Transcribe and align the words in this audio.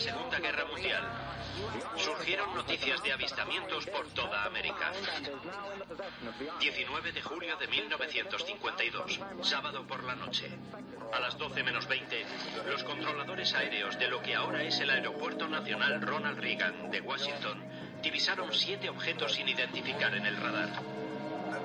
Segunda 0.00 0.38
Guerra 0.38 0.64
Mundial. 0.64 1.04
Surgieron 1.96 2.54
noticias 2.54 3.02
de 3.02 3.12
avistamientos 3.12 3.86
por 3.86 4.08
toda 4.08 4.44
América. 4.44 4.92
19 6.58 7.12
de 7.12 7.22
julio 7.22 7.56
de 7.58 7.68
1952, 7.68 9.20
sábado 9.42 9.86
por 9.86 10.02
la 10.04 10.14
noche. 10.14 10.50
A 11.12 11.20
las 11.20 11.36
12 11.36 11.62
menos 11.62 11.86
20, 11.86 12.24
los 12.66 12.82
controladores 12.82 13.52
aéreos 13.52 13.98
de 13.98 14.08
lo 14.08 14.22
que 14.22 14.34
ahora 14.34 14.62
es 14.62 14.80
el 14.80 14.88
Aeropuerto 14.88 15.46
Nacional 15.48 16.00
Ronald 16.00 16.38
Reagan 16.38 16.90
de 16.90 17.00
Washington 17.02 17.62
divisaron 18.02 18.52
siete 18.54 18.88
objetos 18.88 19.34
sin 19.34 19.48
identificar 19.48 20.14
en 20.14 20.24
el 20.24 20.36
radar. 20.36 20.99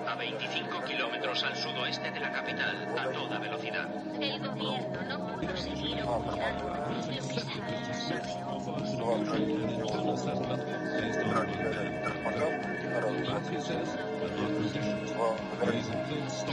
A 0.07 0.15
25 0.15 0.83
kilómetros 0.83 1.43
al 1.43 1.55
sudoeste 1.55 2.11
de 2.11 2.19
la 2.19 2.31
capital, 2.31 2.95
a 2.97 3.11
toda 3.11 3.39
velocidad. 3.39 3.87
El 4.21 4.39
gobierno 4.39 5.01
no 5.07 5.27
pudo 5.27 5.57
seguir 5.57 6.03
ocultando 6.03 6.69
lo 6.69 6.99
que 6.99 8.01
sabía 8.01 8.45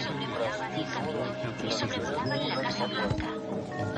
Sobrevolaba 0.02 0.66
el 0.74 0.86
camino 0.86 1.66
y 1.66 1.70
sobrevolaban 1.70 2.48
la 2.48 2.60
Casa 2.62 2.86
Blanca. 2.86 3.28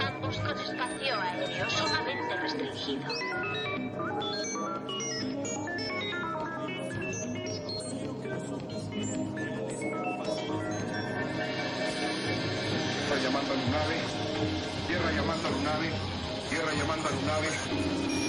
Ambos 0.06 0.38
con 0.38 0.58
espacio 0.58 1.20
aéreo 1.20 1.70
sumamente 1.70 2.36
restringido. 2.36 3.08
Tierra 14.86 15.10
llamando 15.12 15.48
a 15.48 15.50
Lunave. 15.50 15.90
Tierra 16.48 16.72
llamando 16.74 17.08
a 17.08 17.10
Lunave. 17.10 18.23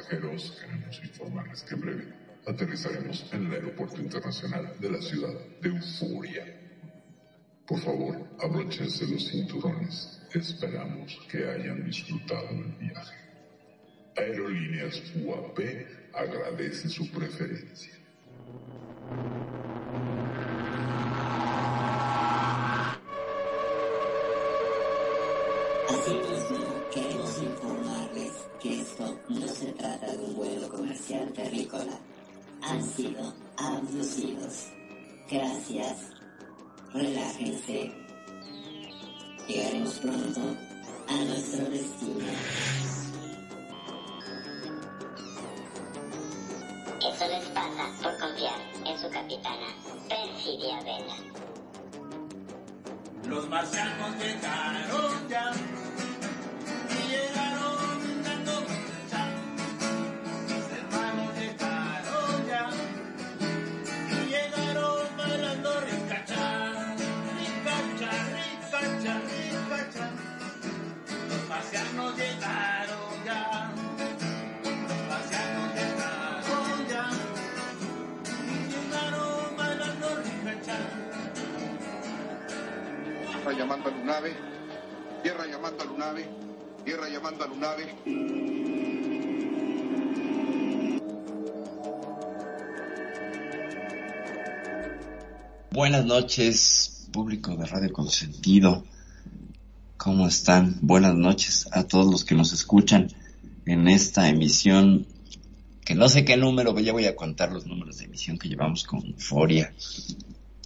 Pasajeros. 0.00 0.58
Queremos 0.60 1.00
informarles 1.02 1.62
que 1.62 1.74
en 1.74 1.80
breve 1.80 2.04
aterrizaremos 2.46 3.26
en 3.32 3.46
el 3.46 3.52
Aeropuerto 3.52 4.00
Internacional 4.00 4.74
de 4.78 4.90
la 4.90 5.00
ciudad 5.02 5.34
de 5.60 5.68
Euforia. 5.68 6.44
Por 7.66 7.80
favor, 7.80 8.16
abróchense 8.40 9.06
los 9.06 9.28
cinturones. 9.28 10.20
Esperamos 10.32 11.18
que 11.30 11.44
hayan 11.44 11.84
disfrutado 11.84 12.48
del 12.48 12.72
viaje. 12.78 13.16
Aerolíneas 14.16 15.02
UAP 15.16 15.58
agradece 16.14 16.88
su 16.88 17.10
preferencia. 17.10 17.94
Asimismo, 25.88 26.84
queremos 26.92 27.42
informarles 27.42 28.09
que 28.60 28.82
esto 28.82 29.18
no 29.28 29.48
se 29.48 29.72
trata 29.72 30.06
de 30.06 30.18
un 30.18 30.34
vuelo 30.36 30.68
comercial 30.68 31.32
terrícola. 31.32 31.98
Han 32.62 32.82
sido 32.82 33.32
abducidos. 33.56 34.66
Gracias. 35.30 35.96
Relájense. 36.92 37.92
Llegaremos 39.48 39.98
pronto 40.00 40.40
a 41.08 41.24
nuestro 41.24 41.64
destino. 41.70 42.26
Eso 47.00 47.28
les 47.28 47.48
pasa 47.48 47.90
por 48.02 48.18
confiar 48.18 48.60
en 48.84 48.98
su 48.98 49.10
capitana, 49.10 49.66
Perfidia 50.08 50.80
Vela. 50.80 51.16
Los 53.26 53.48
marcianos 53.48 54.16
llegaron 54.18 55.28
ya 55.28 55.50
Tierra 83.50 83.66
llamando 83.66 83.88
a 83.88 83.92
Lunave. 83.92 84.36
Tierra 85.24 85.46
llamando 85.46 85.82
a 85.82 85.86
Lunave. 85.86 86.24
Tierra 86.84 87.08
llamando 87.08 87.44
a 87.44 87.48
Lunave. 87.48 87.84
Buenas 95.72 96.04
noches, 96.04 97.08
público 97.12 97.56
de 97.56 97.66
Radio 97.66 97.92
Consentido. 97.92 98.84
¿Cómo 99.96 100.28
están? 100.28 100.78
Buenas 100.80 101.16
noches 101.16 101.66
a 101.72 101.82
todos 101.82 102.06
los 102.06 102.24
que 102.24 102.36
nos 102.36 102.52
escuchan 102.52 103.08
en 103.66 103.88
esta 103.88 104.28
emisión, 104.28 105.08
que 105.84 105.96
no 105.96 106.08
sé 106.08 106.24
qué 106.24 106.36
número, 106.36 106.78
ya 106.78 106.92
voy 106.92 107.06
a 107.06 107.16
contar 107.16 107.50
los 107.50 107.66
números 107.66 107.98
de 107.98 108.04
emisión 108.04 108.38
que 108.38 108.48
llevamos 108.48 108.84
con 108.84 109.04
Euforia. 109.04 109.74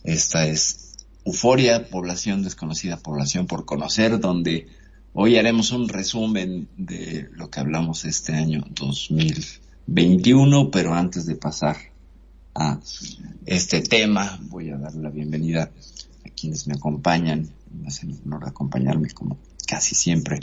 Esta 0.02 0.46
es 0.46 0.94
Euforia, 1.24 1.88
población 1.88 2.42
desconocida, 2.42 2.98
población 2.98 3.46
por 3.46 3.64
conocer, 3.64 4.20
donde 4.20 4.66
hoy 5.14 5.36
haremos 5.36 5.70
un 5.70 5.88
resumen 5.88 6.68
de 6.76 7.30
lo 7.32 7.48
que 7.48 7.60
hablamos 7.60 8.04
este 8.04 8.34
año 8.34 8.64
2021, 8.70 10.70
pero 10.70 10.92
antes 10.92 11.24
de 11.24 11.36
pasar 11.36 11.76
a 12.54 12.78
este 13.46 13.80
tema, 13.80 14.38
voy 14.42 14.70
a 14.70 14.76
dar 14.76 14.94
la 14.94 15.08
bienvenida 15.08 15.70
a 16.26 16.28
quienes 16.28 16.66
me 16.66 16.74
acompañan, 16.74 17.48
me 17.72 17.88
hacen 17.88 18.20
honor 18.26 18.46
acompañarme 18.46 19.10
como 19.10 19.38
casi 19.66 19.94
siempre. 19.94 20.40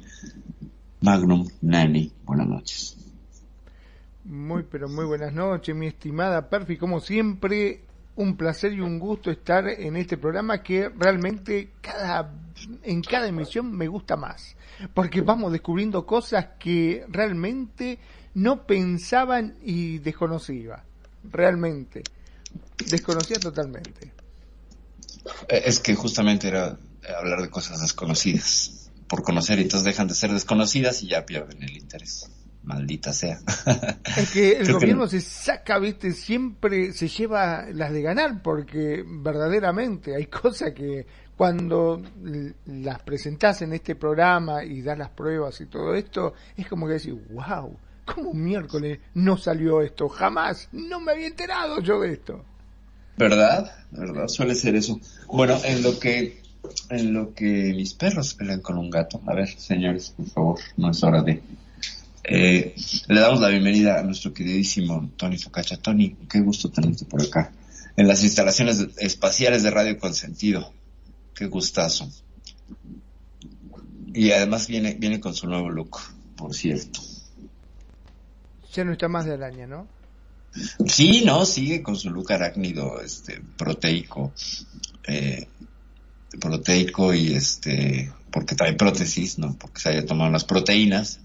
Magnum, 1.02 1.48
Nani, 1.62 2.12
buenas 2.26 2.48
noches. 2.48 2.98
Muy, 4.24 4.64
pero 4.64 4.90
muy 4.90 5.06
buenas 5.06 5.34
noches, 5.34 5.76
mi 5.76 5.88
estimada 5.88 6.50
Perfi. 6.50 6.78
Como 6.78 7.00
siempre, 7.00 7.82
un 8.16 8.36
placer 8.36 8.74
y 8.74 8.82
un 8.82 9.00
gusto 9.00 9.32
estar 9.32 9.68
en 9.68 9.96
este 9.96 10.18
programa 10.18 10.62
que 10.62 10.90
realmente 10.90 11.72
cada, 11.82 12.32
en 12.84 13.02
cada 13.02 13.28
emisión 13.28 13.72
me 13.72 13.88
gusta 13.88 14.16
más. 14.16 14.56
Porque 14.94 15.22
vamos 15.22 15.52
descubriendo 15.52 16.06
cosas 16.06 16.48
que 16.60 17.06
realmente 17.10 18.00
no 18.34 18.66
pensaban 18.66 19.56
y 19.64 20.00
desconocía. 20.00 20.84
Realmente. 21.24 22.04
Desconocía 22.90 23.38
totalmente. 23.40 24.12
Eh, 25.48 25.62
Es 25.66 25.80
que 25.80 25.96
justamente 25.96 26.48
era 26.48 26.78
hablar 27.18 27.42
de 27.42 27.50
cosas 27.50 27.82
desconocidas. 27.82 28.90
Por 29.08 29.24
conocer, 29.24 29.60
y 29.60 29.64
entonces 29.64 29.86
dejan 29.86 30.08
de 30.08 30.16
ser 30.16 30.32
desconocidas 30.32 31.04
y 31.04 31.10
ya 31.10 31.26
pierden 31.26 31.62
el 31.64 31.76
interés. 31.76 32.30
Maldita 32.64 33.12
sea. 33.14 33.40
Es 34.18 34.32
que 34.32 34.58
el 34.58 34.64
Creo 34.66 34.76
gobierno 34.76 35.04
no. 35.04 35.08
se 35.08 35.22
saca, 35.22 35.80
viste, 35.80 36.12
siempre 36.12 36.94
se 36.94 37.08
lleva 37.08 37.66
las 37.74 37.92
de 37.92 38.02
ganar, 38.02 38.42
porque 38.42 39.04
verdaderamente 39.06 40.16
hay 40.16 40.26
cosas 40.28 40.74
que 40.74 41.06
cuando 41.36 42.02
las 42.66 43.02
presentás 43.02 43.62
en 43.64 43.74
este 43.74 43.96
programa 43.96 44.64
y 44.64 44.82
das 44.82 44.98
las 44.98 45.10
pruebas 45.10 45.60
y 45.62 45.66
todo 45.66 45.96
esto, 45.96 46.34
es 46.56 46.68
como 46.68 46.88
que 46.88 46.94
decís, 46.94 47.16
wow, 47.32 47.76
¿cómo 48.06 48.34
miércoles 48.34 49.00
no 49.16 49.38
salió 49.38 49.82
esto? 49.82 50.08
Jamás, 50.08 50.70
no 50.72 51.00
me 51.00 51.14
había 51.14 51.28
enterado 51.28 51.80
yo 51.80 52.00
de 52.02 52.14
esto. 52.14 52.46
¿Verdad? 53.18 53.72
¿Verdad? 53.92 54.28
Suele 54.28 54.56
ser 54.56 54.76
eso. 54.76 55.00
Bueno, 55.28 55.58
en 55.64 55.82
lo 55.84 56.00
que 56.00 56.42
en 56.90 57.14
lo 57.14 57.34
que 57.34 57.74
mis 57.76 57.94
perros 57.94 58.34
pelean 58.34 58.62
con 58.62 58.78
un 58.78 58.90
gato. 58.90 59.22
A 59.26 59.34
ver, 59.34 59.50
señores, 59.50 60.14
por 60.16 60.26
favor, 60.28 60.60
no 60.78 60.92
es 60.92 61.04
hora 61.04 61.22
de. 61.22 61.42
Eh, 62.34 62.74
le 63.10 63.20
damos 63.20 63.42
la 63.42 63.50
bienvenida 63.50 64.00
a 64.00 64.04
nuestro 64.04 64.34
queridísimo 64.34 65.12
Tony 65.18 65.38
Focacha. 65.38 65.76
Tony, 65.76 66.16
qué 66.30 66.40
gusto 66.40 66.72
tenerte 66.72 67.04
por 67.04 67.22
acá. 67.22 67.52
En 67.98 68.08
las 68.08 68.24
instalaciones 68.24 68.88
espaciales 69.00 69.64
de 69.64 69.72
Radio 69.72 70.00
Consentido. 70.00 70.72
Qué 71.36 71.48
gustazo. 71.48 72.10
Y 74.14 74.32
además 74.32 74.70
viene, 74.70 74.94
viene 74.94 75.20
con 75.20 75.34
su 75.34 75.46
nuevo 75.46 75.70
look, 75.70 75.98
por 76.38 76.56
cierto. 76.56 77.02
Ya 78.74 78.86
no 78.86 78.94
está 78.94 79.10
más 79.10 79.26
de 79.26 79.34
araña, 79.34 79.68
¿no? 79.68 79.86
Sí, 80.88 81.24
no, 81.26 81.46
sigue 81.46 81.84
con 81.84 81.98
su 81.98 82.12
look 82.12 82.32
arácnido, 82.32 83.02
este, 83.02 83.42
proteico, 83.58 84.32
eh, 85.06 85.50
proteico 86.40 87.14
y 87.14 87.34
este, 87.34 88.10
porque 88.32 88.56
trae 88.56 88.72
prótesis, 88.72 89.38
¿no? 89.38 89.54
Porque 89.58 89.82
se 89.82 89.90
haya 89.90 90.06
tomado 90.06 90.32
las 90.32 90.46
proteínas. 90.46 91.20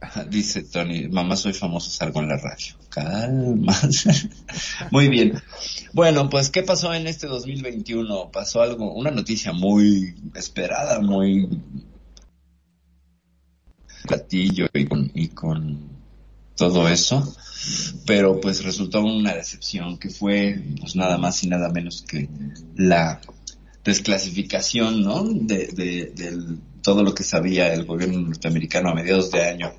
Dice 0.30 0.62
Tony, 0.62 1.08
mamá 1.08 1.36
soy 1.36 1.52
famoso, 1.52 1.90
salgo 1.90 2.20
en 2.20 2.28
la 2.28 2.36
radio. 2.36 2.74
Calma. 2.88 3.78
muy 4.90 5.08
bien. 5.08 5.40
Bueno, 5.92 6.28
pues, 6.28 6.50
¿qué 6.50 6.62
pasó 6.62 6.92
en 6.94 7.06
este 7.06 7.26
2021? 7.26 8.30
Pasó 8.30 8.62
algo, 8.62 8.92
una 8.94 9.10
noticia 9.10 9.52
muy 9.52 10.14
esperada, 10.34 11.00
muy 11.00 11.48
platillo 14.06 14.66
y 14.72 14.86
con, 14.86 15.10
y 15.14 15.28
con 15.28 15.78
todo 16.56 16.88
eso, 16.88 17.34
pero 18.06 18.40
pues 18.40 18.64
resultó 18.64 19.02
una 19.02 19.34
decepción 19.34 19.98
que 19.98 20.08
fue 20.08 20.60
pues 20.80 20.96
nada 20.96 21.16
más 21.18 21.42
y 21.44 21.48
nada 21.48 21.68
menos 21.70 22.02
que 22.02 22.28
la 22.76 23.20
desclasificación, 23.84 25.02
¿no? 25.02 25.22
De, 25.24 25.66
de, 25.68 26.58
todo 26.82 27.02
lo 27.02 27.14
que 27.14 27.24
sabía 27.24 27.72
el 27.74 27.84
gobierno 27.84 28.20
norteamericano 28.20 28.88
a 28.88 28.94
mediados 28.94 29.30
de 29.30 29.42
año 29.42 29.72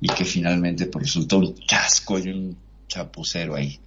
y 0.00 0.08
que 0.08 0.24
finalmente 0.24 0.86
pues, 0.86 1.06
resultó 1.06 1.38
un 1.38 1.54
chasco 1.54 2.18
y 2.18 2.28
un 2.28 2.56
chapucero 2.86 3.56
ahí. 3.56 3.78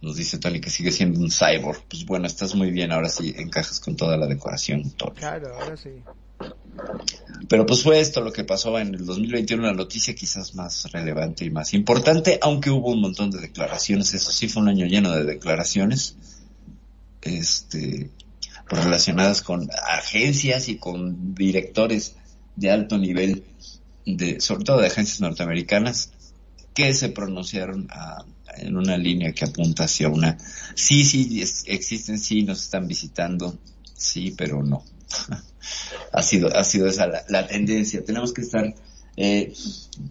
Nos 0.00 0.16
dice 0.16 0.38
Tony 0.38 0.60
que 0.60 0.70
sigue 0.70 0.92
siendo 0.92 1.18
un 1.20 1.30
cyborg. 1.30 1.82
Pues 1.88 2.04
bueno, 2.06 2.26
estás 2.26 2.54
muy 2.54 2.70
bien, 2.70 2.92
ahora 2.92 3.08
sí 3.08 3.34
encajas 3.36 3.80
con 3.80 3.96
toda 3.96 4.16
la 4.16 4.26
decoración, 4.26 4.90
Tony. 4.92 5.16
Claro, 5.16 5.54
ahora 5.54 5.76
sí. 5.76 5.90
Pero 7.48 7.66
pues 7.66 7.82
fue 7.82 7.98
esto 7.98 8.20
lo 8.20 8.32
que 8.32 8.44
pasó 8.44 8.78
en 8.78 8.94
el 8.94 9.04
2021, 9.04 9.62
la 9.62 9.72
noticia 9.72 10.14
quizás 10.14 10.54
más 10.54 10.90
relevante 10.92 11.44
y 11.44 11.50
más 11.50 11.74
importante, 11.74 12.38
aunque 12.42 12.70
hubo 12.70 12.92
un 12.92 13.00
montón 13.00 13.30
de 13.30 13.40
declaraciones, 13.40 14.14
eso 14.14 14.30
sí 14.30 14.48
fue 14.48 14.62
un 14.62 14.68
año 14.68 14.86
lleno 14.86 15.10
de 15.10 15.24
declaraciones, 15.24 16.16
este, 17.22 18.10
relacionadas 18.68 19.42
con 19.42 19.68
agencias 19.88 20.68
y 20.68 20.76
con 20.76 21.34
directores 21.34 22.16
de 22.54 22.70
alto 22.70 22.98
nivel, 22.98 23.44
de, 24.16 24.40
sobre 24.40 24.64
todo 24.64 24.80
de 24.80 24.86
agencias 24.86 25.20
norteamericanas, 25.20 26.10
que 26.74 26.94
se 26.94 27.08
pronunciaron 27.08 27.88
en 28.56 28.76
una 28.76 28.96
línea 28.96 29.32
que 29.32 29.44
apunta 29.44 29.84
hacia 29.84 30.08
una, 30.08 30.38
sí, 30.74 31.04
sí, 31.04 31.42
existen, 31.66 32.18
sí, 32.18 32.42
nos 32.42 32.62
están 32.62 32.86
visitando, 32.86 33.58
sí, 33.94 34.34
pero 34.36 34.62
no. 34.62 34.84
ha 36.12 36.22
sido, 36.22 36.54
ha 36.56 36.64
sido 36.64 36.86
esa 36.86 37.06
la, 37.06 37.24
la 37.28 37.46
tendencia. 37.46 38.04
Tenemos 38.04 38.32
que 38.32 38.42
estar 38.42 38.74
eh, 39.16 39.52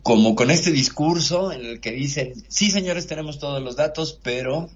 como 0.04 0.36
con 0.36 0.52
este 0.52 0.72
discurso 0.72 1.52
en 1.52 1.66
el 1.66 1.80
que 1.80 1.92
dicen, 1.92 2.34
sí 2.50 2.70
señores, 2.72 3.08
tenemos 3.08 3.40
todos 3.40 3.64
los 3.64 3.78
datos, 3.78 4.20
pero, 4.22 4.70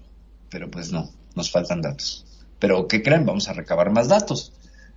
pero 0.48 0.70
pues 0.70 0.90
no, 0.90 1.10
nos 1.34 1.50
faltan 1.50 1.82
datos. 1.82 2.24
Pero 2.58 2.88
¿qué 2.88 3.02
creen? 3.02 3.26
Vamos 3.26 3.48
a 3.48 3.52
recabar 3.52 3.90
más 3.90 4.08
datos. 4.08 4.52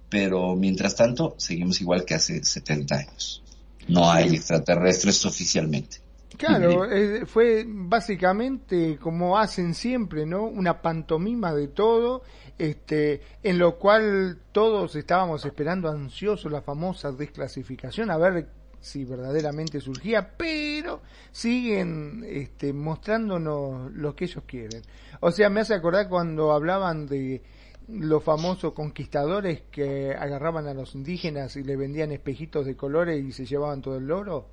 Pero 0.07 0.55
mientras 0.55 0.95
tanto, 0.95 1.35
seguimos 1.37 1.81
igual 1.81 2.05
que 2.05 2.13
hace 2.13 2.43
70 2.43 2.95
años. 2.95 3.43
No 3.87 4.09
hay 4.09 4.35
extraterrestres 4.35 5.25
oficialmente. 5.25 5.97
Claro, 6.37 6.91
eh, 6.91 7.25
fue 7.25 7.65
básicamente 7.67 8.97
como 8.97 9.37
hacen 9.37 9.73
siempre, 9.73 10.25
¿no? 10.25 10.43
Una 10.43 10.81
pantomima 10.81 11.53
de 11.53 11.69
todo, 11.69 12.23
este, 12.57 13.21
en 13.41 13.57
lo 13.57 13.77
cual 13.77 14.39
todos 14.51 14.95
estábamos 14.95 15.45
esperando 15.45 15.89
ansiosos 15.89 16.51
la 16.51 16.61
famosa 16.61 17.11
desclasificación, 17.11 18.11
a 18.11 18.17
ver 18.17 18.47
si 18.81 19.03
verdaderamente 19.03 19.79
surgía, 19.79 20.35
pero 20.37 21.01
siguen 21.31 22.23
este, 22.27 22.73
mostrándonos 22.73 23.91
lo 23.93 24.15
que 24.15 24.25
ellos 24.25 24.43
quieren. 24.45 24.81
O 25.21 25.31
sea, 25.31 25.49
me 25.49 25.61
hace 25.61 25.73
acordar 25.73 26.07
cuando 26.09 26.51
hablaban 26.51 27.07
de 27.07 27.41
los 27.87 28.23
famosos 28.23 28.73
conquistadores 28.73 29.61
que 29.71 30.13
agarraban 30.13 30.67
a 30.67 30.73
los 30.73 30.95
indígenas 30.95 31.55
y 31.55 31.63
le 31.63 31.75
vendían 31.75 32.11
espejitos 32.11 32.65
de 32.65 32.75
colores 32.75 33.23
y 33.23 33.31
se 33.31 33.45
llevaban 33.45 33.81
todo 33.81 33.97
el 33.97 34.09
oro. 34.11 34.49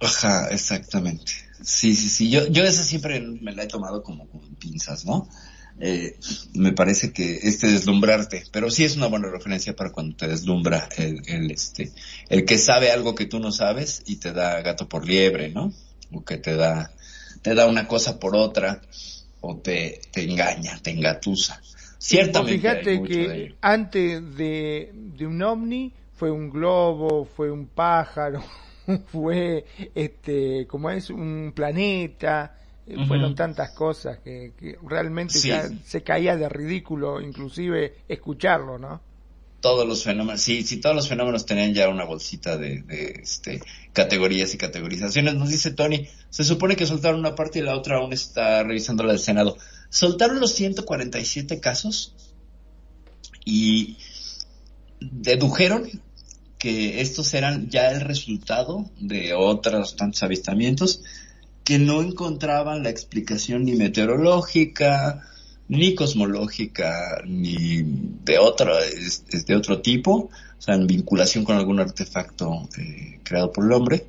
Ajá, 0.00 0.48
exactamente. 0.48 1.32
Sí, 1.62 1.94
sí, 1.94 2.08
sí. 2.08 2.30
Yo, 2.30 2.46
yo 2.48 2.64
esa 2.64 2.82
siempre 2.82 3.20
me 3.20 3.54
la 3.54 3.64
he 3.64 3.68
tomado 3.68 4.02
como 4.02 4.26
con 4.28 4.40
pinzas, 4.56 5.04
¿no? 5.04 5.28
Eh, 5.80 6.18
me 6.54 6.72
parece 6.72 7.12
que 7.12 7.40
este 7.42 7.68
deslumbrarte, 7.68 8.44
pero 8.52 8.70
sí 8.70 8.84
es 8.84 8.96
una 8.96 9.06
buena 9.06 9.28
referencia 9.28 9.74
para 9.74 9.90
cuando 9.90 10.16
te 10.16 10.28
deslumbra 10.28 10.88
el, 10.98 11.22
el, 11.26 11.50
este, 11.50 11.92
el 12.28 12.44
que 12.44 12.58
sabe 12.58 12.90
algo 12.90 13.14
que 13.14 13.26
tú 13.26 13.38
no 13.38 13.52
sabes 13.52 14.02
y 14.06 14.16
te 14.16 14.32
da 14.32 14.60
gato 14.60 14.88
por 14.88 15.06
liebre, 15.06 15.50
¿no? 15.50 15.72
O 16.12 16.24
que 16.24 16.36
te 16.36 16.56
da, 16.56 16.92
te 17.40 17.54
da 17.54 17.66
una 17.66 17.88
cosa 17.88 18.18
por 18.18 18.36
otra, 18.36 18.82
o 19.40 19.56
te, 19.56 20.00
te 20.12 20.24
engaña, 20.24 20.78
te 20.82 20.90
engatusa. 20.90 21.60
Ciertamente. 22.02 22.52
Vos 22.56 22.60
Fíjate 22.62 22.90
de 22.90 23.02
que 23.02 23.44
ello. 23.44 23.54
antes 23.60 24.36
de, 24.36 24.90
de 24.92 25.26
un 25.26 25.40
ovni 25.42 25.92
fue 26.14 26.30
un 26.30 26.50
globo, 26.50 27.24
fue 27.24 27.50
un 27.50 27.66
pájaro, 27.68 28.42
fue 29.06 29.64
este, 29.94 30.66
como 30.66 30.90
es 30.90 31.10
un 31.10 31.52
planeta, 31.54 32.56
eh, 32.86 32.96
fueron 33.06 33.34
tantas 33.36 33.70
cosas 33.74 34.18
que, 34.18 34.52
que 34.58 34.76
realmente 34.86 35.34
Sí. 35.34 35.48
ya 35.48 35.68
se 35.84 36.02
caía 36.02 36.36
de 36.36 36.48
ridículo, 36.48 37.20
inclusive 37.20 37.94
escucharlo, 38.08 38.78
¿no? 38.78 39.00
Todos 39.62 39.86
los 39.86 40.02
fenómenos, 40.02 40.42
sí, 40.42 40.64
sí, 40.64 40.78
todos 40.78 40.94
los 40.94 41.08
fenómenos 41.08 41.46
tenían 41.46 41.72
ya 41.72 41.88
una 41.88 42.04
bolsita 42.04 42.58
de, 42.58 42.82
de, 42.82 43.20
este, 43.22 43.62
categorías 43.92 44.52
y 44.52 44.58
categorizaciones. 44.58 45.36
Nos 45.36 45.50
dice 45.50 45.70
Tony, 45.70 46.08
se 46.28 46.44
supone 46.44 46.76
que 46.76 46.84
soltaron 46.84 47.20
una 47.20 47.36
parte 47.36 47.60
y 47.60 47.62
la 47.62 47.76
otra 47.76 47.98
aún 47.98 48.12
está 48.12 48.64
revisando 48.64 49.04
la 49.04 49.12
del 49.12 49.20
Senado. 49.20 49.56
Soltaron 49.88 50.40
los 50.40 50.52
147 50.54 51.60
casos 51.60 52.14
y 53.44 53.96
dedujeron 55.00 55.88
que 56.58 57.00
estos 57.00 57.32
eran 57.32 57.70
ya 57.70 57.92
el 57.92 58.00
resultado 58.00 58.90
de 58.98 59.32
otros 59.32 59.94
tantos 59.94 60.24
avistamientos 60.24 61.02
que 61.62 61.78
no 61.78 62.02
encontraban 62.02 62.82
la 62.82 62.90
explicación 62.90 63.64
ni 63.64 63.76
meteorológica, 63.76 65.22
ni 65.68 65.94
cosmológica, 65.94 67.22
ni 67.26 67.82
de 68.24 68.38
otro, 68.38 68.78
es- 68.78 69.24
es 69.30 69.46
de 69.46 69.56
otro 69.56 69.80
tipo, 69.80 70.12
o 70.58 70.62
sea, 70.62 70.74
en 70.74 70.86
vinculación 70.86 71.44
con 71.44 71.56
algún 71.56 71.80
artefacto 71.80 72.68
eh, 72.78 73.18
creado 73.22 73.52
por 73.52 73.64
el 73.64 73.72
hombre 73.72 74.04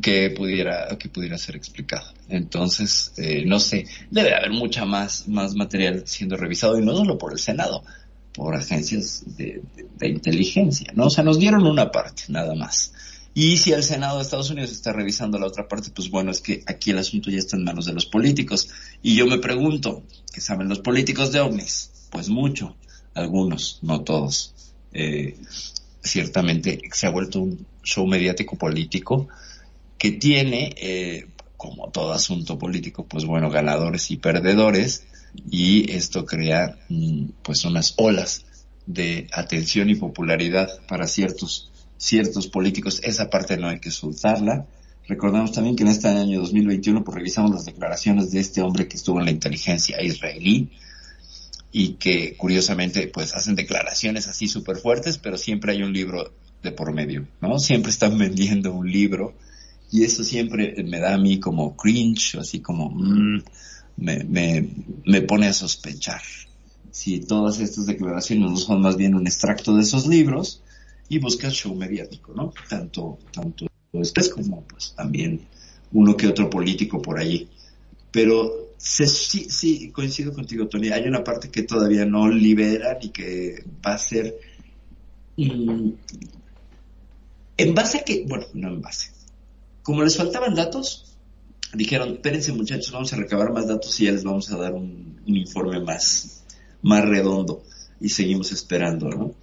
que 0.00 0.30
pudiera 0.30 0.96
que 0.98 1.08
pudiera 1.08 1.36
ser 1.36 1.56
explicado. 1.56 2.06
Entonces, 2.28 3.12
eh, 3.16 3.44
no 3.44 3.58
sé, 3.58 3.86
debe 4.10 4.34
haber 4.34 4.50
mucha 4.50 4.84
más 4.84 5.26
más 5.28 5.54
material 5.54 6.04
siendo 6.06 6.36
revisado 6.36 6.78
y 6.78 6.84
no 6.84 6.94
solo 6.96 7.18
por 7.18 7.32
el 7.32 7.38
Senado, 7.40 7.82
por 8.32 8.54
agencias 8.54 9.24
de, 9.36 9.60
de- 9.76 9.86
de 9.98 10.08
inteligencia, 10.08 10.92
¿no? 10.94 11.06
O 11.06 11.10
sea, 11.10 11.24
nos 11.24 11.38
dieron 11.40 11.66
una 11.66 11.90
parte, 11.90 12.22
nada 12.28 12.54
más. 12.54 12.92
Y 13.32 13.58
si 13.58 13.72
el 13.72 13.84
Senado 13.84 14.16
de 14.16 14.22
Estados 14.22 14.50
Unidos 14.50 14.72
está 14.72 14.92
revisando 14.92 15.38
la 15.38 15.46
otra 15.46 15.68
parte, 15.68 15.90
pues 15.94 16.10
bueno, 16.10 16.30
es 16.30 16.40
que 16.40 16.62
aquí 16.66 16.90
el 16.90 16.98
asunto 16.98 17.30
ya 17.30 17.38
está 17.38 17.56
en 17.56 17.64
manos 17.64 17.86
de 17.86 17.92
los 17.92 18.06
políticos. 18.06 18.68
Y 19.02 19.14
yo 19.14 19.26
me 19.26 19.38
pregunto, 19.38 20.02
¿qué 20.32 20.40
saben 20.40 20.68
los 20.68 20.80
políticos 20.80 21.30
de 21.30 21.40
ovnis? 21.40 22.08
Pues 22.10 22.28
mucho, 22.28 22.76
algunos, 23.14 23.78
no 23.82 24.02
todos. 24.02 24.54
Eh, 24.92 25.36
ciertamente 26.02 26.80
se 26.92 27.06
ha 27.06 27.10
vuelto 27.10 27.40
un 27.40 27.66
show 27.84 28.06
mediático 28.06 28.56
político 28.56 29.28
que 29.98 30.12
tiene, 30.12 30.74
eh, 30.78 31.28
como 31.56 31.90
todo 31.90 32.12
asunto 32.12 32.58
político, 32.58 33.04
pues 33.06 33.24
bueno, 33.24 33.50
ganadores 33.50 34.10
y 34.10 34.16
perdedores, 34.16 35.04
y 35.50 35.92
esto 35.92 36.24
crea 36.24 36.78
mm, 36.88 37.26
pues 37.42 37.64
unas 37.64 37.94
olas 37.98 38.44
de 38.86 39.28
atención 39.32 39.90
y 39.90 39.94
popularidad 39.94 40.68
para 40.88 41.06
ciertos, 41.06 41.69
ciertos 42.00 42.48
políticos. 42.48 43.00
Esa 43.04 43.28
parte 43.28 43.58
no 43.58 43.68
hay 43.68 43.78
que 43.78 43.90
soltarla. 43.90 44.66
Recordamos 45.06 45.52
también 45.52 45.76
que 45.76 45.82
en 45.82 45.90
este 45.90 46.08
año 46.08 46.40
2021 46.40 47.04
pues 47.04 47.14
revisamos 47.14 47.52
las 47.52 47.66
declaraciones 47.66 48.30
de 48.30 48.40
este 48.40 48.62
hombre 48.62 48.88
que 48.88 48.96
estuvo 48.96 49.18
en 49.18 49.26
la 49.26 49.30
inteligencia 49.30 50.02
israelí 50.02 50.70
y 51.72 51.94
que 51.94 52.36
curiosamente 52.36 53.06
pues 53.08 53.34
hacen 53.34 53.54
declaraciones 53.54 54.28
así 54.28 54.48
súper 54.48 54.78
fuertes, 54.78 55.18
pero 55.18 55.36
siempre 55.36 55.72
hay 55.72 55.82
un 55.82 55.92
libro 55.92 56.32
de 56.62 56.72
por 56.72 56.92
medio, 56.92 57.28
¿no? 57.40 57.58
Siempre 57.58 57.90
están 57.90 58.16
vendiendo 58.18 58.72
un 58.72 58.90
libro 58.90 59.34
y 59.92 60.04
eso 60.04 60.24
siempre 60.24 60.82
me 60.82 61.00
da 61.00 61.14
a 61.14 61.18
mí 61.18 61.38
como 61.38 61.76
cringe, 61.76 62.36
así 62.36 62.60
como 62.60 62.90
mm, 62.90 63.42
me, 63.98 64.24
me, 64.24 64.68
me 65.04 65.20
pone 65.22 65.48
a 65.48 65.52
sospechar 65.52 66.22
si 66.92 67.20
todas 67.20 67.60
estas 67.60 67.86
declaraciones 67.86 68.50
no 68.50 68.56
son 68.56 68.80
más 68.80 68.96
bien 68.96 69.14
un 69.14 69.26
extracto 69.26 69.76
de 69.76 69.82
esos 69.82 70.06
libros 70.06 70.62
y 71.10 71.18
buscan 71.18 71.50
show 71.50 71.74
mediático, 71.74 72.32
¿no? 72.34 72.54
Tanto, 72.68 73.18
tanto 73.32 73.66
después 73.92 74.30
como 74.30 74.62
pues 74.62 74.94
también 74.96 75.42
uno 75.92 76.16
que 76.16 76.28
otro 76.28 76.48
político 76.48 77.02
por 77.02 77.18
allí. 77.18 77.48
Pero 78.12 78.70
se- 78.78 79.06
sí, 79.06 79.46
sí, 79.50 79.90
coincido 79.90 80.32
contigo, 80.32 80.68
Tony. 80.68 80.88
Hay 80.90 81.06
una 81.08 81.22
parte 81.24 81.50
que 81.50 81.64
todavía 81.64 82.06
no 82.06 82.28
liberan 82.28 82.98
y 83.02 83.10
que 83.10 83.64
va 83.84 83.94
a 83.94 83.98
ser 83.98 84.38
mm, 85.36 85.90
en 87.56 87.74
base 87.74 87.98
a 87.98 88.04
que, 88.04 88.24
bueno, 88.26 88.46
no 88.54 88.68
en 88.68 88.80
base. 88.80 89.10
Como 89.82 90.02
les 90.02 90.16
faltaban 90.16 90.54
datos, 90.54 91.16
dijeron, 91.74 92.14
espérense 92.14 92.52
muchachos, 92.52 92.92
vamos 92.92 93.12
a 93.12 93.16
recabar 93.16 93.52
más 93.52 93.66
datos 93.66 93.98
y 94.00 94.06
ya 94.06 94.12
les 94.12 94.24
vamos 94.24 94.50
a 94.50 94.56
dar 94.56 94.72
un, 94.74 95.20
un 95.26 95.36
informe 95.36 95.80
más, 95.80 96.44
más 96.82 97.04
redondo. 97.04 97.62
Y 98.00 98.08
seguimos 98.08 98.52
esperando, 98.52 99.08
¿no? 99.10 99.34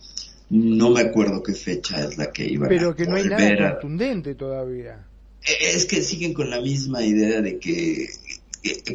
No 0.50 0.92
me 0.92 1.02
acuerdo 1.02 1.44
qué 1.44 1.54
fecha 1.54 2.04
es 2.06 2.18
la 2.18 2.32
que 2.32 2.46
iba 2.48 2.68
Pero 2.70 2.92
a 2.92 2.96
que 2.96 3.06
no 3.06 3.16
hay 3.16 3.26
nada 3.26 3.68
a- 3.70 3.72
contundente 3.80 4.36
todavía. 4.36 5.06
eh, 5.46 5.56
Es 5.76 5.86
que 5.86 6.02
siguen 6.02 6.34
con 6.34 6.50
la 6.50 6.62
misma 6.62 7.04
idea 7.06 7.42
de 7.42 7.60
que 7.60 8.08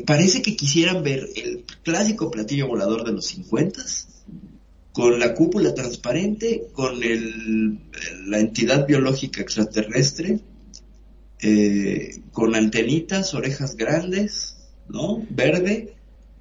parece 0.06 0.42
que 0.42 0.56
quisieran 0.56 1.02
ver 1.02 1.28
el 1.36 1.64
clásico 1.82 2.30
platillo 2.30 2.66
volador 2.68 3.04
de 3.04 3.12
los 3.12 3.26
50 3.26 3.82
con 4.92 5.18
la 5.18 5.32
cúpula 5.34 5.72
transparente, 5.74 6.64
con 6.72 7.02
el, 7.02 7.78
la 8.26 8.38
entidad 8.38 8.86
biológica 8.86 9.40
extraterrestre, 9.40 10.40
eh, 11.40 12.10
con 12.32 12.54
antenitas, 12.54 13.32
orejas 13.34 13.74
grandes, 13.76 14.56
¿no? 14.88 15.24
Verde 15.30 15.94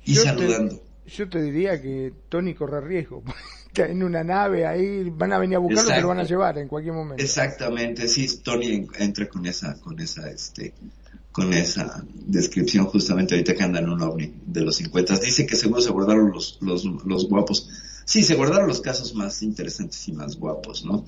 y 0.05 0.13
Yo 0.15 0.21
te- 0.23 0.27
saludando. 0.29 0.83
Yo 1.05 1.29
te 1.29 1.41
diría 1.41 1.81
que 1.81 2.11
Tony 2.29 2.53
corre 2.53 2.81
riesgo. 2.81 3.23
En 3.75 4.03
una 4.03 4.23
nave 4.23 4.65
ahí, 4.67 5.09
van 5.09 5.31
a 5.31 5.39
venir 5.39 5.55
a 5.55 5.59
buscarlo, 5.59 5.81
Exacto. 5.81 5.97
pero 5.99 6.07
van 6.09 6.19
a 6.19 6.23
llevar 6.23 6.57
en 6.57 6.67
cualquier 6.67 6.93
momento. 6.93 7.23
Exactamente, 7.23 8.07
sí, 8.09 8.27
Tony 8.43 8.67
en- 8.73 8.87
entra 8.99 9.29
con 9.29 9.45
esa, 9.45 9.79
con 9.79 9.97
esa, 9.99 10.29
este, 10.29 10.73
con 11.31 11.53
esa 11.53 12.03
descripción 12.13 12.85
justamente 12.87 13.33
ahorita 13.35 13.55
que 13.55 13.63
anda 13.63 13.79
en 13.79 13.87
un 13.89 14.01
ovni 14.01 14.33
de 14.45 14.61
los 14.61 14.75
50. 14.75 15.17
Dice 15.19 15.45
que 15.45 15.55
seguro 15.55 15.79
se 15.81 15.89
guardaron 15.91 16.31
los, 16.31 16.57
los, 16.61 16.83
los 17.05 17.29
guapos. 17.29 17.69
Sí, 18.03 18.23
se 18.23 18.35
guardaron 18.35 18.67
los 18.67 18.81
casos 18.81 19.15
más 19.15 19.41
interesantes 19.41 20.05
y 20.09 20.11
más 20.11 20.35
guapos, 20.35 20.83
¿no? 20.83 21.05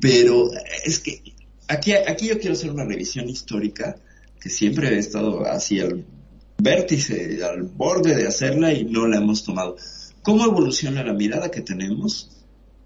Pero 0.00 0.50
es 0.84 0.98
que 0.98 1.22
aquí, 1.68 1.92
aquí 1.94 2.26
yo 2.28 2.38
quiero 2.38 2.52
hacer 2.52 2.70
una 2.70 2.84
revisión 2.84 3.28
histórica 3.30 3.96
que 4.38 4.50
siempre 4.50 4.94
he 4.94 4.98
estado 4.98 5.46
así 5.46 5.80
al 5.80 6.04
vértice, 6.58 7.42
al 7.44 7.62
borde 7.62 8.14
de 8.14 8.26
hacerla 8.26 8.72
y 8.74 8.84
no 8.84 9.06
la 9.06 9.16
hemos 9.18 9.44
tomado. 9.44 9.76
¿Cómo 10.22 10.44
evoluciona 10.44 11.02
la 11.02 11.12
mirada 11.12 11.50
que 11.50 11.60
tenemos 11.62 12.30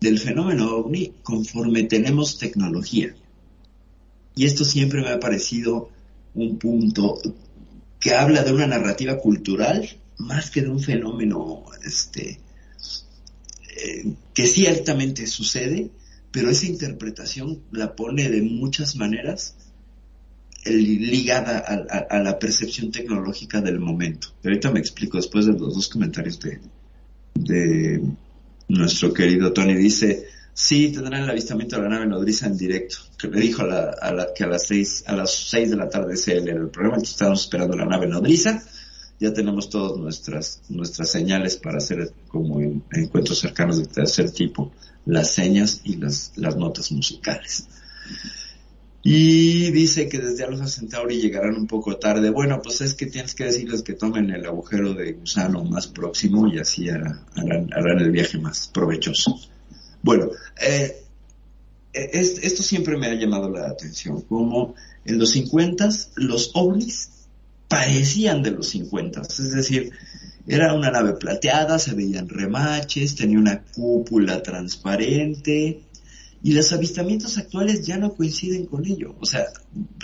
del 0.00 0.18
fenómeno 0.18 0.76
ovni 0.76 1.12
conforme 1.22 1.84
tenemos 1.84 2.38
tecnología? 2.38 3.14
Y 4.34 4.44
esto 4.46 4.64
siempre 4.64 5.02
me 5.02 5.10
ha 5.10 5.20
parecido 5.20 5.90
un 6.34 6.58
punto 6.58 7.18
que 8.00 8.14
habla 8.14 8.42
de 8.42 8.52
una 8.52 8.66
narrativa 8.66 9.18
cultural 9.18 9.88
más 10.18 10.50
que 10.50 10.62
de 10.62 10.68
un 10.68 10.80
fenómeno 10.80 11.64
este 11.84 12.40
eh, 13.76 14.14
que 14.34 14.46
ciertamente 14.46 15.26
sucede, 15.26 15.90
pero 16.30 16.50
esa 16.50 16.66
interpretación 16.66 17.62
la 17.72 17.94
pone 17.94 18.30
de 18.30 18.42
muchas 18.42 18.96
maneras 18.96 19.54
eh, 20.64 20.72
ligada 20.72 21.58
a, 21.58 22.16
a- 22.16 22.22
la 22.22 22.38
percepción 22.38 22.90
tecnológica 22.90 23.60
del 23.60 23.80
momento. 23.80 24.28
Ahorita 24.44 24.70
me 24.70 24.80
explico 24.80 25.16
después 25.16 25.46
de 25.46 25.52
los 25.52 25.74
dos 25.74 25.88
comentarios 25.88 26.38
de, 26.40 26.60
de 27.34 28.02
nuestro 28.68 29.12
querido 29.12 29.52
Tony. 29.52 29.74
Dice, 29.74 30.26
sí, 30.54 30.90
tendrán 30.92 31.22
el 31.24 31.30
avistamiento 31.30 31.76
de 31.76 31.82
la 31.82 31.88
nave 31.88 32.06
nodriza 32.06 32.46
en 32.46 32.56
directo. 32.56 32.96
Que 33.18 33.28
le 33.28 33.40
dijo 33.40 33.62
a 33.62 34.26
que 34.34 34.44
a 34.44 34.46
las 34.48 34.66
seis, 34.66 35.04
a 35.06 35.14
las 35.14 35.32
seis 35.32 35.70
de 35.70 35.76
la 35.76 35.88
tarde 35.88 36.14
ese 36.14 36.36
era 36.38 36.52
el 36.52 36.68
programa, 36.68 36.96
entonces 36.96 37.14
estábamos 37.14 37.42
esperando 37.42 37.76
la 37.76 37.84
nave 37.86 38.06
nodriza. 38.06 38.62
Ya 39.20 39.32
tenemos 39.32 39.70
todas 39.70 39.96
nuestras, 39.98 40.62
nuestras 40.68 41.10
señales 41.10 41.56
para 41.56 41.78
hacer 41.78 42.12
como 42.26 42.60
en- 42.60 42.82
encuentros 42.92 43.38
cercanos 43.38 43.78
de 43.78 43.86
tercer 43.86 44.30
tipo, 44.32 44.72
las 45.06 45.30
señas 45.32 45.80
y 45.84 45.96
las, 45.96 46.32
las 46.36 46.56
notas 46.56 46.90
musicales. 46.90 47.66
Y 49.04 49.70
dice 49.72 50.08
que 50.08 50.18
desde 50.18 50.44
Alpha 50.44 50.66
Centauri 50.68 51.20
llegarán 51.20 51.56
un 51.56 51.66
poco 51.66 51.96
tarde. 51.96 52.30
Bueno, 52.30 52.60
pues 52.62 52.80
es 52.82 52.94
que 52.94 53.06
tienes 53.06 53.34
que 53.34 53.44
decirles 53.44 53.82
que 53.82 53.94
tomen 53.94 54.30
el 54.30 54.46
agujero 54.46 54.94
de 54.94 55.12
gusano 55.14 55.64
más 55.64 55.88
próximo 55.88 56.46
y 56.46 56.58
así 56.58 56.88
hará- 56.88 57.20
harán, 57.34 57.68
harán 57.74 57.98
el 57.98 58.12
viaje 58.12 58.38
más 58.38 58.68
provechoso. 58.72 59.40
Bueno, 60.02 60.28
eh, 60.60 61.02
eh, 61.92 62.10
es- 62.12 62.38
esto 62.42 62.62
siempre 62.62 62.96
me 62.96 63.08
ha 63.08 63.14
llamado 63.14 63.50
la 63.50 63.66
atención, 63.66 64.20
como 64.22 64.74
en 65.04 65.18
los 65.18 65.30
50 65.32 65.88
los 66.16 66.52
ovnis 66.54 67.08
parecían 67.68 68.42
de 68.42 68.52
los 68.52 68.68
50, 68.68 69.22
es 69.22 69.50
decir, 69.52 69.90
era 70.46 70.74
una 70.74 70.90
nave 70.90 71.14
plateada, 71.14 71.78
se 71.78 71.94
veían 71.94 72.28
remaches, 72.28 73.14
tenía 73.16 73.38
una 73.38 73.62
cúpula 73.62 74.42
transparente, 74.42 75.80
y 76.44 76.52
los 76.54 76.72
avistamientos 76.72 77.38
actuales 77.38 77.86
ya 77.86 77.96
no 77.96 78.14
coinciden 78.14 78.66
con 78.66 78.84
ello. 78.84 79.14
O 79.20 79.26
sea, 79.26 79.44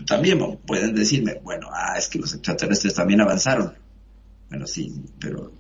también 0.07 0.39
pueden 0.67 0.95
decirme, 0.95 1.41
bueno, 1.43 1.69
ah, 1.73 1.97
es 1.99 2.09
que 2.09 2.19
los 2.19 2.33
extraterrestres 2.33 2.95
también 2.95 3.21
avanzaron. 3.21 3.75
Bueno, 4.49 4.67
sí, 4.67 4.95
pero, 5.19 5.53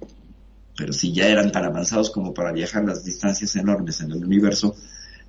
pero 0.76 0.92
si 0.92 1.12
ya 1.12 1.26
eran 1.26 1.50
tan 1.50 1.64
avanzados 1.64 2.10
como 2.10 2.32
para 2.32 2.52
viajar 2.52 2.84
las 2.84 3.04
distancias 3.04 3.56
enormes 3.56 4.00
en 4.00 4.12
el 4.12 4.24
universo, 4.24 4.76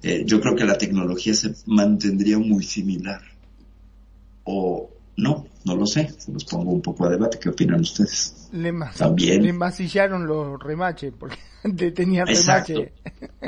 eh, 0.03 0.23
yo 0.25 0.39
creo 0.39 0.55
que 0.55 0.65
la 0.65 0.77
tecnología 0.77 1.33
se 1.33 1.55
mantendría 1.65 2.37
muy 2.37 2.63
similar. 2.63 3.21
O 4.43 4.91
no, 5.21 5.45
no 5.65 5.75
lo 5.75 5.85
sé, 5.85 6.09
se 6.17 6.31
los 6.31 6.45
pongo 6.45 6.71
un 6.71 6.81
poco 6.81 7.05
a 7.05 7.09
debate. 7.09 7.37
¿Qué 7.39 7.49
opinan 7.49 7.81
ustedes? 7.81 8.47
Le, 8.51 8.73
También. 8.97 9.43
le 9.43 9.53
masillaron 9.53 10.25
los 10.25 10.59
remaches, 10.61 11.13
porque 11.17 11.37
antes 11.63 11.93
tenía 11.93 12.23
Exacto. 12.27 12.73
remache. 12.73 12.93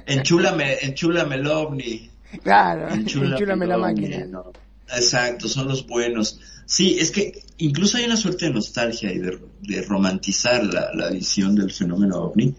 Enchúlame, 0.05 0.77
enchúlame 0.81 1.35
el 1.35 1.47
ovni. 1.47 2.09
Claro, 2.43 2.89
Enchúlame 2.93 3.33
enchúlame 3.33 3.67
la 3.67 3.77
ovni, 3.77 4.01
máquina. 4.01 4.25
no. 4.25 4.51
Exacto, 4.93 5.47
son 5.47 5.67
los 5.67 5.85
buenos. 5.87 6.39
Sí, 6.65 6.97
es 6.99 7.11
que 7.11 7.43
incluso 7.57 7.97
hay 7.97 8.05
una 8.05 8.17
suerte 8.17 8.45
de 8.45 8.53
nostalgia 8.53 9.11
y 9.11 9.19
de, 9.19 9.39
de 9.61 9.81
romantizar 9.83 10.63
la, 10.65 10.93
la 10.93 11.09
visión 11.09 11.55
del 11.55 11.71
fenómeno 11.71 12.17
ovni 12.17 12.53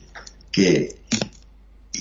que 0.50 0.96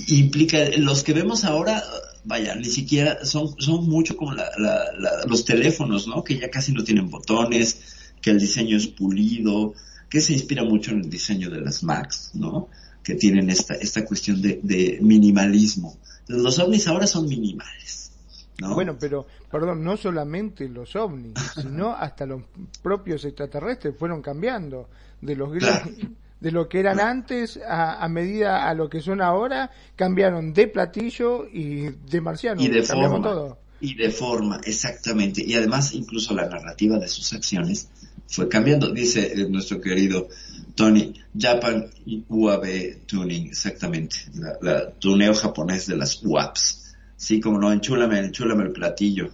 implica, 0.07 0.57
los 0.77 1.03
que 1.03 1.13
vemos 1.13 1.43
ahora 1.43 1.83
vaya, 2.23 2.55
ni 2.55 2.65
siquiera 2.65 3.23
son, 3.25 3.55
son 3.59 3.89
mucho 3.89 4.15
como 4.17 4.33
la, 4.33 4.49
la- 4.57 4.91
la- 4.97 5.25
los 5.27 5.43
teléfonos, 5.45 6.07
¿no? 6.07 6.23
Que 6.23 6.37
ya 6.37 6.49
casi 6.49 6.71
no 6.71 6.83
tienen 6.83 7.09
botones, 7.09 8.13
que 8.21 8.29
el 8.31 8.39
diseño 8.39 8.77
es 8.77 8.87
pulido, 8.87 9.73
que 10.09 10.21
se 10.21 10.33
inspira 10.33 10.63
mucho 10.63 10.91
en 10.91 10.99
el 11.01 11.09
diseño 11.09 11.49
de 11.49 11.61
las 11.61 11.83
Macs, 11.83 12.31
¿no? 12.33 12.69
Que 13.03 13.15
tienen 13.15 13.49
esta, 13.49 13.73
esta 13.75 14.05
cuestión 14.05 14.41
de, 14.41 14.59
de 14.61 14.99
minimalismo. 15.01 15.97
Entonces, 16.21 16.43
los 16.43 16.59
ovnis 16.59 16.87
ahora 16.87 17.07
son 17.07 17.27
minimales, 17.27 18.11
¿no? 18.59 18.75
Bueno, 18.75 18.95
pero, 18.99 19.25
perdón, 19.49 19.83
no 19.83 19.97
solamente 19.97 20.69
los 20.69 20.95
ovnis, 20.95 21.33
sino 21.59 21.91
hasta 21.95 22.25
los 22.27 22.43
propios 22.83 23.25
extraterrestres 23.25 23.95
fueron 23.97 24.21
cambiando 24.21 24.89
de 25.21 25.35
los 25.35 25.49
gr- 25.49 26.15
de 26.41 26.51
lo 26.51 26.67
que 26.67 26.79
eran 26.79 26.99
antes 26.99 27.57
a, 27.57 28.03
a 28.03 28.09
medida 28.09 28.67
a 28.67 28.73
lo 28.73 28.89
que 28.89 28.99
son 28.99 29.21
ahora, 29.21 29.71
cambiaron 29.95 30.53
de 30.53 30.67
platillo 30.67 31.47
y 31.47 31.83
de 31.83 32.19
marciano, 32.19 32.61
y 32.61 32.67
de 32.67 32.83
forma. 32.83 33.21
todo. 33.21 33.57
Y 33.79 33.95
de 33.95 34.11
forma, 34.11 34.59
exactamente. 34.63 35.43
Y 35.45 35.55
además, 35.55 35.93
incluso 35.93 36.35
la 36.35 36.47
narrativa 36.47 36.99
de 36.99 37.07
sus 37.07 37.31
acciones 37.33 37.87
fue 38.27 38.47
cambiando. 38.47 38.91
Dice 38.91 39.33
eh, 39.33 39.47
nuestro 39.49 39.79
querido 39.81 40.29
Tony, 40.75 41.13
Japan 41.37 41.87
UAV 42.29 43.05
Tuning, 43.05 43.47
exactamente. 43.47 44.17
La, 44.35 44.57
la 44.61 44.91
tuneo 44.91 45.33
japonés 45.33 45.87
de 45.87 45.97
las 45.97 46.21
UAPs. 46.23 46.95
Sí, 47.15 47.39
como 47.39 47.59
no, 47.59 47.71
enchúlame, 47.71 48.19
enchúlame 48.19 48.63
el 48.63 48.71
platillo. 48.71 49.29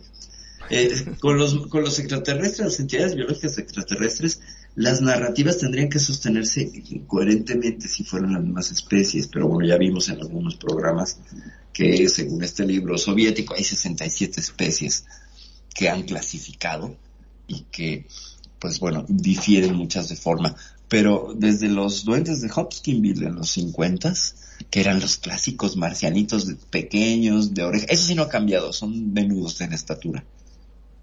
Eh, 0.69 0.91
con, 1.19 1.37
los, 1.37 1.67
con 1.67 1.83
los 1.83 1.97
extraterrestres, 1.99 2.67
las 2.67 2.79
entidades 2.79 3.15
biológicas 3.15 3.57
extraterrestres, 3.57 4.41
las 4.77 5.01
narrativas 5.01 5.57
tendrían 5.57 5.89
que 5.89 5.97
sostenerse 5.97 6.71
coherentemente 7.07 7.87
si 7.87 8.03
fueran 8.03 8.33
las 8.33 8.43
mismas 8.43 8.71
especies, 8.71 9.27
pero 9.27 9.47
bueno, 9.47 9.67
ya 9.67 9.75
vimos 9.75 10.07
en 10.09 10.19
algunos 10.19 10.55
programas 10.55 11.17
que 11.73 12.07
según 12.09 12.43
este 12.43 12.63
libro 12.63 12.95
soviético 12.99 13.55
hay 13.55 13.63
67 13.63 14.39
especies 14.39 15.05
que 15.73 15.89
han 15.89 16.03
clasificado 16.03 16.95
y 17.47 17.61
que, 17.71 18.05
pues 18.59 18.79
bueno, 18.79 19.03
difieren 19.09 19.73
muchas 19.75 20.09
de 20.09 20.15
forma. 20.15 20.55
Pero 20.87 21.33
desde 21.35 21.69
los 21.69 22.05
duendes 22.05 22.41
de 22.41 22.51
Hopkinsville 22.55 23.25
en 23.25 23.35
los 23.35 23.49
50 23.49 24.13
que 24.69 24.79
eran 24.79 24.99
los 24.99 25.17
clásicos 25.17 25.75
marcianitos 25.75 26.45
de- 26.45 26.55
pequeños, 26.55 27.55
de 27.55 27.63
oreja, 27.63 27.87
eso 27.89 28.05
sí 28.05 28.13
no 28.13 28.21
ha 28.23 28.29
cambiado, 28.29 28.71
son 28.73 29.11
menudos 29.11 29.59
en 29.61 29.73
estatura. 29.73 30.23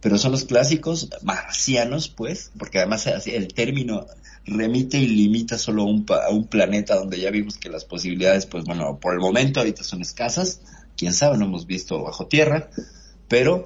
Pero 0.05 0.19
son 0.19 0.33
los 0.33 0.45
clásicos 0.45 1.09
marcianos, 1.23 2.11
pues, 2.11 2.51
porque 2.59 2.77
además 2.77 3.07
el 3.07 3.49
término 3.55 4.07
remite 4.45 4.99
y 4.99 5.07
limita 5.07 5.57
solo 5.57 5.81
a 5.81 5.87
un, 5.87 6.05
a 6.11 6.29
un 6.29 6.47
planeta 6.47 6.97
donde 6.97 7.19
ya 7.19 7.31
vimos 7.31 7.57
que 7.57 7.71
las 7.71 7.87
posibilidades, 7.87 8.45
pues 8.45 8.65
bueno, 8.65 9.01
por 9.01 9.15
el 9.15 9.21
momento 9.21 9.61
ahorita 9.61 9.83
son 9.83 10.03
escasas, 10.03 10.61
quién 10.95 11.15
sabe, 11.15 11.39
no 11.39 11.47
hemos 11.47 11.67
visto 11.67 12.03
bajo 12.03 12.27
tierra, 12.27 12.69
pero 13.29 13.65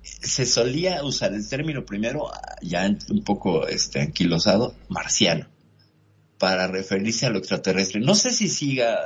se 0.00 0.46
solía 0.46 1.04
usar 1.04 1.34
el 1.34 1.46
término 1.46 1.84
primero, 1.84 2.30
ya 2.62 2.90
un 3.10 3.22
poco 3.22 3.68
este, 3.68 4.00
anquilosado, 4.00 4.74
marciano, 4.88 5.48
para 6.38 6.66
referirse 6.66 7.26
a 7.26 7.30
lo 7.30 7.40
extraterrestre. 7.40 8.00
No 8.00 8.14
sé 8.14 8.32
si 8.32 8.48
siga 8.48 8.96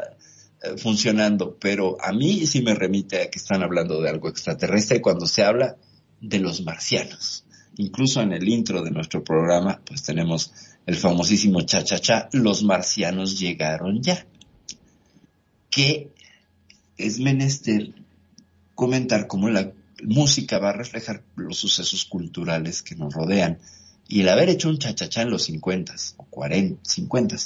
eh, 0.62 0.76
funcionando, 0.76 1.56
pero 1.58 2.00
a 2.00 2.12
mí 2.12 2.46
sí 2.46 2.62
me 2.62 2.76
remite 2.76 3.20
a 3.20 3.30
que 3.30 3.40
están 3.40 3.64
hablando 3.64 4.00
de 4.00 4.10
algo 4.10 4.28
extraterrestre. 4.28 5.00
Cuando 5.00 5.26
se 5.26 5.42
habla 5.42 5.76
de 6.22 6.38
los 6.38 6.62
marcianos. 6.62 7.44
Incluso 7.76 8.22
en 8.22 8.32
el 8.32 8.48
intro 8.48 8.82
de 8.82 8.90
nuestro 8.90 9.22
programa, 9.22 9.82
pues 9.84 10.02
tenemos 10.02 10.52
el 10.86 10.96
famosísimo 10.96 11.60
cha 11.62 11.84
cha 11.84 11.98
cha, 11.98 12.30
los 12.32 12.62
marcianos 12.62 13.38
llegaron 13.38 14.02
ya. 14.02 14.26
Que 15.68 16.10
es 16.96 17.18
menester 17.18 17.92
comentar 18.74 19.26
cómo 19.26 19.48
la 19.50 19.72
música 20.02 20.58
va 20.58 20.70
a 20.70 20.74
reflejar 20.74 21.22
los 21.36 21.58
sucesos 21.58 22.04
culturales 22.04 22.82
que 22.82 22.94
nos 22.94 23.14
rodean. 23.14 23.58
Y 24.08 24.22
el 24.22 24.28
haber 24.28 24.48
hecho 24.48 24.68
un 24.68 24.78
cha-cha-cha 24.78 25.22
en 25.22 25.30
los 25.30 25.44
50 25.44 25.94
o 26.16 26.24
40, 26.24 26.80
50 26.82 27.36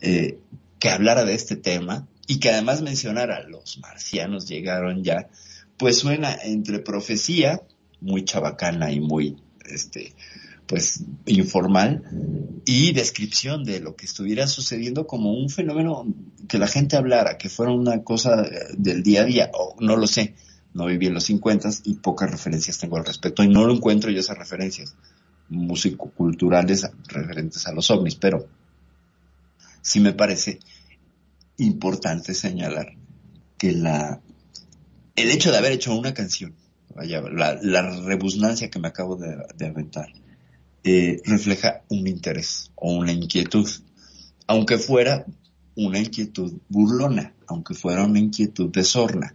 eh, 0.00 0.38
que 0.78 0.88
hablara 0.88 1.24
de 1.24 1.34
este 1.34 1.56
tema 1.56 2.08
y 2.26 2.40
que 2.40 2.50
además 2.50 2.82
mencionara 2.82 3.46
los 3.46 3.78
marcianos 3.78 4.48
llegaron 4.48 5.04
ya, 5.04 5.28
pues 5.76 5.98
suena 5.98 6.36
entre 6.42 6.78
profecía, 6.80 7.62
muy 8.02 8.24
chabacana 8.24 8.92
y 8.92 9.00
muy, 9.00 9.36
este, 9.64 10.14
pues 10.66 11.04
informal, 11.26 12.02
y 12.66 12.92
descripción 12.92 13.64
de 13.64 13.80
lo 13.80 13.96
que 13.96 14.06
estuviera 14.06 14.46
sucediendo 14.46 15.06
como 15.06 15.32
un 15.32 15.48
fenómeno 15.48 16.06
que 16.48 16.58
la 16.58 16.66
gente 16.66 16.96
hablara, 16.96 17.38
que 17.38 17.48
fuera 17.48 17.72
una 17.72 18.02
cosa 18.02 18.42
eh, 18.42 18.74
del 18.76 19.02
día 19.02 19.22
a 19.22 19.24
día, 19.24 19.50
o 19.54 19.76
no 19.80 19.96
lo 19.96 20.06
sé, 20.06 20.34
no 20.74 20.86
viví 20.86 21.06
en 21.06 21.14
los 21.14 21.24
50 21.24 21.68
y 21.84 21.94
pocas 21.96 22.30
referencias 22.30 22.78
tengo 22.78 22.96
al 22.96 23.04
respecto 23.04 23.42
y 23.42 23.48
no 23.48 23.66
lo 23.66 23.74
encuentro 23.74 24.10
yo 24.10 24.20
esas 24.20 24.38
referencias 24.38 24.94
musicoculturales 25.48 26.90
referentes 27.08 27.66
a 27.66 27.72
los 27.72 27.90
ovnis, 27.90 28.16
pero 28.16 28.48
sí 29.82 30.00
me 30.00 30.12
parece 30.12 30.60
importante 31.58 32.34
señalar 32.34 32.94
que 33.58 33.72
la 33.72 34.20
el 35.14 35.30
hecho 35.30 35.52
de 35.52 35.58
haber 35.58 35.72
hecho 35.72 35.94
una 35.94 36.14
canción, 36.14 36.54
vaya, 36.94 37.20
la, 37.22 37.58
la 37.62 38.00
rebusnancia 38.00 38.70
que 38.70 38.78
me 38.78 38.88
acabo 38.88 39.16
de, 39.16 39.66
aventar, 39.66 40.12
eh, 40.84 41.20
refleja 41.24 41.82
un 41.88 42.06
interés 42.06 42.70
o 42.74 42.92
una 42.92 43.12
inquietud, 43.12 43.68
aunque 44.46 44.78
fuera 44.78 45.26
una 45.76 45.98
inquietud 45.98 46.52
burlona, 46.68 47.34
aunque 47.46 47.74
fuera 47.74 48.04
una 48.04 48.18
inquietud 48.18 48.70
de 48.70 48.84
sorna. 48.84 49.34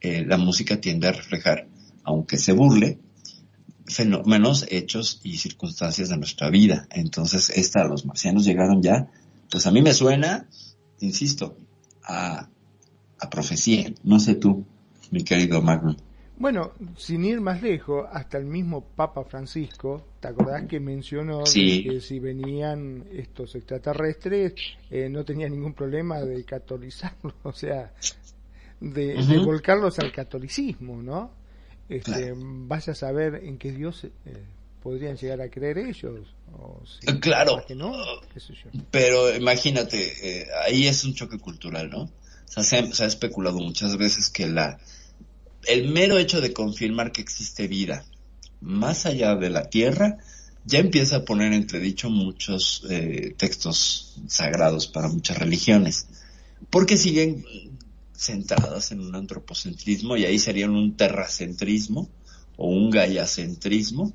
Eh, 0.00 0.24
la 0.26 0.36
música 0.36 0.80
tiende 0.80 1.08
a 1.08 1.12
reflejar, 1.12 1.66
aunque 2.04 2.36
se 2.36 2.52
burle, 2.52 2.98
fenómenos, 3.86 4.66
hechos 4.70 5.20
y 5.22 5.38
circunstancias 5.38 6.08
de 6.08 6.16
nuestra 6.16 6.50
vida. 6.50 6.86
Entonces, 6.90 7.50
esta, 7.50 7.84
los 7.84 8.06
marcianos 8.06 8.44
llegaron 8.44 8.82
ya, 8.82 9.08
pues 9.50 9.66
a 9.66 9.70
mí 9.70 9.82
me 9.82 9.94
suena, 9.94 10.48
insisto, 11.00 11.56
a, 12.02 12.48
a 13.18 13.30
profecía. 13.30 13.92
No 14.02 14.20
sé 14.20 14.34
tú, 14.34 14.64
mi 15.10 15.24
querido 15.24 15.62
Magnum. 15.62 15.96
Bueno, 16.44 16.72
sin 16.98 17.24
ir 17.24 17.40
más 17.40 17.62
lejos, 17.62 18.06
hasta 18.12 18.36
el 18.36 18.44
mismo 18.44 18.84
Papa 18.84 19.24
Francisco, 19.24 20.08
¿te 20.20 20.28
acordás 20.28 20.66
que 20.68 20.78
mencionó 20.78 21.46
Sí. 21.46 21.82
que 21.82 22.02
si 22.02 22.18
venían 22.18 23.06
estos 23.14 23.54
extraterrestres 23.54 24.52
eh, 24.90 25.08
no 25.08 25.24
tenía 25.24 25.48
ningún 25.48 25.72
problema 25.72 26.20
de 26.20 26.44
catolizarlos, 26.44 27.32
o 27.44 27.52
sea, 27.54 27.94
de, 28.78 29.38
volcarlos 29.42 29.98
al 30.00 30.12
catolicismo, 30.12 31.02
¿no? 31.02 31.30
Este, 31.88 32.12
Claro. 32.12 32.34
Vaya 32.36 32.92
a 32.92 32.94
saber 32.94 33.36
en 33.36 33.56
qué 33.56 33.72
Dios 33.72 34.04
eh, 34.04 34.10
podrían 34.82 35.16
llegar 35.16 35.40
a 35.40 35.48
creer 35.48 35.78
ellos. 35.78 36.28
O 36.52 36.82
si, 36.84 37.10
Eh, 37.10 37.20
claro. 37.20 37.52
capaz 37.54 37.66
que 37.68 37.74
no, 37.74 37.90
qué 38.34 38.40
sé 38.40 38.52
yo. 38.52 38.68
Pero 38.90 39.34
imagínate, 39.34 40.42
eh, 40.42 40.46
ahí 40.66 40.88
es 40.88 41.04
un 41.06 41.14
choque 41.14 41.38
cultural, 41.38 41.88
¿no? 41.88 42.02
O 42.02 42.10
sea, 42.44 42.62
se, 42.62 42.76
ha- 42.80 42.92
se 42.92 43.04
ha 43.04 43.06
especulado 43.06 43.56
muchas 43.60 43.96
veces 43.96 44.28
que 44.28 44.46
la 44.46 44.78
el 45.66 45.88
mero 45.88 46.18
hecho 46.18 46.40
de 46.40 46.52
confirmar 46.52 47.12
que 47.12 47.20
existe 47.22 47.66
vida 47.68 48.04
más 48.60 49.06
allá 49.06 49.36
de 49.36 49.50
la 49.50 49.68
Tierra 49.68 50.18
ya 50.64 50.78
empieza 50.78 51.16
a 51.16 51.24
poner 51.24 51.52
entredicho 51.52 52.08
muchos 52.08 52.86
eh, 52.88 53.34
textos 53.36 54.14
sagrados 54.28 54.86
para 54.86 55.08
muchas 55.08 55.36
religiones, 55.38 56.06
porque 56.70 56.96
siguen 56.96 57.44
centradas 58.16 58.90
en 58.92 59.00
un 59.00 59.14
antropocentrismo 59.14 60.16
y 60.16 60.24
ahí 60.24 60.38
serían 60.38 60.70
un 60.70 60.96
terracentrismo 60.96 62.08
o 62.56 62.68
un 62.68 62.88
gaiacentrismo 62.90 64.14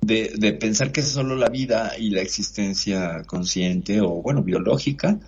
de, 0.00 0.32
de 0.36 0.52
pensar 0.54 0.90
que 0.90 1.02
solo 1.02 1.36
la 1.36 1.48
vida 1.48 1.92
y 1.96 2.10
la 2.10 2.22
existencia 2.22 3.22
consciente 3.24 4.00
o, 4.00 4.20
bueno, 4.22 4.42
biológica 4.42 5.20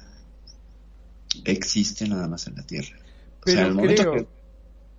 existe 1.44 2.08
nada 2.08 2.26
más 2.28 2.46
en 2.46 2.56
la 2.56 2.66
Tierra. 2.66 2.96
O 3.46 3.50
sea, 3.50 3.68
momento 3.68 4.12
que- 4.12 4.26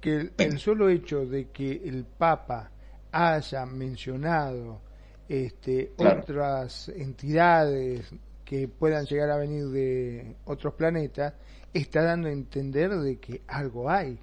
que 0.06 0.16
el, 0.16 0.32
el 0.38 0.60
solo 0.60 0.88
hecho 0.90 1.26
de 1.26 1.50
que 1.50 1.82
el 1.84 2.06
Papa 2.06 2.70
haya 3.12 3.66
mencionado 3.66 4.82
este, 5.28 5.92
Claro. 5.98 6.22
otras 6.22 6.90
entidades 6.90 8.06
que 8.44 8.68
puedan 8.68 9.06
llegar 9.06 9.32
a 9.32 9.38
venir 9.38 9.66
de 9.70 10.36
otros 10.46 10.76
planetas, 10.76 11.34
está 11.74 12.04
dando 12.04 12.28
a 12.28 12.32
entender 12.32 12.92
de 12.92 13.18
que 13.18 13.42
algo 13.48 13.90
hay. 13.90 14.20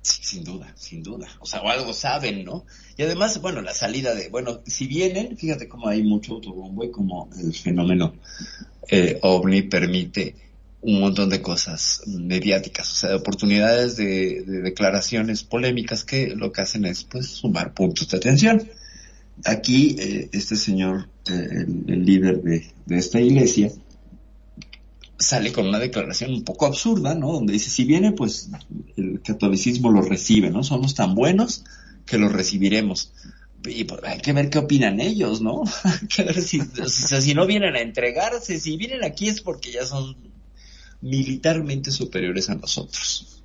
Sí, 0.00 0.24
sin 0.24 0.42
duda, 0.44 0.72
sin 0.74 1.00
duda. 1.04 1.28
O 1.38 1.46
sea, 1.46 1.62
o 1.62 1.68
algo 1.68 1.92
saben, 1.92 2.44
¿no? 2.44 2.64
Y 2.96 3.04
además, 3.04 3.40
bueno, 3.40 3.62
la 3.62 3.72
salida 3.72 4.12
de, 4.16 4.28
bueno, 4.30 4.60
si 4.66 4.88
vienen, 4.88 5.36
fíjate 5.36 5.68
cómo 5.68 5.86
hay 5.86 6.02
mucho 6.02 6.34
autobombo 6.34 6.82
y 6.82 6.90
como 6.90 7.30
el 7.40 7.54
fenómeno 7.54 8.14
eh, 8.88 9.20
ovni 9.22 9.62
permite 9.62 10.34
un 10.82 11.00
montón 11.00 11.30
de 11.30 11.40
cosas 11.40 12.02
mediáticas, 12.06 12.90
o 12.90 12.94
sea, 12.94 13.10
de 13.10 13.16
oportunidades 13.16 13.96
de, 13.96 14.42
de 14.42 14.62
declaraciones 14.62 15.44
polémicas 15.44 16.04
que 16.04 16.34
lo 16.34 16.50
que 16.50 16.60
hacen 16.60 16.84
es, 16.84 17.04
pues, 17.04 17.28
sumar 17.28 17.72
puntos 17.72 18.08
de 18.08 18.16
atención. 18.16 18.68
Aquí, 19.44 19.96
eh, 19.98 20.28
este 20.32 20.56
señor, 20.56 21.08
eh, 21.30 21.66
el, 21.86 22.04
líder 22.04 22.42
de, 22.42 22.66
de 22.84 22.98
esta 22.98 23.20
iglesia, 23.20 23.70
sale 25.18 25.52
con 25.52 25.68
una 25.68 25.78
declaración 25.78 26.32
un 26.32 26.42
poco 26.42 26.66
absurda, 26.66 27.14
¿no? 27.14 27.32
Donde 27.32 27.52
dice, 27.52 27.70
si 27.70 27.84
viene, 27.84 28.10
pues 28.10 28.50
el 28.96 29.22
catolicismo 29.22 29.90
lo 29.90 30.02
recibe, 30.02 30.50
¿no? 30.50 30.64
Somos 30.64 30.96
tan 30.96 31.14
buenos 31.14 31.64
que 32.04 32.18
lo 32.18 32.28
recibiremos. 32.28 33.12
Y 33.64 33.84
pues, 33.84 34.00
hay 34.02 34.18
que 34.18 34.32
ver 34.32 34.50
qué 34.50 34.58
opinan 34.58 35.00
ellos, 35.00 35.40
¿no? 35.40 35.62
Hay 35.84 36.08
que 36.08 36.24
ver 36.24 36.42
si, 36.42 36.58
o 36.60 36.88
sea, 36.88 37.20
si 37.20 37.32
no 37.32 37.46
vienen 37.46 37.76
a 37.76 37.80
entregarse, 37.80 38.58
si 38.58 38.76
vienen 38.76 39.04
aquí 39.04 39.28
es 39.28 39.40
porque 39.40 39.70
ya 39.70 39.86
son 39.86 40.31
militarmente 41.02 41.90
superiores 41.90 42.48
a 42.48 42.54
nosotros. 42.54 43.42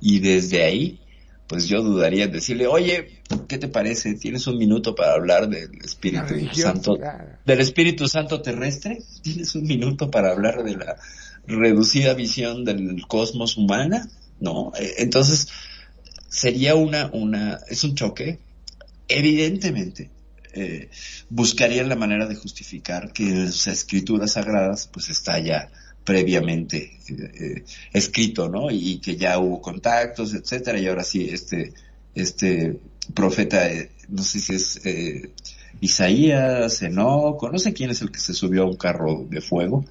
Y 0.00 0.20
desde 0.20 0.62
ahí, 0.62 1.00
pues 1.46 1.66
yo 1.66 1.82
dudaría 1.82 2.24
en 2.24 2.32
decirle, 2.32 2.66
oye, 2.66 3.22
¿qué 3.48 3.58
te 3.58 3.68
parece? 3.68 4.14
¿Tienes 4.14 4.46
un 4.46 4.56
minuto 4.56 4.94
para 4.94 5.14
hablar 5.14 5.48
del 5.48 5.70
Espíritu 5.82 6.28
religión, 6.28 6.74
Santo, 6.74 6.96
claro. 6.96 7.24
del 7.44 7.60
Espíritu 7.60 8.06
Santo 8.06 8.40
terrestre? 8.40 9.02
¿Tienes 9.22 9.54
un 9.54 9.64
minuto 9.64 10.10
para 10.10 10.30
hablar 10.30 10.62
de 10.62 10.76
la 10.76 10.96
reducida 11.46 12.14
visión 12.14 12.64
del 12.64 13.02
cosmos 13.08 13.56
humana? 13.56 14.08
¿No? 14.38 14.72
Eh, 14.78 14.94
Entonces, 14.98 15.48
sería 16.28 16.76
una, 16.76 17.10
una, 17.12 17.58
es 17.68 17.82
un 17.82 17.94
choque. 17.94 18.38
Evidentemente, 19.08 20.10
eh, 20.52 20.88
buscarían 21.28 21.88
la 21.88 21.96
manera 21.96 22.26
de 22.26 22.36
justificar 22.36 23.12
que 23.12 23.28
en 23.28 23.52
sus 23.52 23.66
escrituras 23.66 24.32
sagradas, 24.32 24.88
pues 24.92 25.08
está 25.10 25.38
ya 25.38 25.70
previamente 26.04 26.98
eh, 27.08 27.64
escrito, 27.92 28.48
¿no? 28.48 28.70
Y 28.70 28.98
que 28.98 29.16
ya 29.16 29.38
hubo 29.38 29.60
contactos, 29.60 30.34
etcétera, 30.34 30.78
y 30.78 30.86
ahora 30.86 31.04
sí, 31.04 31.28
este, 31.30 31.72
este 32.14 32.78
profeta, 33.14 33.68
eh, 33.70 33.90
no 34.08 34.22
sé 34.22 34.40
si 34.40 34.54
es 34.54 34.80
eh, 34.84 35.30
Isaías, 35.80 36.82
Enoco, 36.82 37.50
no 37.50 37.58
sé 37.58 37.72
quién 37.72 37.90
es 37.90 38.02
el 38.02 38.10
que 38.10 38.20
se 38.20 38.34
subió 38.34 38.62
a 38.62 38.66
un 38.66 38.76
carro 38.76 39.26
de 39.28 39.40
fuego, 39.40 39.84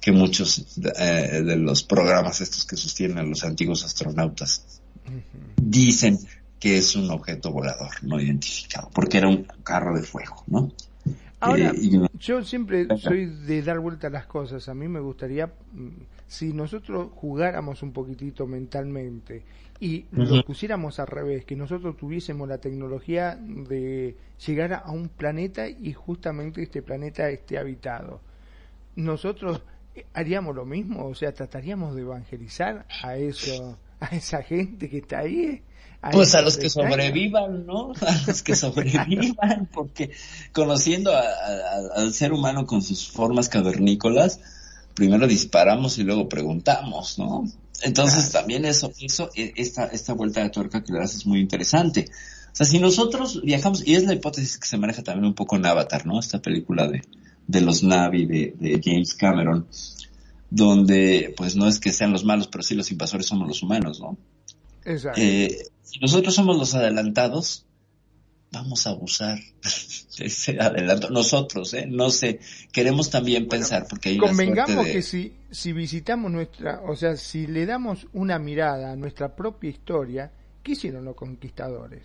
que 0.00 0.12
muchos 0.12 0.64
eh, 0.98 1.42
de 1.44 1.56
los 1.56 1.82
programas 1.82 2.40
estos 2.40 2.64
que 2.64 2.76
sostienen 2.76 3.28
los 3.28 3.44
antiguos 3.44 3.84
astronautas 3.84 4.80
dicen 5.60 6.18
que 6.58 6.78
es 6.78 6.96
un 6.96 7.10
objeto 7.10 7.52
volador 7.52 7.90
no 8.02 8.20
identificado, 8.20 8.90
porque 8.92 9.18
era 9.18 9.28
un 9.28 9.46
carro 9.62 9.96
de 9.96 10.02
fuego, 10.02 10.42
¿no? 10.46 10.72
Ahora, 11.46 11.72
Eh, 11.72 12.08
yo 12.18 12.42
siempre 12.42 12.96
soy 12.98 13.26
de 13.26 13.62
dar 13.62 13.78
vuelta 13.80 14.06
a 14.08 14.10
las 14.10 14.26
cosas. 14.26 14.68
A 14.68 14.74
mí 14.74 14.88
me 14.88 15.00
gustaría, 15.00 15.46
mm, 15.72 15.88
si 16.26 16.52
nosotros 16.52 17.10
jugáramos 17.14 17.82
un 17.82 17.92
poquitito 17.92 18.46
mentalmente 18.46 19.42
y 19.80 20.06
lo 20.10 20.36
Ujú. 20.36 20.44
pusiéramos 20.44 20.98
al 20.98 21.06
revés, 21.06 21.44
que 21.44 21.56
nosotros 21.56 21.96
tuviésemos 21.96 22.48
la 22.48 22.58
tecnología 22.58 23.36
de 23.40 24.16
llegar 24.46 24.72
a 24.74 24.90
un 24.90 25.08
planeta 25.08 25.68
y 25.68 25.92
justamente 25.92 26.62
este 26.62 26.82
planeta 26.82 27.28
esté 27.30 27.58
habitado. 27.58 28.20
Nosotros 28.96 29.62
haríamos 30.14 30.54
lo 30.56 30.64
mismo, 30.64 31.06
o 31.06 31.14
sea, 31.14 31.32
trataríamos 31.32 31.94
de 31.94 32.02
evangelizar 32.02 32.86
a 33.02 33.16
eso, 33.16 33.78
a 34.00 34.06
esa 34.16 34.42
gente 34.42 34.88
que 34.88 34.98
está 34.98 35.20
ahí. 35.20 35.62
Pues 36.12 36.34
a 36.34 36.42
los 36.42 36.56
que 36.56 36.68
sobrevivan, 36.70 37.66
¿no? 37.66 37.92
A 38.00 38.22
los 38.26 38.42
que 38.42 38.54
sobrevivan, 38.56 39.68
porque 39.72 40.10
conociendo 40.52 41.14
a- 41.14 41.20
a- 41.20 42.00
al 42.00 42.12
ser 42.14 42.32
humano 42.32 42.66
con 42.66 42.82
sus 42.82 43.08
formas 43.08 43.48
cavernícolas, 43.48 44.40
primero 44.94 45.26
disparamos 45.26 45.98
y 45.98 46.04
luego 46.04 46.28
preguntamos, 46.28 47.18
¿no? 47.18 47.44
Entonces 47.82 48.30
también 48.32 48.64
eso, 48.64 48.92
eso, 49.00 49.30
e- 49.34 49.52
esta, 49.56 49.86
esta 49.86 50.14
vuelta 50.14 50.42
de 50.42 50.50
tuerca 50.50 50.82
que 50.82 50.92
le 50.92 50.98
das 51.00 51.14
es 51.14 51.26
muy 51.26 51.40
interesante. 51.40 52.06
O 52.52 52.56
sea, 52.56 52.64
si 52.66 52.78
nosotros 52.78 53.42
viajamos, 53.42 53.86
y 53.86 53.94
es 53.94 54.04
la 54.04 54.14
hipótesis 54.14 54.56
que 54.58 54.66
se 54.66 54.78
maneja 54.78 55.02
también 55.02 55.26
un 55.26 55.34
poco 55.34 55.56
en 55.56 55.66
Avatar, 55.66 56.06
¿no? 56.06 56.18
Esta 56.18 56.40
película 56.40 56.88
de, 56.88 57.02
de 57.46 57.60
los 57.60 57.82
Navi 57.82 58.24
de, 58.24 58.54
de 58.58 58.80
James 58.82 59.12
Cameron, 59.14 59.66
donde 60.50 61.34
pues 61.36 61.56
no 61.56 61.66
es 61.68 61.78
que 61.80 61.92
sean 61.92 62.12
los 62.12 62.24
malos, 62.24 62.48
pero 62.48 62.62
sí 62.62 62.74
los 62.74 62.90
invasores 62.90 63.26
somos 63.26 63.46
los 63.48 63.62
humanos, 63.62 64.00
¿no? 64.00 64.16
Exacto. 64.86 65.20
Eh, 65.20 65.66
si 65.82 65.98
nosotros 66.00 66.34
somos 66.34 66.56
los 66.56 66.74
adelantados, 66.74 67.66
vamos 68.52 68.86
a 68.86 68.90
abusar 68.90 69.38
de 70.18 70.26
ese 70.26 70.58
adelanto. 70.60 71.10
Nosotros, 71.10 71.74
¿eh? 71.74 71.86
No 71.86 72.10
sé, 72.10 72.40
queremos 72.72 73.10
también 73.10 73.48
pensar, 73.48 73.86
porque 73.88 74.10
hay 74.10 74.18
Convengamos 74.18 74.86
de... 74.86 74.92
que 74.92 75.02
si, 75.02 75.34
si 75.50 75.72
visitamos 75.72 76.30
nuestra, 76.30 76.80
o 76.86 76.96
sea, 76.96 77.16
si 77.16 77.46
le 77.46 77.66
damos 77.66 78.06
una 78.12 78.38
mirada 78.38 78.92
a 78.92 78.96
nuestra 78.96 79.34
propia 79.34 79.70
historia, 79.70 80.32
¿qué 80.62 80.72
hicieron 80.72 81.04
los 81.04 81.16
conquistadores? 81.16 82.02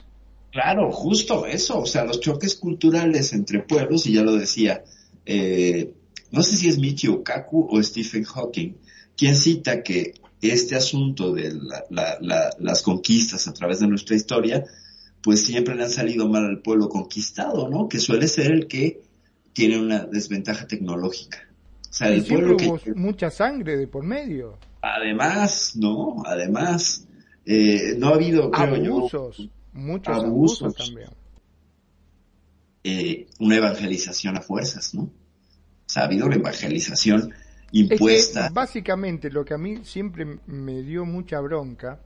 Claro, 0.51 0.91
justo 0.91 1.45
eso, 1.45 1.79
o 1.79 1.85
sea, 1.85 2.03
los 2.03 2.19
choques 2.19 2.55
culturales 2.55 3.31
entre 3.31 3.61
pueblos, 3.61 4.05
y 4.07 4.13
ya 4.13 4.23
lo 4.23 4.35
decía, 4.35 4.83
eh, 5.25 5.93
no 6.31 6.43
sé 6.43 6.57
si 6.57 6.67
es 6.67 6.77
Michio 6.77 7.23
Kaku 7.23 7.69
o 7.71 7.81
Stephen 7.81 8.25
Hawking, 8.25 8.73
quien 9.15 9.35
cita 9.35 9.81
que 9.81 10.13
este 10.41 10.75
asunto 10.75 11.33
de 11.33 11.53
la- 11.53 11.83
la- 11.89 12.17
la- 12.21 12.49
las 12.59 12.81
conquistas 12.81 13.47
a 13.47 13.53
través 13.53 13.79
de 13.79 13.87
nuestra 13.87 14.15
historia, 14.15 14.65
pues 15.21 15.41
siempre 15.45 15.75
le 15.75 15.83
han 15.83 15.91
salido 15.91 16.27
mal 16.27 16.45
al 16.45 16.61
pueblo 16.61 16.89
conquistado, 16.89 17.69
¿no? 17.69 17.87
Que 17.87 17.99
suele 17.99 18.27
ser 18.27 18.51
el 18.51 18.67
que 18.67 19.01
tiene 19.53 19.79
una 19.79 20.05
desventaja 20.05 20.65
tecnológica. 20.67 21.47
O 21.89 21.93
sea, 21.93 22.09
Y 22.09 22.19
el 22.19 22.25
pueblo 22.25 22.55
hubo 22.55 22.77
que, 22.79 22.93
mucha 22.93 23.29
sangre 23.29 23.77
de 23.77 23.87
por 23.87 24.03
medio, 24.03 24.57
además, 24.81 25.73
¿no? 25.75 26.23
Además, 26.25 27.05
eh, 27.45 27.95
no 27.97 28.07
ha 28.09 28.15
habido, 28.15 28.49
creo 28.49 28.77
yo, 28.77 28.97
abusos, 28.97 29.49
muchos 29.73 30.15
abusos, 30.15 30.61
abusos. 30.63 30.85
también. 30.87 31.09
eh, 32.83 33.27
una 33.39 33.57
evangelización 33.57 34.37
a 34.37 34.41
fuerzas, 34.41 34.95
¿no? 34.95 35.03
O 35.03 35.09
sea, 35.85 36.03
ha 36.03 36.05
habido 36.05 36.25
una 36.25 36.35
evangelización 36.37 37.31
Es 37.79 38.01
que 38.01 38.13
impuesta. 38.13 38.49
básicamente 38.51 39.29
lo 39.29 39.45
que 39.45 39.53
a 39.53 39.57
mí 39.57 39.79
siempre 39.83 40.39
me 40.45 40.81
dio 40.81 41.05
mucha 41.05 41.39
bronca 41.39 41.99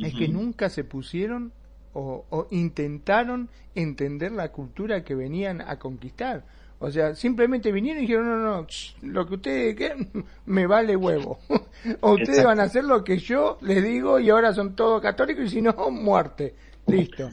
es 0.00 0.14
que 0.14 0.28
nunca 0.28 0.68
se 0.68 0.84
pusieron 0.84 1.52
o, 1.92 2.24
o 2.30 2.48
intentaron 2.50 3.48
entender 3.74 4.32
la 4.32 4.50
cultura 4.50 5.04
que 5.04 5.14
venían 5.14 5.60
a 5.60 5.78
conquistar. 5.78 6.44
O 6.80 6.90
sea, 6.90 7.14
simplemente 7.14 7.72
vinieron 7.72 8.02
y 8.02 8.06
dijeron, 8.06 8.26
no, 8.26 8.36
no, 8.38 8.66
ch, 8.66 8.96
lo 9.02 9.26
que 9.26 9.34
ustedes 9.36 9.76
quieran 9.76 10.10
me 10.46 10.66
vale 10.66 10.96
huevo. 10.96 11.38
o 12.00 12.12
ustedes 12.12 12.40
Exacto. 12.40 12.48
van 12.48 12.60
a 12.60 12.64
hacer 12.64 12.84
lo 12.84 13.04
que 13.04 13.18
yo 13.18 13.58
les 13.62 13.82
digo 13.82 14.18
y 14.18 14.28
ahora 14.30 14.52
son 14.52 14.74
todos 14.74 15.00
católicos 15.00 15.44
y 15.46 15.48
si 15.48 15.62
no, 15.62 15.72
muerte. 15.90 16.54
Listo. 16.86 17.30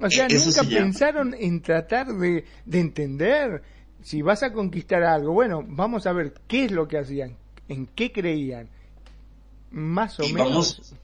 O 0.00 0.10
sea, 0.10 0.26
Eso 0.26 0.46
nunca 0.46 0.64
se 0.64 0.76
pensaron 0.76 1.34
en 1.38 1.62
tratar 1.62 2.08
de, 2.08 2.44
de 2.66 2.80
entender 2.80 3.62
si 4.02 4.22
vas 4.22 4.42
a 4.42 4.52
conquistar 4.52 5.02
algo. 5.02 5.32
Bueno, 5.32 5.64
vamos 5.66 6.06
a 6.06 6.12
ver 6.12 6.34
qué 6.48 6.64
es 6.66 6.72
lo 6.72 6.88
que 6.88 6.98
hacían, 6.98 7.36
en 7.68 7.86
qué 7.86 8.12
creían. 8.12 8.68
Más 9.70 10.20
o 10.20 10.24
Y 10.24 10.32
menos. 10.32 10.48
vamos, 10.50 10.94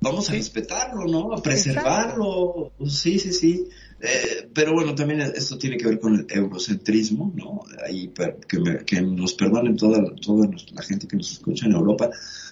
vamos 0.00 0.30
a 0.30 0.32
respetarlo, 0.32 1.04
¿no? 1.06 1.32
A 1.34 1.42
preservarlo. 1.42 2.72
Sí, 2.86 3.18
sí, 3.18 3.32
sí. 3.32 3.68
Eh, 4.00 4.48
pero 4.54 4.72
bueno, 4.72 4.94
también 4.94 5.20
esto 5.20 5.58
tiene 5.58 5.76
que 5.76 5.86
ver 5.88 5.98
con 5.98 6.14
el 6.14 6.26
eurocentrismo, 6.28 7.32
¿no? 7.34 7.62
Ahí 7.84 8.12
que, 8.48 8.60
me- 8.60 8.84
que 8.84 9.02
nos 9.02 9.34
perdonen 9.34 9.76
toda, 9.76 10.02
toda 10.24 10.48
la 10.72 10.82
gente 10.82 11.08
que 11.08 11.16
nos 11.16 11.32
escucha 11.32 11.66
en 11.66 11.72
Europa, 11.72 12.08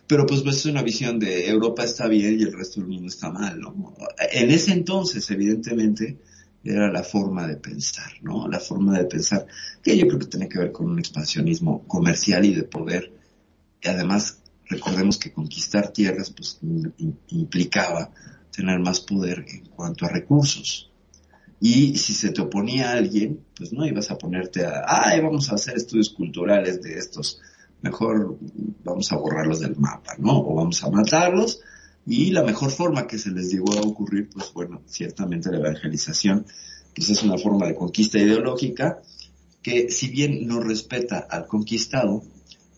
pero 0.08 0.26
pues, 0.26 0.42
pues 0.42 0.56
es 0.56 0.66
una 0.66 0.82
visión 0.82 1.18
de 1.20 1.48
Europa 1.48 1.84
está 1.84 2.08
bien 2.08 2.38
y 2.40 2.42
el 2.42 2.52
resto 2.52 2.80
del 2.80 2.88
mundo 2.90 3.06
está 3.06 3.30
mal, 3.30 3.60
¿no? 3.60 3.94
En 4.32 4.50
ese 4.50 4.72
entonces, 4.72 5.30
evidentemente, 5.30 6.18
era 6.70 6.90
la 6.90 7.02
forma 7.02 7.46
de 7.46 7.56
pensar, 7.56 8.12
¿no? 8.22 8.48
La 8.48 8.60
forma 8.60 8.98
de 8.98 9.04
pensar 9.04 9.46
que 9.82 9.96
yo 9.96 10.06
creo 10.06 10.18
que 10.18 10.26
tiene 10.26 10.48
que 10.48 10.58
ver 10.58 10.72
con 10.72 10.90
un 10.90 10.98
expansionismo 10.98 11.86
comercial 11.86 12.44
y 12.44 12.54
de 12.54 12.62
poder. 12.64 13.12
Y 13.82 13.88
además, 13.88 14.38
recordemos 14.66 15.18
que 15.18 15.32
conquistar 15.32 15.92
tierras 15.92 16.30
pues 16.30 16.58
im- 16.62 16.92
implicaba 17.28 18.10
tener 18.50 18.78
más 18.80 19.00
poder 19.00 19.44
en 19.48 19.66
cuanto 19.66 20.06
a 20.06 20.08
recursos. 20.08 20.90
Y 21.60 21.96
si 21.96 22.12
se 22.12 22.30
te 22.30 22.42
oponía 22.42 22.92
alguien, 22.92 23.40
pues 23.56 23.72
no 23.72 23.86
ibas 23.86 24.10
a 24.10 24.18
ponerte 24.18 24.64
a, 24.66 24.84
ay, 24.86 25.20
vamos 25.20 25.50
a 25.50 25.54
hacer 25.54 25.76
estudios 25.76 26.10
culturales 26.10 26.82
de 26.82 26.98
estos, 26.98 27.40
mejor 27.80 28.36
vamos 28.84 29.10
a 29.12 29.16
borrarlos 29.16 29.60
del 29.60 29.76
mapa, 29.76 30.14
¿no? 30.18 30.38
O 30.40 30.54
vamos 30.54 30.82
a 30.84 30.90
matarlos. 30.90 31.60
Y 32.06 32.30
la 32.30 32.44
mejor 32.44 32.70
forma 32.70 33.06
que 33.06 33.18
se 33.18 33.30
les 33.30 33.50
llegó 33.50 33.72
a 33.72 33.80
ocurrir, 33.80 34.30
pues 34.32 34.52
bueno, 34.52 34.82
ciertamente 34.86 35.50
la 35.50 35.58
evangelización, 35.58 36.46
pues 36.94 37.10
es 37.10 37.22
una 37.24 37.36
forma 37.36 37.66
de 37.66 37.74
conquista 37.74 38.18
ideológica 38.18 39.02
que 39.60 39.90
si 39.90 40.08
bien 40.08 40.46
no 40.46 40.60
respeta 40.60 41.26
al 41.28 41.46
conquistado, 41.46 42.22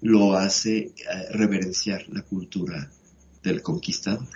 lo 0.00 0.34
hace 0.34 0.78
eh, 0.78 0.92
reverenciar 1.32 2.08
la 2.08 2.22
cultura 2.22 2.90
del 3.42 3.62
conquistador. 3.62 4.26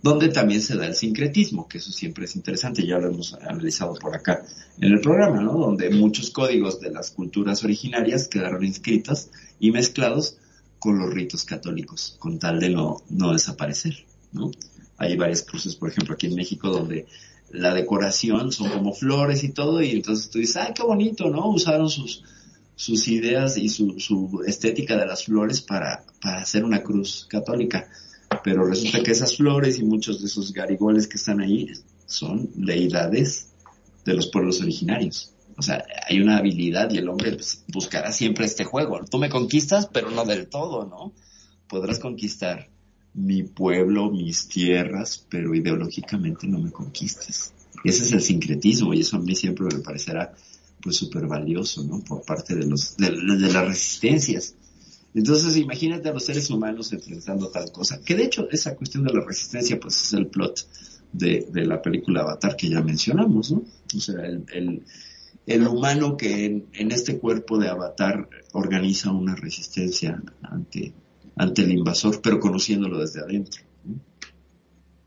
Donde 0.00 0.28
también 0.28 0.60
se 0.60 0.76
da 0.76 0.86
el 0.86 0.94
sincretismo, 0.94 1.66
que 1.66 1.78
eso 1.78 1.90
siempre 1.90 2.26
es 2.26 2.36
interesante, 2.36 2.86
ya 2.86 2.98
lo 2.98 3.08
hemos 3.08 3.34
analizado 3.34 3.94
por 3.94 4.14
acá 4.14 4.44
en 4.78 4.92
el 4.92 5.00
programa, 5.00 5.42
¿no? 5.42 5.54
Donde 5.54 5.90
muchos 5.90 6.30
códigos 6.30 6.78
de 6.78 6.90
las 6.90 7.10
culturas 7.10 7.64
originarias 7.64 8.28
quedaron 8.28 8.64
inscritos 8.64 9.30
y 9.58 9.72
mezclados 9.72 10.36
con 10.84 10.98
los 10.98 11.14
ritos 11.14 11.44
católicos, 11.46 12.14
con 12.18 12.38
tal 12.38 12.60
de 12.60 12.68
no, 12.68 13.02
no 13.08 13.32
desaparecer, 13.32 14.04
¿no? 14.32 14.50
Hay 14.98 15.16
varias 15.16 15.40
cruces, 15.40 15.76
por 15.76 15.88
ejemplo, 15.88 16.12
aquí 16.12 16.26
en 16.26 16.34
México, 16.34 16.68
donde 16.68 17.06
la 17.48 17.72
decoración 17.72 18.52
son 18.52 18.68
como 18.68 18.92
flores 18.92 19.44
y 19.44 19.48
todo, 19.48 19.80
y 19.80 19.92
entonces 19.92 20.28
tú 20.28 20.40
dices, 20.40 20.56
ay, 20.58 20.72
qué 20.74 20.82
bonito, 20.82 21.30
¿no? 21.30 21.48
Usaron 21.48 21.88
sus, 21.88 22.22
sus 22.76 23.08
ideas 23.08 23.56
y 23.56 23.70
su, 23.70 23.98
su 23.98 24.42
estética 24.46 24.98
de 24.98 25.06
las 25.06 25.24
flores 25.24 25.62
para, 25.62 26.04
para 26.20 26.42
hacer 26.42 26.64
una 26.64 26.82
cruz 26.82 27.26
católica. 27.30 27.88
Pero 28.44 28.66
resulta 28.66 29.02
que 29.02 29.12
esas 29.12 29.38
flores 29.38 29.78
y 29.78 29.84
muchos 29.84 30.20
de 30.20 30.26
esos 30.26 30.52
garigoles 30.52 31.08
que 31.08 31.16
están 31.16 31.40
ahí 31.40 31.72
son 32.04 32.50
deidades 32.56 33.48
de 34.04 34.12
los 34.12 34.26
pueblos 34.26 34.60
originarios. 34.60 35.33
O 35.56 35.62
sea, 35.62 35.84
hay 36.08 36.20
una 36.20 36.38
habilidad 36.38 36.90
y 36.90 36.98
el 36.98 37.08
hombre 37.08 37.32
pues, 37.32 37.64
buscará 37.68 38.12
siempre 38.12 38.44
este 38.44 38.64
juego. 38.64 39.00
Tú 39.10 39.18
me 39.18 39.28
conquistas, 39.28 39.88
pero 39.92 40.10
no 40.10 40.24
del 40.24 40.48
todo, 40.48 40.86
¿no? 40.86 41.12
Podrás 41.68 41.98
conquistar 41.98 42.68
mi 43.14 43.44
pueblo, 43.44 44.10
mis 44.10 44.48
tierras, 44.48 45.24
pero 45.28 45.54
ideológicamente 45.54 46.46
no 46.48 46.58
me 46.58 46.72
conquistes. 46.72 47.52
Ese 47.84 48.04
es 48.04 48.12
el 48.12 48.22
sincretismo 48.22 48.94
y 48.94 49.00
eso 49.00 49.16
a 49.16 49.20
mí 49.20 49.34
siempre 49.34 49.66
me 49.66 49.82
parecerá 49.82 50.34
pues 50.82 50.96
súper 50.96 51.26
valioso, 51.26 51.84
¿no? 51.84 52.00
Por 52.00 52.24
parte 52.24 52.54
de 52.54 52.66
los, 52.66 52.96
de, 52.96 53.10
de 53.10 53.52
las 53.52 53.66
resistencias. 53.66 54.54
Entonces 55.14 55.56
imagínate 55.56 56.08
a 56.08 56.12
los 56.12 56.24
seres 56.24 56.50
humanos 56.50 56.92
enfrentando 56.92 57.48
tal 57.48 57.70
cosa. 57.70 58.00
Que 58.00 58.16
de 58.16 58.24
hecho 58.24 58.48
esa 58.50 58.74
cuestión 58.74 59.04
de 59.04 59.12
la 59.12 59.24
resistencia 59.24 59.78
pues 59.78 60.02
es 60.02 60.12
el 60.12 60.26
plot 60.26 60.66
de, 61.12 61.46
de 61.52 61.64
la 61.64 61.80
película 61.80 62.22
Avatar 62.22 62.56
que 62.56 62.68
ya 62.68 62.82
mencionamos, 62.82 63.52
¿no? 63.52 63.62
O 63.96 64.00
sea, 64.00 64.26
el, 64.26 64.44
el, 64.52 64.82
el 65.46 65.66
humano 65.66 66.16
que 66.16 66.46
en, 66.46 66.66
en, 66.72 66.90
este 66.92 67.18
cuerpo 67.18 67.58
de 67.58 67.68
Avatar 67.68 68.28
organiza 68.52 69.12
una 69.12 69.34
resistencia 69.34 70.22
ante, 70.42 70.94
ante 71.36 71.62
el 71.62 71.72
invasor, 71.72 72.20
pero 72.22 72.40
conociéndolo 72.40 72.98
desde 72.98 73.20
adentro. 73.20 73.62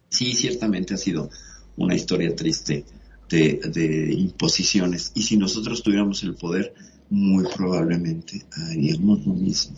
Sí, 0.10 0.34
ciertamente 0.34 0.93
ha 0.93 0.97
sido 0.97 1.30
una 1.76 1.95
historia 1.95 2.36
triste 2.36 2.86
de, 3.30 3.60
de, 3.73 4.13
imposiciones. 4.13 5.12
Y 5.15 5.23
si 5.23 5.38
nosotros 5.38 5.84
tuviéramos 5.84 6.23
el 6.23 6.36
poder, 6.36 6.73
muy 7.10 7.45
probablemente 7.56 8.45
haríamos 8.52 9.26
lo 9.26 9.34
mismo. 9.34 9.78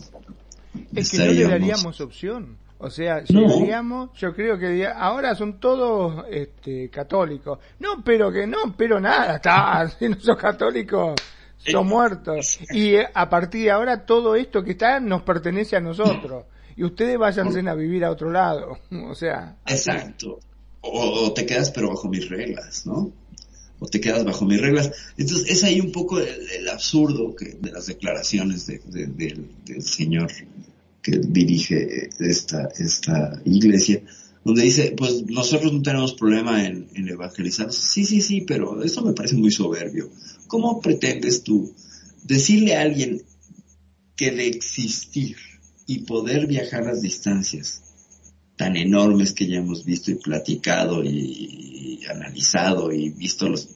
Es 0.94 1.10
que 1.10 1.18
no 1.18 1.32
le 1.32 1.44
daríamos 1.44 2.00
opción. 2.00 2.56
O 2.82 2.88
sea, 2.90 3.22
No. 3.28 3.40
llegaríamos, 3.46 4.10
yo 4.18 4.34
creo 4.34 4.58
que 4.58 4.86
ahora 4.86 5.34
son 5.34 5.60
todos 5.60 6.24
este, 6.30 6.88
católicos. 6.88 7.58
No, 7.78 8.02
pero 8.02 8.32
que 8.32 8.46
no, 8.46 8.74
pero 8.76 8.98
nada, 8.98 9.36
está, 9.36 9.86
si 9.98 10.08
no 10.08 10.18
sos 10.18 10.36
católico, 10.36 11.14
sos 11.58 11.84
muerto. 11.84 12.34
Y 12.70 12.94
eh, 12.94 13.06
a 13.12 13.28
partir 13.28 13.64
de 13.64 13.70
ahora 13.70 14.06
todo 14.06 14.34
esto 14.34 14.64
que 14.64 14.70
está 14.72 14.98
nos 14.98 15.22
pertenece 15.22 15.76
a 15.76 15.80
nosotros. 15.80 16.44
Y 16.76 16.84
ustedes 16.84 17.18
váyanse 17.18 17.60
a 17.68 17.74
vivir 17.74 18.02
a 18.04 18.10
otro 18.10 18.30
lado. 18.30 18.78
O 19.10 19.14
sea, 19.14 19.56
Exacto. 19.66 20.40
O, 20.80 21.26
o 21.26 21.32
te 21.34 21.44
quedas 21.44 21.70
pero 21.70 21.88
bajo 21.90 22.08
mis 22.08 22.30
reglas, 22.30 22.86
¿no? 22.86 23.12
O 23.78 23.86
te 23.86 24.00
quedas 24.00 24.24
bajo 24.24 24.46
mis 24.46 24.58
reglas. 24.60 24.90
Entonces 25.18 25.50
es 25.50 25.64
ahí 25.64 25.80
un 25.80 25.92
poco 25.92 26.18
el, 26.18 26.28
el 26.50 26.68
absurdo 26.70 27.34
que, 27.36 27.56
de 27.60 27.72
las 27.72 27.86
declaraciones 27.86 28.66
de, 28.66 28.78
de- 28.86 29.06
del, 29.06 29.50
del 29.66 29.82
señor 29.82 30.30
que 31.02 31.18
dirige 31.18 32.10
esta, 32.18 32.68
esta 32.78 33.40
iglesia, 33.44 34.02
donde 34.44 34.62
dice, 34.62 34.94
pues 34.96 35.26
nosotros 35.26 35.72
no 35.72 35.82
tenemos 35.82 36.14
problema 36.14 36.66
en, 36.66 36.88
en 36.94 37.08
evangelizar. 37.08 37.72
Sí, 37.72 38.04
sí, 38.04 38.20
sí, 38.20 38.42
pero 38.42 38.82
eso 38.82 39.02
me 39.02 39.12
parece 39.12 39.36
muy 39.36 39.50
soberbio. 39.50 40.10
¿Cómo 40.46 40.80
pretendes 40.80 41.42
tú 41.42 41.74
decirle 42.24 42.76
a 42.76 42.82
alguien 42.82 43.22
que 44.16 44.30
de 44.30 44.46
existir 44.46 45.36
y 45.86 46.00
poder 46.00 46.46
viajar 46.46 46.84
las 46.84 47.00
distancias 47.00 47.82
tan 48.56 48.76
enormes 48.76 49.32
que 49.32 49.46
ya 49.46 49.56
hemos 49.56 49.86
visto 49.86 50.10
y 50.10 50.16
platicado 50.16 51.02
y, 51.02 52.00
analizado 52.10 52.92
y 52.92 53.08
visto 53.08 53.48
los, 53.48 53.68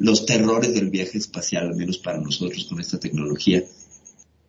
los 0.00 0.26
terrores 0.26 0.74
del 0.74 0.90
viaje 0.90 1.18
espacial, 1.18 1.68
al 1.68 1.76
menos 1.76 1.98
para 1.98 2.20
nosotros 2.20 2.64
con 2.64 2.80
esta 2.80 2.98
tecnología, 2.98 3.62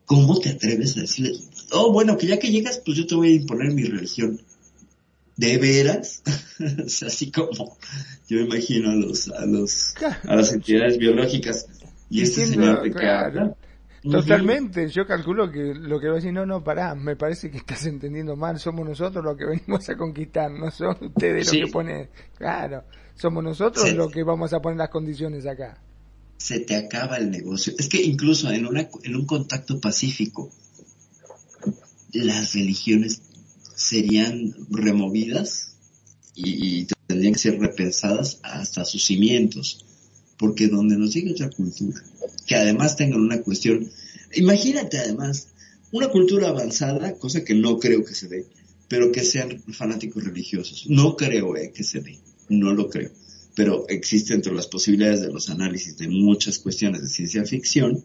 ¿cómo 0.05 0.39
te 0.39 0.49
atreves 0.49 0.97
a 0.97 1.01
decirle, 1.01 1.37
oh, 1.71 1.91
bueno, 1.91 2.17
que 2.17 2.27
ya 2.27 2.39
que 2.39 2.49
llegas, 2.51 2.81
pues 2.85 2.97
yo 2.97 3.05
te 3.07 3.15
voy 3.15 3.29
a 3.29 3.35
imponer 3.35 3.73
mi 3.73 3.83
religión? 3.83 4.41
¿De 5.37 5.57
veras? 5.57 6.21
o 6.85 6.89
sea, 6.89 7.09
así 7.09 7.31
como 7.31 7.77
yo 8.27 8.39
imagino 8.39 8.91
a 8.91 8.95
los, 8.95 9.27
a 9.29 9.45
los, 9.45 9.93
a 10.27 10.35
las 10.35 10.53
entidades 10.53 10.97
biológicas 10.97 11.67
y 12.09 12.21
este 12.21 12.45
señor 12.47 12.81
de 12.83 12.91
que 12.91 12.97
claro. 12.99 13.57
Totalmente, 14.01 14.87
yo 14.89 15.07
calculo 15.07 15.51
que 15.51 15.73
lo 15.73 15.99
que 15.99 16.05
va 16.07 16.13
a 16.13 16.15
decir, 16.17 16.31
no, 16.31 16.45
no, 16.45 16.63
pará, 16.63 16.93
me 16.93 17.15
parece 17.15 17.49
que 17.49 17.57
estás 17.57 17.87
entendiendo 17.87 18.35
mal, 18.35 18.59
somos 18.59 18.87
nosotros 18.87 19.23
los 19.25 19.35
que 19.35 19.45
venimos 19.47 19.89
a 19.89 19.97
conquistar, 19.97 20.51
no 20.51 20.69
son 20.69 20.95
ustedes 21.01 21.49
Sí. 21.49 21.59
los 21.59 21.67
que 21.67 21.73
ponen, 21.73 22.09
claro, 22.37 22.83
somos 23.15 23.43
nosotros 23.43 23.83
Sí. 23.83 23.95
los 23.95 24.11
que 24.11 24.21
vamos 24.23 24.53
a 24.53 24.61
poner 24.61 24.77
las 24.77 24.89
condiciones 24.89 25.45
acá. 25.47 25.79
se 26.37 26.59
te 26.59 26.75
acaba 26.75 27.17
el 27.17 27.31
negocio. 27.31 27.73
Es 27.79 27.89
que 27.89 27.99
incluso 28.03 28.51
en, 28.51 28.67
una, 28.67 28.87
en 29.03 29.15
un 29.15 29.25
contacto 29.25 29.79
pacífico, 29.81 30.51
las 32.23 32.53
religiones 32.53 33.21
serían 33.75 34.55
removidas 34.69 35.75
y, 36.35 36.87
tendrían 37.07 37.33
que 37.33 37.39
ser 37.39 37.59
repensadas 37.59 38.39
hasta 38.43 38.83
sus 38.85 39.05
cimientos. 39.05 39.85
Porque 40.37 40.67
donde 40.67 40.97
nos 40.97 41.13
llegue 41.13 41.31
otra 41.31 41.49
cultura, 41.49 42.03
que 42.45 42.55
además 42.55 42.97
tengan 42.97 43.21
una 43.21 43.41
cuestión, 43.41 43.89
imagínate 44.33 44.97
además, 44.97 45.47
una 45.93 46.09
cultura 46.09 46.49
avanzada, 46.49 47.13
cosa 47.13 47.45
que 47.45 47.55
no 47.55 47.79
creo 47.79 48.03
que 48.03 48.15
se 48.15 48.27
dé, 48.27 48.45
pero 48.89 49.13
que 49.13 49.23
sean 49.23 49.63
fanáticos 49.71 50.25
religiosos. 50.25 50.87
No 50.89 51.15
creo 51.15 51.55
eh, 51.55 51.71
que 51.73 51.85
se 51.85 52.01
dé, 52.01 52.19
no 52.49 52.73
lo 52.73 52.89
creo 52.89 53.11
pero 53.55 53.85
existe 53.87 54.33
entre 54.33 54.53
las 54.53 54.67
posibilidades 54.67 55.21
de 55.21 55.31
los 55.31 55.49
análisis 55.49 55.97
de 55.97 56.09
muchas 56.09 56.59
cuestiones 56.59 57.01
de 57.01 57.07
ciencia 57.07 57.45
ficción 57.45 58.03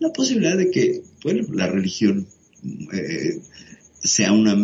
la 0.00 0.12
posibilidad 0.12 0.56
de 0.56 0.70
que, 0.70 1.02
bueno, 1.22 1.46
la 1.52 1.66
religión 1.66 2.26
eh, 2.92 3.40
sea 4.02 4.32
una, 4.32 4.56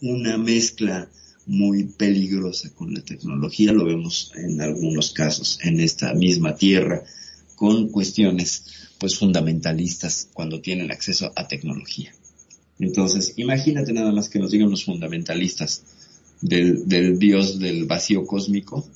una 0.00 0.38
mezcla 0.38 1.08
muy 1.46 1.84
peligrosa 1.84 2.74
con 2.74 2.92
la 2.92 3.02
tecnología, 3.02 3.72
lo 3.72 3.84
vemos 3.84 4.32
en 4.34 4.60
algunos 4.60 5.12
casos 5.12 5.58
en 5.62 5.80
esta 5.80 6.12
misma 6.14 6.56
tierra, 6.56 7.04
con 7.54 7.88
cuestiones 7.88 8.64
pues 8.98 9.16
fundamentalistas 9.16 10.28
cuando 10.32 10.60
tienen 10.60 10.90
acceso 10.90 11.32
a 11.36 11.46
tecnología. 11.46 12.12
Entonces, 12.78 13.34
imagínate 13.36 13.92
nada 13.92 14.12
más 14.12 14.28
que 14.28 14.38
nos 14.38 14.50
digan 14.50 14.70
los 14.70 14.84
fundamentalistas 14.84 15.82
del, 16.40 16.86
del 16.88 17.18
dios 17.18 17.58
del 17.58 17.84
vacío 17.84 18.26
cósmico, 18.26 18.86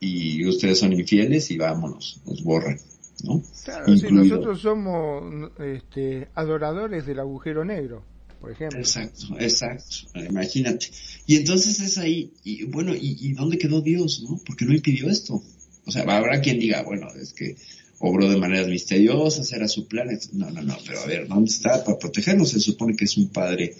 y 0.00 0.46
ustedes 0.46 0.78
son 0.78 0.92
infieles 0.92 1.50
y 1.50 1.56
vámonos, 1.56 2.20
nos 2.26 2.42
borran, 2.42 2.78
¿no? 3.24 3.42
Claro, 3.64 3.86
si 3.96 4.06
Incluido- 4.06 4.36
nosotros 4.36 4.60
somos 4.60 5.50
este, 5.58 6.28
adoradores 6.34 7.06
del 7.06 7.20
agujero 7.20 7.64
negro, 7.64 8.04
por 8.40 8.52
ejemplo. 8.52 8.78
Exacto, 8.78 9.26
exacto, 9.38 9.96
imagínate. 10.14 10.86
Y 11.26 11.36
entonces 11.36 11.80
es 11.80 11.98
ahí, 11.98 12.32
y 12.44 12.64
bueno, 12.64 12.94
¿y, 12.94 13.16
y 13.20 13.32
dónde 13.32 13.58
quedó 13.58 13.80
Dios, 13.80 14.22
no? 14.28 14.40
Porque 14.46 14.64
no 14.64 14.74
impidió 14.74 15.08
esto. 15.10 15.42
O 15.84 15.90
sea, 15.90 16.02
habrá 16.02 16.40
quien 16.40 16.58
diga, 16.60 16.82
bueno, 16.82 17.08
es 17.20 17.32
que 17.32 17.56
obró 18.00 18.30
de 18.30 18.36
maneras 18.36 18.68
misteriosas, 18.68 19.52
era 19.52 19.66
su 19.66 19.88
plan. 19.88 20.08
No, 20.34 20.50
no, 20.50 20.62
no, 20.62 20.76
pero 20.86 21.00
a 21.00 21.06
ver, 21.06 21.26
¿dónde 21.26 21.50
está? 21.50 21.82
Para 21.84 21.98
protegernos 21.98 22.50
se 22.50 22.60
supone 22.60 22.94
que 22.94 23.06
es 23.06 23.16
un 23.16 23.28
padre 23.30 23.74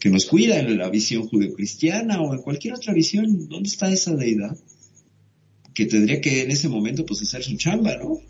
que 0.00 0.08
nos 0.08 0.24
cuida 0.26 0.58
en 0.58 0.78
la 0.78 0.88
visión 0.88 1.28
judeocristiana 1.28 2.20
o 2.22 2.32
en 2.32 2.40
cualquier 2.42 2.74
otra 2.74 2.94
visión. 2.94 3.48
¿Dónde 3.48 3.68
está 3.68 3.92
esa 3.92 4.14
deidad? 4.16 4.56
Que 5.74 5.86
tendría 5.86 6.20
que 6.20 6.42
en 6.42 6.50
ese 6.50 6.68
momento 6.68 7.04
pues 7.04 7.20
hacer 7.22 7.42
su 7.44 7.56
chamba, 7.56 7.96
¿no? 7.98 8.20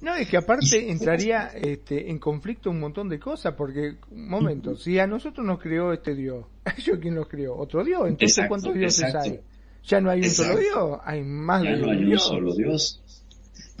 No, 0.00 0.14
es 0.14 0.28
que 0.28 0.36
aparte 0.36 0.90
entraría 0.90 1.48
este, 1.48 2.10
en 2.10 2.18
conflicto 2.18 2.70
un 2.70 2.78
montón 2.78 3.08
de 3.08 3.18
cosas, 3.18 3.54
porque, 3.54 3.96
un 4.10 4.28
momento, 4.28 4.76
si 4.76 4.98
a 4.98 5.06
nosotros 5.06 5.44
nos 5.44 5.60
creó 5.60 5.92
este 5.92 6.14
Dios, 6.14 6.44
¿a 6.64 6.74
ellos 6.76 6.98
quién 7.00 7.14
los 7.14 7.28
creó? 7.28 7.56
¿Otro 7.56 7.84
Dios? 7.84 8.02
Entonces, 8.02 8.38
Exacto, 8.38 8.48
¿cuántos 8.48 8.74
dioses 8.74 9.04
exacto. 9.04 9.30
hay? 9.30 9.40
Ya 9.84 10.00
no 10.00 10.10
hay 10.10 10.18
un 10.18 10.24
Exacto. 10.24 10.52
solo 10.52 10.62
Dios, 10.62 11.00
hay 11.04 11.22
más 11.22 11.62
Ya 11.62 11.70
de 11.70 11.80
no 11.80 11.90
hay 11.90 12.04
un 12.04 12.18
solo 12.18 12.54
Dios. 12.54 13.02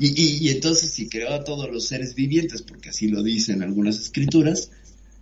Y, 0.00 0.06
y, 0.06 0.46
y 0.46 0.50
entonces 0.50 0.90
si 0.90 1.08
creó 1.08 1.34
a 1.34 1.44
todos 1.44 1.70
los 1.70 1.86
seres 1.86 2.14
vivientes, 2.14 2.62
porque 2.62 2.90
así 2.90 3.08
lo 3.08 3.22
dicen 3.22 3.62
algunas 3.62 3.98
escrituras, 3.98 4.70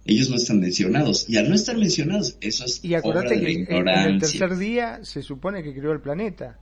ellos 0.07 0.31
no 0.31 0.37
están 0.37 0.61
mencionados. 0.61 1.29
Y 1.29 1.37
al 1.37 1.49
no 1.49 1.55
estar 1.55 1.77
mencionados, 1.77 2.37
eso 2.41 2.65
es 2.65 2.85
Y 2.85 2.89
obra 2.89 2.99
acuérdate 2.99 3.37
la 3.37 3.43
que 3.43 3.53
en 3.53 3.89
el 3.89 4.21
tercer 4.21 4.57
día 4.57 5.01
se 5.03 5.23
supone 5.23 5.63
que 5.63 5.75
creó 5.75 5.93
el 5.93 6.01
planeta. 6.01 6.59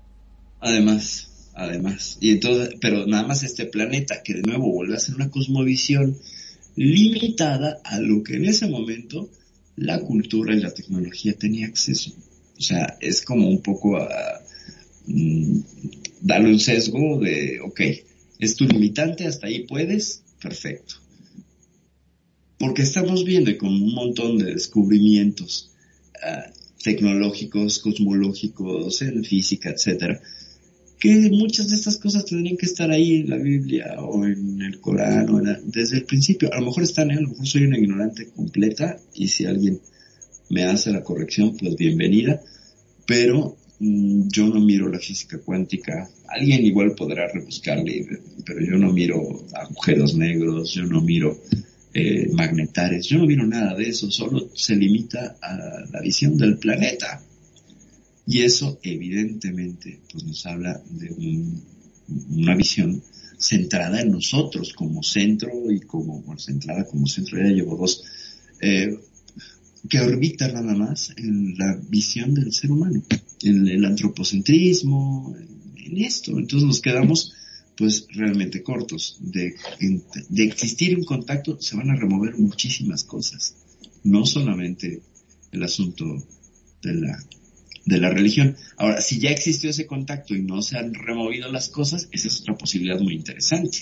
Además, 0.60 1.33
además. 1.54 2.18
Y 2.20 2.30
entonces, 2.30 2.74
pero 2.80 3.06
nada 3.06 3.26
más 3.26 3.42
este 3.42 3.66
planeta, 3.66 4.22
que 4.22 4.34
de 4.34 4.42
nuevo 4.42 4.72
vuelve 4.72 4.96
a 4.96 5.00
ser 5.00 5.14
una 5.14 5.30
cosmovisión 5.30 6.18
limitada 6.76 7.80
a 7.84 8.00
lo 8.00 8.22
que 8.22 8.34
en 8.36 8.46
ese 8.46 8.66
momento 8.66 9.30
la 9.76 10.00
cultura 10.00 10.54
y 10.54 10.60
la 10.60 10.74
tecnología 10.74 11.34
tenía 11.34 11.66
acceso. 11.66 12.12
O 12.56 12.60
sea, 12.60 12.96
es 13.00 13.22
como 13.22 13.48
un 13.48 13.62
poco 13.62 13.96
a, 13.96 14.08
mm, 15.06 15.60
darle 16.20 16.50
un 16.50 16.60
sesgo 16.60 17.20
de, 17.20 17.60
ok, 17.60 17.80
es 18.38 18.56
tu 18.56 18.64
limitante, 18.66 19.26
hasta 19.26 19.46
ahí 19.46 19.66
puedes, 19.66 20.22
perfecto. 20.40 20.96
Porque 22.58 22.82
estamos 22.82 23.24
viendo 23.24 23.56
con 23.58 23.68
un 23.68 23.94
montón 23.94 24.38
de 24.38 24.54
descubrimientos 24.54 25.70
ah, 26.22 26.46
tecnológicos, 26.82 27.78
cosmológicos, 27.78 29.02
en 29.02 29.24
física, 29.24 29.70
etcétera, 29.70 30.20
que 31.04 31.28
muchas 31.30 31.68
de 31.68 31.76
estas 31.76 31.98
cosas 31.98 32.24
tendrían 32.24 32.56
que 32.56 32.64
estar 32.64 32.90
ahí 32.90 33.16
en 33.16 33.28
la 33.28 33.36
Biblia 33.36 33.96
o 33.98 34.24
en 34.24 34.62
el 34.62 34.80
Corán 34.80 35.28
o 35.28 35.42
desde 35.62 35.98
el 35.98 36.04
principio. 36.04 36.50
A 36.50 36.58
lo 36.58 36.64
mejor 36.64 36.82
están, 36.82 37.10
¿eh? 37.10 37.16
a 37.18 37.20
lo 37.20 37.28
mejor 37.28 37.46
soy 37.46 37.64
una 37.64 37.76
ignorante 37.76 38.30
completa 38.30 38.96
y 39.12 39.28
si 39.28 39.44
alguien 39.44 39.78
me 40.48 40.64
hace 40.64 40.90
la 40.92 41.04
corrección, 41.04 41.58
pues 41.58 41.76
bienvenida, 41.76 42.40
pero 43.06 43.54
mm, 43.80 44.28
yo 44.28 44.46
no 44.46 44.60
miro 44.60 44.88
la 44.88 44.98
física 44.98 45.38
cuántica. 45.40 46.08
Alguien 46.26 46.64
igual 46.64 46.94
podrá 46.94 47.30
rebuscarle, 47.30 48.06
pero 48.46 48.60
yo 48.64 48.78
no 48.78 48.90
miro 48.90 49.44
agujeros 49.52 50.16
negros, 50.16 50.72
yo 50.72 50.84
no 50.84 51.02
miro 51.02 51.38
eh, 51.92 52.30
magnetares, 52.32 53.04
yo 53.04 53.18
no 53.18 53.26
miro 53.26 53.46
nada 53.46 53.74
de 53.74 53.90
eso, 53.90 54.10
solo 54.10 54.48
se 54.54 54.74
limita 54.74 55.36
a 55.42 55.84
la 55.92 56.00
visión 56.00 56.38
del 56.38 56.56
planeta. 56.56 57.20
Y 58.26 58.40
eso 58.42 58.78
evidentemente 58.82 60.00
pues 60.10 60.24
nos 60.24 60.46
habla 60.46 60.82
de 60.90 61.10
un- 61.10 61.62
una 62.30 62.54
visión 62.54 63.02
centrada 63.38 64.00
en 64.00 64.10
nosotros 64.10 64.72
como 64.72 65.02
centro 65.02 65.70
y 65.70 65.80
como, 65.80 66.20
bueno, 66.22 66.40
centrada 66.40 66.86
como 66.86 67.06
centro, 67.06 67.38
ya 67.38 67.52
llevo 67.52 67.76
dos, 67.76 68.02
eh, 68.60 68.98
que 69.88 70.00
orbita 70.00 70.48
nada 70.48 70.74
más 70.74 71.12
en 71.16 71.56
la 71.58 71.78
visión 71.88 72.32
del 72.34 72.52
ser 72.52 72.70
humano, 72.70 73.02
en 73.42 73.68
el 73.68 73.84
antropocentrismo, 73.84 75.34
en, 75.76 75.96
esto. 75.98 76.38
Entonces 76.38 76.66
nos 76.66 76.80
quedamos 76.80 77.34
pues 77.76 78.06
realmente 78.10 78.62
cortos. 78.62 79.18
De, 79.20 79.54
de 80.28 80.44
existir 80.44 80.96
un 80.96 81.04
contacto 81.04 81.60
se 81.60 81.76
van 81.76 81.90
a 81.90 81.96
remover 81.96 82.36
muchísimas 82.38 83.04
cosas, 83.04 83.54
no 84.02 84.24
solamente 84.24 85.02
el 85.52 85.62
asunto 85.62 86.04
de 86.82 86.94
la 86.94 87.18
de 87.86 87.98
la 87.98 88.10
religión. 88.10 88.56
Ahora, 88.76 89.00
si 89.00 89.18
ya 89.18 89.30
existió 89.30 89.70
ese 89.70 89.86
contacto 89.86 90.34
y 90.34 90.42
no 90.42 90.62
se 90.62 90.78
han 90.78 90.94
removido 90.94 91.50
las 91.52 91.68
cosas, 91.68 92.08
esa 92.12 92.28
es 92.28 92.40
otra 92.40 92.56
posibilidad 92.56 92.98
muy 93.00 93.14
interesante, 93.14 93.78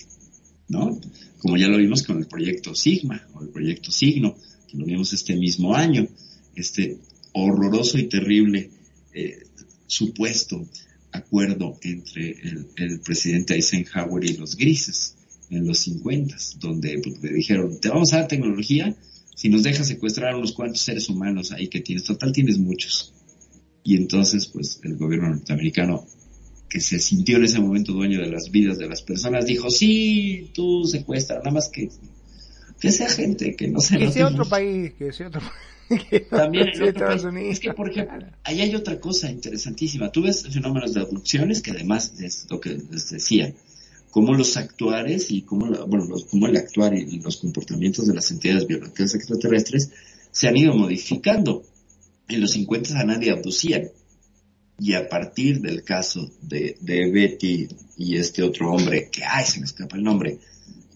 ¿no? 0.68 1.00
Como 1.38 1.56
ya 1.56 1.68
lo 1.68 1.78
vimos 1.78 2.02
con 2.02 2.18
el 2.18 2.26
proyecto 2.26 2.74
Sigma 2.74 3.26
o 3.34 3.42
el 3.42 3.48
proyecto 3.48 3.90
Signo, 3.90 4.36
que 4.68 4.76
lo 4.76 4.84
vimos 4.84 5.12
este 5.12 5.36
mismo 5.36 5.74
año, 5.74 6.08
este 6.54 6.98
horroroso 7.32 7.98
y 7.98 8.08
terrible 8.08 8.70
eh, 9.14 9.46
supuesto 9.86 10.66
acuerdo 11.12 11.78
entre 11.82 12.36
el, 12.76 13.00
presidente 13.00 13.54
Eisenhower 13.54 14.24
y 14.24 14.36
los 14.36 14.56
grises 14.56 15.14
en 15.50 15.66
los 15.66 15.78
50, 15.80 16.34
donde 16.58 16.98
pues, 16.98 17.22
le 17.22 17.32
dijeron, 17.34 17.78
te 17.78 17.90
vamos 17.90 18.12
a 18.12 18.18
dar 18.18 18.28
tecnología 18.28 18.96
si 19.36 19.48
nos 19.48 19.62
dejas 19.62 19.88
secuestrar 19.88 20.34
unos 20.34 20.52
cuantos 20.52 20.80
seres 20.80 21.08
humanos 21.08 21.52
ahí 21.52 21.68
que 21.68 21.80
tienes, 21.80 22.04
total 22.04 22.32
tienes 22.32 22.58
muchos. 22.58 23.12
Y 23.84 23.96
entonces, 23.96 24.46
pues, 24.46 24.80
el 24.84 24.96
gobierno 24.96 25.28
norteamericano, 25.30 26.06
que 26.68 26.80
se 26.80 26.98
sintió 27.00 27.36
en 27.36 27.44
ese 27.44 27.60
momento 27.60 27.92
dueño 27.92 28.20
de 28.20 28.30
las 28.30 28.50
vidas 28.50 28.78
de 28.78 28.88
las 28.88 29.02
personas, 29.02 29.44
dijo, 29.44 29.70
sí, 29.70 30.50
tú 30.54 30.84
secuestra, 30.86 31.38
nada 31.38 31.50
más 31.50 31.68
que, 31.68 31.90
que 32.80 32.90
sea 32.92 33.08
gente, 33.08 33.54
que 33.56 33.68
no 33.68 33.80
se 33.80 33.98
Que 33.98 34.10
sea 34.10 34.26
otro 34.26 34.38
mucho". 34.38 34.50
país, 34.50 34.92
que 34.98 35.12
sea 35.12 35.28
otro 35.28 35.40
país. 35.40 36.04
que 36.08 36.20
También 36.30 36.68
en 36.68 36.82
otro 36.88 37.06
país. 37.06 37.52
Es 37.52 37.60
que, 37.60 37.72
por 37.74 37.90
ejemplo, 37.90 38.24
ahí 38.44 38.60
hay 38.62 38.74
otra 38.74 38.98
cosa 39.00 39.30
interesantísima. 39.30 40.10
Tú 40.10 40.22
ves 40.22 40.44
fenómenos 40.48 40.94
de 40.94 41.00
abducciones 41.00 41.60
que 41.60 41.72
además 41.72 42.14
es 42.20 42.46
lo 42.48 42.60
que 42.60 42.78
les 42.90 43.10
decía, 43.10 43.52
cómo 44.10 44.32
los 44.34 44.56
actuares 44.56 45.30
y 45.30 45.42
cómo, 45.42 45.66
bueno, 45.86 46.04
los- 46.06 46.24
cómo 46.26 46.46
el 46.46 46.56
actuar 46.56 46.94
y 46.94 47.18
los 47.20 47.36
comportamientos 47.38 48.06
de 48.06 48.14
las 48.14 48.30
entidades 48.30 48.66
biológicas 48.66 49.14
extraterrestres 49.14 49.90
se 50.30 50.48
han 50.48 50.56
ido 50.56 50.74
modificando. 50.74 51.62
En 52.34 52.40
los 52.40 52.52
50 52.52 52.98
a 52.98 53.04
nadie 53.04 53.30
abducían. 53.30 53.90
Y 54.78 54.94
a 54.94 55.08
partir 55.08 55.60
del 55.60 55.84
caso 55.84 56.30
de, 56.40 56.76
Betty 56.80 57.68
y 57.96 58.16
este 58.16 58.42
otro 58.42 58.72
hombre, 58.72 59.10
que, 59.12 59.22
ay, 59.22 59.44
se 59.44 59.60
me 59.60 59.66
escapa 59.66 59.96
el 59.96 60.02
nombre, 60.02 60.38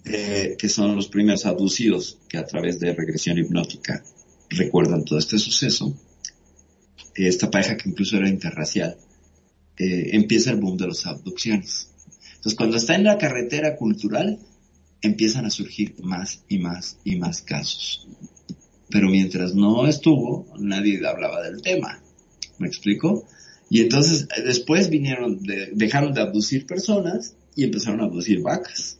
eh, 0.05 0.57
que 0.59 0.69
son 0.69 0.97
los 0.97 1.09
primeros 1.09 1.47
abducidos 1.47 2.19
que 2.29 2.39
a 2.39 2.47
través 2.47 2.81
de 2.81 2.95
regresión 2.95 3.39
hipnótica 3.39 4.03
recuerdan 4.49 5.05
todo 5.05 5.19
este 5.19 5.39
suceso, 5.39 5.95
esta 7.15 7.51
pareja 7.51 7.77
que 7.77 7.91
incluso 7.91 8.17
era 8.17 8.29
interracial, 8.29 8.97
eh, 9.79 10.11
empieza 10.13 10.51
el 10.51 10.57
boom 10.57 10.77
de 10.77 10.89
las 10.89 11.07
abducciones. 11.07 11.91
Entonces, 12.37 12.55
cuando 12.55 12.77
está 12.77 12.95
en 12.95 13.05
la 13.05 13.19
carretera 13.19 13.77
cultural, 13.77 14.39
empiezan 15.03 15.47
a 15.47 15.51
surgir 15.51 15.95
más 16.03 16.43
y 16.49 16.59
más 16.59 16.99
y 17.05 17.17
más 17.17 17.43
casos. 17.43 18.09
Pero 18.91 19.09
mientras 19.09 19.55
no 19.55 19.87
estuvo, 19.87 20.47
nadie 20.59 21.05
hablaba 21.07 21.43
del 21.43 21.61
tema. 21.63 22.01
¿Me 22.59 22.69
explico? 22.69 23.25
Y 23.69 23.81
entonces, 23.81 24.29
eh, 24.37 24.43
después 24.43 24.89
vinieron, 24.91 25.43
de- 25.43 25.71
dejaron 25.73 26.13
de 26.15 26.21
abducir 26.23 26.67
personas 26.67 27.35
y 27.57 27.65
empezaron 27.65 28.01
a 28.01 28.05
abducir 28.05 28.41
vacas. 28.43 28.99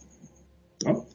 ¿no? 0.85 1.07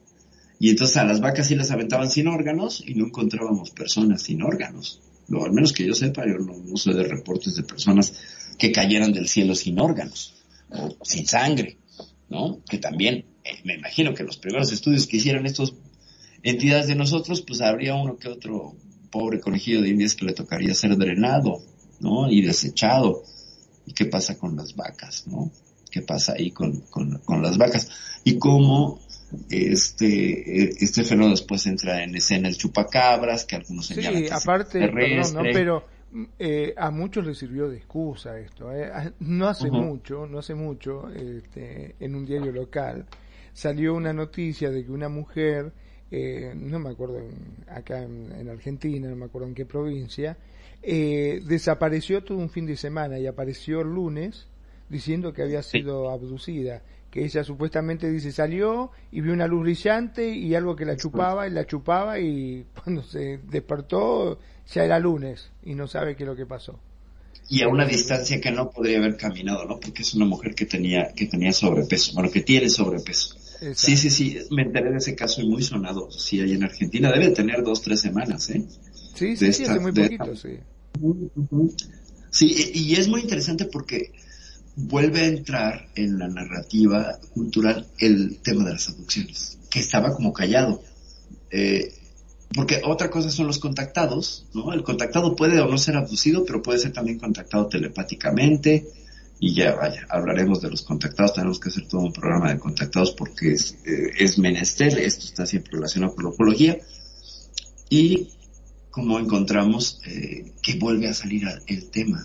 Y 0.58 0.70
entonces 0.70 0.96
a 0.96 1.04
las 1.04 1.20
vacas 1.20 1.48
sí 1.48 1.54
las 1.54 1.70
aventaban 1.70 2.10
sin 2.10 2.28
órganos 2.28 2.82
y 2.86 2.94
no 2.94 3.06
encontrábamos 3.06 3.70
personas 3.70 4.22
sin 4.22 4.42
órganos. 4.42 5.00
Lo, 5.28 5.44
al 5.44 5.52
menos 5.52 5.72
que 5.72 5.86
yo 5.86 5.94
sepa, 5.94 6.24
yo 6.26 6.38
no, 6.38 6.56
no 6.56 6.76
sé 6.76 6.92
de 6.94 7.04
reportes 7.04 7.54
de 7.56 7.62
personas 7.62 8.12
que 8.58 8.72
cayeran 8.72 9.12
del 9.12 9.28
cielo 9.28 9.54
sin 9.54 9.78
órganos 9.78 10.34
o 10.70 10.96
sin 11.04 11.26
sangre, 11.26 11.76
¿no? 12.30 12.60
Que 12.68 12.78
también, 12.78 13.24
eh, 13.44 13.60
me 13.64 13.74
imagino 13.74 14.14
que 14.14 14.24
los 14.24 14.36
primeros 14.38 14.72
estudios 14.72 15.06
que 15.06 15.18
hicieron 15.18 15.46
estos 15.46 15.74
entidades 16.42 16.86
de 16.88 16.94
nosotros, 16.94 17.42
pues 17.42 17.60
habría 17.60 17.94
uno 17.94 18.16
que 18.16 18.28
otro 18.28 18.74
pobre 19.10 19.40
conejillo 19.40 19.82
de 19.82 19.90
indias 19.90 20.14
que 20.14 20.24
le 20.24 20.32
tocaría 20.32 20.74
ser 20.74 20.96
drenado, 20.96 21.60
¿no? 22.00 22.30
Y 22.30 22.42
desechado. 22.42 23.22
¿Y 23.86 23.92
qué 23.94 24.06
pasa 24.06 24.38
con 24.38 24.56
las 24.56 24.74
vacas, 24.76 25.26
no? 25.26 25.50
¿Qué 25.90 26.02
pasa 26.02 26.34
ahí 26.34 26.50
con, 26.50 26.80
con, 26.90 27.18
con 27.18 27.42
las 27.42 27.58
vacas? 27.58 27.90
Y 28.24 28.38
cómo 28.38 29.00
este, 29.50 30.82
este 30.84 31.04
fenómeno 31.04 31.32
después 31.32 31.66
entra 31.66 32.02
en 32.02 32.14
escena 32.16 32.48
el 32.48 32.56
chupacabras, 32.56 33.44
que 33.44 33.56
algunos 33.56 33.86
señalan 33.86 34.22
Sí, 34.24 34.28
aparte, 34.30 34.88
perdón, 34.88 35.34
¿no? 35.34 35.42
pero 35.52 35.84
eh, 36.38 36.74
a 36.76 36.90
muchos 36.90 37.26
les 37.26 37.38
sirvió 37.38 37.68
de 37.68 37.76
excusa 37.78 38.38
esto. 38.38 38.72
¿eh? 38.72 38.86
A- 38.92 39.12
No 39.20 39.48
hace 39.48 39.70
mucho, 39.70 40.26
no 40.26 40.38
hace 40.38 40.54
mucho, 40.54 41.08
este, 41.10 41.96
en 42.00 42.14
un 42.14 42.24
diario 42.24 42.52
local 42.52 43.06
salió 43.52 43.94
una 43.94 44.12
noticia 44.14 44.70
de 44.70 44.84
que 44.84 44.90
una 44.90 45.08
mujer, 45.10 45.72
eh, 46.12 46.52
no 46.54 46.78
me 46.78 46.90
acuerdo, 46.90 47.18
en- 47.20 47.64
acá 47.68 48.02
en, 48.02 48.30
en 48.38 48.48
Argentina, 48.48 49.08
no 49.08 49.16
me 49.16 49.24
acuerdo 49.24 49.48
en 49.48 49.54
qué 49.54 49.64
provincia, 49.66 50.36
eh, 50.82 51.40
desapareció 51.46 52.22
todo 52.22 52.38
un 52.38 52.50
fin 52.50 52.66
de 52.66 52.76
semana 52.76 53.18
y 53.18 53.26
apareció 53.26 53.80
el 53.80 53.88
lunes 53.88 54.46
diciendo 54.88 55.32
que 55.32 55.42
había 55.42 55.62
sido 55.62 56.10
abducida. 56.10 56.82
Que 57.10 57.24
ella 57.24 57.44
supuestamente 57.44 58.10
dice 58.10 58.32
salió 58.32 58.90
y 59.10 59.20
vio 59.20 59.32
una 59.34 59.46
luz 59.46 59.62
brillante 59.64 60.30
y 60.34 60.54
algo 60.54 60.76
que 60.76 60.86
la 60.86 60.96
chupaba 60.96 61.46
y 61.46 61.50
la 61.50 61.66
chupaba 61.66 62.18
y 62.18 62.64
cuando 62.84 63.02
se 63.02 63.38
despertó 63.50 64.38
ya 64.72 64.84
era 64.84 64.98
lunes 64.98 65.50
y 65.64 65.74
no 65.74 65.86
sabe 65.88 66.16
qué 66.16 66.22
es 66.24 66.28
lo 66.28 66.36
que 66.36 66.46
pasó. 66.46 66.78
y 67.48 67.62
a 67.62 67.68
una 67.68 67.84
distancia 67.84 68.40
que 68.40 68.50
no 68.50 68.70
podría 68.70 68.98
haber 68.98 69.16
caminado, 69.18 69.64
¿no? 69.66 69.78
Porque 69.78 70.02
es 70.02 70.14
una 70.14 70.24
mujer 70.24 70.54
que 70.54 70.64
tenía, 70.64 71.12
que 71.14 71.26
tenía 71.26 71.52
sobrepeso, 71.52 72.14
bueno, 72.14 72.30
que 72.30 72.40
tiene 72.40 72.70
sobrepeso. 72.70 73.36
Sí, 73.74 73.96
sí, 73.96 74.10
sí, 74.10 74.38
me 74.50 74.62
enteré 74.62 74.90
de 74.90 74.98
ese 74.98 75.14
caso 75.14 75.40
y 75.40 75.48
muy 75.48 75.62
sonado, 75.62 76.10
sí, 76.10 76.40
ahí 76.40 76.52
en 76.52 76.64
Argentina, 76.64 77.12
debe 77.12 77.30
tener 77.30 77.62
dos, 77.62 77.80
tres 77.82 78.00
semanas, 78.00 78.50
¿eh? 78.50 78.64
Sí, 79.14 79.28
De 79.28 79.36
sí, 79.36 79.52
sí, 79.52 79.62
esta- 79.62 79.72
hace 79.74 79.80
muy 79.80 79.92
de- 79.92 80.02
poquito, 80.02 80.36
sí. 80.36 80.58
Sí, 82.30 82.70
y 82.74 82.78
y 82.92 82.94
es 82.96 83.08
muy 83.08 83.20
interesante 83.20 83.66
porque 83.66 84.12
vuelve 84.76 85.20
a 85.20 85.26
entrar 85.26 85.88
en 85.94 86.18
la 86.18 86.28
narrativa 86.28 87.18
cultural 87.34 87.86
el 87.98 88.38
tema 88.38 88.64
de 88.64 88.72
las 88.72 88.88
abducciones, 88.88 89.58
que 89.70 89.80
estaba 89.80 90.14
como 90.14 90.32
callado. 90.32 90.82
Eh, 91.50 91.92
porque 92.54 92.80
otra 92.84 93.10
cosa 93.10 93.30
son 93.30 93.46
los 93.46 93.58
contactados, 93.58 94.46
¿no? 94.54 94.72
El 94.72 94.82
contactado 94.82 95.36
puede 95.36 95.60
o 95.60 95.68
no 95.68 95.78
ser 95.78 95.96
abducido, 95.96 96.44
pero 96.44 96.62
puede 96.62 96.78
ser 96.78 96.92
también 96.92 97.18
contactado 97.18 97.66
telepáticamente. 97.66 98.86
Y 99.44 99.54
ya, 99.54 99.74
vaya, 99.74 100.06
hablaremos 100.08 100.62
de 100.62 100.70
los 100.70 100.82
contactados, 100.82 101.34
tenemos 101.34 101.58
que 101.58 101.68
hacer 101.68 101.88
todo 101.88 102.02
un 102.02 102.12
programa 102.12 102.52
de 102.52 102.60
contactados 102.60 103.10
porque 103.10 103.54
es, 103.54 103.76
eh, 103.84 104.12
es 104.16 104.38
menester, 104.38 104.96
esto 104.96 105.24
está 105.24 105.46
siempre 105.46 105.72
relacionado 105.72 106.14
con 106.14 106.26
la 106.26 106.30
ufología. 106.30 106.78
Y 107.90 108.28
como 108.92 109.18
encontramos 109.18 110.00
eh, 110.06 110.52
que 110.62 110.78
vuelve 110.78 111.08
a 111.08 111.14
salir 111.14 111.42
el 111.66 111.90
tema, 111.90 112.24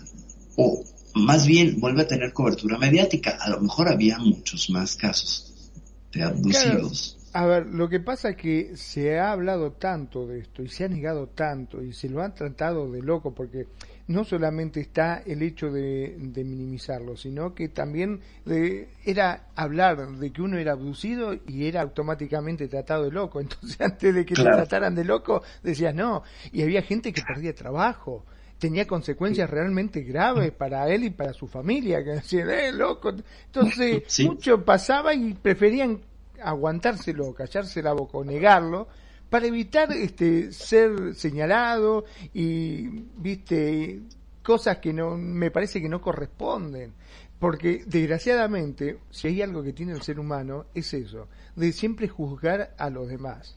o 0.54 0.84
más 1.16 1.44
bien 1.44 1.80
vuelve 1.80 2.02
a 2.02 2.06
tener 2.06 2.32
cobertura 2.32 2.78
mediática. 2.78 3.36
A 3.40 3.50
lo 3.50 3.62
mejor 3.62 3.88
había 3.88 4.20
muchos 4.20 4.70
más 4.70 4.94
casos 4.94 5.72
de 6.12 6.22
abducidos. 6.22 7.18
A 7.32 7.46
ver, 7.46 7.66
lo 7.66 7.88
que 7.88 7.98
pasa 7.98 8.30
es 8.30 8.36
que 8.36 8.76
se 8.76 9.18
ha 9.18 9.32
hablado 9.32 9.72
tanto 9.72 10.24
de 10.28 10.38
esto 10.38 10.62
y 10.62 10.68
se 10.68 10.84
ha 10.84 10.88
negado 10.88 11.26
tanto 11.26 11.82
y 11.82 11.92
se 11.92 12.08
lo 12.08 12.22
han 12.22 12.36
tratado 12.36 12.88
de 12.92 13.02
loco 13.02 13.34
porque 13.34 13.66
no 14.08 14.24
solamente 14.24 14.80
está 14.80 15.22
el 15.24 15.42
hecho 15.42 15.70
de, 15.70 16.16
de 16.18 16.44
minimizarlo, 16.44 17.16
sino 17.16 17.54
que 17.54 17.68
también 17.68 18.20
de- 18.44 18.88
era 19.04 19.48
hablar 19.54 20.08
de 20.08 20.32
que 20.32 20.42
uno 20.42 20.56
era 20.58 20.72
abducido 20.72 21.34
y 21.46 21.66
era 21.66 21.82
automáticamente 21.82 22.68
tratado 22.68 23.04
de 23.04 23.12
loco. 23.12 23.40
Entonces 23.40 23.80
antes 23.80 24.14
de 24.14 24.24
que 24.26 24.34
te 24.34 24.42
Claro. 24.42 24.56
trataran 24.56 24.94
de 24.94 25.04
loco 25.04 25.42
decías 25.62 25.94
no. 25.94 26.22
Y 26.52 26.62
había 26.62 26.82
gente 26.82 27.12
que 27.12 27.22
perdía 27.22 27.54
trabajo. 27.54 28.24
tenía 28.58 28.88
consecuencias 28.88 29.48
realmente 29.48 30.00
graves 30.02 30.50
para 30.50 30.88
él 30.88 31.04
y 31.04 31.10
para 31.10 31.32
su 31.32 31.46
familia, 31.46 32.02
que 32.02 32.10
decían, 32.10 32.50
eh, 32.50 32.72
loco. 32.72 33.12
Entonces, 33.46 34.02
Sí. 34.08 34.24
mucho 34.26 34.64
pasaba 34.64 35.14
y 35.14 35.32
preferían 35.34 36.00
aguantárselo, 36.42 37.32
callarse 37.34 37.82
la 37.82 37.92
boca 37.92 38.18
o 38.18 38.24
negarlo 38.24 38.88
para 39.30 39.46
evitar 39.46 39.92
este 39.92 40.52
ser 40.52 41.14
señalado 41.14 42.04
y 42.32 42.88
viste 43.16 44.00
cosas 44.42 44.78
que 44.78 44.92
no 44.92 45.16
me 45.16 45.50
parece 45.50 45.80
que 45.80 45.88
no 45.88 46.00
corresponden 46.00 46.92
porque 47.38 47.84
desgraciadamente 47.86 48.98
si 49.10 49.28
hay 49.28 49.42
algo 49.42 49.62
que 49.62 49.72
tiene 49.72 49.92
el 49.92 50.02
ser 50.02 50.18
humano 50.18 50.66
es 50.74 50.92
eso 50.94 51.28
de 51.54 51.72
siempre 51.72 52.08
juzgar 52.08 52.74
a 52.78 52.90
los 52.90 53.08
demás. 53.08 53.54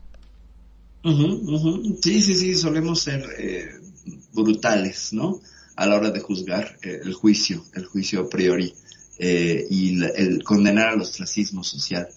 Sí, 1.03 2.21
sí, 2.21 2.33
sí, 2.35 2.55
solemos 2.55 3.01
ser 3.01 3.23
eh, 3.39 3.71
brutales, 4.33 5.13
¿no? 5.13 5.39
A 5.75 5.87
la 5.87 5.95
hora 5.95 6.11
de 6.11 6.19
juzgar 6.19 6.77
eh, 6.83 6.99
el 7.03 7.13
juicio, 7.13 7.63
el 7.73 7.85
juicio 7.85 8.21
a 8.21 8.29
priori, 8.29 8.71
eh, 9.17 9.65
y 9.69 10.03
el 10.03 10.43
condenar 10.43 10.89
al 10.89 11.01
ostracismo 11.01 11.63
social, 11.63 12.07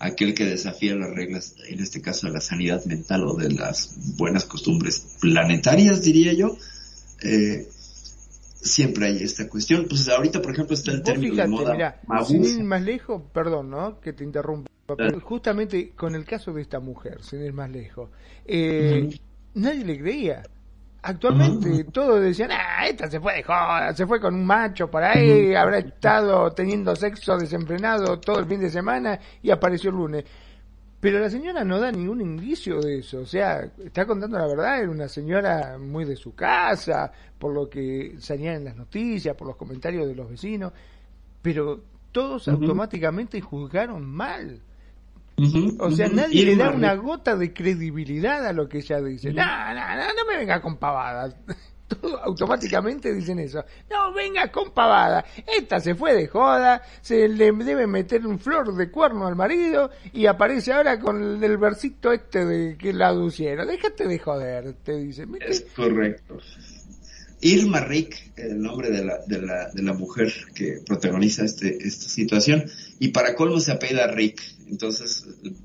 aquel 0.00 0.34
que 0.34 0.46
desafía 0.46 0.96
las 0.96 1.10
reglas, 1.14 1.54
en 1.68 1.80
este 1.80 2.00
caso 2.00 2.26
de 2.26 2.32
la 2.32 2.40
sanidad 2.40 2.84
mental 2.86 3.22
o 3.26 3.34
de 3.34 3.50
las 3.50 4.16
buenas 4.16 4.46
costumbres 4.46 5.16
planetarias, 5.20 6.02
diría 6.02 6.32
yo, 6.32 6.56
eh, 7.22 7.68
siempre 8.62 9.06
hay 9.06 9.22
esta 9.22 9.46
cuestión. 9.48 9.86
Pues 9.88 10.08
ahorita, 10.08 10.40
por 10.40 10.52
ejemplo, 10.52 10.74
está 10.74 10.92
el 10.92 11.02
término 11.02 11.34
fíjate, 11.34 11.50
de 11.50 11.56
moda 11.56 12.24
sin 12.26 12.44
ir 12.44 12.64
más 12.64 12.82
lejos, 12.82 13.22
perdón, 13.32 13.70
¿no? 13.70 14.00
Que 14.00 14.14
te 14.14 14.24
interrumpa. 14.24 14.70
Pero 14.96 15.20
justamente 15.20 15.90
con 15.90 16.14
el 16.14 16.24
caso 16.24 16.52
de 16.52 16.62
esta 16.62 16.80
mujer, 16.80 17.22
sin 17.22 17.44
ir 17.44 17.52
más 17.52 17.70
lejos, 17.70 18.10
eh, 18.46 19.08
nadie 19.54 19.84
le 19.84 19.98
creía. 19.98 20.42
Actualmente 21.02 21.84
todos 21.84 22.20
decían, 22.20 22.50
ah, 22.52 22.86
esta 22.86 23.08
se 23.08 23.20
fue 23.20 23.34
de 23.36 23.42
joda, 23.42 23.94
se 23.94 24.06
fue 24.06 24.20
con 24.20 24.34
un 24.34 24.44
macho 24.44 24.90
por 24.90 25.02
ahí, 25.02 25.54
habrá 25.54 25.78
estado 25.78 26.52
teniendo 26.52 26.94
sexo 26.94 27.38
desenfrenado 27.38 28.20
todo 28.20 28.40
el 28.40 28.46
fin 28.46 28.60
de 28.60 28.68
semana 28.68 29.18
y 29.42 29.50
apareció 29.50 29.90
el 29.90 29.96
lunes. 29.96 30.24
Pero 31.00 31.18
la 31.18 31.30
señora 31.30 31.64
no 31.64 31.80
da 31.80 31.90
ningún 31.90 32.20
indicio 32.20 32.80
de 32.80 32.98
eso, 32.98 33.20
o 33.20 33.26
sea, 33.26 33.70
está 33.82 34.04
contando 34.04 34.38
la 34.38 34.46
verdad, 34.46 34.80
era 34.80 34.90
una 34.90 35.08
señora 35.08 35.78
muy 35.78 36.04
de 36.04 36.16
su 36.16 36.34
casa, 36.34 37.10
por 37.38 37.54
lo 37.54 37.70
que 37.70 38.16
salían 38.18 38.56
en 38.56 38.64
las 38.66 38.76
noticias, 38.76 39.34
por 39.34 39.46
los 39.46 39.56
comentarios 39.56 40.06
de 40.06 40.14
los 40.14 40.28
vecinos, 40.28 40.74
pero 41.40 41.82
todos 42.12 42.46
automáticamente 42.48 43.40
juzgaron 43.40 44.04
mal. 44.04 44.60
O 45.78 45.90
sea, 45.90 46.08
nadie 46.08 46.44
le 46.44 46.56
da 46.56 46.70
una 46.70 46.94
gota 46.94 47.36
de 47.36 47.52
credibilidad 47.52 48.46
a 48.46 48.52
lo 48.52 48.68
que 48.68 48.78
ella 48.78 49.00
dice. 49.00 49.32
No, 49.32 49.44
no, 49.44 49.74
no, 49.74 50.14
no 50.14 50.26
me 50.28 50.36
venga 50.36 50.60
con 50.60 50.76
pavadas. 50.76 51.36
Todos 51.88 52.20
automáticamente 52.22 53.12
dicen 53.12 53.40
eso. 53.40 53.64
No, 53.90 54.12
venga 54.12 54.50
con 54.52 54.70
pavada. 54.70 55.24
Esta 55.44 55.80
se 55.80 55.96
fue 55.96 56.14
de 56.14 56.28
joda, 56.28 56.82
se 57.00 57.26
le 57.26 57.50
debe 57.50 57.86
meter 57.88 58.24
un 58.26 58.38
flor 58.38 58.74
de 58.76 58.90
cuerno 58.92 59.26
al 59.26 59.34
marido 59.34 59.90
y 60.12 60.26
aparece 60.26 60.72
ahora 60.72 61.00
con 61.00 61.20
el, 61.20 61.42
el 61.42 61.58
versito 61.58 62.12
este 62.12 62.44
de 62.44 62.76
que 62.76 62.92
la 62.92 63.08
aducieron. 63.08 63.66
Déjate 63.66 64.06
de 64.06 64.18
joder, 64.20 64.74
te 64.84 64.98
dice. 64.98 65.26
Es 65.40 65.66
correcto. 65.74 66.38
Irma 67.42 67.80
Rick, 67.80 68.32
el 68.36 68.60
nombre 68.60 68.90
de 68.90 69.04
la, 69.04 69.18
de 69.26 69.40
la, 69.40 69.70
de 69.70 69.82
la 69.82 69.94
mujer 69.94 70.32
que 70.54 70.80
protagoniza 70.84 71.44
este, 71.44 71.78
esta 71.86 72.08
situación, 72.08 72.64
y 72.98 73.08
para 73.08 73.34
colmo 73.34 73.60
se 73.60 73.72
apela 73.72 74.06
Rick, 74.08 74.42
entonces, 74.68 75.24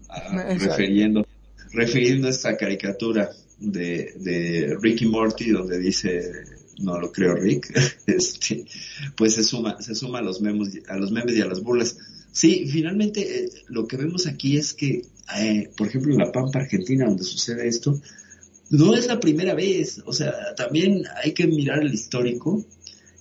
ah, 0.10 0.46
Exacto. 0.50 0.78
refiriendo, 0.78 1.28
refiriendo 1.72 2.28
a 2.28 2.32
esta 2.32 2.56
caricatura 2.56 3.30
de, 3.60 4.14
de 4.18 4.78
Rick 4.82 5.02
y 5.02 5.06
Morty, 5.08 5.52
donde 5.52 5.80
dice, 5.80 6.32
no 6.80 7.00
lo 7.00 7.12
creo 7.12 7.36
Rick, 7.36 7.74
este, 8.08 8.66
pues 9.16 9.36
se 9.36 9.44
suma, 9.44 9.82
se 9.82 9.96
suma 9.96 10.20
a 10.20 10.22
los 10.22 10.42
memes, 10.42 10.80
a 10.88 10.96
los 10.96 11.12
memes 11.12 11.36
y 11.36 11.42
a 11.42 11.46
las 11.46 11.62
burlas. 11.62 11.98
Sí, 12.32 12.68
finalmente 12.70 13.46
eh, 13.46 13.50
lo 13.68 13.88
que 13.88 13.98
vemos 13.98 14.28
aquí 14.28 14.58
es 14.58 14.74
que, 14.74 15.04
eh, 15.38 15.70
por 15.78 15.88
ejemplo, 15.88 16.14
en 16.14 16.20
la 16.20 16.32
Pampa 16.32 16.60
Argentina, 16.60 17.06
donde 17.06 17.24
sucede 17.24 17.68
esto, 17.68 18.02
no 18.70 18.96
es 18.96 19.08
la 19.08 19.20
primera 19.20 19.54
vez, 19.54 20.02
o 20.06 20.14
sea, 20.14 20.34
también 20.56 21.04
hay 21.24 21.34
que 21.34 21.48
mirar 21.48 21.82
el 21.84 21.94
histórico 21.94 22.66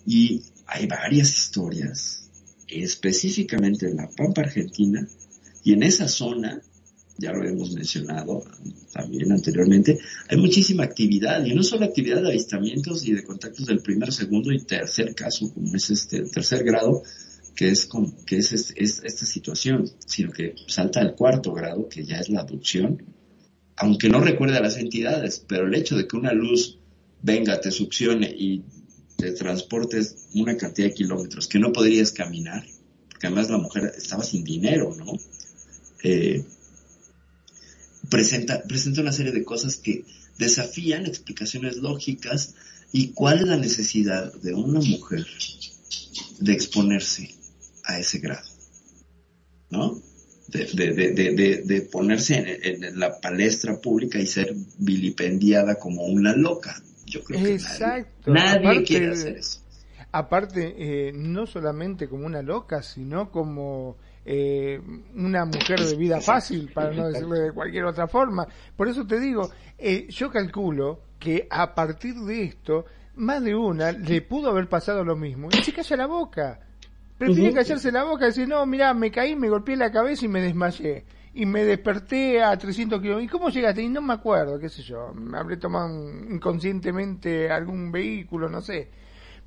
y 0.06 0.42
hay 0.66 0.86
varias 0.86 1.30
historias, 1.36 2.28
específicamente 2.68 3.86
en 3.88 3.96
la 3.96 4.08
Pampa 4.08 4.42
Argentina 4.42 5.06
y 5.62 5.72
en 5.72 5.82
esa 5.82 6.08
zona, 6.08 6.60
ya 7.18 7.32
lo 7.32 7.46
hemos 7.46 7.72
mencionado 7.72 8.42
también 8.92 9.30
anteriormente, 9.32 9.98
hay 10.28 10.36
muchísima 10.38 10.84
actividad 10.84 11.44
y 11.44 11.54
no 11.54 11.62
solo 11.62 11.84
actividad 11.84 12.22
de 12.22 12.28
avistamientos 12.28 13.06
y 13.06 13.12
de 13.12 13.22
contactos 13.22 13.66
del 13.66 13.80
primer, 13.80 14.12
segundo 14.12 14.52
y 14.52 14.60
tercer 14.64 15.14
caso, 15.14 15.52
como 15.52 15.74
es 15.76 15.90
este 15.90 16.22
tercer 16.24 16.64
grado, 16.64 17.02
que 17.54 17.68
es, 17.68 17.86
con, 17.86 18.10
que 18.24 18.38
es- 18.38 18.52
es 18.76 19.00
esta 19.04 19.26
situación, 19.26 19.88
sino 20.06 20.32
que 20.32 20.54
salta 20.66 21.00
al 21.00 21.14
cuarto 21.14 21.52
grado, 21.52 21.88
que 21.88 22.04
ya 22.04 22.18
es 22.18 22.28
la 22.28 22.40
abducción, 22.40 23.00
aunque 23.76 24.08
no 24.08 24.20
recuerde 24.20 24.56
a 24.56 24.62
las 24.62 24.76
entidades, 24.76 25.44
pero 25.46 25.66
el 25.66 25.74
hecho 25.74 25.96
de 25.96 26.06
que 26.06 26.16
una 26.16 26.32
luz 26.32 26.78
venga, 27.24 27.58
te 27.58 27.70
succione 27.70 28.26
y 28.26 28.62
te 29.16 29.32
transportes 29.32 30.28
una 30.34 30.58
cantidad 30.58 30.88
de 30.88 30.94
kilómetros 30.94 31.48
que 31.48 31.58
no 31.58 31.72
podrías 31.72 32.12
caminar, 32.12 32.66
porque 33.08 33.28
además 33.28 33.48
la 33.48 33.56
mujer 33.56 33.94
estaba 33.96 34.22
sin 34.22 34.44
dinero, 34.44 34.94
¿no? 34.94 35.18
Eh, 36.02 36.44
presenta, 38.10 38.62
presenta 38.64 39.00
una 39.00 39.12
serie 39.12 39.32
de 39.32 39.42
cosas 39.42 39.76
que 39.76 40.04
desafían 40.36 41.06
explicaciones 41.06 41.76
lógicas 41.76 42.54
y 42.92 43.12
cuál 43.12 43.38
es 43.38 43.46
la 43.46 43.56
necesidad 43.56 44.30
de 44.34 44.52
una 44.52 44.80
mujer 44.80 45.26
de 46.40 46.52
exponerse 46.52 47.34
a 47.84 47.98
ese 47.98 48.18
grado, 48.18 48.50
¿no? 49.70 50.02
De, 50.48 50.66
de, 50.66 51.12
de, 51.12 51.62
de, 51.64 51.80
ponerse 51.82 52.36
en, 52.36 52.84
en 52.84 52.98
la 53.00 53.18
palestra 53.20 53.80
pública 53.80 54.18
y 54.18 54.26
ser 54.26 54.54
vilipendiada 54.78 55.76
como 55.76 56.04
una 56.04 56.34
loca. 56.36 56.76
Yo 57.06 57.22
creo 57.24 57.42
que 57.42 57.54
Exacto. 57.54 58.32
nadie, 58.32 58.44
nadie 58.54 58.68
Aparte- 58.68 58.84
quiere 58.84 59.10
hacer 59.12 59.36
eso. 59.38 59.60
Aparte, 60.12 60.74
eh, 60.78 61.12
no 61.12 61.46
solamente 61.46 62.08
como 62.08 62.24
una 62.26 62.40
loca, 62.40 62.82
sino 62.82 63.30
como 63.32 63.96
eh, 64.24 64.80
una 65.16 65.44
mujer 65.44 65.80
de 65.80 65.96
vida 65.96 66.20
fácil, 66.20 66.70
para 66.72 66.92
no 66.92 67.08
decirle 67.08 67.40
de 67.40 67.52
cualquier 67.52 67.84
otra 67.86 68.06
forma. 68.06 68.46
Por 68.76 68.86
eso 68.88 69.04
te 69.06 69.18
digo, 69.18 69.50
eh, 69.76 70.06
yo 70.10 70.30
calculo 70.30 71.00
que 71.18 71.48
a 71.50 71.74
partir 71.74 72.14
de 72.14 72.44
esto, 72.44 72.84
más 73.16 73.42
de 73.42 73.54
una 73.56 73.90
le 73.92 74.22
pudo 74.22 74.50
haber 74.50 74.68
pasado 74.68 75.02
lo 75.04 75.16
mismo 75.16 75.48
y 75.52 75.64
se 75.64 75.72
calla 75.72 75.96
la 75.96 76.06
boca. 76.06 76.60
Prefiere 77.18 77.48
Ujú. 77.48 77.56
callarse 77.56 77.92
la 77.92 78.04
boca 78.04 78.24
y 78.24 78.28
decir, 78.28 78.48
no, 78.48 78.64
mira, 78.66 78.92
me 78.92 79.10
caí, 79.10 79.36
me 79.36 79.48
golpeé 79.48 79.76
la 79.76 79.92
cabeza 79.92 80.24
y 80.24 80.28
me 80.28 80.40
desmayé. 80.40 81.04
Y 81.32 81.46
me 81.46 81.64
desperté 81.64 82.42
a 82.42 82.56
300 82.56 83.00
kilómetros. 83.00 83.24
¿Y 83.24 83.28
cómo 83.28 83.50
llegaste? 83.50 83.82
Y 83.82 83.88
no 83.88 84.02
me 84.02 84.14
acuerdo, 84.14 84.58
qué 84.58 84.68
sé 84.68 84.82
yo. 84.82 85.12
Me 85.14 85.38
habré 85.38 85.56
tomado 85.56 85.88
inconscientemente 86.30 87.50
algún 87.50 87.90
vehículo, 87.90 88.48
no 88.48 88.60
sé. 88.60 88.88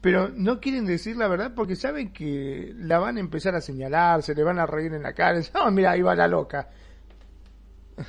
Pero 0.02 0.30
no 0.30 0.60
quieren 0.60 0.86
decir 0.86 1.18
la 1.18 1.28
verdad 1.28 1.54
porque 1.56 1.76
saben 1.76 2.14
que 2.14 2.74
la 2.78 3.00
van 3.00 3.18
a 3.18 3.20
empezar 3.20 3.56
a 3.56 3.62
señalar, 3.62 4.22
se 4.22 4.36
le 4.36 4.44
van 4.44 4.60
a 4.60 4.66
reír 4.66 4.94
en 4.94 5.04
la 5.04 5.14
cara. 5.14 5.42
No, 5.54 5.72
mira, 5.72 5.92
ahí 5.92 6.02
va 6.02 6.16
la 6.16 6.28
loca. 6.28 6.70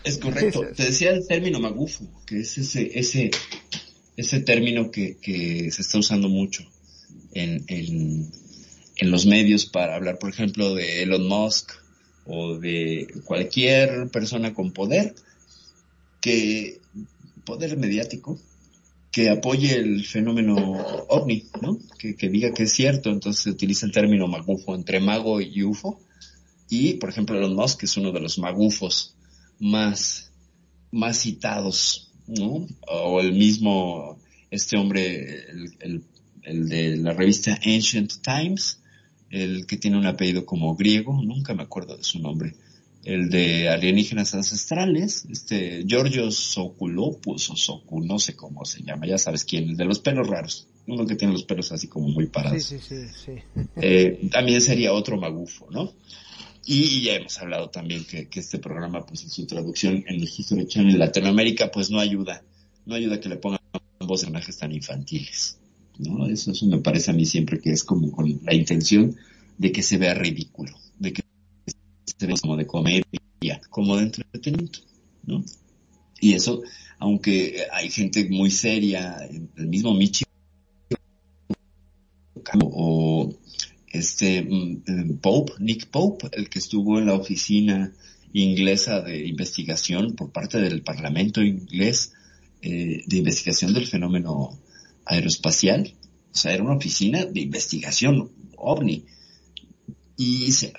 Es 0.04 0.18
correcto. 0.18 0.66
Te 0.76 0.84
decía 0.84 1.11
el 1.11 1.26
término 1.26 1.61
magufo, 1.61 2.04
que 2.26 2.40
es 2.40 2.59
ese, 2.59 2.98
ese, 2.98 3.30
ese 4.16 4.40
término 4.40 4.90
que, 4.90 5.16
que 5.16 5.70
se 5.70 5.82
está 5.82 5.98
usando 5.98 6.28
mucho 6.28 6.62
en, 7.32 7.64
en, 7.68 8.30
en 8.99 9.11
los 9.11 9.26
medios 9.26 9.66
para 9.66 9.94
hablar, 9.94 10.18
por 10.18 10.30
ejemplo, 10.30 10.74
de 10.74 11.03
Elon 11.03 11.26
Musk 11.26 11.70
o 12.26 12.59
de 12.59 13.07
cualquier 13.24 14.11
persona 14.11 14.53
con 14.53 14.72
poder, 14.72 15.14
que, 16.20 16.80
poder 17.44 17.78
mediático, 17.78 18.38
que 19.11 19.30
apoye 19.30 19.74
el 19.76 20.05
fenómeno 20.05 20.57
ovni, 21.09 21.44
¿no? 21.62 21.78
Que, 21.99 22.16
que 22.16 22.28
diga 22.28 22.53
que 22.53 22.64
es 22.64 22.72
cierto, 22.72 23.11
entonces 23.11 23.42
se 23.44 23.51
utiliza 23.51 23.86
el 23.86 23.92
término 23.92 24.26
magufo 24.26 24.74
entre 24.74 25.01
mago 25.01 25.40
y 25.40 25.62
UFO. 25.62 26.01
Y, 26.68 26.94
por 26.94 27.09
ejemplo, 27.09 27.38
Elon 27.38 27.55
Musk 27.55 27.84
es 27.84 27.96
uno 27.96 28.12
de 28.12 28.20
los 28.20 28.38
magufos 28.38 29.14
más, 29.59 30.32
más 30.90 31.18
citados, 31.18 32.12
¿no? 32.26 32.66
O 32.88 33.20
el 33.20 33.32
mismo, 33.32 34.18
este 34.51 34.76
hombre, 34.76 35.51
el, 35.51 35.72
el, 35.80 36.05
el 36.42 36.68
de 36.68 36.96
la 36.99 37.14
revista 37.14 37.59
Ancient 37.64 38.12
Times, 38.22 38.80
el 39.30 39.66
que 39.66 39.76
tiene 39.76 39.98
un 39.98 40.06
apellido 40.06 40.44
como 40.46 40.74
griego, 40.74 41.20
nunca 41.22 41.54
me 41.54 41.62
acuerdo 41.62 41.96
de 41.96 42.04
su 42.04 42.18
nombre, 42.18 42.54
el 43.04 43.30
de 43.30 43.68
alienígenas 43.68 44.34
ancestrales, 44.34 45.26
este 45.30 45.84
Giorgio 45.86 46.30
Soculopoulos 46.30 47.50
o 47.50 47.56
Socu, 47.56 48.00
no 48.00 48.18
sé 48.18 48.34
cómo 48.34 48.64
se 48.64 48.82
llama, 48.82 49.06
ya 49.06 49.18
sabes 49.18 49.44
quién, 49.44 49.70
el 49.70 49.76
de 49.76 49.84
los 49.84 50.00
pelos 50.00 50.26
raros, 50.26 50.66
uno 50.86 51.06
que 51.06 51.14
tiene 51.14 51.32
los 51.32 51.44
pelos 51.44 51.72
así 51.72 51.88
como 51.88 52.08
muy 52.08 52.26
parados. 52.26 52.64
Sí, 52.64 52.78
sí, 52.78 52.96
sí, 52.96 53.32
sí. 53.54 53.62
Eh, 53.76 54.28
también 54.30 54.60
sería 54.60 54.92
otro 54.92 55.16
magufo, 55.16 55.68
¿no? 55.70 55.92
Y, 56.66 56.82
y 56.84 57.02
ya 57.04 57.14
hemos 57.14 57.38
hablado 57.38 57.70
también 57.70 58.04
que, 58.04 58.28
que 58.28 58.40
este 58.40 58.58
programa, 58.58 59.06
pues 59.06 59.22
en 59.22 59.30
su 59.30 59.46
traducción 59.46 60.04
en 60.06 60.16
el 60.16 60.24
History 60.24 60.66
Channel 60.66 60.92
en 60.92 60.98
Latinoamérica, 60.98 61.70
pues 61.70 61.90
no 61.90 62.00
ayuda, 62.00 62.42
no 62.84 62.94
ayuda 62.94 63.20
que 63.20 63.28
le 63.28 63.36
pongan 63.36 63.58
personajes 64.06 64.58
tan 64.58 64.72
infantiles, 64.72 65.58
¿no? 65.99 66.26
Eso, 66.26 66.53
eso 66.53 66.66
me 66.66 66.78
parece 66.78 67.11
a 67.11 67.14
mí 67.14 67.26
siempre 67.26 67.61
que 67.61 67.70
es 67.70 67.84
como 67.84 68.11
con 68.11 68.40
la 68.44 68.55
intención 68.55 69.16
de 69.57 69.72
que 69.72 69.82
se 69.82 69.99
vea 69.99 70.14
ridículo, 70.14 70.72
de 70.99 71.12
que 71.12 71.22
se 72.05 72.26
vea 72.26 72.36
como 72.40 72.57
de 72.57 72.66
comedia, 72.66 73.61
como 73.70 73.96
de 73.96 74.05
entretenimiento, 74.05 74.80
¿no? 75.24 75.44
Y 76.20 76.34
eso, 76.34 76.62
aunque 76.99 77.64
hay 77.72 77.90
gente 77.90 78.28
muy 78.28 78.51
seria, 78.51 79.18
el 79.57 79.68
mismo 79.68 79.94
Michi 79.94 80.24
o 82.62 83.34
este 83.90 84.42
mm, 84.42 85.18
Pope, 85.20 85.53
Nick 85.61 85.88
Pope, 85.88 86.28
el 86.32 86.49
que 86.49 86.59
estuvo 86.59 86.99
en 86.99 87.07
la 87.07 87.14
oficina 87.14 87.92
inglesa 88.32 89.01
de 89.01 89.26
investigación 89.26 90.14
por 90.14 90.30
parte 90.30 90.59
del 90.61 90.82
Parlamento 90.82 91.42
inglés 91.42 92.12
eh, 92.61 93.03
de 93.07 93.16
investigación 93.16 93.72
del 93.72 93.86
fenómeno 93.86 94.59
aeroespacial. 95.09 95.94
O 96.32 96.36
sea, 96.36 96.52
era 96.52 96.62
una 96.62 96.76
oficina 96.76 97.24
de 97.24 97.40
investigación 97.40 98.30
ovni. 98.56 99.04
Y 100.16 100.50
se, 100.52 100.72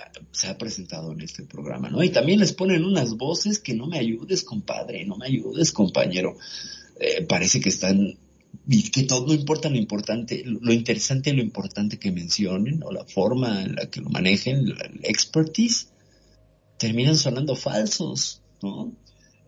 ha 0.47 0.57
presentado 0.57 1.13
en 1.13 1.21
este 1.21 1.43
programa, 1.43 1.89
¿no? 1.89 2.03
Y 2.03 2.09
también 2.09 2.39
les 2.39 2.51
ponen 2.51 2.83
unas 2.83 3.15
voces 3.15 3.59
que 3.59 3.73
no 3.73 3.87
me 3.87 3.97
ayudes, 3.97 4.43
compadre, 4.43 5.05
no 5.05 5.15
me 5.15 5.27
ayudes, 5.27 5.71
compañero. 5.71 6.37
Eh, 6.99 7.25
parece 7.25 7.61
que 7.61 7.69
están 7.69 8.17
y 8.67 8.89
que 8.91 9.03
todo 9.03 9.27
no 9.27 9.33
importa 9.33 9.69
lo 9.69 9.77
importante, 9.77 10.43
lo 10.45 10.73
interesante 10.73 11.29
y 11.29 11.33
lo 11.33 11.41
importante 11.41 11.97
que 11.97 12.11
mencionen 12.11 12.83
o 12.83 12.91
la 12.91 13.05
forma 13.05 13.63
en 13.63 13.75
la 13.75 13.89
que 13.89 14.01
lo 14.01 14.09
manejen, 14.09 14.67
la 14.67 14.89
expertise, 15.03 15.89
terminan 16.77 17.15
sonando 17.15 17.55
falsos, 17.55 18.41
¿no? 18.61 18.93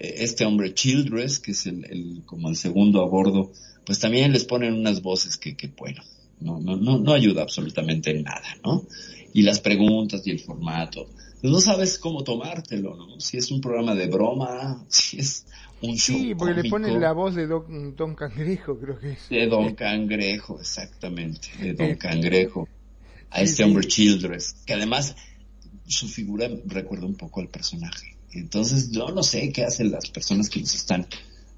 Este 0.02 0.46
hombre 0.46 0.74
Childress, 0.74 1.40
que 1.40 1.52
es 1.52 1.68
el, 1.68 2.24
como 2.26 2.50
el 2.50 2.56
segundo 2.56 3.02
a 3.02 3.08
bordo, 3.08 3.52
pues 3.86 4.00
también 4.00 4.32
les 4.32 4.46
ponen 4.46 4.74
unas 4.74 5.02
voces 5.02 5.38
que, 5.38 5.56
que 5.56 5.68
bueno, 5.68 6.02
no, 6.40 6.60
no, 6.60 6.76
no, 6.76 6.98
no 6.98 7.14
ayuda 7.14 7.44
absolutamente 7.44 8.10
en 8.12 8.24
nada, 8.24 8.48
¿no? 8.64 8.88
Y 9.34 9.44
las 9.44 9.60
preguntas 9.60 10.26
y 10.26 10.32
el 10.32 10.40
formato, 10.40 11.08
pues 11.40 11.54
no 11.54 11.60
sabes 11.60 11.98
cómo 12.00 12.24
tomártelo, 12.24 12.96
¿no? 12.96 13.20
Si 13.20 13.38
es 13.38 13.52
un 13.52 13.62
programa 13.62 13.94
de 13.96 14.08
broma, 14.08 14.84
si 14.90 15.20
es 15.20 15.46
un 15.82 15.96
show 15.96 16.18
Sí, 16.18 16.36
porque 16.36 16.62
le 16.62 16.70
ponen 16.70 17.00
la 17.00 17.14
voz 17.14 17.36
de 17.36 17.48
Don, 17.48 17.96
Don 17.96 18.16
Cangrejo, 18.16 18.80
creo 18.80 19.00
que 19.00 19.12
es. 19.12 19.30
De 19.30 19.48
Don 19.48 19.76
Cangrejo, 19.76 20.60
exactamente, 20.60 21.50
de 21.60 21.74
Don 21.74 21.88
Eh, 21.88 21.98
Cangrejo. 21.98 22.68
A 23.30 23.42
este 23.42 23.64
hombre 23.64 23.88
Childress, 23.88 24.56
que 24.66 24.74
además 24.74 25.16
su 25.88 26.08
figura 26.10 26.50
recuerda 26.66 27.06
un 27.06 27.16
poco 27.16 27.40
al 27.40 27.48
personaje. 27.48 28.18
Entonces, 28.34 28.92
yo 28.92 29.10
no 29.10 29.24
sé 29.24 29.52
qué 29.52 29.64
hacen 29.64 29.92
las 29.92 30.10
personas 30.10 30.50
que 30.50 30.60
los 30.60 30.74
están 30.74 31.08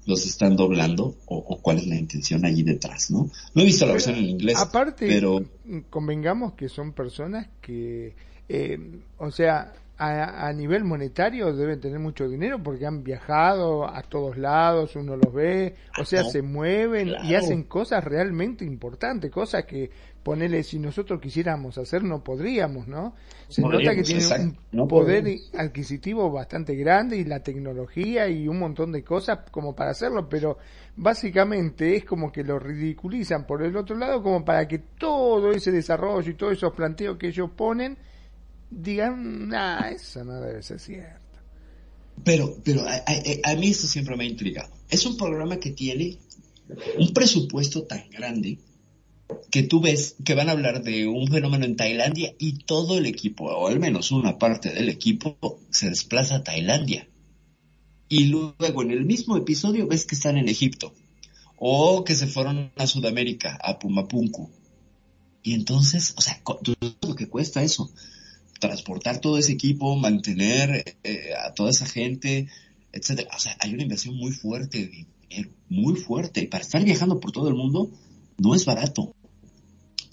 los 0.06 0.26
están 0.26 0.56
doblando 0.56 1.16
o, 1.26 1.36
o 1.36 1.62
cuál 1.62 1.78
es 1.78 1.86
la 1.86 1.96
intención 1.96 2.44
allí 2.44 2.62
detrás, 2.62 3.10
¿no? 3.10 3.30
No 3.54 3.62
he 3.62 3.64
visto 3.64 3.86
la 3.86 3.92
versión 3.92 4.16
en 4.16 4.24
inglés, 4.24 4.58
Aparte, 4.58 5.06
pero 5.06 5.42
convengamos 5.90 6.54
que 6.54 6.68
son 6.68 6.92
personas 6.92 7.48
que, 7.60 8.14
eh, 8.48 8.78
o 9.16 9.30
sea, 9.30 9.72
a, 9.96 10.46
a 10.48 10.52
nivel 10.52 10.84
monetario 10.84 11.54
deben 11.54 11.80
tener 11.80 11.98
mucho 12.00 12.28
dinero 12.28 12.62
porque 12.62 12.84
han 12.84 13.02
viajado 13.02 13.88
a 13.88 14.02
todos 14.02 14.36
lados, 14.36 14.96
uno 14.96 15.16
los 15.16 15.32
ve, 15.32 15.74
o 15.98 16.04
sea, 16.04 16.22
no, 16.22 16.30
se 16.30 16.42
mueven 16.42 17.12
y 17.24 17.34
hacen 17.34 17.62
cosas 17.62 18.04
realmente 18.04 18.64
importantes, 18.64 19.30
cosas 19.30 19.64
que 19.64 19.90
ponele 20.24 20.62
si 20.64 20.78
nosotros 20.78 21.20
quisiéramos 21.20 21.78
hacer 21.78 22.02
no 22.02 22.24
podríamos, 22.24 22.88
¿no? 22.88 23.14
Se 23.48 23.62
nota 23.62 23.94
que 23.94 24.00
exacto, 24.00 24.42
un 24.44 24.58
no 24.72 24.88
poder 24.88 25.38
adquisitivo 25.56 26.32
bastante 26.32 26.74
grande 26.74 27.18
y 27.18 27.24
la 27.24 27.40
tecnología 27.40 28.26
y 28.28 28.48
un 28.48 28.58
montón 28.58 28.90
de 28.90 29.04
cosas 29.04 29.40
como 29.50 29.76
para 29.76 29.90
hacerlo, 29.90 30.28
pero 30.28 30.58
básicamente 30.96 31.94
es 31.94 32.04
como 32.04 32.32
que 32.32 32.42
lo 32.42 32.58
ridiculizan 32.58 33.46
por 33.46 33.62
el 33.62 33.76
otro 33.76 33.96
lado 33.96 34.22
como 34.22 34.44
para 34.44 34.66
que 34.66 34.78
todo 34.78 35.52
ese 35.52 35.70
desarrollo 35.70 36.30
y 36.30 36.34
todos 36.34 36.54
esos 36.54 36.72
planteos 36.72 37.18
que 37.18 37.28
ellos 37.28 37.50
ponen 37.54 37.96
digan, 38.70 39.48
nah, 39.48 39.88
eso 39.90 40.24
no 40.24 40.40
debe 40.40 40.62
ser 40.62 40.80
cierto. 40.80 41.20
Pero, 42.24 42.56
pero 42.64 42.80
a, 42.82 42.94
a- 42.94 43.52
a 43.52 43.56
mí 43.56 43.68
esto 43.70 43.86
siempre 43.86 44.16
me 44.16 44.24
ha 44.24 44.28
intrigado. 44.28 44.70
Es 44.88 45.04
un 45.04 45.16
programa 45.16 45.58
que 45.58 45.70
tiene 45.72 46.18
un 46.98 47.12
presupuesto 47.12 47.82
tan 47.84 48.08
grande 48.10 48.58
que 49.50 49.62
tú 49.62 49.80
ves 49.80 50.16
que 50.24 50.34
van 50.34 50.48
a 50.48 50.52
hablar 50.52 50.82
de 50.82 51.06
un 51.06 51.28
fenómeno 51.28 51.64
en 51.64 51.76
Tailandia 51.76 52.34
y 52.38 52.64
todo 52.64 52.98
el 52.98 53.06
equipo, 53.06 53.44
o 53.44 53.68
al 53.68 53.80
menos 53.80 54.10
una 54.10 54.38
parte 54.38 54.70
del 54.70 54.88
equipo, 54.88 55.60
se 55.70 55.90
desplaza 55.90 56.36
a 56.36 56.44
Tailandia. 56.44 57.08
Y 58.08 58.24
luego 58.26 58.82
en 58.82 58.90
el 58.90 59.04
mismo 59.04 59.36
episodio 59.36 59.86
ves 59.86 60.06
que 60.06 60.14
están 60.14 60.36
en 60.36 60.48
Egipto. 60.48 60.94
O 61.56 62.04
que 62.04 62.14
se 62.14 62.26
fueron 62.26 62.72
a 62.76 62.86
Sudamérica, 62.86 63.58
a 63.62 63.78
Pumapunku. 63.78 64.50
Y 65.42 65.54
entonces, 65.54 66.14
o 66.16 66.20
sea, 66.20 66.40
¿tú 66.62 66.74
sabes 66.80 66.96
lo 67.00 67.14
que 67.14 67.28
cuesta 67.28 67.62
eso? 67.62 67.90
transportar 68.58 69.20
todo 69.20 69.38
ese 69.38 69.52
equipo, 69.52 69.96
mantener 69.96 70.96
eh, 71.02 71.30
a 71.46 71.52
toda 71.52 71.70
esa 71.70 71.86
gente, 71.86 72.48
etcétera. 72.92 73.30
O 73.36 73.38
sea, 73.38 73.56
hay 73.60 73.74
una 73.74 73.82
inversión 73.82 74.16
muy 74.16 74.32
fuerte 74.32 74.78
de 74.78 75.06
dinero, 75.28 75.50
muy 75.68 75.96
fuerte. 75.96 76.40
Y 76.40 76.46
para 76.46 76.62
estar 76.62 76.82
viajando 76.82 77.20
por 77.20 77.32
todo 77.32 77.48
el 77.48 77.54
mundo, 77.54 77.90
no 78.38 78.54
es 78.54 78.64
barato. 78.64 79.14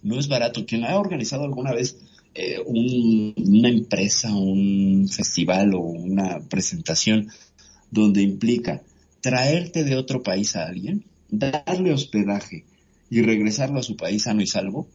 No 0.03 0.17
es 0.19 0.27
barato. 0.27 0.65
Quien 0.65 0.83
ha 0.83 0.97
organizado 0.99 1.43
alguna 1.43 1.73
vez 1.73 1.97
eh, 2.33 2.59
un- 2.65 3.33
una 3.37 3.69
empresa, 3.69 4.33
un 4.33 5.07
festival 5.09 5.73
o 5.73 5.79
una 5.81 6.39
presentación 6.39 7.27
donde 7.89 8.21
implica 8.21 8.81
traerte 9.19 9.83
de 9.83 9.97
otro 9.97 10.23
país 10.23 10.55
a 10.55 10.65
alguien, 10.67 11.05
darle 11.29 11.91
hospedaje 11.93 12.63
y 13.09 13.21
regresarlo 13.21 13.79
a 13.79 13.83
su 13.83 13.97
país 13.97 14.23
sano 14.23 14.41
y 14.41 14.47
salvo, 14.47 14.87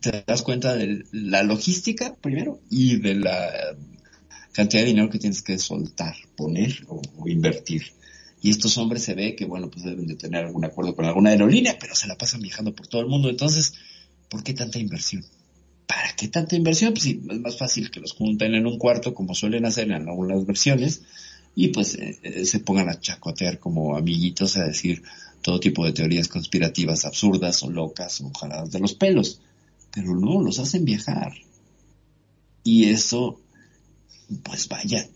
te 0.00 0.24
das 0.26 0.42
cuenta 0.42 0.74
de 0.74 1.04
la 1.12 1.42
logística 1.42 2.14
primero 2.16 2.60
y 2.70 2.96
de 2.96 3.14
la 3.14 3.76
cantidad 4.52 4.82
de 4.82 4.88
dinero 4.88 5.10
que 5.10 5.18
tienes 5.18 5.42
que 5.42 5.58
soltar, 5.58 6.14
poner 6.36 6.84
o, 6.88 7.00
o 7.18 7.28
invertir. 7.28 7.82
Y 8.44 8.50
estos 8.50 8.78
hombres 8.78 9.02
se 9.02 9.14
ve 9.14 9.34
que, 9.34 9.46
bueno, 9.46 9.70
pues 9.70 9.84
deben 9.84 10.06
de 10.06 10.14
tener 10.14 10.44
algún 10.44 10.64
acuerdo 10.64 10.94
con 10.94 11.06
alguna 11.06 11.30
aerolínea, 11.30 11.76
pero 11.80 11.96
se 11.96 12.06
la 12.06 12.16
pasan 12.16 12.42
viajando 12.42 12.74
por 12.74 12.86
todo 12.86 13.00
el 13.00 13.08
mundo. 13.08 13.28
Entonces, 13.28 13.74
¿por 14.28 14.44
qué 14.44 14.54
tanta 14.54 14.78
inversión? 14.78 15.24
¿Para 15.86 16.14
qué 16.14 16.28
tanta 16.28 16.54
inversión? 16.54 16.92
Pues 16.92 17.04
sí, 17.04 17.22
es 17.28 17.40
más 17.40 17.58
fácil 17.58 17.90
que 17.90 18.00
los 18.00 18.12
junten 18.12 18.54
en 18.54 18.66
un 18.66 18.78
cuarto, 18.78 19.14
como 19.14 19.34
suelen 19.34 19.64
hacer 19.64 19.90
en 19.90 20.08
algunas 20.08 20.46
versiones, 20.46 21.02
y 21.56 21.68
pues 21.68 21.94
eh, 21.94 22.20
eh, 22.22 22.44
se 22.44 22.60
pongan 22.60 22.88
a 22.88 23.00
chacotear 23.00 23.58
como 23.58 23.96
amiguitos 23.96 24.56
a 24.58 24.66
decir 24.66 25.02
todo 25.42 25.58
tipo 25.58 25.84
de 25.84 25.92
teorías 25.92 26.28
conspirativas 26.28 27.04
absurdas 27.04 27.62
o 27.62 27.70
locas 27.70 28.20
o 28.20 28.30
jaladas 28.30 28.70
de 28.70 28.78
los 28.78 28.94
pelos 28.94 29.40
pero 29.94 30.16
no, 30.16 30.42
los 30.42 30.58
hacen 30.58 30.84
viajar. 30.84 31.32
Y 32.64 32.86
eso, 32.86 33.40
pues 34.42 34.68
vaya, 34.68 35.08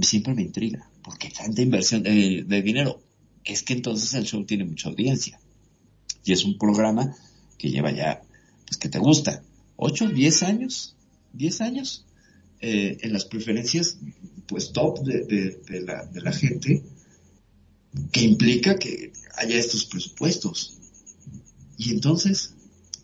siempre 0.00 0.34
me 0.34 0.42
intriga, 0.42 0.88
porque 1.06 1.30
tanta 1.30 1.62
inversión 1.62 2.02
de, 2.02 2.44
de 2.44 2.62
dinero, 2.62 3.00
es 3.44 3.62
que 3.62 3.74
entonces 3.74 4.12
el 4.14 4.24
show 4.24 4.44
tiene 4.44 4.64
mucha 4.64 4.88
audiencia. 4.88 5.38
Y 6.24 6.32
es 6.32 6.44
un 6.44 6.58
programa 6.58 7.16
que 7.56 7.70
lleva 7.70 7.92
ya, 7.92 8.22
pues 8.66 8.76
que 8.76 8.88
te 8.88 8.98
gusta, 8.98 9.40
8, 9.76 10.08
10 10.08 10.42
años, 10.42 10.96
10 11.32 11.60
años, 11.60 12.04
eh, 12.60 12.98
en 13.02 13.12
las 13.12 13.24
preferencias, 13.24 13.98
pues 14.48 14.72
top 14.72 14.98
de, 15.04 15.24
de, 15.24 15.60
de 15.68 15.80
la, 15.82 16.04
de 16.06 16.20
la 16.22 16.32
gente, 16.32 16.82
que 18.10 18.22
implica 18.22 18.76
que 18.76 19.12
haya 19.36 19.56
estos 19.56 19.84
presupuestos. 19.84 20.76
Y 21.78 21.92
entonces, 21.92 22.54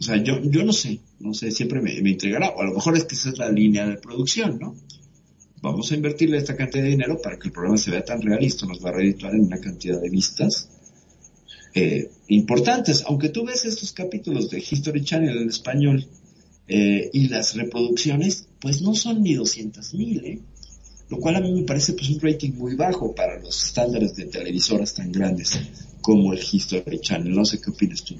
o 0.00 0.02
sea, 0.02 0.16
yo, 0.16 0.42
yo 0.42 0.64
no 0.64 0.72
sé, 0.72 0.98
no 1.20 1.34
sé, 1.34 1.52
siempre 1.52 1.80
me, 1.80 2.02
me 2.02 2.10
intrigará, 2.10 2.48
o 2.48 2.62
a 2.62 2.64
lo 2.64 2.74
mejor 2.74 2.96
es 2.96 3.04
que 3.04 3.14
esa 3.14 3.28
es 3.28 3.38
la 3.38 3.52
línea 3.52 3.86
de 3.86 3.98
producción, 3.98 4.58
¿no? 4.58 4.74
Vamos 5.62 5.92
a 5.92 5.94
invertirle 5.94 6.38
esta 6.38 6.56
cantidad 6.56 6.82
de 6.82 6.90
dinero 6.90 7.20
para 7.22 7.38
que 7.38 7.46
el 7.48 7.52
programa 7.52 7.78
se 7.78 7.92
vea 7.92 8.04
tan 8.04 8.20
realista, 8.20 8.66
nos 8.66 8.84
va 8.84 8.90
a 8.90 8.94
redituar 8.94 9.34
en 9.34 9.42
una 9.42 9.60
cantidad 9.60 10.00
de 10.00 10.10
vistas 10.10 10.68
eh, 11.74 12.10
importantes, 12.28 13.04
aunque 13.06 13.30
tú 13.30 13.46
ves 13.46 13.64
estos 13.64 13.92
capítulos 13.92 14.50
de 14.50 14.58
History 14.58 15.04
Channel 15.04 15.38
en 15.38 15.48
español 15.48 16.06
eh, 16.68 17.08
y 17.12 17.28
las 17.28 17.54
reproducciones, 17.54 18.48
pues 18.60 18.82
no 18.82 18.94
son 18.94 19.22
ni 19.22 19.34
200 19.34 19.94
mil, 19.94 20.24
¿eh? 20.24 20.40
Lo 21.08 21.18
cual 21.18 21.36
a 21.36 21.40
mí 21.40 21.52
me 21.52 21.62
parece 21.62 21.92
pues 21.92 22.10
un 22.10 22.20
rating 22.20 22.52
muy 22.52 22.74
bajo 22.74 23.14
para 23.14 23.38
los 23.38 23.66
estándares 23.66 24.16
de 24.16 24.26
televisoras 24.26 24.94
tan 24.94 25.12
grandes 25.12 25.60
como 26.00 26.32
el 26.32 26.40
History 26.40 27.00
Channel. 27.00 27.34
No 27.34 27.44
sé 27.44 27.60
qué 27.60 27.70
opinas 27.70 28.02
tú. 28.02 28.16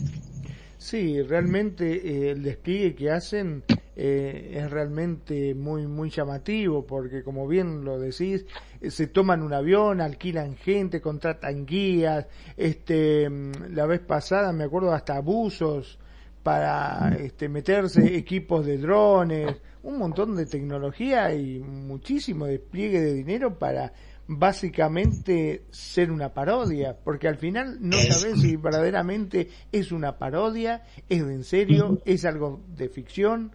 Sí, 0.78 1.22
realmente 1.22 1.94
eh, 1.94 2.30
el 2.32 2.42
despliegue 2.42 2.94
que 2.94 3.10
hacen 3.10 3.62
eh, 3.94 4.52
es 4.54 4.70
realmente 4.70 5.54
muy 5.54 5.86
muy 5.86 6.10
llamativo 6.10 6.86
porque 6.86 7.22
como 7.22 7.46
bien 7.46 7.84
lo 7.84 7.98
decís, 7.98 8.46
eh, 8.80 8.90
se 8.90 9.06
toman 9.06 9.42
un 9.42 9.52
avión, 9.52 10.00
alquilan 10.00 10.56
gente, 10.56 11.00
contratan 11.00 11.66
guías, 11.66 12.26
este 12.56 13.28
mm, 13.28 13.74
la 13.74 13.86
vez 13.86 14.00
pasada 14.00 14.52
me 14.52 14.64
acuerdo 14.64 14.92
hasta 14.92 15.16
abusos 15.16 15.98
para 16.42 17.16
este, 17.20 17.48
meterse 17.48 18.16
equipos 18.16 18.66
de 18.66 18.78
drones, 18.78 19.56
un 19.82 19.98
montón 19.98 20.36
de 20.36 20.46
tecnología 20.46 21.32
y 21.34 21.60
muchísimo 21.60 22.46
despliegue 22.46 23.00
de 23.00 23.14
dinero 23.14 23.58
para 23.58 23.92
básicamente 24.26 25.64
ser 25.70 26.10
una 26.10 26.32
parodia, 26.32 26.96
porque 27.04 27.28
al 27.28 27.36
final 27.36 27.78
no 27.80 27.96
sabes 27.98 28.40
si 28.40 28.56
verdaderamente 28.56 29.48
es 29.70 29.92
una 29.92 30.18
parodia, 30.18 30.84
es 31.08 31.26
de 31.26 31.34
en 31.34 31.44
serio, 31.44 32.00
es 32.04 32.24
algo 32.24 32.62
de 32.68 32.88
ficción, 32.88 33.52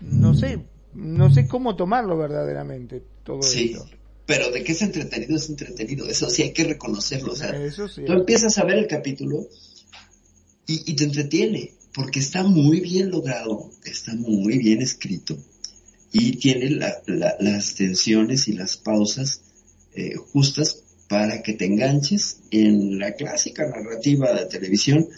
no 0.00 0.34
sé, 0.34 0.58
no 0.94 1.32
sé 1.32 1.46
cómo 1.46 1.76
tomarlo 1.76 2.16
verdaderamente 2.18 3.02
todo 3.24 3.42
Sí. 3.42 3.72
esto. 3.74 3.86
Pero 4.26 4.50
de 4.50 4.62
que 4.62 4.72
es 4.72 4.82
entretenido, 4.82 5.36
es 5.36 5.48
entretenido. 5.48 6.06
Eso 6.08 6.30
sí 6.30 6.42
hay 6.42 6.52
que 6.52 6.62
reconocerlo. 6.64 7.32
O 7.32 7.36
sea, 7.36 7.50
Eso 7.64 7.88
sí. 7.88 8.02
tú 8.06 8.12
empiezas 8.12 8.56
a 8.58 8.64
ver 8.64 8.78
el 8.78 8.86
capítulo 8.86 9.46
y, 10.66 10.90
y 10.92 10.94
te 10.94 11.04
entretiene, 11.04 11.72
porque 11.92 12.20
está 12.20 12.42
muy 12.44 12.80
bien 12.80 13.10
logrado, 13.10 13.70
está 13.84 14.14
muy 14.14 14.58
bien 14.58 14.82
escrito 14.82 15.36
y 16.12 16.36
tiene 16.36 16.70
la- 16.70 17.02
la- 17.06 17.36
las 17.40 17.74
tensiones 17.74 18.46
y 18.48 18.52
las 18.52 18.76
pausas 18.76 19.42
eh, 19.94 20.14
justas 20.16 20.84
para 21.08 21.42
que 21.42 21.54
te 21.54 21.64
enganches 21.64 22.38
en 22.52 23.00
la 23.00 23.14
clásica 23.14 23.66
narrativa 23.66 24.32
de 24.32 24.46
televisión 24.46 25.08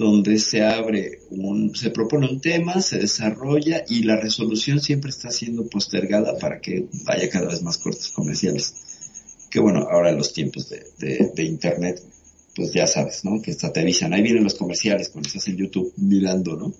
donde 0.00 0.38
se 0.38 0.62
abre 0.62 1.18
un, 1.28 1.74
se 1.74 1.90
propone 1.90 2.26
un 2.26 2.40
tema, 2.40 2.80
se 2.80 2.96
desarrolla 2.96 3.84
y 3.86 4.04
la 4.04 4.16
resolución 4.16 4.80
siempre 4.80 5.10
está 5.10 5.30
siendo 5.30 5.66
postergada 5.66 6.38
para 6.38 6.58
que 6.58 6.86
vaya 7.04 7.28
cada 7.28 7.48
vez 7.48 7.62
más 7.62 7.76
cortes 7.76 8.08
comerciales. 8.08 8.72
Que 9.50 9.60
bueno, 9.60 9.80
ahora 9.90 10.08
en 10.08 10.16
los 10.16 10.32
tiempos 10.32 10.70
de, 10.70 11.44
internet, 11.44 12.00
pues 12.56 12.72
ya 12.72 12.86
sabes, 12.86 13.26
¿no? 13.26 13.42
Que 13.42 13.50
hasta 13.50 13.74
te 13.74 13.80
avisan, 13.80 14.14
ahí 14.14 14.22
vienen 14.22 14.42
los 14.42 14.54
comerciales 14.54 15.10
cuando 15.10 15.28
estás 15.28 15.46
en 15.48 15.58
YouTube 15.58 15.92
mirando, 15.98 16.56
¿no? 16.56 16.72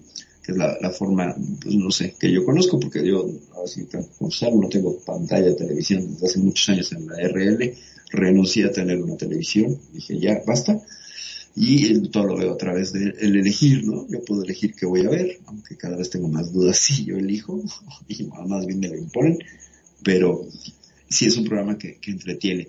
Que 0.42 0.52
es 0.52 0.56
la, 0.56 0.90
forma, 0.90 1.36
pues 1.60 1.74
no 1.74 1.90
sé, 1.90 2.14
que 2.18 2.32
yo 2.32 2.42
conozco 2.42 2.80
porque 2.80 3.06
yo, 3.06 3.28
así 3.62 3.86
no 4.18 4.68
tengo 4.70 4.98
pantalla 5.00 5.48
de 5.48 5.56
televisión 5.56 6.10
desde 6.10 6.26
hace 6.26 6.38
muchos 6.38 6.66
años 6.70 6.90
en 6.92 7.06
la 7.06 7.16
RL, 7.16 7.74
renuncié 8.12 8.64
a 8.64 8.72
tener 8.72 8.96
una 9.02 9.18
televisión, 9.18 9.78
dije 9.92 10.18
ya, 10.18 10.40
basta, 10.46 10.80
y 11.56 12.08
todo 12.08 12.24
lo 12.24 12.36
veo 12.36 12.52
a 12.52 12.56
través 12.56 12.92
de 12.92 13.14
el 13.20 13.36
elegir, 13.36 13.84
¿no? 13.84 14.06
Yo 14.08 14.24
puedo 14.24 14.44
elegir 14.44 14.74
qué 14.74 14.86
voy 14.86 15.04
a 15.04 15.10
ver, 15.10 15.38
aunque 15.46 15.76
cada 15.76 15.96
vez 15.96 16.10
tengo 16.10 16.28
más 16.28 16.52
dudas 16.52 16.78
si 16.78 17.04
yo 17.04 17.16
elijo, 17.16 17.60
y 18.08 18.24
más 18.46 18.66
bien 18.66 18.80
me 18.80 18.88
lo 18.88 18.96
imponen, 18.96 19.38
pero 20.02 20.46
sí 21.08 21.26
es 21.26 21.36
un 21.36 21.44
programa 21.44 21.76
que, 21.76 21.98
que 21.98 22.12
entretiene. 22.12 22.68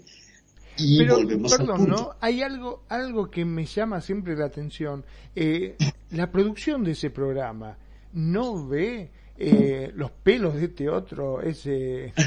Y 0.78 0.98
Pero, 0.98 1.18
volvemos 1.18 1.52
al 1.52 1.60
perdón, 1.60 1.78
punto. 1.78 1.96
¿no? 1.96 2.12
Hay 2.22 2.42
algo, 2.42 2.84
algo 2.90 3.30
que 3.30 3.46
me 3.46 3.66
llama 3.66 4.02
siempre 4.02 4.36
la 4.36 4.46
atención. 4.46 5.04
Eh, 5.36 5.76
la 6.12 6.32
producción 6.32 6.84
de 6.84 6.92
ese 6.92 7.10
programa 7.10 7.78
no 8.14 8.68
ve 8.68 9.12
eh, 9.44 9.92
los 9.96 10.12
pelos 10.12 10.56
de 10.56 10.66
este 10.66 10.90
otro, 10.90 11.42
ese... 11.42 12.14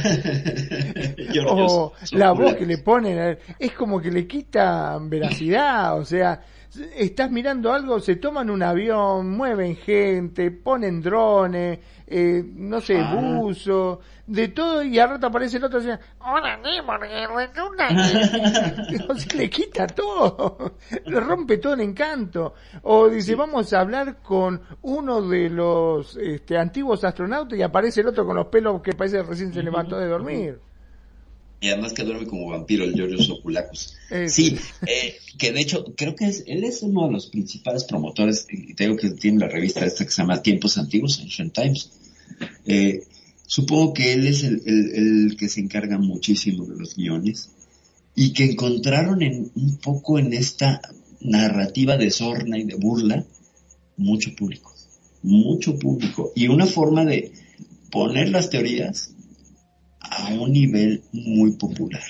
O 1.46 1.92
la 2.12 2.32
voz 2.32 2.54
que 2.54 2.66
le 2.66 2.78
ponen, 2.78 3.38
es 3.58 3.72
como 3.72 4.00
que 4.00 4.10
le 4.10 4.26
quitan 4.26 5.08
veracidad, 5.10 5.98
o 5.98 6.04
sea, 6.04 6.40
estás 6.94 7.30
mirando 7.30 7.72
algo, 7.72 8.00
se 8.00 8.16
toman 8.16 8.50
un 8.50 8.62
avión, 8.62 9.30
mueven 9.36 9.76
gente, 9.76 10.50
ponen 10.50 11.00
drones, 11.00 11.78
eh, 12.06 12.42
no 12.44 12.80
sé, 12.80 12.98
Ah. 12.98 13.14
buzo, 13.14 14.00
de 14.26 14.48
todo, 14.48 14.82
y 14.82 14.98
al 14.98 15.10
rato 15.10 15.26
aparece 15.26 15.58
el 15.58 15.64
otro 15.64 15.80
y 15.80 15.84
dice, 15.86 15.98
hola, 16.20 16.58
o 19.08 19.14
sea, 19.14 19.36
le 19.36 19.50
quita 19.50 19.86
todo, 19.86 20.74
le 21.06 21.20
rompe 21.20 21.58
todo 21.58 21.74
el 21.74 21.80
encanto. 21.80 22.54
O 22.82 23.08
dice, 23.08 23.34
vamos 23.34 23.72
a 23.72 23.80
hablar 23.80 24.16
con 24.22 24.60
uno 24.82 25.22
de 25.22 25.50
los 25.50 26.16
este, 26.16 26.58
antiguos 26.58 27.04
astronautas 27.04 27.58
y 27.58 27.62
aparece 27.62 28.00
el 28.00 28.08
otro 28.08 28.24
con 28.26 28.36
los 28.36 28.46
pelos 28.46 28.80
que 28.82 28.92
parece 28.94 29.18
que 29.18 29.22
recién 29.24 29.52
se 29.52 29.62
levantó 29.62 29.96
de 29.98 30.06
dormir. 30.08 30.60
Y 31.64 31.68
además 31.70 31.94
que 31.94 32.04
duerme 32.04 32.26
como 32.26 32.48
vampiro 32.50 32.84
el 32.84 32.94
Georgios 32.94 33.30
Oculacus. 33.30 33.94
Eh, 34.10 34.28
Sí, 34.28 34.56
eh, 34.86 35.14
que 35.38 35.50
de 35.52 35.60
hecho 35.62 35.84
creo 35.96 36.14
que 36.14 36.26
es, 36.26 36.44
él 36.46 36.62
es 36.64 36.82
uno 36.82 37.06
de 37.06 37.12
los 37.12 37.28
principales 37.28 37.84
promotores, 37.84 38.46
y 38.50 38.74
te 38.74 38.84
digo 38.84 38.96
que 38.96 39.10
tiene 39.10 39.38
la 39.38 39.48
revista 39.48 39.84
esta 39.86 40.04
que 40.04 40.10
se 40.10 40.20
llama 40.20 40.42
Tiempos 40.42 40.76
Antiguos, 40.76 41.18
Ancient 41.20 41.54
Times. 41.54 41.90
Eh, 42.66 43.04
supongo 43.46 43.94
que 43.94 44.12
él 44.12 44.26
es 44.26 44.44
el, 44.44 44.60
el- 44.66 44.94
el 45.30 45.36
que 45.38 45.48
se 45.48 45.60
encarga 45.60 45.96
muchísimo 45.98 46.66
de 46.66 46.76
los 46.76 46.96
guiones 46.96 47.48
y 48.14 48.32
que 48.34 48.44
encontraron 48.44 49.22
en, 49.22 49.50
un 49.54 49.78
poco 49.78 50.18
en 50.18 50.34
esta 50.34 50.82
narrativa 51.20 51.96
de 51.96 52.10
sorna 52.10 52.58
y 52.58 52.64
de 52.64 52.74
burla 52.74 53.24
mucho 53.96 54.34
público, 54.36 54.74
mucho 55.22 55.78
público 55.78 56.30
y 56.36 56.48
una 56.48 56.66
forma 56.66 57.06
de 57.06 57.32
poner 57.90 58.28
las 58.28 58.50
teorías 58.50 59.13
a 60.10 60.32
un 60.34 60.52
nivel 60.52 61.02
muy 61.12 61.52
popular. 61.52 62.02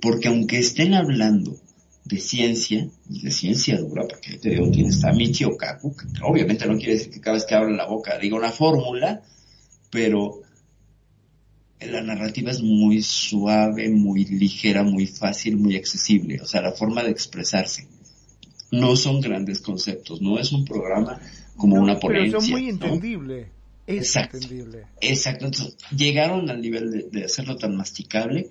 Porque 0.00 0.28
aunque 0.28 0.58
estén 0.58 0.94
hablando 0.94 1.56
de 2.04 2.18
ciencia, 2.18 2.88
y 3.08 3.22
de 3.22 3.30
ciencia 3.30 3.78
dura, 3.78 4.06
porque 4.08 4.38
te 4.38 4.50
digo, 4.50 4.70
tienes 4.70 5.04
a 5.04 5.12
Michio 5.12 5.56
Kaku, 5.56 5.96
que 5.96 6.06
obviamente 6.22 6.66
no 6.66 6.76
quiere 6.76 6.94
decir 6.94 7.12
que 7.12 7.20
cada 7.20 7.34
vez 7.34 7.46
que 7.46 7.54
abra 7.54 7.70
la 7.70 7.86
boca 7.86 8.18
diga 8.18 8.36
una 8.36 8.50
fórmula, 8.50 9.22
pero 9.90 10.42
la 11.80 12.02
narrativa 12.02 12.50
es 12.50 12.62
muy 12.62 13.02
suave, 13.02 13.88
muy 13.88 14.24
ligera, 14.24 14.82
muy 14.82 15.06
fácil, 15.06 15.56
muy 15.56 15.76
accesible. 15.76 16.40
O 16.40 16.46
sea, 16.46 16.62
la 16.62 16.72
forma 16.72 17.02
de 17.02 17.10
expresarse. 17.10 17.88
No 18.70 18.96
son 18.96 19.20
grandes 19.20 19.60
conceptos, 19.60 20.20
no 20.22 20.38
es 20.38 20.52
un 20.52 20.64
programa 20.64 21.20
como 21.56 21.76
No, 21.76 21.82
una 21.82 21.98
ponencia. 21.98 22.38
Pero 22.38 22.40
son 22.40 22.50
muy 22.50 22.62
¿no? 22.62 22.70
entendibles. 22.70 23.48
Es 23.86 23.96
Exacto. 23.96 24.36
entendible. 24.36 24.86
Exacto, 25.00 25.46
entonces 25.46 25.76
llegaron 25.96 26.48
al 26.50 26.60
nivel 26.60 26.90
de, 26.90 27.08
de 27.10 27.24
hacerlo 27.24 27.56
tan 27.56 27.76
masticable 27.76 28.50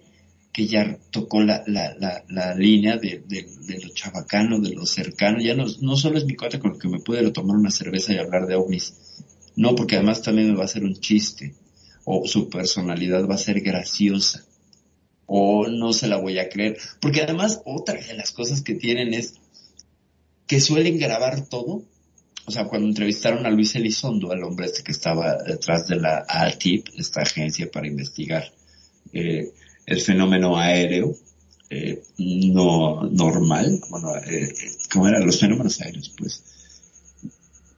que 0.52 0.68
ya 0.68 0.98
tocó 1.12 1.42
la, 1.42 1.64
la, 1.68 1.96
la, 1.98 2.24
la 2.28 2.54
línea 2.56 2.98
de, 2.98 3.24
de, 3.26 3.48
de 3.62 3.80
lo 3.80 3.90
chabacano, 3.94 4.60
de 4.60 4.74
lo 4.74 4.86
cercano, 4.86 5.40
ya 5.40 5.56
no, 5.56 5.66
no 5.80 5.96
solo 5.96 6.18
es 6.18 6.26
mi 6.26 6.36
cuate 6.36 6.60
con 6.60 6.74
el 6.74 6.80
que 6.80 6.90
me 6.90 6.98
a 6.98 7.34
tomar 7.34 7.56
una 7.56 7.72
cerveza 7.72 8.14
y 8.14 8.18
hablar 8.18 8.48
de 8.48 8.56
ovnis, 8.56 8.94
no, 9.56 9.76
porque 9.76 9.96
además 9.96 10.22
también 10.22 10.50
me 10.50 10.56
va 10.56 10.64
a 10.64 10.66
hacer 10.66 10.84
un 10.84 10.96
chiste, 11.00 11.56
o 12.04 12.28
su 12.28 12.50
personalidad 12.50 13.28
va 13.30 13.36
a 13.36 13.38
ser 13.38 13.62
graciosa, 13.62 14.44
o 15.26 15.68
no 15.68 15.94
se 15.94 16.08
la 16.08 16.18
voy 16.18 16.40
a 16.40 16.50
creer, 16.50 16.78
porque 17.00 17.22
además 17.22 17.62
otra 17.64 18.02
de 18.02 18.14
las 18.14 18.32
cosas 18.32 18.62
que 18.62 18.76
tienen 18.76 19.14
es 19.14 19.36
que 20.48 20.60
suelen 20.60 21.00
grabar 21.00 21.48
todo 21.48 21.84
o 22.46 22.52
sea, 22.52 22.66
cuando 22.66 22.88
entrevistaron 22.88 23.46
a 23.46 23.50
Luis 23.50 23.76
Elizondo, 23.76 24.32
al 24.32 24.44
hombre 24.44 24.66
este 24.66 24.84
que 24.84 24.92
estaba 24.92 25.38
detrás 25.44 25.88
de 25.88 25.98
la 25.98 26.26
ALTIP, 26.28 26.88
esta 26.98 27.22
agencia 27.22 27.70
para 27.72 27.88
investigar 27.88 28.52
eh, 29.14 29.52
el 29.86 30.02
fenómeno 30.02 30.58
aéreo 30.58 31.16
eh, 31.70 32.02
no 32.18 33.04
normal, 33.10 33.80
bueno, 33.89 34.16
eh, 34.18 34.54
¿cómo 34.92 35.08
eran 35.08 35.26
los 35.26 35.39
fenómenos 35.39 35.80
aéreos? 35.82 36.14
Pues. 36.18 36.44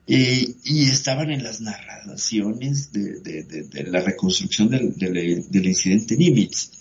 Y, 0.06 0.58
y 0.64 0.84
estaban 0.84 1.32
en 1.32 1.44
las 1.44 1.62
narraciones 1.62 2.92
de, 2.92 3.20
de, 3.22 3.44
de, 3.44 3.64
de 3.64 3.84
la 3.84 4.02
reconstrucción 4.02 4.70
del, 4.70 4.96
del, 4.98 5.50
del 5.50 5.66
incidente 5.66 6.18
Nimitz. 6.18 6.72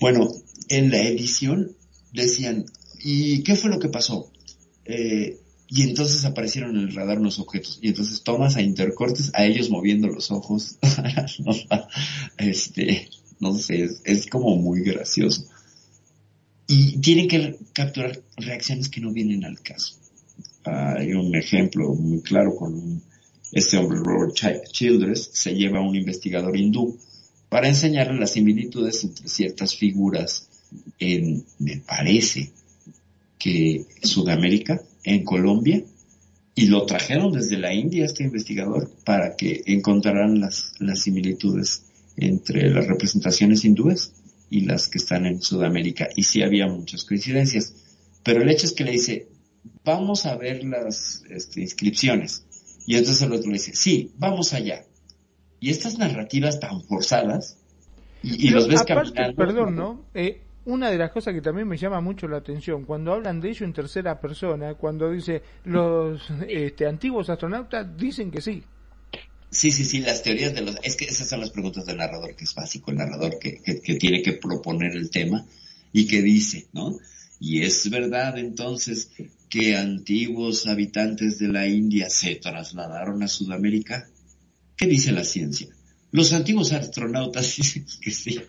Bueno, 0.00 0.32
en 0.68 0.90
la 0.90 1.02
edición 1.02 1.72
decían, 2.12 2.64
¿y 3.02 3.42
qué 3.42 3.56
fue 3.56 3.70
lo 3.70 3.78
que 3.78 3.88
pasó? 3.88 4.30
Eh, 4.86 5.38
y 5.72 5.82
entonces 5.82 6.24
aparecieron 6.24 6.76
en 6.76 6.88
el 6.88 6.94
radar 6.94 7.20
unos 7.20 7.38
objetos. 7.38 7.78
Y 7.80 7.88
entonces 7.88 8.24
tomas 8.24 8.56
a 8.56 8.62
intercortes 8.62 9.30
a 9.34 9.44
ellos 9.44 9.70
moviendo 9.70 10.08
los 10.08 10.32
ojos. 10.32 10.76
este, 12.38 13.08
no 13.38 13.54
sé, 13.54 13.88
es, 14.04 14.26
como 14.26 14.56
muy 14.56 14.82
gracioso. 14.82 15.46
Y 16.66 16.98
tienen 16.98 17.28
que 17.28 17.56
capturar 17.72 18.20
reacciones 18.36 18.88
que 18.88 19.00
no 19.00 19.12
vienen 19.12 19.44
al 19.44 19.60
caso. 19.60 19.94
Uh, 20.66 20.98
hay 20.98 21.12
un 21.14 21.34
ejemplo 21.36 21.94
muy 21.94 22.20
claro 22.20 22.56
con 22.56 22.74
un, 22.74 23.02
este 23.52 23.76
hombre, 23.76 24.00
Robert 24.02 24.34
Childress, 24.72 25.30
se 25.32 25.54
lleva 25.54 25.78
a 25.78 25.88
un 25.88 25.94
investigador 25.94 26.56
hindú 26.56 26.98
para 27.48 27.68
enseñarle 27.68 28.18
las 28.18 28.32
similitudes 28.32 29.04
entre 29.04 29.28
ciertas 29.28 29.76
figuras 29.76 30.48
en, 30.98 31.44
me 31.60 31.76
parece, 31.78 32.50
que 33.38 33.86
Sudamérica, 34.02 34.82
en 35.04 35.24
Colombia, 35.24 35.82
y 36.54 36.66
lo 36.66 36.84
trajeron 36.84 37.32
desde 37.32 37.58
la 37.58 37.72
India 37.72 38.04
este 38.04 38.24
investigador 38.24 38.90
para 39.04 39.36
que 39.36 39.62
encontraran 39.66 40.40
las, 40.40 40.72
las 40.78 41.00
similitudes 41.00 41.84
entre 42.16 42.70
las 42.70 42.86
representaciones 42.86 43.64
hindúes 43.64 44.12
y 44.50 44.62
las 44.62 44.88
que 44.88 44.98
están 44.98 45.26
en 45.26 45.40
Sudamérica. 45.40 46.08
Y 46.16 46.24
sí 46.24 46.42
había 46.42 46.66
muchas 46.66 47.04
coincidencias. 47.04 47.74
Pero 48.22 48.42
el 48.42 48.50
hecho 48.50 48.66
es 48.66 48.72
que 48.72 48.84
le 48.84 48.92
dice, 48.92 49.28
vamos 49.84 50.26
a 50.26 50.36
ver 50.36 50.64
las 50.64 51.22
este, 51.30 51.62
inscripciones. 51.62 52.44
Y 52.86 52.96
entonces 52.96 53.22
el 53.22 53.32
otro 53.32 53.50
le 53.50 53.58
dice, 53.58 53.74
sí, 53.74 54.10
vamos 54.18 54.52
allá. 54.52 54.84
Y 55.60 55.70
estas 55.70 55.98
narrativas 55.98 56.58
tan 56.58 56.82
forzadas, 56.82 57.58
y, 58.22 58.48
y 58.48 58.50
los 58.50 58.68
ves 58.68 58.80
aparte, 58.80 59.12
caminando. 59.12 59.36
Perdón, 59.36 59.76
¿no? 59.76 60.04
Eh, 60.14 60.42
una 60.64 60.90
de 60.90 60.98
las 60.98 61.10
cosas 61.10 61.34
que 61.34 61.40
también 61.40 61.66
me 61.66 61.76
llama 61.76 62.00
mucho 62.00 62.28
la 62.28 62.38
atención, 62.38 62.84
cuando 62.84 63.12
hablan 63.12 63.40
de 63.40 63.50
ello 63.50 63.64
en 63.64 63.72
tercera 63.72 64.20
persona, 64.20 64.74
cuando 64.74 65.10
dice 65.10 65.42
los 65.64 66.22
este, 66.48 66.86
antiguos 66.86 67.30
astronautas 67.30 67.96
dicen 67.96 68.30
que 68.30 68.40
sí. 68.40 68.62
Sí, 69.50 69.72
sí, 69.72 69.84
sí, 69.84 69.98
las 70.00 70.22
teorías 70.22 70.54
de 70.54 70.60
los... 70.60 70.76
Es 70.82 70.96
que 70.96 71.06
esas 71.06 71.28
son 71.28 71.40
las 71.40 71.50
preguntas 71.50 71.84
del 71.84 71.96
narrador, 71.96 72.36
que 72.36 72.44
es 72.44 72.54
básico, 72.54 72.90
el 72.90 72.98
narrador 72.98 73.38
que, 73.38 73.60
que, 73.60 73.80
que 73.80 73.94
tiene 73.96 74.22
que 74.22 74.34
proponer 74.34 74.92
el 74.92 75.10
tema 75.10 75.44
y 75.92 76.06
que 76.06 76.22
dice, 76.22 76.68
¿no? 76.72 76.96
Y 77.40 77.62
es 77.62 77.88
verdad 77.90 78.38
entonces 78.38 79.10
que 79.48 79.76
antiguos 79.76 80.66
habitantes 80.66 81.38
de 81.38 81.48
la 81.48 81.66
India 81.66 82.08
se 82.10 82.36
trasladaron 82.36 83.22
a 83.22 83.28
Sudamérica. 83.28 84.08
¿Qué 84.76 84.86
dice 84.86 85.10
la 85.10 85.24
ciencia? 85.24 85.68
Los 86.12 86.32
antiguos 86.32 86.72
astronautas 86.72 87.54
dicen 87.56 87.86
que 88.00 88.10
sí. 88.10 88.40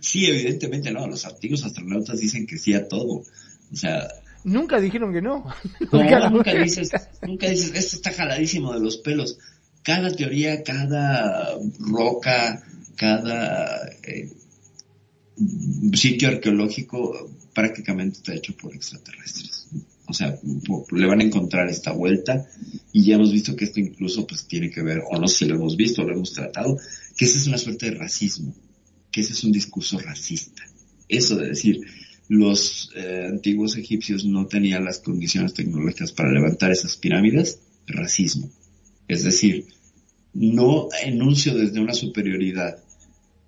Sí, 0.00 0.26
evidentemente 0.26 0.90
no. 0.90 1.06
Los 1.06 1.24
antiguos 1.24 1.64
astronautas 1.64 2.20
dicen 2.20 2.46
que 2.46 2.58
sí 2.58 2.74
a 2.74 2.88
todo. 2.88 3.24
O 3.72 3.76
sea, 3.76 4.08
Nunca 4.46 4.80
dijeron 4.80 5.12
que 5.12 5.20
no. 5.20 5.44
no, 5.92 6.30
nunca 6.30 6.54
dices, 6.54 6.92
nunca 7.20 7.48
dices, 7.48 7.74
esto 7.74 7.96
está 7.96 8.12
jaladísimo 8.12 8.72
de 8.72 8.78
los 8.78 8.98
pelos. 8.98 9.38
Cada 9.82 10.08
teoría, 10.12 10.62
cada 10.62 11.58
roca, 11.80 12.62
cada 12.94 13.88
eh, 14.04 14.30
sitio 15.94 16.28
arqueológico 16.28 17.28
prácticamente 17.52 18.18
está 18.18 18.34
hecho 18.34 18.56
por 18.56 18.72
extraterrestres. 18.72 19.66
O 20.06 20.14
sea, 20.14 20.38
le 20.92 21.06
van 21.06 21.20
a 21.20 21.24
encontrar 21.24 21.68
esta 21.68 21.92
vuelta 21.92 22.46
y 22.92 23.04
ya 23.04 23.16
hemos 23.16 23.32
visto 23.32 23.56
que 23.56 23.64
esto 23.64 23.80
incluso 23.80 24.26
pues 24.26 24.46
tiene 24.46 24.70
que 24.70 24.82
ver, 24.82 25.02
o 25.10 25.18
no 25.18 25.26
sé 25.26 25.38
si 25.38 25.44
lo 25.46 25.56
hemos 25.56 25.76
visto, 25.76 26.04
lo 26.04 26.14
hemos 26.14 26.32
tratado, 26.32 26.78
que 27.16 27.24
esa 27.24 27.38
es 27.38 27.46
una 27.46 27.58
suerte 27.58 27.90
de 27.90 27.96
racismo, 27.96 28.54
que 29.10 29.20
ese 29.20 29.32
es 29.32 29.42
un 29.44 29.52
discurso 29.52 29.98
racista. 29.98 30.62
Eso 31.08 31.36
de 31.36 31.48
decir, 31.48 31.80
los 32.28 32.90
eh, 32.94 33.26
antiguos 33.28 33.76
egipcios 33.76 34.24
no 34.24 34.46
tenían 34.46 34.84
las 34.84 35.00
condiciones 35.00 35.54
tecnológicas 35.54 36.12
para 36.12 36.32
levantar 36.32 36.70
esas 36.70 36.96
pirámides, 36.96 37.60
racismo. 37.86 38.50
Es 39.08 39.22
decir, 39.22 39.66
no 40.32 40.88
enuncio 41.04 41.54
desde 41.54 41.80
una 41.80 41.94
superioridad 41.94 42.78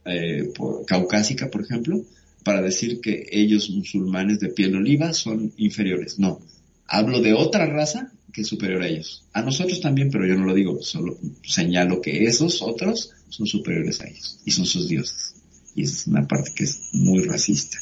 eh, 0.04 0.52
caucásica, 0.86 1.50
por 1.50 1.62
ejemplo, 1.62 2.04
para 2.44 2.62
decir 2.62 3.00
que 3.00 3.26
ellos 3.30 3.70
musulmanes 3.70 4.40
de 4.40 4.48
piel 4.48 4.76
oliva 4.76 5.12
son 5.12 5.52
inferiores. 5.56 6.18
No, 6.18 6.40
hablo 6.86 7.20
de 7.20 7.34
otra 7.34 7.66
raza 7.66 8.12
que 8.32 8.42
es 8.42 8.48
superior 8.48 8.82
a 8.82 8.88
ellos. 8.88 9.24
A 9.32 9.42
nosotros 9.42 9.80
también, 9.80 10.10
pero 10.10 10.26
yo 10.26 10.36
no 10.36 10.46
lo 10.46 10.54
digo, 10.54 10.82
solo 10.82 11.18
señalo 11.42 12.00
que 12.00 12.24
esos 12.24 12.62
otros 12.62 13.12
son 13.28 13.46
superiores 13.46 14.00
a 14.00 14.08
ellos 14.08 14.40
y 14.44 14.50
son 14.50 14.66
sus 14.66 14.88
dioses. 14.88 15.34
Y 15.74 15.82
esa 15.82 15.96
es 15.96 16.06
una 16.06 16.26
parte 16.26 16.52
que 16.54 16.64
es 16.64 16.80
muy 16.92 17.22
racista 17.22 17.78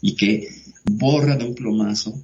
y 0.00 0.14
que 0.14 0.48
borra 0.84 1.36
de 1.36 1.44
un 1.44 1.54
plomazo 1.54 2.22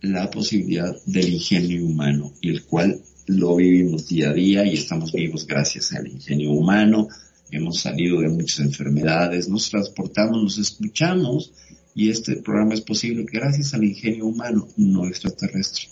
la 0.00 0.30
posibilidad 0.30 0.94
del 1.06 1.28
ingenio 1.34 1.84
humano 1.84 2.32
el 2.42 2.64
cual 2.64 3.00
lo 3.26 3.56
vivimos 3.56 4.08
día 4.08 4.30
a 4.30 4.34
día 4.34 4.64
y 4.64 4.74
estamos 4.74 5.12
vivos 5.12 5.46
gracias 5.46 5.92
al 5.92 6.06
ingenio 6.06 6.52
humano, 6.52 7.08
hemos 7.50 7.80
salido 7.80 8.20
de 8.20 8.28
muchas 8.28 8.60
enfermedades, 8.60 9.48
nos 9.48 9.70
transportamos, 9.70 10.42
nos 10.42 10.58
escuchamos 10.58 11.52
y 11.94 12.10
este 12.10 12.36
programa 12.36 12.74
es 12.74 12.80
posible 12.80 13.24
gracias 13.30 13.74
al 13.74 13.84
ingenio 13.84 14.26
humano, 14.26 14.68
no 14.76 15.06
extraterrestre. 15.06 15.84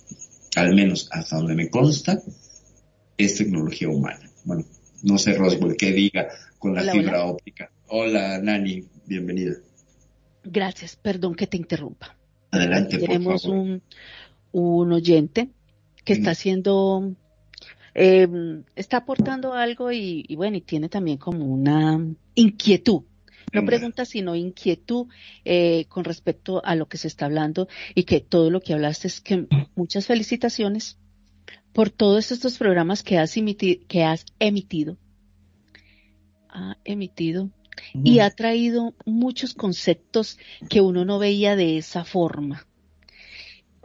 Al 0.56 0.74
menos 0.74 1.08
hasta 1.10 1.36
donde 1.36 1.54
me 1.54 1.68
consta, 1.68 2.20
es 3.18 3.36
tecnología 3.36 3.88
humana. 3.88 4.30
Bueno, 4.44 4.64
no 5.02 5.18
sé 5.18 5.34
Roswell 5.34 5.76
qué 5.76 5.92
diga 5.92 6.28
con 6.58 6.74
la 6.74 6.82
Hola, 6.82 6.92
fibra 6.92 7.22
hola. 7.22 7.32
óptica. 7.32 7.70
Hola 7.88 8.38
Nani, 8.38 8.84
bienvenida. 9.06 9.54
Gracias, 10.44 10.96
perdón 10.96 11.34
que 11.34 11.46
te 11.46 11.56
interrumpa. 11.56 12.16
Adelante, 12.50 12.98
por 12.98 13.08
Tenemos 13.08 13.42
favor. 13.42 13.58
un, 13.58 13.82
un 14.52 14.92
oyente 14.92 15.50
que 16.04 16.12
está 16.12 16.30
haciendo, 16.30 17.14
eh, 17.98 18.28
está 18.74 18.98
aportando 18.98 19.54
algo 19.54 19.90
y, 19.90 20.26
y 20.28 20.36
bueno, 20.36 20.58
y 20.58 20.60
tiene 20.60 20.90
también 20.90 21.16
como 21.16 21.46
una 21.46 21.98
inquietud. 22.34 23.04
No 23.54 23.62
Venga. 23.62 23.66
pregunta, 23.66 24.04
sino 24.04 24.34
inquietud 24.34 25.06
eh, 25.46 25.86
con 25.88 26.04
respecto 26.04 26.62
a 26.62 26.74
lo 26.74 26.88
que 26.88 26.98
se 26.98 27.08
está 27.08 27.24
hablando 27.24 27.68
y 27.94 28.04
que 28.04 28.20
todo 28.20 28.50
lo 28.50 28.60
que 28.60 28.74
hablaste 28.74 29.08
es 29.08 29.22
que 29.22 29.46
muchas 29.74 30.06
felicitaciones 30.06 30.98
por 31.72 31.88
todos 31.88 32.32
estos 32.32 32.58
programas 32.58 33.02
que 33.02 33.16
has, 33.16 33.34
que 33.88 34.04
has 34.04 34.26
emitido. 34.40 34.98
Ha 36.50 36.76
emitido 36.84 37.50
y 37.94 38.18
ha 38.18 38.30
traído 38.30 38.94
muchos 39.06 39.54
conceptos 39.54 40.38
que 40.68 40.82
uno 40.82 41.06
no 41.06 41.18
veía 41.18 41.56
de 41.56 41.78
esa 41.78 42.04
forma. 42.04 42.66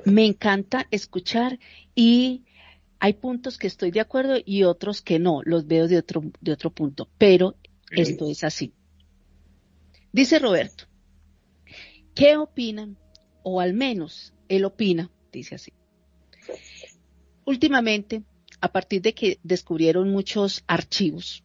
Me 0.03 0.25
encanta 0.25 0.87
escuchar 0.91 1.59
y 1.95 2.43
hay 3.03 3.13
puntos 3.13 3.57
que 3.57 3.65
estoy 3.65 3.89
de 3.89 3.99
acuerdo 3.99 4.35
y 4.45 4.61
otros 4.61 5.01
que 5.01 5.17
no, 5.17 5.41
los 5.43 5.65
veo 5.65 5.87
de 5.87 5.97
otro, 5.97 6.21
de 6.39 6.51
otro 6.51 6.69
punto, 6.69 7.09
pero 7.17 7.55
esto 7.89 8.29
es 8.29 8.43
así. 8.43 8.73
Dice 10.13 10.37
Roberto, 10.37 10.83
¿qué 12.13 12.37
opinan? 12.37 12.99
O 13.41 13.59
al 13.59 13.73
menos 13.73 14.35
él 14.49 14.65
opina, 14.65 15.09
dice 15.31 15.55
así. 15.55 15.73
Últimamente, 17.43 18.21
a 18.61 18.71
partir 18.71 19.01
de 19.01 19.15
que 19.15 19.39
descubrieron 19.41 20.11
muchos 20.11 20.63
archivos, 20.67 21.43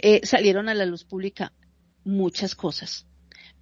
eh, 0.00 0.20
salieron 0.24 0.68
a 0.68 0.74
la 0.74 0.84
luz 0.84 1.04
pública 1.04 1.54
muchas 2.04 2.54
cosas, 2.54 3.06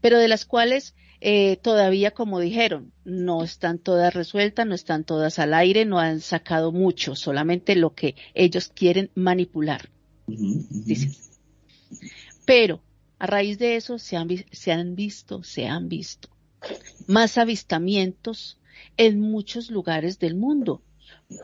pero 0.00 0.18
de 0.18 0.26
las 0.26 0.46
cuales 0.46 0.96
eh, 1.20 1.56
todavía, 1.56 2.12
como 2.12 2.40
dijeron, 2.40 2.92
no 3.04 3.42
están 3.42 3.78
todas 3.78 4.14
resueltas, 4.14 4.66
no 4.66 4.74
están 4.74 5.04
todas 5.04 5.38
al 5.38 5.54
aire, 5.54 5.84
no 5.84 5.98
han 5.98 6.20
sacado 6.20 6.72
mucho, 6.72 7.14
solamente 7.14 7.74
lo 7.76 7.94
que 7.94 8.16
ellos 8.34 8.68
quieren 8.68 9.10
manipular. 9.14 9.88
Pero 12.44 12.82
a 13.18 13.26
raíz 13.26 13.58
de 13.58 13.76
eso 13.76 13.98
se 13.98 14.16
han, 14.16 14.28
se 14.50 14.72
han 14.72 14.94
visto, 14.94 15.42
se 15.42 15.66
han 15.66 15.88
visto 15.88 16.28
más 17.06 17.38
avistamientos 17.38 18.58
en 18.96 19.20
muchos 19.20 19.70
lugares 19.70 20.18
del 20.18 20.34
mundo, 20.34 20.82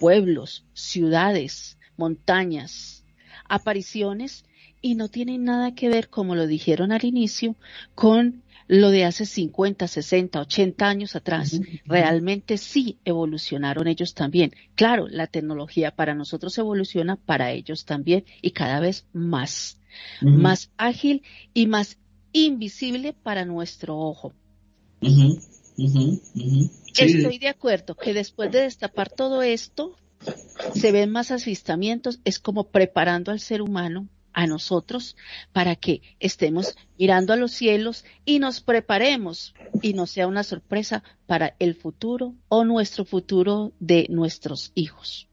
pueblos, 0.01 0.64
ciudades, 0.75 1.79
montañas, 1.97 3.05
apariciones 3.49 4.45
y 4.83 4.97
no 4.97 5.09
tienen 5.09 5.45
nada 5.45 5.74
que 5.74 5.89
ver, 5.89 6.09
como 6.09 6.35
lo 6.35 6.47
dijeron 6.47 6.93
al 6.93 7.05
inicio, 7.05 7.57
con 7.95 8.43
lo 8.66 8.91
de 8.91 9.05
hace 9.05 9.26
50, 9.26 9.87
60, 9.87 10.41
80 10.41 10.89
años 10.89 11.16
atrás. 11.16 11.61
Realmente 11.85 12.59
sí 12.59 12.99
evolucionaron 13.05 13.87
ellos 13.87 14.14
también. 14.14 14.53
Claro, 14.74 15.09
la 15.09 15.26
tecnología 15.26 15.93
para 15.93 16.14
nosotros 16.14 16.59
evoluciona, 16.59 17.16
para 17.16 17.53
ellos 17.53 17.85
también 17.85 18.24
y 18.41 18.51
cada 18.51 18.80
vez 18.80 19.07
más. 19.12 19.78
Más 20.20 20.70
ágil 20.78 21.22
y 21.55 21.66
más 21.66 21.99
invisible 22.33 23.12
para 23.12 23.45
nuestro 23.45 23.99
ojo. 23.99 24.33
Sí, 25.01 25.39
Estoy 26.99 27.39
de 27.39 27.49
acuerdo 27.49 27.95
que 27.95 28.14
después 28.14 28.51
de 28.51 28.62
destapar 28.62 29.11
todo 29.11 29.43
esto, 29.43 29.97
se 30.74 30.93
ven 30.93 31.11
más 31.11 31.30
avistamientos, 31.30 32.20
es 32.24 32.39
como 32.39 32.64
preparando 32.64 33.33
al 33.33 33.41
ser 33.41 33.62
humano, 33.62 34.09
a 34.33 34.47
nosotros, 34.47 35.16
para 35.53 35.76
que 35.76 36.03
estemos 36.20 36.74
mirando 36.99 37.33
a 37.33 37.37
los 37.37 37.53
cielos 37.53 38.05
y 38.24 38.39
nos 38.39 38.61
preparemos 38.61 39.55
y 39.83 39.95
no 39.95 40.07
sea 40.07 40.26
una 40.26 40.45
sorpresa 40.45 41.03
para 41.26 41.57
el 41.59 41.74
futuro 41.74 42.35
o 42.49 42.64
nuestro 42.64 43.05
futuro 43.05 43.72
de 43.80 44.07
nuestros 44.09 44.72
hijos. 44.74 45.28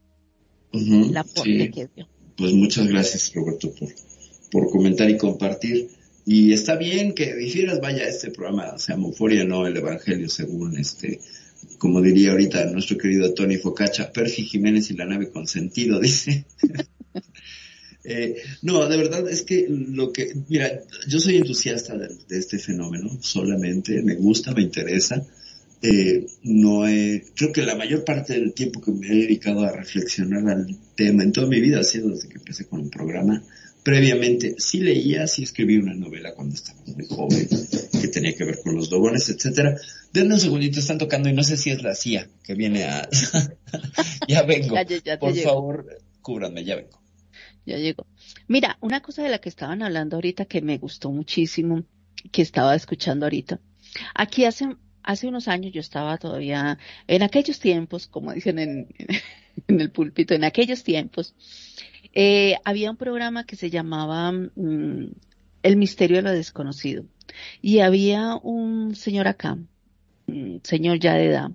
aporte 1.16 1.42
sí. 1.42 1.70
que 1.70 1.88
dio. 1.94 2.08
Pues 2.36 2.52
muchas 2.54 2.86
gracias, 2.86 3.32
Roberto, 3.34 3.72
por, 3.74 3.88
por 4.50 4.70
comentar 4.70 5.10
y 5.10 5.18
compartir. 5.18 5.90
Y 6.26 6.52
está 6.52 6.76
bien 6.76 7.14
que 7.14 7.34
difieras, 7.34 7.80
vaya, 7.80 8.04
este 8.04 8.30
programa 8.30 8.78
se 8.78 8.92
llama 8.92 9.08
Euforia, 9.08 9.44
no 9.44 9.66
el 9.66 9.76
Evangelio, 9.76 10.28
según 10.28 10.78
este, 10.78 11.20
como 11.78 12.00
diría 12.00 12.32
ahorita 12.32 12.66
nuestro 12.66 12.98
querido 12.98 13.32
Tony 13.34 13.56
Focacha, 13.56 14.12
Perfi 14.12 14.44
Jiménez 14.44 14.90
y 14.90 14.96
la 14.96 15.06
nave 15.06 15.30
con 15.30 15.46
sentido, 15.46 15.98
dice. 16.00 16.46
Eh, 18.04 18.36
no, 18.62 18.88
de 18.88 18.96
verdad 18.96 19.28
es 19.28 19.42
que 19.42 19.66
lo 19.68 20.12
que, 20.12 20.34
mira, 20.48 20.82
yo 21.06 21.20
soy 21.20 21.36
entusiasta 21.36 21.96
de, 21.96 22.08
de 22.28 22.38
este 22.38 22.58
fenómeno, 22.58 23.18
solamente 23.20 24.02
me 24.02 24.14
gusta, 24.14 24.52
me 24.52 24.62
interesa. 24.62 25.26
Eh, 25.82 26.26
no 26.42 26.86
he, 26.86 27.24
creo 27.34 27.52
que 27.52 27.62
la 27.62 27.74
mayor 27.74 28.04
parte 28.04 28.34
del 28.34 28.52
tiempo 28.52 28.82
que 28.82 28.92
me 28.92 29.06
he 29.06 29.22
dedicado 29.22 29.64
a 29.64 29.72
reflexionar 29.72 30.46
al 30.48 30.76
tema 30.94 31.22
en 31.22 31.32
toda 31.32 31.46
mi 31.46 31.58
vida 31.58 31.80
ha 31.80 31.84
sido 31.84 32.10
desde 32.10 32.28
que 32.28 32.38
empecé 32.38 32.66
con 32.66 32.80
el 32.80 32.90
programa. 32.90 33.42
Previamente 33.82 34.56
sí 34.58 34.80
leía, 34.80 35.26
sí 35.26 35.42
escribí 35.42 35.78
una 35.78 35.94
novela 35.94 36.34
cuando 36.34 36.54
estaba 36.54 36.78
muy 36.84 37.06
joven 37.06 37.48
que 37.98 38.08
tenía 38.08 38.36
que 38.36 38.44
ver 38.44 38.58
con 38.62 38.74
los 38.76 38.90
dogones, 38.90 39.26
etcétera. 39.30 39.74
Denme 40.12 40.34
un 40.34 40.40
segundito, 40.40 40.80
están 40.80 40.98
tocando 40.98 41.30
y 41.30 41.32
no 41.32 41.42
sé 41.42 41.56
si 41.56 41.70
es 41.70 41.82
la 41.82 41.94
CIA 41.94 42.28
que 42.44 42.54
viene 42.54 42.84
a... 42.84 43.08
ya 44.28 44.42
vengo. 44.42 44.74
Ya, 44.74 44.84
ya, 45.02 45.18
Por 45.18 45.34
favor, 45.36 45.86
cúbranme, 46.20 46.62
ya 46.62 46.76
vengo. 46.76 46.99
Ya 47.66 47.76
llegó. 47.76 48.06
Mira, 48.48 48.78
una 48.80 49.00
cosa 49.00 49.22
de 49.22 49.28
la 49.28 49.38
que 49.38 49.48
estaban 49.48 49.82
hablando 49.82 50.16
ahorita 50.16 50.44
que 50.46 50.62
me 50.62 50.78
gustó 50.78 51.10
muchísimo, 51.10 51.84
que 52.32 52.42
estaba 52.42 52.74
escuchando 52.74 53.26
ahorita. 53.26 53.60
Aquí 54.14 54.44
hace, 54.44 54.76
hace 55.02 55.28
unos 55.28 55.48
años 55.48 55.72
yo 55.72 55.80
estaba 55.80 56.16
todavía, 56.18 56.78
en 57.06 57.22
aquellos 57.22 57.60
tiempos, 57.60 58.06
como 58.06 58.32
dicen 58.32 58.58
en, 58.58 58.88
en 59.68 59.80
el 59.80 59.90
púlpito 59.90 60.34
en 60.34 60.44
aquellos 60.44 60.82
tiempos, 60.82 61.34
eh, 62.12 62.56
había 62.64 62.90
un 62.90 62.96
programa 62.96 63.44
que 63.44 63.56
se 63.56 63.70
llamaba 63.70 64.32
mm, 64.32 65.12
El 65.62 65.76
misterio 65.76 66.16
de 66.16 66.22
lo 66.22 66.32
desconocido. 66.32 67.04
Y 67.62 67.80
había 67.80 68.36
un 68.36 68.94
señor 68.94 69.28
acá, 69.28 69.58
un 70.26 70.60
señor 70.64 70.98
ya 70.98 71.14
de 71.14 71.26
edad. 71.26 71.50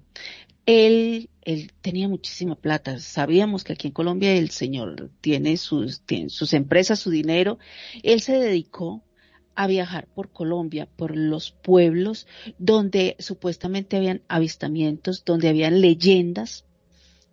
Él, 0.66 1.30
él 1.42 1.72
tenía 1.82 2.08
muchísima 2.08 2.56
plata. 2.56 3.00
Sabíamos 3.00 3.64
que 3.64 3.74
aquí 3.74 3.88
en 3.88 3.94
Colombia 3.94 4.34
el 4.34 4.50
señor 4.50 5.12
tiene 5.22 5.58
sus, 5.58 6.02
sus 6.28 6.54
empresas, 6.54 7.00
su 7.00 7.12
dinero. 7.12 7.60
Él 8.04 8.22
se 8.22 8.40
dedicó 8.40 9.04
a 9.56 9.68
viajar 9.68 10.08
por 10.14 10.32
Colombia, 10.32 10.88
por 10.98 11.16
los 11.16 11.52
pueblos 11.52 12.28
donde 12.58 13.16
supuestamente 13.20 13.96
habían 13.98 14.22
avistamientos, 14.28 15.24
donde 15.24 15.50
habían 15.50 15.82
leyendas 15.82 16.66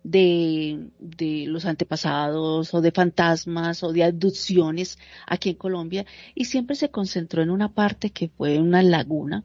de, 0.03 0.89
de 0.99 1.45
los 1.47 1.65
antepasados 1.65 2.73
o 2.73 2.81
de 2.81 2.91
fantasmas 2.91 3.83
o 3.83 3.93
de 3.93 4.03
abducciones 4.03 4.97
aquí 5.27 5.49
en 5.49 5.55
Colombia 5.55 6.05
y 6.35 6.45
siempre 6.45 6.75
se 6.75 6.89
concentró 6.89 7.41
en 7.41 7.49
una 7.49 7.73
parte 7.73 8.09
que 8.09 8.29
fue 8.29 8.59
una 8.59 8.83
laguna. 8.83 9.43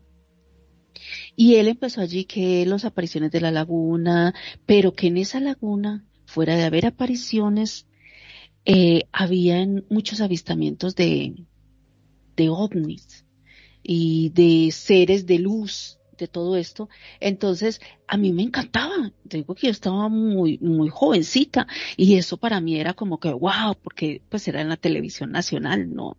Y 1.36 1.56
él 1.56 1.68
empezó 1.68 2.00
allí 2.00 2.24
que 2.24 2.66
los 2.66 2.84
apariciones 2.84 3.30
de 3.30 3.40
la 3.40 3.50
laguna, 3.50 4.34
pero 4.66 4.94
que 4.94 5.08
en 5.08 5.18
esa 5.18 5.40
laguna, 5.40 6.04
fuera 6.26 6.56
de 6.56 6.64
haber 6.64 6.86
apariciones, 6.86 7.86
eh, 8.64 9.04
habían 9.12 9.86
muchos 9.88 10.20
avistamientos 10.20 10.94
de, 10.94 11.46
de 12.36 12.48
ovnis 12.48 13.24
y 13.82 14.30
de 14.30 14.70
seres 14.70 15.26
de 15.26 15.38
luz 15.38 15.98
de 16.18 16.28
todo 16.28 16.56
esto. 16.56 16.88
Entonces, 17.20 17.80
a 18.06 18.16
mí 18.16 18.32
me 18.32 18.42
encantaba. 18.42 19.12
Digo 19.24 19.54
que 19.54 19.68
yo 19.68 19.70
estaba 19.70 20.08
muy, 20.08 20.58
muy 20.58 20.88
jovencita 20.90 21.66
y 21.96 22.16
eso 22.16 22.36
para 22.36 22.60
mí 22.60 22.78
era 22.78 22.92
como 22.92 23.18
que 23.18 23.32
wow, 23.32 23.76
porque 23.82 24.20
pues 24.28 24.46
era 24.48 24.60
en 24.60 24.68
la 24.68 24.76
televisión 24.76 25.32
nacional, 25.32 25.94
no, 25.94 26.16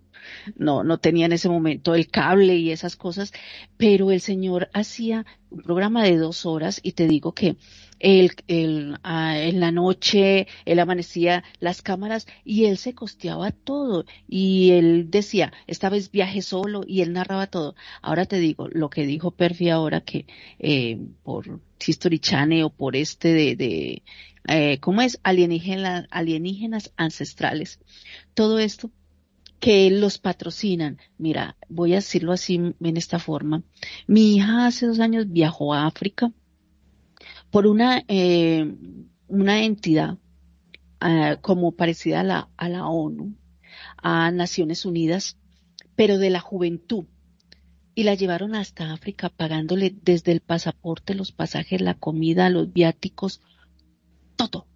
no, 0.56 0.84
no 0.84 1.00
tenía 1.00 1.26
en 1.26 1.34
ese 1.34 1.50
momento 1.50 1.96
el 1.96 2.10
cable 2.10 2.56
y 2.56 2.72
esas 2.72 2.96
cosas, 2.96 3.34
pero 3.78 4.12
el 4.12 4.22
señor 4.22 4.70
hacía 4.74 5.26
un 5.50 5.62
programa 5.62 6.04
de 6.04 6.18
dos 6.18 6.46
horas 6.46 6.80
y 6.84 6.94
te 6.94 7.08
digo 7.08 7.34
que 7.34 7.58
él, 8.00 8.32
él, 8.48 8.98
ah, 9.04 9.38
en 9.38 9.60
la 9.60 9.72
noche, 9.72 10.48
él 10.66 10.80
amanecía 10.80 11.44
las 11.60 11.82
cámaras 11.82 12.28
y 12.46 12.66
él 12.66 12.78
se 12.78 12.94
costeaba 12.94 13.52
todo 13.52 14.06
y 14.28 14.72
él 14.72 15.12
decía, 15.12 15.52
esta 15.68 15.90
vez 15.90 16.12
viaje 16.12 16.42
solo 16.42 16.84
y 16.88 17.02
él 17.02 17.14
narraba 17.14 17.48
todo. 17.48 17.76
Ahora 18.02 18.26
te 18.26 18.40
digo, 18.40 18.68
lo 18.70 18.90
que 18.90 19.06
dijo 19.06 19.32
Perfi 19.32 19.70
ahora 19.70 20.02
que 20.02 20.26
eh, 20.60 20.98
por 21.24 21.60
History 21.86 22.20
Channel 22.20 22.64
o 22.64 22.70
por 22.70 22.96
este 22.96 23.34
de, 23.34 23.56
de 23.56 24.04
eh, 24.48 24.80
¿cómo 24.80 25.02
es? 25.02 25.20
Alienígenas, 25.24 26.08
alienígenas 26.10 26.94
ancestrales. 26.96 27.80
Todo 28.34 28.60
esto 28.60 28.92
que 29.60 29.92
los 29.92 30.18
patrocinan. 30.18 30.98
Mira, 31.18 31.58
voy 31.68 31.94
a 31.94 31.98
decirlo 31.98 32.32
así 32.32 32.56
en 32.56 32.98
esta 32.98 33.20
forma. 33.20 33.64
Mi 34.08 34.36
hija 34.36 34.66
hace 34.66 34.88
dos 34.88 35.00
años 35.00 35.30
viajó 35.30 35.74
a 35.74 35.86
África 35.86 36.32
por 37.52 37.68
una, 37.68 38.04
eh, 38.08 38.76
una 39.28 39.64
entidad 39.64 40.18
eh, 41.02 41.38
como 41.42 41.74
parecida 41.74 42.22
a 42.22 42.24
la, 42.24 42.50
a 42.58 42.70
la 42.70 42.88
ONU, 42.88 43.36
a 43.98 44.32
Naciones 44.32 44.86
Unidas, 44.86 45.38
pero 45.96 46.18
de 46.18 46.30
la 46.30 46.40
juventud. 46.40 47.06
Y 47.96 48.04
la 48.04 48.14
llevaron 48.14 48.56
hasta 48.56 48.94
África 48.94 49.30
pagándole 49.30 49.94
desde 50.04 50.32
el 50.32 50.40
pasaporte, 50.40 51.16
los 51.16 51.34
pasajes, 51.34 51.82
la 51.82 51.96
comida, 51.96 52.50
los 52.50 52.72
viáticos, 52.72 53.42
todo, 54.38 54.68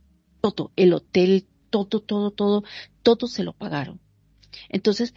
todo, 0.42 0.72
el 0.76 0.92
hotel, 0.92 1.48
todo, 1.70 2.02
todo, 2.02 2.32
todo, 2.32 2.64
todo 3.02 3.28
se 3.28 3.44
lo 3.44 3.54
pagaron. 3.54 4.03
Entonces, 4.70 5.14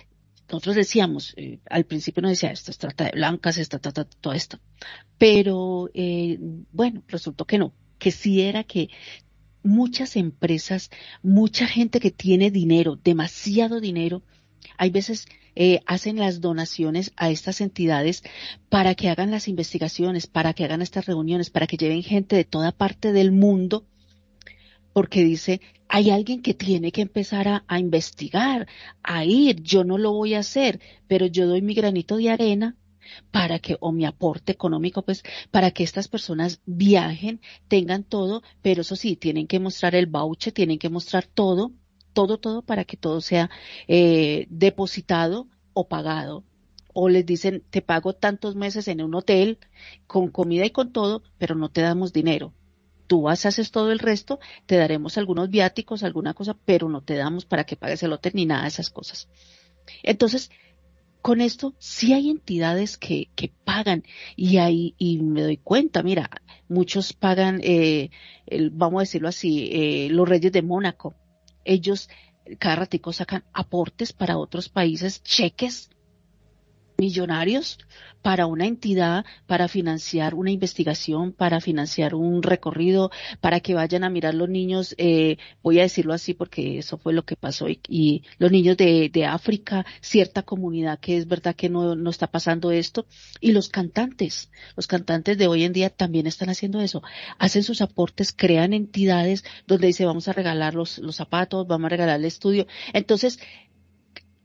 nosotros 0.49 0.77
decíamos, 0.77 1.35
eh, 1.37 1.59
al 1.69 1.85
principio 1.85 2.23
nos 2.23 2.33
decía, 2.33 2.51
esto 2.51 2.71
es 2.71 2.79
trata 2.79 3.05
de 3.05 3.13
blancas, 3.13 3.59
esto, 3.59 3.79
trata 3.81 4.05
todo 4.05 4.33
esto. 4.33 4.61
Pero, 5.19 5.91
eh, 5.95 6.39
bueno, 6.73 7.03
resultó 7.09 7.45
que 7.45 7.59
no, 7.59 7.73
que 7.99 8.13
sí 8.13 8.43
era 8.43 8.65
que 8.65 8.89
muchas 9.63 10.17
empresas, 10.17 10.91
mucha 11.23 11.67
gente 11.67 11.99
que 12.01 12.13
tiene 12.13 12.51
dinero, 12.51 12.97
demasiado 12.97 13.81
dinero, 13.81 14.23
hay 14.79 14.91
veces 14.91 15.27
eh, 15.55 15.81
hacen 15.87 16.19
las 16.19 16.41
donaciones 16.41 17.13
a 17.17 17.31
estas 17.31 17.61
entidades 17.61 18.23
para 18.69 18.95
que 18.95 19.09
hagan 19.09 19.31
las 19.31 19.49
investigaciones, 19.49 20.27
para 20.27 20.53
que 20.53 20.65
hagan 20.65 20.83
estas 20.83 21.07
reuniones, 21.07 21.51
para 21.51 21.67
que 21.67 21.77
lleven 21.77 22.03
gente 22.03 22.37
de 22.37 22.45
toda 22.45 22.73
parte 22.73 23.13
del 23.13 23.33
mundo, 23.33 23.87
porque 24.97 25.23
dice, 25.23 25.61
hay 25.89 26.09
alguien 26.09 26.41
que 26.41 26.55
tiene 26.55 26.91
que 26.91 27.03
empezar 27.03 27.63
a, 27.69 27.79
investigar, 27.79 28.67
a 29.03 29.27
ir, 29.27 29.63
yo 29.63 29.85
no 29.85 29.99
lo 29.99 30.11
voy 30.15 30.33
a 30.33 30.39
hacer, 30.39 30.81
pero 31.07 31.27
yo 31.27 31.47
doy 31.47 31.61
mi 31.61 31.75
granito 31.75 32.17
de 32.17 32.31
arena 32.31 32.77
para 33.31 33.59
que, 33.59 33.77
o 33.81 33.93
mi 33.93 34.07
aporte 34.07 34.53
económico, 34.53 35.03
pues, 35.03 35.23
para 35.51 35.71
que 35.71 35.85
estas 35.85 36.09
personas 36.09 36.63
viajen, 36.65 37.43
tengan 37.69 38.05
todo, 38.05 38.43
pero 38.63 38.81
eso 38.81 38.97
sí, 38.97 39.17
tienen 39.17 39.47
que 39.47 39.61
mostrar 39.61 39.95
el 39.95 40.07
voucher, 40.07 40.55
tienen 40.55 40.79
que 40.79 40.89
mostrar 40.89 41.27
todo, 41.27 41.73
todo, 42.15 42.39
todo 42.39 42.63
para 42.63 42.85
que 42.85 42.97
todo 42.97 43.21
sea 43.21 43.51
eh, 43.89 44.47
depositado 44.49 45.47
o 45.75 45.89
pagado. 45.89 46.43
O 46.95 47.11
les 47.11 47.27
dicen, 47.27 47.63
te 47.69 47.83
pago 47.83 48.15
tantos 48.15 48.57
meses 48.57 48.89
en 48.89 49.03
un 49.03 49.15
hotel, 49.15 49.59
con 50.07 50.31
comida 50.31 50.65
y 50.65 50.71
con 50.71 50.91
todo, 50.91 51.23
pero 51.37 51.55
no 51.55 51.69
te 51.69 51.83
damos 51.83 52.15
dinero 52.15 52.55
tú 53.07 53.23
vas, 53.23 53.47
haces 53.47 53.71
todo 53.71 53.93
el 53.93 53.99
resto, 53.99 54.39
te 54.67 54.77
daremos 54.77 55.19
algunos 55.19 55.51
viáticos, 55.51 56.03
alguna 56.03 56.35
cosa, 56.35 56.57
pero 56.65 56.89
no 56.89 57.03
te 57.03 57.15
damos 57.15 57.45
para 57.45 57.65
que 57.65 57.77
pagues 57.77 58.03
el 58.03 58.13
hotel 58.13 58.33
ni 58.35 58.47
nada 58.47 58.63
de 58.63 58.69
esas 58.69 58.91
cosas. 58.91 59.29
Entonces, 60.03 60.51
con 61.23 61.41
esto 61.41 61.75
sí 61.79 62.13
hay 62.13 62.31
entidades 62.31 62.99
que, 62.99 63.31
que 63.35 63.53
pagan 63.65 64.05
y 64.37 64.59
ahí 64.59 64.95
y 64.99 65.19
me 65.19 65.43
doy 65.43 65.57
cuenta, 65.57 66.03
mira, 66.03 66.31
muchos 66.69 67.13
pagan, 67.13 67.61
eh, 67.63 68.11
el, 68.47 68.71
vamos 68.71 69.01
a 69.01 69.03
decirlo 69.03 69.29
así, 69.29 69.69
eh, 69.73 70.09
los 70.11 70.29
reyes 70.29 70.53
de 70.53 70.63
Mónaco, 70.63 71.15
ellos 71.65 72.09
cada 72.59 72.77
ratico 72.77 73.13
sacan 73.13 73.45
aportes 73.53 74.13
para 74.13 74.39
otros 74.39 74.69
países, 74.69 75.23
cheques 75.23 75.91
millonarios 76.99 77.79
para 78.23 78.47
una 78.47 78.67
entidad, 78.67 79.25
para 79.47 79.69
financiar 79.69 80.35
una 80.35 80.51
investigación, 80.51 81.33
para 81.33 81.61
financiar 81.61 82.15
un 82.17 82.43
recorrido, 82.43 83.13
para 83.41 83.61
que 83.61 83.75
vayan 83.75 84.03
a 84.03 84.11
mirar 84.11 84.35
los 84.35 84.49
niños, 84.49 84.97
eh, 84.99 85.37
voy 85.63 85.79
a 85.79 85.83
decirlo 85.83 86.13
así 86.13 86.35
porque 86.35 86.79
eso 86.79 86.99
fue 86.99 87.13
lo 87.13 87.25
que 87.25 87.37
pasó, 87.37 87.69
y, 87.69 88.25
los 88.39 88.51
niños 88.51 88.77
de, 88.77 89.11
de, 89.11 89.27
África, 89.27 89.87
cierta 90.01 90.43
comunidad 90.43 90.99
que 90.99 91.17
es 91.17 91.29
verdad 91.29 91.55
que 91.55 91.69
no, 91.69 91.95
no 91.95 92.11
está 92.11 92.27
pasando 92.27 92.73
esto, 92.73 93.07
y 93.41 93.53
los 93.53 93.69
cantantes, 93.69 94.51
los 94.75 94.89
cantantes 94.89 95.39
de 95.39 95.47
hoy 95.47 95.63
en 95.63 95.73
día 95.73 95.91
también 95.91 96.27
están 96.27 96.49
haciendo 96.49 96.81
eso, 96.81 97.03
hacen 97.39 97.63
sus 97.63 97.81
aportes, 97.81 98.33
crean 98.37 98.73
entidades 98.73 99.45
donde 99.69 99.87
dice 99.87 100.05
vamos 100.05 100.27
a 100.27 100.33
regalar 100.33 100.75
los, 100.75 100.99
los 100.99 101.15
zapatos, 101.15 101.69
vamos 101.69 101.87
a 101.87 101.91
regalar 101.91 102.19
el 102.19 102.25
estudio, 102.25 102.67
entonces 102.93 103.39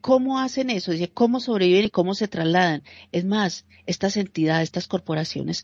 ¿Cómo 0.02 0.40
hacen 0.40 0.70
eso? 0.70 0.92
Dice, 0.92 1.10
¿cómo 1.10 1.40
sobreviven 1.40 1.86
y 1.86 1.90
cómo 1.90 2.16
se 2.16 2.28
trasladan? 2.28 2.84
Es 3.12 3.24
más, 3.24 3.66
estas 3.86 4.18
entidades, 4.18 4.64
estas 4.64 4.88
corporaciones, 4.88 5.64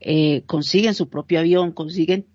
eh, 0.00 0.42
consiguen 0.46 0.94
su 0.94 1.08
propio 1.08 1.40
avión, 1.40 1.72
consiguen 1.72 2.26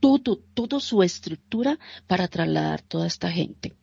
todo, 0.00 0.38
todo 0.54 0.80
su 0.80 1.02
estructura 1.02 1.78
para 2.06 2.28
trasladar 2.28 2.82
toda 2.82 3.06
esta 3.06 3.30
gente. 3.30 3.74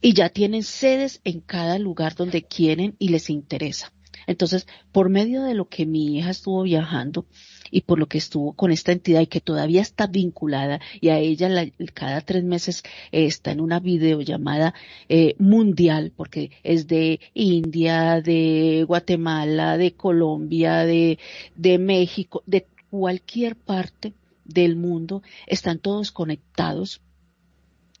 Y 0.00 0.14
ya 0.14 0.30
tienen 0.30 0.62
sedes 0.62 1.20
en 1.24 1.40
cada 1.40 1.78
lugar 1.78 2.14
donde 2.14 2.44
quieren 2.44 2.96
y 2.98 3.08
les 3.08 3.28
interesa. 3.28 3.92
Entonces, 4.26 4.66
por 4.92 5.10
medio 5.10 5.42
de 5.42 5.54
lo 5.54 5.68
que 5.68 5.86
mi 5.86 6.18
hija 6.18 6.30
estuvo 6.30 6.62
viajando, 6.62 7.26
y 7.70 7.82
por 7.82 7.98
lo 7.98 8.06
que 8.06 8.18
estuvo 8.18 8.52
con 8.52 8.70
esta 8.70 8.92
entidad 8.92 9.20
y 9.20 9.26
que 9.26 9.40
todavía 9.40 9.82
está 9.82 10.06
vinculada 10.06 10.80
y 11.00 11.08
a 11.08 11.18
ella 11.18 11.48
cada 11.94 12.20
tres 12.20 12.44
meses 12.44 12.82
eh, 13.12 13.26
está 13.26 13.52
en 13.52 13.60
una 13.60 13.80
videollamada 13.80 14.74
eh, 15.08 15.34
mundial 15.38 16.12
porque 16.16 16.50
es 16.62 16.86
de 16.86 17.20
India, 17.34 18.20
de 18.20 18.84
Guatemala, 18.86 19.76
de 19.76 19.92
Colombia, 19.92 20.84
de, 20.84 21.18
de 21.56 21.78
México, 21.78 22.42
de 22.46 22.66
cualquier 22.90 23.56
parte 23.56 24.12
del 24.44 24.76
mundo, 24.76 25.22
están 25.46 25.78
todos 25.78 26.10
conectados 26.10 27.00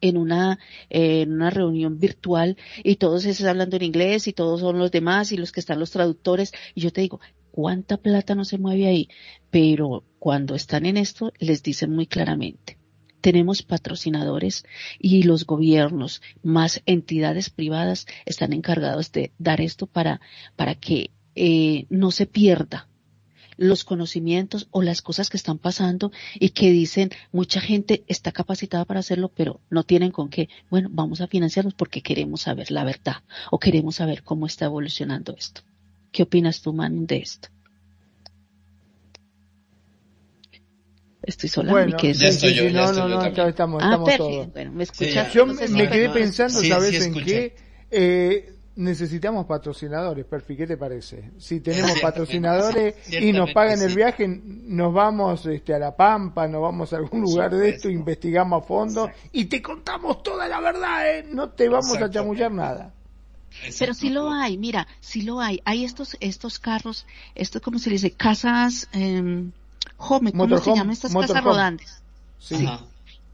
en 0.00 0.16
una, 0.16 0.58
en 0.88 1.32
una 1.32 1.50
reunión 1.50 1.98
virtual 1.98 2.56
y 2.82 2.96
todos 2.96 3.24
están 3.24 3.48
hablando 3.48 3.76
en 3.76 3.82
inglés 3.82 4.26
y 4.26 4.32
todos 4.32 4.60
son 4.60 4.78
los 4.78 4.90
demás 4.90 5.32
y 5.32 5.36
los 5.36 5.52
que 5.52 5.60
están 5.60 5.78
los 5.78 5.90
traductores. 5.90 6.52
Y 6.74 6.80
yo 6.80 6.92
te 6.92 7.02
digo, 7.02 7.20
cuánta 7.60 7.98
plata 7.98 8.34
no 8.34 8.46
se 8.46 8.56
mueve 8.56 8.86
ahí, 8.86 9.08
pero 9.50 10.02
cuando 10.18 10.54
están 10.54 10.86
en 10.86 10.96
esto 10.96 11.30
les 11.38 11.62
dicen 11.62 11.94
muy 11.94 12.06
claramente, 12.06 12.78
tenemos 13.20 13.62
patrocinadores 13.62 14.64
y 14.98 15.24
los 15.24 15.44
gobiernos 15.44 16.22
más 16.42 16.80
entidades 16.86 17.50
privadas 17.50 18.06
están 18.24 18.54
encargados 18.54 19.12
de 19.12 19.32
dar 19.38 19.60
esto 19.60 19.86
para, 19.86 20.22
para 20.56 20.74
que 20.74 21.10
eh, 21.34 21.84
no 21.90 22.12
se 22.12 22.24
pierda 22.24 22.88
los 23.58 23.84
conocimientos 23.84 24.66
o 24.70 24.80
las 24.80 25.02
cosas 25.02 25.28
que 25.28 25.36
están 25.36 25.58
pasando 25.58 26.12
y 26.36 26.50
que 26.50 26.70
dicen 26.70 27.10
mucha 27.30 27.60
gente 27.60 28.04
está 28.06 28.32
capacitada 28.32 28.86
para 28.86 29.00
hacerlo, 29.00 29.30
pero 29.36 29.60
no 29.68 29.82
tienen 29.82 30.12
con 30.12 30.30
qué. 30.30 30.48
Bueno, 30.70 30.88
vamos 30.90 31.20
a 31.20 31.26
financiarlos 31.26 31.74
porque 31.74 32.00
queremos 32.00 32.40
saber 32.40 32.70
la 32.70 32.84
verdad 32.84 33.16
o 33.50 33.58
queremos 33.58 33.96
saber 33.96 34.22
cómo 34.22 34.46
está 34.46 34.64
evolucionando 34.64 35.34
esto. 35.36 35.60
¿Qué 36.12 36.22
opinas 36.24 36.60
tú, 36.62 36.72
Manu, 36.72 37.06
de 37.06 37.18
esto? 37.18 37.48
Estoy 41.22 41.48
sola. 41.48 41.72
Bueno, 41.72 41.92
¿me 41.92 41.96
quedé 41.96 42.14
sí, 42.14 42.20
sola? 42.32 42.32
sí, 42.32 42.54
sí, 42.54 42.72
no, 42.72 42.92
no, 42.92 43.08
no, 43.08 43.22
estamos, 43.48 43.82
Ah, 43.82 43.86
estamos 43.86 44.04
perfecto. 44.04 44.16
todos. 44.16 44.52
Bueno, 44.52 44.72
¿me 44.72 44.82
escuchas? 44.84 45.32
Yo 45.32 45.42
Entonces, 45.42 45.70
me 45.70 45.84
no, 45.84 45.90
quedé 45.90 46.08
no. 46.08 46.14
pensando, 46.14 46.58
Sí, 46.60 46.68
¿sabes 46.68 46.96
sí, 46.98 47.04
en 47.04 47.14
qué? 47.14 47.54
Eh, 47.90 48.54
necesitamos 48.76 49.46
patrocinadores, 49.46 50.24
Perfi, 50.24 50.56
¿qué 50.56 50.66
te 50.66 50.76
parece? 50.78 51.32
Si 51.38 51.60
tenemos 51.60 52.00
patrocinadores 52.00 52.94
y 53.12 53.32
nos 53.32 53.52
pagan 53.52 53.82
el 53.82 53.90
sí. 53.90 53.96
viaje, 53.96 54.26
nos 54.28 54.92
vamos 54.94 55.44
este, 55.46 55.74
a 55.74 55.78
La 55.78 55.94
Pampa, 55.96 56.48
nos 56.48 56.62
vamos 56.62 56.92
a 56.92 56.96
algún 56.96 57.20
lugar 57.20 57.54
de 57.54 57.68
esto, 57.68 57.90
investigamos 57.90 58.62
a 58.62 58.66
fondo 58.66 59.10
y 59.32 59.44
te 59.44 59.60
contamos 59.60 60.22
toda 60.22 60.48
la 60.48 60.60
verdad, 60.60 61.18
¿eh? 61.18 61.24
No 61.30 61.50
te 61.50 61.68
vamos 61.68 62.00
a 62.00 62.08
chamullar 62.08 62.50
nada. 62.50 62.94
Pero 63.78 63.94
sí 63.94 64.10
lo 64.10 64.30
hay, 64.30 64.56
mira, 64.56 64.86
sí 65.00 65.22
lo 65.22 65.40
hay. 65.40 65.60
Hay 65.64 65.84
estos 65.84 66.16
estos 66.20 66.58
carros, 66.58 67.06
esto 67.34 67.60
como 67.60 67.78
se 67.78 67.90
dice, 67.90 68.12
casas 68.12 68.88
eh, 68.92 69.44
home, 69.96 70.32
¿cómo 70.32 70.58
se 70.58 70.70
llaman 70.74 70.90
estas 70.92 71.14
casas 71.14 71.44
rodantes? 71.44 72.02
Sí. 72.38 72.68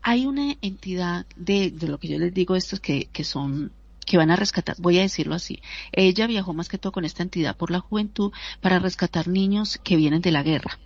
Hay 0.02 0.26
una 0.26 0.56
entidad 0.62 1.26
de, 1.36 1.70
de 1.70 1.88
lo 1.88 1.98
que 1.98 2.08
yo 2.08 2.18
les 2.18 2.32
digo, 2.32 2.54
estos 2.54 2.80
que, 2.80 3.06
que 3.12 3.24
son 3.24 3.72
que 4.06 4.16
van 4.16 4.30
a 4.30 4.36
rescatar, 4.36 4.76
voy 4.78 4.98
a 4.98 5.02
decirlo 5.02 5.34
así. 5.34 5.60
Ella 5.92 6.28
viajó 6.28 6.54
más 6.54 6.68
que 6.68 6.78
todo 6.78 6.92
con 6.92 7.04
esta 7.04 7.24
entidad 7.24 7.56
por 7.56 7.72
la 7.72 7.80
juventud 7.80 8.32
para 8.60 8.78
rescatar 8.78 9.26
niños 9.26 9.78
que 9.82 9.96
vienen 9.96 10.22
de 10.22 10.30
la 10.30 10.44
guerra. 10.44 10.78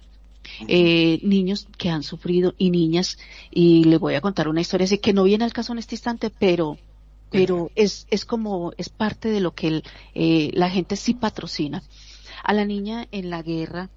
Eh, 0.67 1.21
niños 1.23 1.69
que 1.77 1.91
han 1.91 2.03
sufrido 2.03 2.55
y 2.59 2.71
niñas, 2.71 3.19
y 3.51 3.85
le 3.85 3.99
voy 3.99 4.15
a 4.15 4.21
contar 4.21 4.49
una 4.49 4.63
historia 4.63 4.87
así 4.87 4.99
que 4.99 5.13
no 5.13 5.25
viene 5.25 5.45
al 5.45 5.53
caso 5.53 5.73
en 5.73 5.79
este 5.79 5.95
instante, 5.95 6.31
pero 6.31 6.79
pero 7.31 7.71
es, 7.75 8.07
es 8.11 8.25
como, 8.25 8.73
es 8.77 8.89
parte 8.89 9.31
de 9.31 9.41
lo 9.41 9.55
que 9.55 9.69
el, 9.69 9.85
eh, 10.15 10.51
la 10.55 10.69
gente 10.69 10.97
sí 10.97 11.15
patrocina. 11.15 11.83
A 12.43 12.53
la 12.53 12.65
niña 12.65 13.07
en 13.13 13.31
la 13.31 13.43
guerra, 13.43 13.91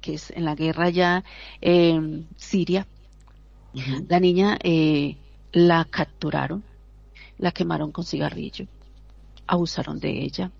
que 0.00 0.14
es 0.14 0.30
en 0.30 0.44
la 0.44 0.54
guerra 0.54 0.90
ya 0.90 1.24
en 1.60 2.28
Siria, 2.36 2.86
la 4.08 4.20
niña 4.20 4.58
eh, 4.62 5.16
la 5.52 5.84
capturaron, 5.84 6.64
la 7.38 7.52
quemaron 7.52 7.92
con 7.92 8.04
cigarrillo, 8.04 8.66
abusaron 9.46 9.98
de 9.98 10.22
ella, 10.22 10.50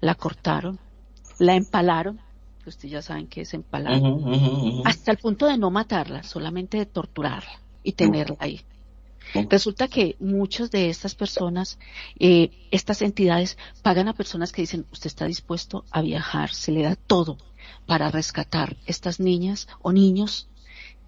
la 0.00 0.14
cortaron, 0.14 0.78
la 1.38 1.54
empalaron, 1.54 2.20
que 2.62 2.70
ustedes 2.70 2.92
ya 2.92 3.02
saben 3.02 3.28
que 3.28 3.42
es 3.42 3.54
empalar, 3.54 4.00
hasta 4.84 5.12
el 5.12 5.18
punto 5.18 5.46
de 5.46 5.58
no 5.58 5.70
matarla, 5.70 6.22
solamente 6.22 6.78
de 6.78 6.86
torturarla 6.86 7.60
y 7.82 7.92
tenerla 7.92 8.36
ahí. 8.38 8.62
Resulta 9.50 9.88
que 9.88 10.16
muchas 10.18 10.70
de 10.70 10.88
estas 10.88 11.14
personas, 11.14 11.78
eh, 12.18 12.50
estas 12.70 13.02
entidades, 13.02 13.58
pagan 13.82 14.08
a 14.08 14.14
personas 14.14 14.52
que 14.52 14.62
dicen, 14.62 14.86
usted 14.92 15.08
está 15.08 15.26
dispuesto 15.26 15.84
a 15.90 16.00
viajar, 16.00 16.52
se 16.52 16.72
le 16.72 16.82
da 16.82 16.96
todo 16.96 17.38
para 17.86 18.10
rescatar 18.10 18.76
estas 18.86 19.20
niñas 19.20 19.68
o 19.82 19.92
niños 19.92 20.48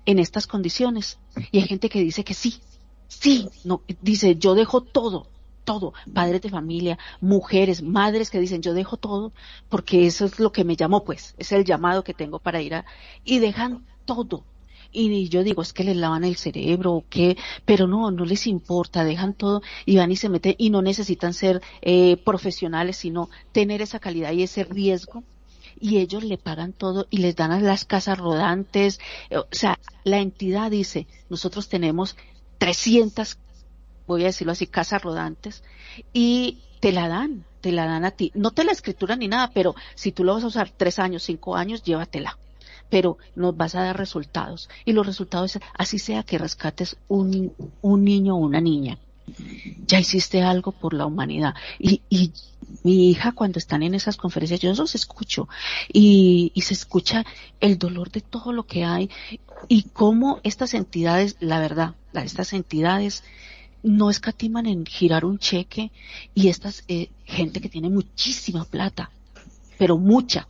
en 0.05 0.19
estas 0.19 0.47
condiciones. 0.47 1.19
Y 1.53 1.59
hay 1.59 1.69
gente 1.69 1.89
que 1.89 2.01
dice 2.01 2.25
que 2.25 2.35
sí, 2.35 2.61
sí, 3.09 3.49
no, 3.65 3.83
dice, 4.01 4.37
yo 4.37 4.55
dejo 4.55 4.83
todo, 4.83 5.29
todo, 5.65 5.93
padres 6.15 6.41
de 6.41 6.51
familia, 6.51 6.99
mujeres, 7.21 7.83
madres 7.83 8.31
que 8.31 8.41
dicen, 8.41 8.63
yo 8.63 8.75
dejo 8.75 8.97
todo 8.97 9.33
porque 9.69 10.07
eso 10.07 10.25
es 10.25 10.39
lo 10.39 10.51
que 10.51 10.65
me 10.65 10.77
llamó, 10.77 11.05
pues, 11.05 11.35
es 11.37 11.53
el 11.53 11.65
llamado 11.65 12.05
que 12.05 12.15
tengo 12.15 12.39
para 12.39 12.63
ir 12.63 12.75
a, 12.75 12.87
y 13.25 13.39
dejan 13.39 13.87
todo. 14.05 14.45
Y 14.91 15.29
yo 15.29 15.45
digo, 15.45 15.63
es 15.63 15.73
que 15.73 15.85
les 15.85 15.97
lavan 15.97 16.25
el 16.25 16.37
cerebro 16.37 16.95
o 16.95 17.05
qué, 17.09 17.37
pero 17.65 17.87
no, 17.87 18.11
no 18.11 18.25
les 18.25 18.47
importa, 18.47 19.05
dejan 19.05 19.35
todo 19.35 19.61
y 19.85 19.97
van 19.97 20.11
y 20.11 20.17
se 20.17 20.29
meten 20.29 20.55
y 20.59 20.71
no 20.71 20.81
necesitan 20.83 21.35
ser 21.35 21.61
eh, 21.83 22.17
profesionales, 22.25 22.97
sino 22.97 23.29
tener 23.53 23.83
esa 23.83 23.99
calidad 24.01 24.33
y 24.33 24.43
ese 24.43 24.65
riesgo 24.65 25.25
y 25.81 25.99
ellos 25.99 26.25
le 26.25 26.39
pagan 26.39 26.73
todo 26.73 27.07
y 27.11 27.19
les 27.19 27.37
dan 27.37 27.53
a 27.53 27.61
las 27.61 27.85
casas 27.85 28.19
rodantes. 28.19 28.99
eh, 29.31 29.39
O 29.39 29.47
sea, 29.51 29.79
la 30.05 30.19
entidad 30.19 30.71
dice, 30.71 31.07
nosotros 31.29 31.69
tenemos 31.69 32.17
300, 32.59 33.39
voy 34.07 34.23
a 34.23 34.27
decirlo 34.27 34.53
así, 34.53 34.67
casas 34.67 35.03
rodantes 35.03 35.63
y 36.13 36.59
te 36.81 36.93
la 36.93 37.09
dan, 37.09 37.45
te 37.61 37.73
la 37.73 37.87
dan 37.87 38.05
a 38.05 38.13
ti. 38.13 38.31
No 38.35 38.53
te 38.53 38.65
la 38.65 38.73
escrituran 38.73 39.19
ni 39.21 39.29
nada, 39.29 39.51
pero 39.53 39.75
si 39.95 40.13
tú 40.13 40.25
lo 40.25 40.35
vas 40.35 40.45
a 40.45 40.49
usar 40.49 40.71
tres 40.71 40.99
años, 40.99 41.23
cinco 41.25 41.57
años, 41.57 41.83
llévatela. 41.83 42.39
Pero 42.91 43.19
nos 43.37 43.57
vas 43.57 43.75
a 43.75 43.83
dar 43.83 43.97
resultados. 43.99 44.69
Y 44.85 44.93
los 44.93 45.07
resultados, 45.07 45.57
es, 45.57 45.63
así 45.75 45.99
sea 45.99 46.23
que 46.23 46.39
rescates 46.39 46.97
un, 47.09 47.53
un 47.83 48.05
niño 48.05 48.35
o 48.37 48.39
una 48.39 48.61
niña 48.61 48.99
ya 49.87 50.01
hiciste 50.01 50.41
algo 50.43 50.73
por 50.73 50.95
la 50.95 51.05
humanidad. 51.05 51.55
Y, 51.79 52.01
y 52.09 52.33
mi 52.83 53.11
hija 53.11 53.33
cuando 53.33 53.59
están 53.59 53.83
en 53.83 53.95
esas 53.95 54.17
conferencias, 54.17 54.59
yo 54.61 54.73
los 54.75 54.95
escucho 54.95 55.49
y, 55.93 56.51
y 56.55 56.63
se 56.63 56.73
escucha 56.73 57.27
el 57.61 57.77
dolor 57.79 58.11
de 58.11 58.23
todo 58.23 58.53
lo 58.53 58.65
que 58.67 58.85
hay 58.85 59.11
y 59.69 59.83
cómo 59.83 60.41
estas 60.45 60.73
entidades, 60.73 61.37
la 61.41 61.61
verdad, 61.61 61.95
la- 62.13 62.25
estas 62.25 62.55
entidades 62.55 63.23
no 63.83 64.09
escatiman 64.09 64.65
en 64.65 64.87
girar 64.87 65.27
un 65.27 65.39
cheque 65.39 65.93
y 66.35 66.49
estas 66.49 66.85
eh, 66.89 67.11
gente 67.27 67.61
que 67.61 67.69
tiene 67.69 67.91
muchísima 67.91 68.65
plata, 68.65 69.11
pero 69.79 69.99
mucha, 69.99 70.49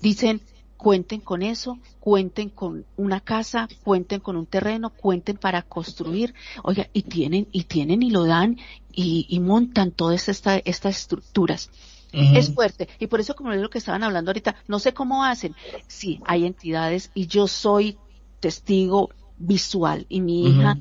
dicen 0.00 0.40
cuenten 0.76 1.20
con 1.20 1.42
eso, 1.42 1.78
cuenten 2.00 2.50
con 2.50 2.84
una 2.96 3.20
casa, 3.20 3.68
cuenten 3.82 4.20
con 4.20 4.36
un 4.36 4.46
terreno, 4.46 4.90
cuenten 4.90 5.36
para 5.36 5.62
construir, 5.62 6.34
oiga, 6.62 6.88
y 6.92 7.02
tienen, 7.02 7.48
y 7.52 7.64
tienen 7.64 8.02
y 8.02 8.10
lo 8.10 8.24
dan 8.24 8.58
y, 8.92 9.26
y 9.28 9.40
montan 9.40 9.90
todas 9.90 10.28
esta, 10.28 10.58
estas 10.58 10.96
estructuras. 10.98 11.70
Es 12.12 12.54
fuerte. 12.54 12.88
Y 12.98 13.08
por 13.08 13.20
eso, 13.20 13.34
como 13.34 13.52
es 13.52 13.60
lo 13.60 13.68
que 13.68 13.76
estaban 13.76 14.02
hablando 14.02 14.30
ahorita, 14.30 14.56
no 14.68 14.78
sé 14.78 14.94
cómo 14.94 15.24
hacen. 15.24 15.54
Sí, 15.86 16.20
hay 16.24 16.46
entidades 16.46 17.10
y 17.12 17.26
yo 17.26 17.46
soy 17.46 17.98
testigo 18.40 19.10
visual 19.36 20.06
y 20.08 20.22
mi 20.22 20.48
hija, 20.48 20.78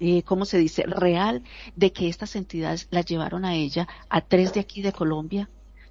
eh, 0.00 0.22
¿cómo 0.22 0.46
se 0.46 0.58
dice? 0.58 0.82
Real 0.84 1.42
de 1.76 1.92
que 1.92 2.08
estas 2.08 2.34
entidades 2.34 2.88
la 2.90 3.02
llevaron 3.02 3.44
a 3.44 3.54
ella, 3.54 3.86
a 4.08 4.20
tres 4.20 4.52
de 4.52 4.60
aquí 4.60 4.82
de 4.82 4.92
Colombia, 4.92 5.48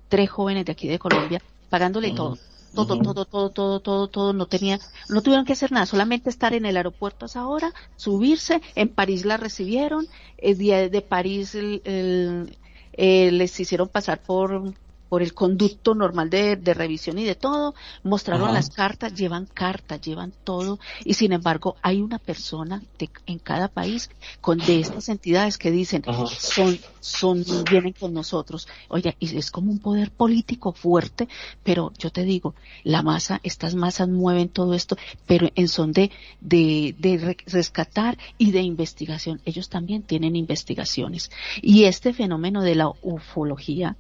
tres 0.10 0.30
jóvenes 0.30 0.66
de 0.66 0.74
aquí 0.74 0.88
de 0.90 1.00
Colombia, 1.00 1.42
pagándole 1.70 2.12
todo. 2.12 2.38
Todo, 2.74 3.00
todo, 3.00 3.26
todo, 3.26 3.52
todo, 3.52 3.82
todo, 3.82 4.08
todo, 4.10 4.34
no 4.34 4.48
tenía, 4.48 4.80
no 5.08 5.24
tuvieron 5.24 5.46
que 5.46 5.54
hacer 5.54 5.72
nada, 5.72 5.88
solamente 5.88 6.30
estar 6.30 6.54
en 6.54 6.66
el 6.66 6.78
aeropuerto 6.78 7.26
a 7.26 7.28
esa 7.28 7.48
hora, 7.48 7.74
subirse, 7.96 8.62
en 8.76 8.94
París 8.94 9.26
la 9.26 9.38
recibieron, 9.38 10.08
el 10.38 10.58
día 10.60 10.88
de 10.90 11.02
París 11.02 11.56
el- 11.56 11.82
el- 11.86 12.60
eh, 12.94 13.32
les 13.32 13.60
hicieron 13.60 13.90
pasar 13.90 14.24
por, 14.24 14.76
por 15.10 15.22
el 15.22 15.34
conducto 15.34 15.96
normal 15.96 16.30
de, 16.30 16.56
de 16.56 16.74
revisión 16.74 17.18
y 17.20 17.24
de 17.24 17.36
todo, 17.36 17.74
mostraron 18.04 18.46
Ajá. 18.46 18.54
las 18.54 18.70
cartas, 18.70 19.14
llevan 19.16 19.46
cartas, 19.46 20.02
llevan 20.02 20.34
todo, 20.44 20.80
y 21.04 21.14
sin 21.14 21.32
embargo 21.34 21.76
hay 21.82 22.02
una 22.02 22.20
persona 22.20 22.82
de- 23.00 23.10
en 23.26 23.40
cada 23.40 23.68
país 23.68 24.10
con 24.42 24.58
de 24.58 24.80
estas 24.80 25.10
entidades 25.10 25.58
que 25.58 25.72
dicen 25.72 26.04
Ajá. 26.06 26.26
son, 26.28 26.78
son, 27.00 27.46
vienen 27.70 27.94
con 27.94 28.14
nosotros. 28.14 28.68
Oye, 28.90 29.16
y 29.20 29.38
es 29.38 29.52
como 29.52 29.72
un 29.72 29.80
poder 29.80 30.12
político 30.12 30.74
fuerte, 30.74 31.28
pero 31.64 31.94
yo 31.98 32.10
te 32.12 32.24
digo, 32.24 32.54
la 32.84 33.02
masa, 33.02 33.40
estas 33.44 33.76
masas 33.76 34.10
mueven 34.10 34.50
todo 34.50 34.74
esto, 34.74 34.98
pero 35.26 35.50
en 35.56 35.68
son 35.68 35.92
de, 35.92 36.12
de, 36.42 36.96
de 36.98 37.18
re- 37.18 37.38
rescatar 37.46 38.18
y 38.38 38.52
de 38.52 38.62
investigación. 38.62 39.42
Ellos 39.46 39.70
también 39.70 40.04
tienen 40.04 40.36
investigaciones. 40.36 41.30
Y 41.62 41.86
este 41.86 42.14
fenómeno 42.14 42.62
de 42.62 42.76
la 42.76 42.92
ufología, 43.02 43.96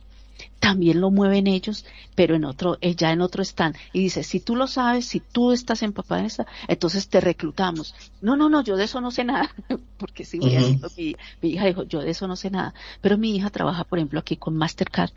también 0.59 0.99
lo 0.99 1.11
mueven 1.11 1.47
ellos, 1.47 1.85
pero 2.15 2.35
en 2.35 2.45
otro, 2.45 2.77
eh, 2.81 2.95
ya 2.95 3.11
en 3.11 3.21
otro 3.21 3.41
están. 3.41 3.75
Y 3.93 4.01
dice, 4.01 4.23
si 4.23 4.39
tú 4.39 4.55
lo 4.55 4.67
sabes, 4.67 5.05
si 5.05 5.19
tú 5.19 5.51
estás 5.51 5.81
empapada 5.83 6.21
en 6.21 6.27
esta, 6.27 6.47
entonces 6.67 7.07
te 7.07 7.21
reclutamos. 7.21 7.95
No, 8.21 8.35
no, 8.35 8.49
no, 8.49 8.63
yo 8.63 8.75
de 8.75 8.85
eso 8.85 8.99
no 8.99 9.11
sé 9.11 9.23
nada, 9.23 9.53
porque 9.97 10.23
decirlo, 10.23 10.49
mi, 10.97 11.15
mi 11.41 11.49
hija 11.49 11.65
dijo, 11.65 11.83
yo 11.83 12.01
de 12.01 12.09
eso 12.09 12.27
no 12.27 12.35
sé 12.35 12.49
nada. 12.49 12.73
Pero 13.01 13.17
mi 13.17 13.35
hija 13.35 13.49
trabaja, 13.49 13.83
por 13.83 13.99
ejemplo, 13.99 14.19
aquí 14.19 14.37
con 14.37 14.57
Mastercard, 14.57 15.11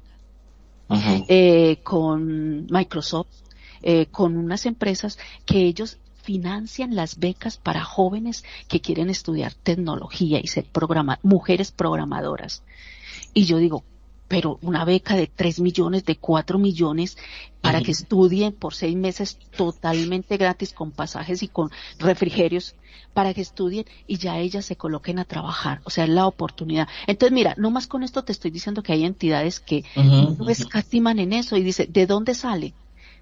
eh, 1.29 1.79
con 1.83 2.67
Microsoft, 2.67 3.29
eh, 3.83 4.07
con 4.07 4.37
unas 4.37 4.67
empresas 4.67 5.19
que 5.47 5.65
ellos 5.65 5.99
financian 6.23 6.95
las 6.95 7.19
becas 7.19 7.57
para 7.57 7.83
jóvenes 7.83 8.45
que 8.69 8.81
quieren 8.81 9.09
estudiar 9.09 9.55
tecnología 9.55 10.39
y 10.43 10.47
ser 10.49 10.65
programa 10.65 11.19
mujeres 11.23 11.73
programadoras. 11.73 12.63
Y 13.33 13.47
yo 13.47 13.59
digo, 13.59 13.85
pero 14.31 14.61
una 14.63 14.85
beca 14.85 15.17
de 15.17 15.27
3 15.27 15.59
millones, 15.59 16.05
de 16.05 16.15
4 16.15 16.57
millones, 16.61 17.19
para 17.61 17.83
que 17.83 17.91
estudien 17.91 18.53
por 18.53 18.75
seis 18.75 18.95
meses 18.95 19.37
totalmente 19.57 20.37
gratis 20.37 20.73
con 20.73 20.93
pasajes 20.93 21.43
y 21.43 21.49
con 21.49 21.69
refrigerios, 21.99 22.77
para 23.13 23.35
que 23.35 23.41
estudien 23.41 23.87
y 24.07 24.19
ya 24.19 24.39
ellas 24.39 24.65
se 24.65 24.77
coloquen 24.77 25.19
a 25.19 25.25
trabajar. 25.25 25.81
O 25.83 25.91
sea, 25.91 26.05
es 26.05 26.11
la 26.11 26.29
oportunidad. 26.29 26.87
Entonces, 27.09 27.35
mira, 27.35 27.57
no 27.59 27.73
más 27.73 27.89
con 27.89 28.05
esto 28.05 28.23
te 28.23 28.31
estoy 28.31 28.53
diciendo 28.53 28.85
que 28.85 28.93
hay 28.93 29.05
entidades 29.05 29.59
que 29.59 29.85
no 29.97 30.49
escatiman 30.49 31.19
en 31.19 31.33
eso 31.33 31.57
y 31.57 31.65
dice, 31.65 31.89
¿de 31.91 32.07
dónde 32.07 32.35
sale? 32.37 32.73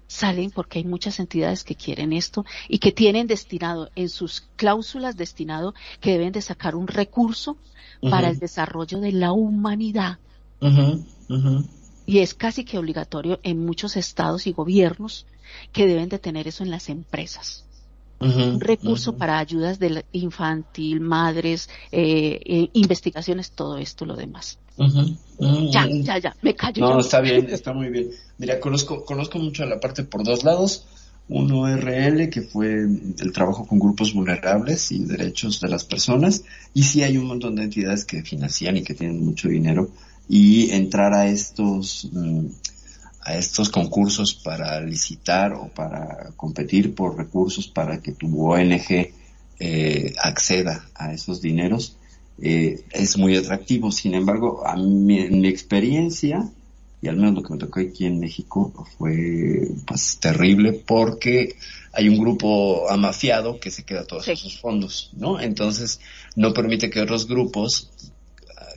salen 0.05 0.51
porque 0.51 0.79
hay 0.79 0.85
muchas 0.85 1.19
entidades 1.19 1.63
que 1.63 1.75
quieren 1.75 2.13
esto 2.13 2.43
y 2.67 2.79
que 2.79 2.91
tienen 2.91 3.27
destinado 3.27 3.89
en 3.95 4.09
sus 4.09 4.41
cláusulas 4.55 5.17
destinado 5.17 5.75
que 6.01 6.11
deben 6.11 6.31
de 6.31 6.41
sacar 6.41 6.75
un 6.75 6.87
recurso 6.87 7.57
para 8.01 8.29
el 8.29 8.39
desarrollo 8.39 8.99
de 8.99 9.11
la 9.11 9.31
humanidad. 9.31 10.17
Ujú, 10.61 11.05
ujú. 11.29 11.65
Y 12.05 12.19
es 12.19 12.33
casi 12.33 12.65
que 12.65 12.77
obligatorio 12.77 13.39
en 13.43 13.65
muchos 13.65 13.95
estados 13.95 14.47
y 14.47 14.51
gobiernos 14.51 15.25
que 15.71 15.85
deben 15.87 16.09
de 16.09 16.19
tener 16.19 16.47
eso 16.47 16.63
en 16.63 16.71
las 16.71 16.89
empresas. 16.89 17.65
Un 18.21 18.59
recurso 18.59 19.15
para 19.15 19.39
ayudas 19.39 19.79
del 19.79 20.03
infantil, 20.11 20.99
madres, 20.99 21.69
eh, 21.89 22.41
eh, 22.45 22.69
investigaciones, 22.73 23.51
todo 23.51 23.77
esto, 23.77 24.05
lo 24.05 24.17
demás. 24.17 24.59
Ya, 25.71 25.87
ya, 25.87 26.17
ya, 26.17 26.35
me 26.41 26.53
callo. 26.53 26.81
No, 26.81 26.95
ya. 26.95 26.99
está 26.99 27.21
bien, 27.21 27.47
está 27.49 27.71
muy 27.71 27.89
bien. 27.89 28.09
Mira, 28.37 28.59
conozco, 28.59 29.05
conozco 29.05 29.39
mucho 29.39 29.65
la 29.65 29.79
parte 29.79 30.03
por 30.03 30.23
dos 30.23 30.43
lados. 30.43 30.85
Uno 31.29 31.67
RL, 31.67 32.29
que 32.29 32.41
fue 32.41 32.73
el 32.73 33.31
trabajo 33.31 33.65
con 33.65 33.79
grupos 33.79 34.13
vulnerables 34.13 34.91
y 34.91 35.05
derechos 35.05 35.61
de 35.61 35.69
las 35.69 35.85
personas. 35.85 36.43
Y 36.73 36.83
sí 36.83 37.03
hay 37.03 37.17
un 37.17 37.27
montón 37.27 37.55
de 37.55 37.63
entidades 37.63 38.03
que 38.03 38.23
financian 38.23 38.75
y 38.77 38.83
que 38.83 38.95
tienen 38.95 39.23
mucho 39.23 39.47
dinero. 39.47 39.91
Y 40.29 40.71
entrar 40.71 41.13
a 41.13 41.27
estos, 41.27 42.07
mm, 42.13 42.45
a 43.21 43.35
estos 43.35 43.69
concursos 43.69 44.33
para 44.33 44.79
licitar 44.79 45.51
o 45.53 45.67
para 45.67 46.31
competir 46.37 46.95
por 46.95 47.17
recursos 47.17 47.67
para 47.67 48.01
que 48.01 48.13
tu 48.13 48.41
ONG 48.41 49.11
eh, 49.59 50.13
acceda 50.21 50.87
a 50.95 51.11
esos 51.11 51.41
dineros 51.41 51.97
eh, 52.41 52.85
es 52.91 53.17
muy 53.17 53.35
atractivo. 53.35 53.91
Sin 53.91 54.13
embargo, 54.13 54.65
a 54.65 54.75
mi, 54.75 55.19
en 55.19 55.41
mi 55.41 55.47
experiencia, 55.47 56.49
y 57.01 57.07
al 57.07 57.17
menos 57.17 57.35
lo 57.35 57.43
que 57.43 57.53
me 57.53 57.59
tocó 57.59 57.79
aquí 57.79 58.05
en 58.05 58.19
México, 58.19 58.73
fue 58.97 59.67
pues 59.85 60.17
terrible 60.19 60.73
porque 60.73 61.55
hay 61.91 62.07
un 62.07 62.19
grupo 62.19 62.89
amafiado 62.89 63.59
que 63.59 63.71
se 63.71 63.83
queda 63.83 64.05
todos 64.05 64.27
esos 64.27 64.59
fondos, 64.59 65.11
¿no? 65.13 65.39
Entonces, 65.39 65.99
no 66.35 66.53
permite 66.53 66.89
que 66.89 67.01
otros 67.01 67.27
grupos 67.27 67.89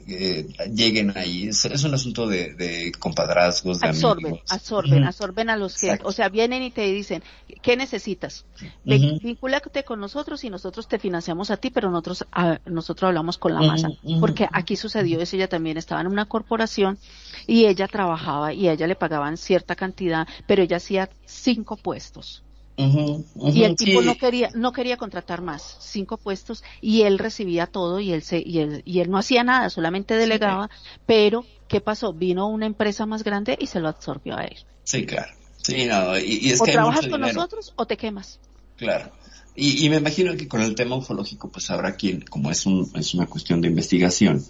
eh, 0.07 0.47
lleguen 0.75 1.17
ahí. 1.17 1.49
Es, 1.49 1.65
es 1.65 1.85
un 1.85 1.95
asunto 1.95 2.27
de, 2.27 2.55
de 2.55 2.93
compadrazgos, 2.99 3.81
de 3.81 3.89
absorben, 3.89 4.27
amigos. 4.27 4.43
absorben, 4.51 5.05
absorben 5.05 5.51
a 5.51 5.57
los 5.57 5.77
que, 5.79 5.99
o 6.05 6.13
sea, 6.13 6.29
vienen 6.29 6.63
y 6.63 6.71
te 6.71 6.83
dicen, 6.93 7.23
¿qué 7.63 7.77
necesitas? 7.77 8.45
Ujú. 8.61 9.19
Vincúlate 9.23 9.85
con 9.85 10.01
nosotros 10.01 10.43
y 10.45 10.51
nosotros 10.51 10.89
te 10.89 10.99
financiamos 10.99 11.51
a 11.51 11.57
ti, 11.57 11.71
pero 11.71 11.91
nosotros, 11.91 12.25
a- 12.33 12.59
nosotros 12.67 13.09
hablamos 13.09 13.39
con 13.39 13.55
la 13.55 13.61
masa. 13.63 13.89
Porque 14.21 14.49
aquí 14.53 14.77
sucedió 14.77 15.21
eso, 15.21 15.37
ella 15.37 15.49
también 15.49 15.77
estaba 15.77 16.01
en 16.01 16.07
una 16.07 16.27
corporación 16.27 16.99
y 17.47 17.67
ella 17.67 17.89
trabajaba 17.89 18.53
y 18.53 18.69
a 18.69 18.73
ella 18.73 18.87
le 18.87 18.97
pagaban 18.97 19.37
cierta 19.37 19.75
cantidad, 19.77 20.27
pero 20.47 20.63
ella 20.63 20.77
hacía 20.79 21.11
cinco 21.25 21.77
puestos. 21.77 22.45
Y 22.77 23.65
el 23.65 23.77
tipo 23.77 24.01
sí. 24.01 24.07
no 24.07 24.17
quería, 24.17 24.51
no 24.55 24.73
quería 24.73 24.97
contratar 24.97 25.43
más, 25.43 25.77
cinco 25.81 26.17
puestos, 26.17 26.65
y 26.81 27.03
él 27.03 27.19
recibía 27.19 27.67
todo 27.67 28.01
y 28.01 28.13
él 28.13 28.23
se, 28.23 28.43
y 28.45 28.59
él, 28.59 28.83
y 28.85 29.01
él 29.01 29.11
no 29.11 29.19
hacía 29.19 29.45
nada, 29.45 29.71
solamente 29.71 30.15
delegaba, 30.17 30.71
pero 31.07 31.45
¿qué 31.69 31.81
pasó? 31.81 32.13
Vino 32.13 32.49
una 32.49 32.67
empresa 32.67 33.07
más 33.07 33.25
grande 33.25 33.57
y 33.61 33.67
se 33.67 33.81
lo 33.81 33.89
absorbió 33.89 34.37
a 34.37 34.45
él. 34.45 34.57
Sí, 34.85 35.07
claro. 35.07 35.33
Sí, 35.59 35.85
no, 35.85 36.19
y, 36.19 36.39
y 36.43 36.51
es 36.51 36.61
o 36.61 36.65
que 36.65 36.73
trabajas 36.73 37.03
con 37.03 37.21
dinero. 37.21 37.35
nosotros 37.35 37.73
o 37.77 37.87
te 37.87 37.97
quemas. 37.97 38.41
Claro. 38.77 39.13
Y, 39.55 39.85
y 39.85 39.91
me 39.91 39.97
imagino 39.97 40.35
que 40.37 40.49
con 40.49 40.63
el 40.63 40.75
tema 40.75 40.97
ufológico, 40.97 41.51
pues 41.51 41.71
habrá 41.71 41.95
quien, 41.95 42.23
como 42.23 42.51
es, 42.51 42.67
un, 42.67 42.91
es 42.95 43.15
una 43.15 43.27
cuestión 43.27 43.61
de 43.61 43.69
investigación, 43.69 44.45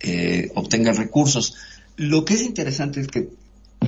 eh, 0.00 0.50
obtenga 0.54 0.92
recursos. 0.92 1.56
Lo 1.96 2.24
que 2.24 2.34
es 2.34 2.42
interesante 2.42 3.00
es 3.00 3.08
que, 3.08 3.28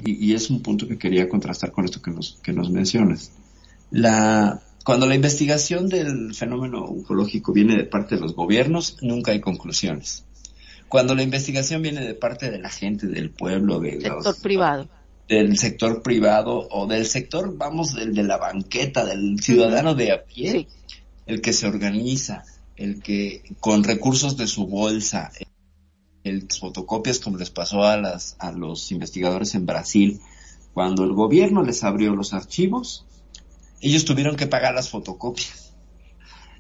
y, 0.05 0.27
y 0.27 0.35
es 0.35 0.51
un 0.51 0.61
punto 0.61 0.87
que 0.87 0.99
quería 0.99 1.29
contrastar 1.29 1.71
con 1.73 1.85
esto 1.85 2.03
que 2.03 2.11
nos, 2.11 2.39
que 2.43 2.53
nos 2.53 2.69
mencionas, 2.69 3.31
la, 3.91 4.61
cuando 4.85 5.07
la 5.07 5.15
investigación 5.15 5.89
del 5.89 6.35
fenómeno 6.35 6.85
ufológico 6.85 7.53
viene 7.53 7.77
de 7.77 7.85
parte 7.85 8.17
de 8.17 8.21
los 8.21 8.35
gobiernos, 8.35 8.99
nunca 9.03 9.33
hay 9.33 9.41
conclusiones. 9.41 10.25
Cuando 10.89 11.15
la 11.15 11.23
investigación 11.23 11.83
viene 11.83 12.05
de 12.05 12.15
parte 12.15 12.51
de 12.51 12.59
la 12.59 12.71
gente, 12.71 13.07
del 13.07 13.31
pueblo, 13.31 13.81
de 13.81 14.01
Sector 14.01 14.25
los, 14.25 14.39
privado. 14.39 14.89
del 15.29 15.59
sector 15.59 16.03
privado 16.03 16.69
o 16.71 16.87
del 16.87 17.07
sector, 17.07 17.57
vamos, 17.57 17.95
del 17.95 18.15
de 18.15 18.23
la 18.23 18.37
banqueta, 18.37 19.05
del 19.05 19.41
ciudadano 19.41 19.95
de 19.95 20.13
a 20.13 20.25
pie, 20.25 20.69
el 21.27 21.41
que 21.41 21.53
se 21.53 21.67
organiza, 21.67 22.45
el 22.77 23.03
que 23.03 23.43
con 23.59 23.83
recursos 23.83 24.37
de 24.37 24.47
su 24.47 24.69
bolsa, 24.69 25.33
el 26.23 26.47
fotocopias 26.53 27.19
como 27.19 27.39
les 27.39 27.51
pasó 27.51 27.85
a 27.85 27.97
las 27.97 28.37
a 28.39 28.53
los 28.53 28.93
investigadores 28.93 29.55
en 29.57 29.67
Brasil, 29.67 30.21
cuando 30.73 31.05
el 31.05 31.13
gobierno 31.13 31.63
les 31.63 31.83
abrió 31.83 32.15
los 32.15 32.33
archivos, 32.33 33.05
ellos 33.81 34.05
tuvieron 34.05 34.37
que 34.37 34.47
pagar 34.47 34.75
las 34.75 34.89
fotocopias 34.89 35.73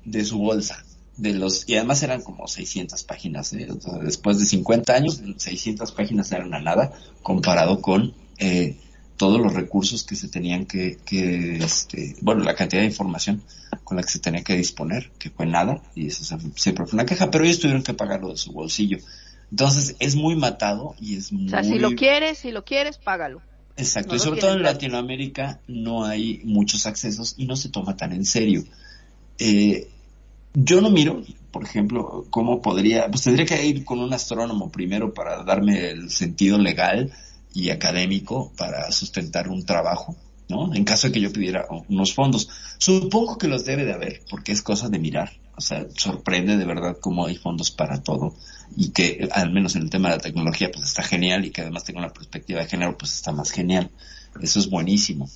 de 0.04 0.24
su 0.24 0.38
bolsa. 0.38 0.84
De 1.16 1.32
los, 1.32 1.66
y 1.66 1.76
además 1.76 2.02
eran 2.02 2.20
como 2.20 2.46
600 2.46 3.02
páginas, 3.04 3.52
¿eh? 3.54 3.68
O 3.70 3.80
sea, 3.80 3.94
después 3.98 4.38
de 4.38 4.44
50 4.44 4.92
años, 4.94 5.22
600 5.38 5.92
páginas 5.92 6.30
eran 6.30 6.52
a 6.52 6.60
nada 6.60 6.92
comparado 7.22 7.80
con 7.80 8.12
eh, 8.38 8.76
todos 9.16 9.40
los 9.40 9.54
recursos 9.54 10.04
que 10.04 10.14
se 10.14 10.28
tenían 10.28 10.66
que, 10.66 10.98
que 11.06 11.56
este, 11.56 12.16
bueno, 12.20 12.44
la 12.44 12.54
cantidad 12.54 12.82
de 12.82 12.88
información 12.88 13.42
con 13.82 13.96
la 13.96 14.02
que 14.02 14.10
se 14.10 14.18
tenía 14.18 14.44
que 14.44 14.56
disponer, 14.58 15.10
que 15.18 15.30
fue 15.30 15.46
nada, 15.46 15.82
y 15.94 16.08
eso 16.08 16.22
se- 16.22 16.36
siempre 16.56 16.84
fue 16.84 16.96
una 16.98 17.06
queja, 17.06 17.30
pero 17.30 17.44
ellos 17.44 17.60
tuvieron 17.60 17.82
que 17.82 17.94
pagarlo 17.94 18.28
de 18.28 18.36
su 18.36 18.52
bolsillo. 18.52 18.98
Entonces 19.50 19.96
es 20.00 20.16
muy 20.16 20.36
matado 20.36 20.94
y 21.00 21.16
es 21.16 21.32
muy... 21.32 21.46
O 21.46 21.50
sea, 21.50 21.64
si 21.64 21.78
lo 21.78 21.92
quieres, 21.92 22.36
si 22.36 22.50
lo 22.50 22.62
quieres, 22.64 22.98
págalo. 22.98 23.40
Exacto, 23.76 24.10
No 24.10 24.16
y 24.16 24.18
sobre 24.20 24.40
todo 24.40 24.54
en. 24.54 24.62
Latinoamérica 24.62 25.60
no 25.68 26.04
hay 26.04 26.40
muchos 26.44 26.86
accesos 26.86 27.34
y 27.36 27.46
no 27.46 27.56
se 27.56 27.68
toma 27.68 27.96
tan 27.96 28.12
en 28.12 28.24
serio. 28.24 28.64
Eh, 29.38 29.88
yo 30.54 30.80
no 30.80 30.90
miro, 30.90 31.22
por 31.50 31.64
ejemplo, 31.64 32.26
cómo 32.30 32.62
podría, 32.62 33.10
pues 33.10 33.24
tendría 33.24 33.44
que 33.44 33.66
ir 33.66 33.84
con 33.84 34.00
un 34.00 34.12
astrónomo 34.12 34.70
primero 34.70 35.12
para 35.12 35.42
darme 35.44 35.90
el 35.90 36.10
sentido 36.10 36.58
legal 36.58 37.12
y 37.52 37.70
académico 37.70 38.52
para 38.56 38.90
sustentar 38.92 39.48
un 39.48 39.66
trabajo, 39.66 40.16
¿no? 40.48 40.74
En 40.74 40.84
caso 40.84 41.08
de 41.08 41.12
que 41.12 41.20
yo 41.20 41.32
pidiera 41.32 41.66
unos 41.88 42.14
fondos. 42.14 42.48
Supongo 42.78 43.36
que 43.36 43.48
los 43.48 43.64
debe 43.66 43.84
de 43.84 43.92
haber, 43.92 44.22
porque 44.30 44.52
es 44.52 44.62
cosa 44.62 44.88
de 44.88 44.98
mirar. 44.98 45.32
O 45.56 45.60
sea, 45.60 45.86
sorprende 45.96 46.56
de 46.56 46.64
verdad 46.64 46.96
cómo 47.00 47.26
hay 47.26 47.36
fondos 47.36 47.70
para 47.70 48.02
todo 48.02 48.34
y 48.74 48.90
que 48.90 49.28
al 49.32 49.52
menos 49.52 49.76
en 49.76 49.82
el 49.82 49.90
tema 49.90 50.08
de 50.08 50.16
la 50.16 50.22
tecnología 50.22 50.70
pues 50.72 50.84
está 50.84 51.02
genial 51.02 51.44
y 51.44 51.50
que 51.50 51.62
además 51.62 51.84
tenga 51.84 52.00
una 52.00 52.12
perspectiva 52.12 52.60
de 52.60 52.68
género 52.68 52.96
pues 52.96 53.12
está 53.14 53.32
más 53.32 53.50
genial. 53.50 53.90
Eso 54.40 54.58
es 54.58 54.68
buenísimo. 54.68 55.28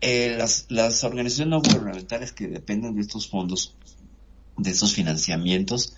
Eh, 0.00 0.34
las, 0.38 0.66
las 0.68 1.04
organizaciones 1.04 1.50
no 1.50 1.60
gubernamentales 1.60 2.32
que 2.32 2.48
dependen 2.48 2.94
de 2.94 3.02
estos 3.02 3.28
fondos, 3.28 3.74
de 4.56 4.70
estos 4.70 4.94
financiamientos, 4.94 5.94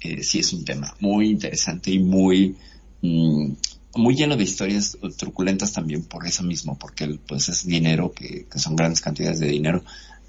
eh, 0.00 0.24
sí 0.24 0.40
es 0.40 0.52
un 0.52 0.64
tema 0.64 0.96
muy 0.98 1.30
interesante 1.30 1.92
y 1.92 2.00
muy, 2.00 2.56
mm, 3.00 3.52
muy 3.96 4.16
lleno 4.16 4.36
de 4.36 4.42
historias 4.42 4.98
truculentas 5.16 5.72
también 5.72 6.02
por 6.04 6.26
eso 6.26 6.42
mismo, 6.42 6.76
porque 6.78 7.18
pues 7.28 7.48
es 7.48 7.64
dinero 7.64 8.12
que, 8.12 8.46
son 8.56 8.74
grandes 8.74 9.00
cantidades 9.00 9.38
de 9.38 9.46
dinero 9.46 9.84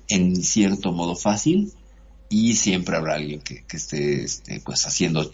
en 0.08 0.36
cierto 0.36 0.92
modo 0.92 1.16
fácil 1.16 1.72
y 2.30 2.56
siempre 2.56 2.96
habrá 2.96 3.16
alguien 3.16 3.42
que, 3.42 3.64
que 3.64 3.78
esté 3.78 4.24
este, 4.24 4.60
pues 4.60 4.86
haciendo 4.86 5.34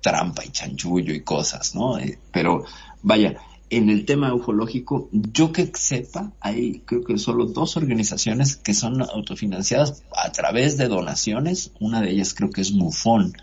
trampa 0.00 0.44
y 0.44 0.50
chanchullo 0.50 1.14
y 1.14 1.22
cosas, 1.22 1.74
¿no? 1.74 1.98
Eh, 1.98 2.18
pero 2.32 2.64
vaya, 3.02 3.36
en 3.70 3.90
el 3.90 4.04
tema 4.04 4.32
ufológico, 4.32 5.08
yo 5.12 5.52
que 5.52 5.70
sepa, 5.74 6.32
hay 6.40 6.80
creo 6.86 7.04
que 7.04 7.18
solo 7.18 7.46
dos 7.46 7.76
organizaciones 7.76 8.56
que 8.56 8.74
son 8.74 9.02
autofinanciadas 9.02 10.04
a 10.16 10.32
través 10.32 10.76
de 10.76 10.88
donaciones. 10.88 11.72
Una 11.80 12.00
de 12.00 12.10
ellas 12.10 12.34
creo 12.34 12.50
que 12.50 12.62
es 12.62 12.72
MUFON, 12.72 13.34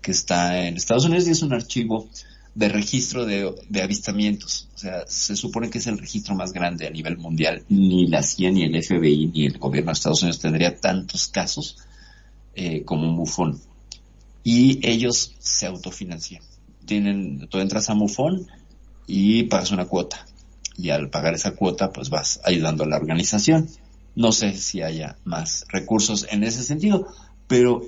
que 0.00 0.12
está 0.12 0.66
en 0.66 0.76
Estados 0.76 1.04
Unidos 1.04 1.28
y 1.28 1.32
es 1.32 1.42
un 1.42 1.52
archivo 1.52 2.08
de 2.54 2.70
registro 2.70 3.26
de, 3.26 3.82
avistamientos. 3.82 4.68
O 4.74 4.78
sea, 4.78 5.04
se 5.06 5.36
supone 5.36 5.68
que 5.68 5.76
es 5.76 5.86
el 5.88 5.98
registro 5.98 6.34
más 6.34 6.52
grande 6.52 6.86
a 6.86 6.90
nivel 6.90 7.18
mundial. 7.18 7.64
Ni 7.68 8.06
la 8.06 8.22
CIA, 8.22 8.50
ni 8.50 8.64
el 8.64 8.82
FBI, 8.82 9.26
ni 9.26 9.44
el 9.44 9.58
gobierno 9.58 9.90
de 9.90 9.92
Estados 9.92 10.22
Unidos 10.22 10.40
tendría 10.40 10.80
tantos 10.80 11.28
casos 11.28 11.76
eh, 12.54 12.82
como 12.82 13.12
MUFON. 13.12 13.60
Y 14.48 14.78
ellos 14.88 15.34
se 15.40 15.66
autofinancian. 15.66 16.40
Tienen, 16.84 17.48
tú 17.48 17.58
entras 17.58 17.90
a 17.90 17.94
MUFON 17.94 18.46
y 19.08 19.42
pagas 19.42 19.72
una 19.72 19.86
cuota. 19.86 20.24
Y 20.78 20.90
al 20.90 21.10
pagar 21.10 21.34
esa 21.34 21.56
cuota, 21.56 21.90
pues 21.92 22.10
vas 22.10 22.40
ayudando 22.44 22.84
a 22.84 22.86
la 22.86 22.96
organización. 22.96 23.68
No 24.14 24.30
sé 24.30 24.54
si 24.54 24.82
haya 24.82 25.16
más 25.24 25.64
recursos 25.68 26.28
en 26.30 26.44
ese 26.44 26.62
sentido, 26.62 27.08
pero 27.48 27.82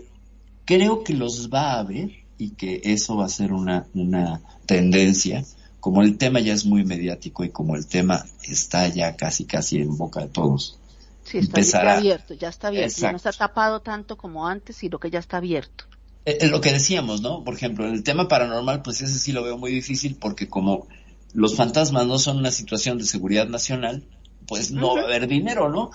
creo 0.64 1.04
que 1.04 1.14
los 1.14 1.48
va 1.48 1.74
a 1.74 1.78
haber 1.78 2.10
y 2.38 2.50
que 2.50 2.80
eso 2.82 3.16
va 3.16 3.26
a 3.26 3.28
ser 3.28 3.52
una, 3.52 3.86
una 3.94 4.40
tendencia. 4.66 5.44
Como 5.78 6.02
el 6.02 6.18
tema 6.18 6.40
ya 6.40 6.54
es 6.54 6.64
muy 6.64 6.84
mediático 6.84 7.44
y 7.44 7.50
como 7.50 7.76
el 7.76 7.86
tema 7.86 8.24
está 8.42 8.88
ya 8.88 9.14
casi 9.14 9.44
casi 9.44 9.76
en 9.78 9.96
boca 9.96 10.22
de 10.22 10.28
todos. 10.28 10.76
Sí, 11.22 11.38
está 11.38 11.60
empezará- 11.60 11.92
ya 11.92 11.98
abierto, 11.98 12.34
ya 12.34 12.48
está 12.48 12.66
abierto. 12.66 13.00
Ya 13.00 13.10
no 13.12 13.16
está 13.16 13.30
tapado 13.32 13.80
tanto 13.80 14.16
como 14.16 14.48
antes, 14.48 14.74
sino 14.74 14.98
que 14.98 15.08
ya 15.08 15.20
está 15.20 15.36
abierto. 15.36 15.84
Eh, 16.24 16.38
eh, 16.40 16.46
lo 16.48 16.60
que 16.60 16.72
decíamos, 16.72 17.22
¿no? 17.22 17.44
Por 17.44 17.54
ejemplo, 17.54 17.86
el 17.86 18.02
tema 18.02 18.28
paranormal, 18.28 18.82
pues 18.82 19.00
ese 19.00 19.18
sí 19.18 19.32
lo 19.32 19.42
veo 19.42 19.56
muy 19.56 19.72
difícil 19.72 20.16
porque 20.16 20.48
como 20.48 20.88
los 21.32 21.56
fantasmas 21.56 22.06
no 22.06 22.18
son 22.18 22.38
una 22.38 22.50
situación 22.50 22.98
de 22.98 23.04
seguridad 23.04 23.48
nacional, 23.48 24.04
pues 24.46 24.70
no 24.70 24.94
va 24.94 25.02
a 25.02 25.04
haber 25.04 25.28
dinero, 25.28 25.68
¿no? 25.68 25.90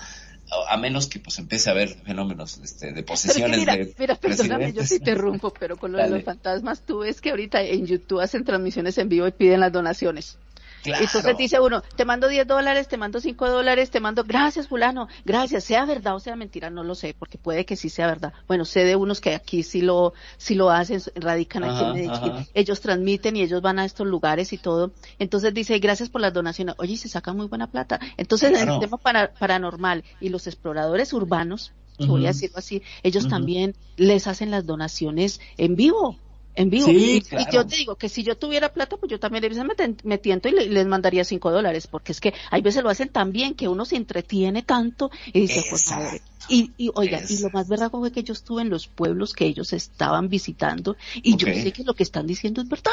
A 0.69 0.77
menos 0.77 1.07
que 1.07 1.19
pues 1.19 1.39
empiece 1.39 1.69
a 1.69 1.73
haber 1.73 1.89
fenómenos 1.89 2.59
este, 2.63 2.91
de 2.93 3.03
posesiones 3.03 3.59
mira, 3.59 3.75
de 3.75 3.95
mira, 3.97 4.15
perdóname, 4.15 4.73
yo 4.73 4.85
te 4.85 4.95
interrumpo, 4.97 5.51
pero 5.51 5.77
con 5.77 5.91
lo 5.91 5.97
de 5.97 6.09
los 6.09 6.23
fantasmas, 6.23 6.81
tú 6.85 6.99
ves 6.99 7.21
que 7.21 7.31
ahorita 7.31 7.61
en 7.63 7.87
YouTube 7.87 8.19
hacen 8.19 8.43
transmisiones 8.43 8.97
en 8.97 9.09
vivo 9.09 9.27
y 9.27 9.31
piden 9.31 9.61
las 9.61 9.71
donaciones. 9.71 10.37
Claro. 10.83 11.03
Entonces 11.03 11.37
dice 11.37 11.59
uno, 11.59 11.81
te 11.95 12.03
mando 12.05 12.27
10 12.27 12.45
dólares, 12.45 12.87
te 12.87 12.97
mando 12.97 13.21
5 13.21 13.49
dólares, 13.49 13.89
te 13.89 13.99
mando, 13.99 14.23
gracias 14.23 14.67
fulano, 14.67 15.07
gracias, 15.25 15.63
sea 15.63 15.85
verdad 15.85 16.15
o 16.15 16.19
sea 16.19 16.35
mentira, 16.35 16.69
no 16.69 16.83
lo 16.83 16.93
sé, 16.93 17.15
porque 17.17 17.37
puede 17.37 17.65
que 17.65 17.75
sí 17.75 17.89
sea 17.89 18.07
verdad. 18.07 18.33
Bueno, 18.47 18.65
sé 18.65 18.83
de 18.83 18.95
unos 18.95 19.21
que 19.21 19.33
aquí 19.33 19.63
sí 19.63 19.81
lo, 19.81 20.13
sí 20.37 20.55
lo 20.55 20.69
hacen, 20.69 21.01
radican 21.15 21.63
aquí 21.63 21.83
en 21.83 21.93
Medellín, 21.93 22.47
ellos 22.53 22.81
transmiten 22.81 23.35
y 23.37 23.41
ellos 23.43 23.61
van 23.61 23.79
a 23.79 23.85
estos 23.85 24.05
lugares 24.07 24.51
y 24.53 24.57
todo. 24.57 24.91
Entonces 25.19 25.53
dice, 25.53 25.79
gracias 25.79 26.09
por 26.09 26.21
las 26.21 26.33
donaciones, 26.33 26.75
oye, 26.77 26.97
se 26.97 27.07
saca 27.07 27.33
muy 27.33 27.47
buena 27.47 27.67
plata. 27.67 27.99
Entonces 28.17 28.51
Claro. 28.51 28.73
el 28.75 28.79
tema 28.79 28.97
para- 28.97 29.33
paranormal 29.33 30.03
y 30.19 30.29
los 30.29 30.47
exploradores 30.47 31.13
urbanos, 31.13 31.71
que 31.97 32.07
voy 32.07 32.25
a 32.25 32.29
decirlo 32.29 32.57
así, 32.57 32.81
ellos 33.03 33.27
también 33.29 33.75
les 33.97 34.27
hacen 34.27 34.51
las 34.51 34.65
donaciones 34.65 35.39
en 35.57 35.75
vivo. 35.75 36.17
En 36.55 36.69
vivo. 36.69 36.87
Sí, 36.87 37.23
y, 37.35 37.41
y 37.41 37.47
yo 37.51 37.65
te 37.65 37.75
digo 37.77 37.95
que 37.97 38.09
si 38.09 38.23
yo 38.23 38.37
tuviera 38.37 38.71
plata, 38.73 38.97
pues 38.97 39.09
yo 39.11 39.19
también 39.19 39.43
les 39.43 39.57
me, 40.03 40.17
tiento 40.19 40.49
y 40.49 40.51
le- 40.51 40.67
les 40.69 40.85
mandaría 40.85 41.23
cinco 41.23 41.51
dólares, 41.51 41.87
porque 41.87 42.11
es 42.11 42.21
que 42.21 42.33
hay 42.51 42.61
veces 42.61 42.83
lo 42.83 42.89
hacen 42.89 43.09
tan 43.09 43.31
bien 43.31 43.55
que 43.55 43.67
uno 43.67 43.85
se 43.85 43.95
entretiene 43.95 44.61
tanto 44.63 45.09
y 45.27 45.39
dice, 45.41 45.63
por 45.63 45.81
Exacto. 45.81 45.91
favor. 45.93 46.21
Y, 46.47 46.73
y 46.77 46.91
oiga, 46.95 47.23
y 47.27 47.37
lo 47.37 47.49
más 47.51 47.67
verdad 47.69 47.89
fue 47.89 48.11
que 48.11 48.23
yo 48.23 48.33
estuve 48.33 48.61
en 48.63 48.69
los 48.69 48.87
pueblos 48.87 49.33
que 49.33 49.45
ellos 49.45 49.71
estaban 49.73 50.27
visitando 50.29 50.97
y 51.15 51.37
yo 51.37 51.47
sé 51.53 51.71
que 51.71 51.83
lo 51.83 51.95
que 51.95 52.03
están 52.03 52.27
diciendo 52.27 52.61
es 52.61 52.67
verdad. 52.67 52.91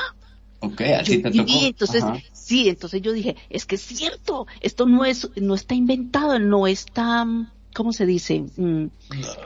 Ok, 0.61 0.81
a 0.81 1.03
ti 1.03 1.17
Yo 1.17 1.23
te 1.23 1.31
tocó. 1.31 1.59
entonces, 1.67 2.05
Ajá. 2.05 2.23
sí, 2.33 2.69
entonces 2.69 3.03
yo 3.03 3.13
dije, 3.13 3.37
es 3.49 3.67
que 3.67 3.77
es 3.77 3.83
cierto, 3.83 4.47
esto 4.61 4.87
no 4.87 5.05
es, 5.05 5.31
no 5.37 5.55
está 5.55 5.75
inventado, 5.75 6.39
no 6.39 6.67
está, 6.67 7.25
¿cómo 7.75 7.93
se 7.93 8.07
dice? 8.07 8.45
Mm, 8.57 8.87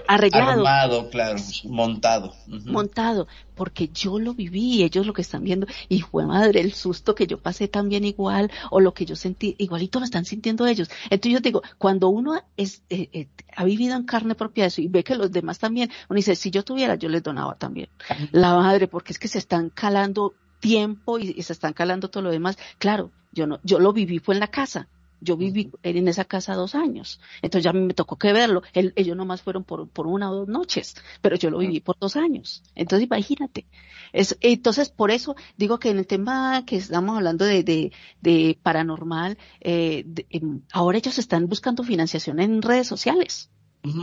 arreglado 0.06 0.50
Armado, 0.50 1.10
claro, 1.10 1.38
montado. 1.64 2.34
Montado, 2.46 3.26
porque 3.54 3.88
yo 3.88 4.18
lo 4.18 4.34
viví, 4.34 4.82
ellos 4.82 5.06
lo 5.06 5.12
que 5.12 5.22
están 5.22 5.44
viendo, 5.44 5.66
y 5.88 6.00
fue 6.00 6.26
madre, 6.26 6.60
el 6.60 6.72
susto 6.72 7.14
que 7.14 7.26
yo 7.26 7.38
pasé 7.38 7.68
también 7.68 8.04
igual, 8.04 8.50
o 8.70 8.80
lo 8.80 8.94
que 8.94 9.04
yo 9.04 9.16
sentí, 9.16 9.54
igualito 9.58 9.98
lo 9.98 10.04
están 10.04 10.24
sintiendo 10.24 10.66
ellos. 10.66 10.88
Entonces 11.04 11.32
yo 11.32 11.40
digo, 11.40 11.62
cuando 11.78 12.08
uno 12.08 12.42
es, 12.56 12.82
eh, 12.90 13.08
eh, 13.12 13.28
ha 13.56 13.64
vivido 13.64 13.96
en 13.96 14.04
carne 14.04 14.34
propia 14.34 14.66
eso 14.66 14.80
y 14.80 14.88
ve 14.88 15.04
que 15.04 15.14
los 15.14 15.30
demás 15.30 15.58
también, 15.58 15.90
uno 16.08 16.16
dice, 16.16 16.36
si 16.36 16.50
yo 16.50 16.64
tuviera, 16.64 16.96
yo 16.96 17.08
les 17.08 17.22
donaba 17.22 17.54
también. 17.56 17.88
La 18.32 18.54
madre, 18.54 18.88
porque 18.88 19.12
es 19.12 19.18
que 19.18 19.28
se 19.28 19.38
están 19.38 19.70
calando 19.70 20.34
tiempo 20.60 21.18
y, 21.18 21.34
y 21.36 21.42
se 21.42 21.52
están 21.52 21.72
calando 21.72 22.08
todo 22.08 22.22
lo 22.22 22.30
demás. 22.30 22.56
Claro, 22.78 23.10
yo 23.32 23.46
no, 23.46 23.60
yo 23.62 23.78
lo 23.78 23.92
viví 23.92 24.18
fue 24.18 24.34
en 24.34 24.40
la 24.40 24.48
casa. 24.48 24.88
Yo 25.24 25.36
viví 25.36 25.70
en 25.82 26.08
esa 26.08 26.24
casa 26.24 26.54
dos 26.54 26.74
años. 26.74 27.20
Entonces 27.42 27.64
ya 27.64 27.72
me 27.72 27.94
tocó 27.94 28.16
que 28.18 28.32
verlo. 28.32 28.62
El- 28.72 28.92
ellos 28.96 29.16
nomás 29.16 29.42
fueron 29.42 29.64
por, 29.64 29.88
por 29.88 30.06
una 30.06 30.30
o 30.30 30.34
dos 30.34 30.48
noches, 30.48 30.94
pero 31.22 31.36
yo 31.36 31.50
lo 31.50 31.58
viví 31.58 31.80
por 31.80 31.98
dos 31.98 32.16
años. 32.16 32.62
Entonces 32.74 33.06
imagínate. 33.06 33.66
Es, 34.12 34.36
entonces 34.40 34.90
por 34.90 35.10
eso 35.10 35.34
digo 35.56 35.78
que 35.78 35.90
en 35.90 35.98
el 35.98 36.06
tema 36.06 36.64
que 36.66 36.76
estamos 36.76 37.16
hablando 37.16 37.44
de, 37.44 37.62
de, 37.64 37.92
de 38.20 38.58
paranormal, 38.62 39.38
eh, 39.60 40.02
de- 40.06 40.26
em, 40.30 40.62
ahora 40.72 40.98
ellos 40.98 41.18
están 41.18 41.48
buscando 41.48 41.82
financiación 41.84 42.40
en 42.40 42.62
redes 42.62 42.86
sociales. 42.88 43.50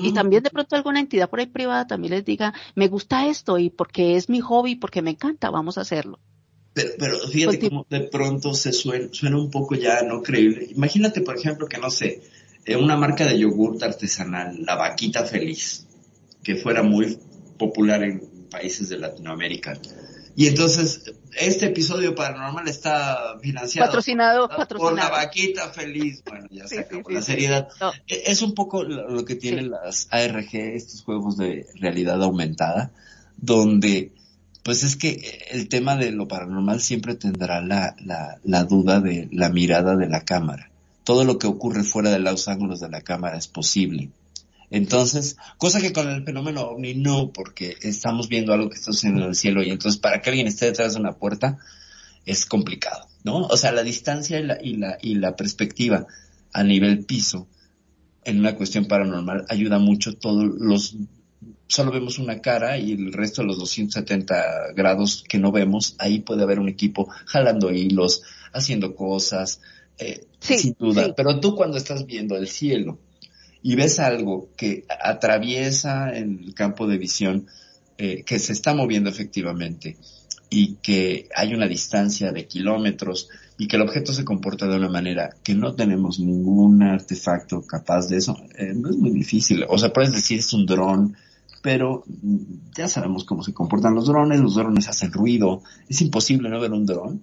Y 0.03 0.13
también 0.13 0.43
de 0.43 0.51
pronto 0.51 0.75
alguna 0.75 0.99
entidad 0.99 1.29
por 1.29 1.39
ahí 1.39 1.47
privada 1.47 1.87
también 1.87 2.13
les 2.13 2.25
diga, 2.25 2.53
me 2.75 2.87
gusta 2.87 3.25
esto 3.27 3.57
y 3.57 3.69
porque 3.71 4.15
es 4.15 4.29
mi 4.29 4.39
hobby, 4.39 4.75
porque 4.75 5.01
me 5.01 5.11
encanta, 5.11 5.49
vamos 5.49 5.77
a 5.77 5.81
hacerlo. 5.81 6.19
Pero, 6.73 6.89
pero 6.97 7.19
fíjate 7.27 7.59
Contigo. 7.59 7.69
cómo 7.69 7.85
de 7.89 8.07
pronto 8.07 8.53
se 8.53 8.71
suena, 8.71 9.09
suena 9.11 9.37
un 9.37 9.51
poco 9.51 9.75
ya 9.75 10.01
no 10.03 10.21
creíble. 10.23 10.67
Imagínate, 10.71 11.21
por 11.21 11.37
ejemplo, 11.37 11.67
que 11.67 11.77
no 11.77 11.89
sé, 11.91 12.21
eh, 12.65 12.75
una 12.77 12.95
marca 12.95 13.25
de 13.25 13.37
yogurt 13.39 13.83
artesanal, 13.83 14.63
la 14.65 14.75
vaquita 14.75 15.25
feliz, 15.25 15.85
que 16.43 16.55
fuera 16.55 16.81
muy 16.81 17.17
popular 17.57 18.03
en 18.03 18.21
países 18.49 18.89
de 18.89 18.97
Latinoamérica. 18.99 19.77
Y 20.33 20.47
entonces, 20.47 21.13
este 21.37 21.65
episodio 21.65 22.15
paranormal 22.15 22.65
está 22.69 23.37
financiado 23.41 23.87
Patrocinado, 23.89 24.41
por 24.47 24.51
la 24.51 24.57
patrocinado. 24.57 25.11
vaquita 25.11 25.69
feliz. 25.73 26.23
Bueno, 26.25 26.47
ya 26.49 26.67
se 26.67 26.75
sí, 26.75 26.81
acabó 26.81 27.03
sí, 27.09 27.13
la 27.13 27.21
sí. 27.21 27.31
seriedad. 27.33 27.67
No. 27.81 27.91
E- 28.07 28.23
Es 28.27 28.41
un 28.41 28.53
poco 28.55 28.83
lo 28.83 29.25
que 29.25 29.35
tienen 29.35 29.71
las 29.71 30.07
ARG, 30.09 30.55
estos 30.55 31.03
juegos 31.03 31.35
de 31.35 31.67
realidad 31.75 32.23
aumentada, 32.23 32.93
donde 33.35 34.13
pues 34.63 34.83
es 34.83 34.95
que 34.95 35.47
el 35.51 35.69
tema 35.69 35.95
de 35.95 36.11
lo 36.11 36.27
paranormal 36.27 36.81
siempre 36.81 37.15
tendrá 37.15 37.61
la, 37.61 37.95
la, 37.99 38.39
la 38.43 38.63
duda 38.63 38.99
de 38.99 39.27
la 39.31 39.49
mirada 39.49 39.95
de 39.95 40.07
la 40.07 40.23
cámara. 40.23 40.71
Todo 41.03 41.23
lo 41.23 41.39
que 41.39 41.47
ocurre 41.47 41.83
fuera 41.83 42.11
de 42.11 42.19
los 42.19 42.47
ángulos 42.47 42.79
de 42.79 42.89
la 42.89 43.01
cámara 43.01 43.37
es 43.37 43.47
posible. 43.47 44.11
Entonces, 44.69 45.35
cosa 45.57 45.81
que 45.81 45.91
con 45.91 46.07
el 46.09 46.23
fenómeno 46.23 46.61
ovni 46.61 46.93
no, 46.93 47.31
porque 47.31 47.75
estamos 47.81 48.29
viendo 48.29 48.53
algo 48.53 48.69
que 48.69 48.75
está 48.75 48.93
sucediendo 48.93 49.23
en 49.23 49.29
el 49.29 49.35
cielo 49.35 49.63
y 49.63 49.69
entonces 49.69 49.99
para 49.99 50.21
que 50.21 50.29
alguien 50.29 50.47
esté 50.47 50.67
detrás 50.67 50.93
de 50.93 51.01
una 51.01 51.13
puerta 51.13 51.57
es 52.25 52.45
complicado, 52.45 53.07
¿no? 53.23 53.47
O 53.47 53.57
sea, 53.57 53.71
la 53.71 53.83
distancia 53.83 54.39
y 54.39 54.43
la, 54.43 54.57
y 54.61 54.77
la, 54.77 54.97
y 55.01 55.15
la 55.15 55.35
perspectiva 55.35 56.05
a 56.53 56.63
nivel 56.63 57.03
piso 57.05 57.47
en 58.23 58.39
una 58.39 58.55
cuestión 58.55 58.85
paranormal 58.85 59.45
ayuda 59.49 59.79
mucho 59.79 60.15
todos 60.15 60.45
los 60.45 60.95
solo 61.67 61.91
vemos 61.91 62.19
una 62.19 62.41
cara 62.41 62.77
y 62.77 62.91
el 62.91 63.13
resto 63.13 63.41
de 63.41 63.47
los 63.47 63.57
270 63.59 64.73
grados 64.75 65.23
que 65.27 65.37
no 65.37 65.51
vemos, 65.51 65.95
ahí 65.99 66.19
puede 66.19 66.43
haber 66.43 66.59
un 66.59 66.69
equipo 66.69 67.09
jalando 67.25 67.71
hilos, 67.71 68.23
haciendo 68.53 68.95
cosas, 68.95 69.61
eh, 69.97 70.25
Sí, 70.39 70.57
sin 70.57 70.75
duda. 70.77 71.05
sí. 71.05 71.13
Pero 71.15 71.39
tú 71.39 71.55
cuando 71.55 71.77
estás 71.77 72.05
viendo 72.05 72.35
el 72.35 72.47
cielo 72.47 72.99
y 73.61 73.75
ves 73.75 73.99
algo 73.99 74.49
que 74.57 74.85
atraviesa 75.03 76.09
el 76.09 76.53
campo 76.55 76.87
de 76.87 76.97
visión, 76.97 77.47
eh, 77.97 78.23
que 78.25 78.39
se 78.39 78.53
está 78.53 78.73
moviendo 78.73 79.09
efectivamente 79.09 79.97
y 80.49 80.75
que 80.81 81.29
hay 81.35 81.53
una 81.53 81.67
distancia 81.67 82.31
de 82.31 82.47
kilómetros 82.47 83.29
y 83.57 83.67
que 83.67 83.77
el 83.77 83.83
objeto 83.83 84.11
se 84.11 84.25
comporta 84.25 84.67
de 84.67 84.75
una 84.75 84.89
manera 84.89 85.35
que 85.43 85.53
no 85.53 85.75
tenemos 85.75 86.19
ningún 86.19 86.81
artefacto 86.83 87.61
capaz 87.61 88.09
de 88.09 88.17
eso, 88.17 88.35
eh, 88.57 88.73
no 88.75 88.89
es 88.89 88.97
muy 88.97 89.11
difícil. 89.11 89.63
O 89.69 89.77
sea, 89.77 89.93
puedes 89.93 90.11
decir 90.11 90.39
es 90.39 90.51
un 90.51 90.65
dron, 90.65 91.15
pero 91.61 92.03
ya 92.75 92.87
sabemos 92.87 93.23
cómo 93.23 93.43
se 93.43 93.53
comportan 93.53 93.95
los 93.95 94.07
drones, 94.07 94.39
los 94.39 94.55
drones 94.55 94.87
hacen 94.87 95.11
ruido, 95.11 95.61
es 95.89 96.01
imposible 96.01 96.49
no 96.49 96.59
ver 96.59 96.71
un 96.71 96.85
dron 96.85 97.21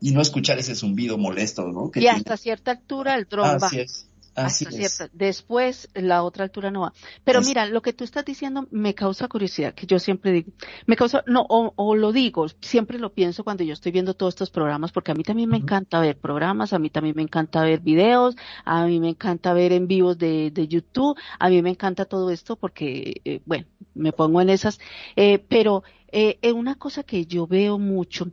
y 0.00 0.12
no 0.12 0.20
escuchar 0.20 0.58
ese 0.58 0.74
zumbido 0.74 1.18
molesto, 1.18 1.66
¿no? 1.68 1.90
Que 1.90 2.00
Y 2.00 2.02
tiene. 2.02 2.18
hasta 2.18 2.36
cierta 2.36 2.70
altura 2.70 3.16
el 3.16 3.24
dron 3.28 3.58
va. 3.60 3.66
Así 3.66 3.80
es, 3.80 4.06
así 4.34 4.64
hasta 4.64 4.68
es. 4.70 4.76
cierta. 4.76 5.08
Después 5.12 5.88
la 5.94 6.22
otra 6.22 6.44
altura 6.44 6.70
no 6.70 6.82
va. 6.82 6.92
Pero 7.24 7.40
Es- 7.40 7.46
mira, 7.46 7.66
lo 7.66 7.82
que 7.82 7.92
tú 7.92 8.04
estás 8.04 8.24
diciendo 8.24 8.66
me 8.70 8.94
causa 8.94 9.28
curiosidad, 9.28 9.74
que 9.74 9.86
yo 9.86 9.98
siempre 9.98 10.32
digo, 10.32 10.52
me 10.86 10.96
causa, 10.96 11.22
no, 11.26 11.44
o, 11.48 11.72
o 11.76 11.96
lo 11.96 12.12
digo, 12.12 12.46
siempre 12.60 12.98
lo 12.98 13.12
pienso 13.12 13.44
cuando 13.44 13.64
yo 13.64 13.72
estoy 13.72 13.92
viendo 13.92 14.14
todos 14.14 14.32
estos 14.34 14.50
programas, 14.50 14.92
porque 14.92 15.12
a 15.12 15.14
mí 15.14 15.22
también 15.22 15.48
me 15.50 15.56
encanta 15.58 16.00
ver 16.00 16.18
programas, 16.18 16.72
a 16.72 16.78
mí 16.78 16.90
también 16.90 17.16
me 17.16 17.22
encanta 17.22 17.62
ver 17.62 17.80
videos, 17.80 18.36
a 18.64 18.86
mí 18.86 19.00
me 19.00 19.10
encanta 19.10 19.52
ver 19.52 19.72
en 19.72 19.86
vivos 19.86 20.18
de, 20.18 20.50
de 20.50 20.68
YouTube, 20.68 21.18
a 21.38 21.48
mí 21.48 21.62
me 21.62 21.70
encanta 21.70 22.04
todo 22.04 22.30
esto 22.30 22.56
porque, 22.56 23.20
eh, 23.24 23.40
bueno, 23.46 23.66
me 23.94 24.12
pongo 24.12 24.40
en 24.40 24.50
esas, 24.50 24.78
eh, 25.16 25.38
pero 25.48 25.82
eh, 26.12 26.38
eh, 26.42 26.52
una 26.52 26.74
cosa 26.76 27.02
que 27.04 27.26
yo 27.26 27.46
veo 27.46 27.78
mucho, 27.78 28.30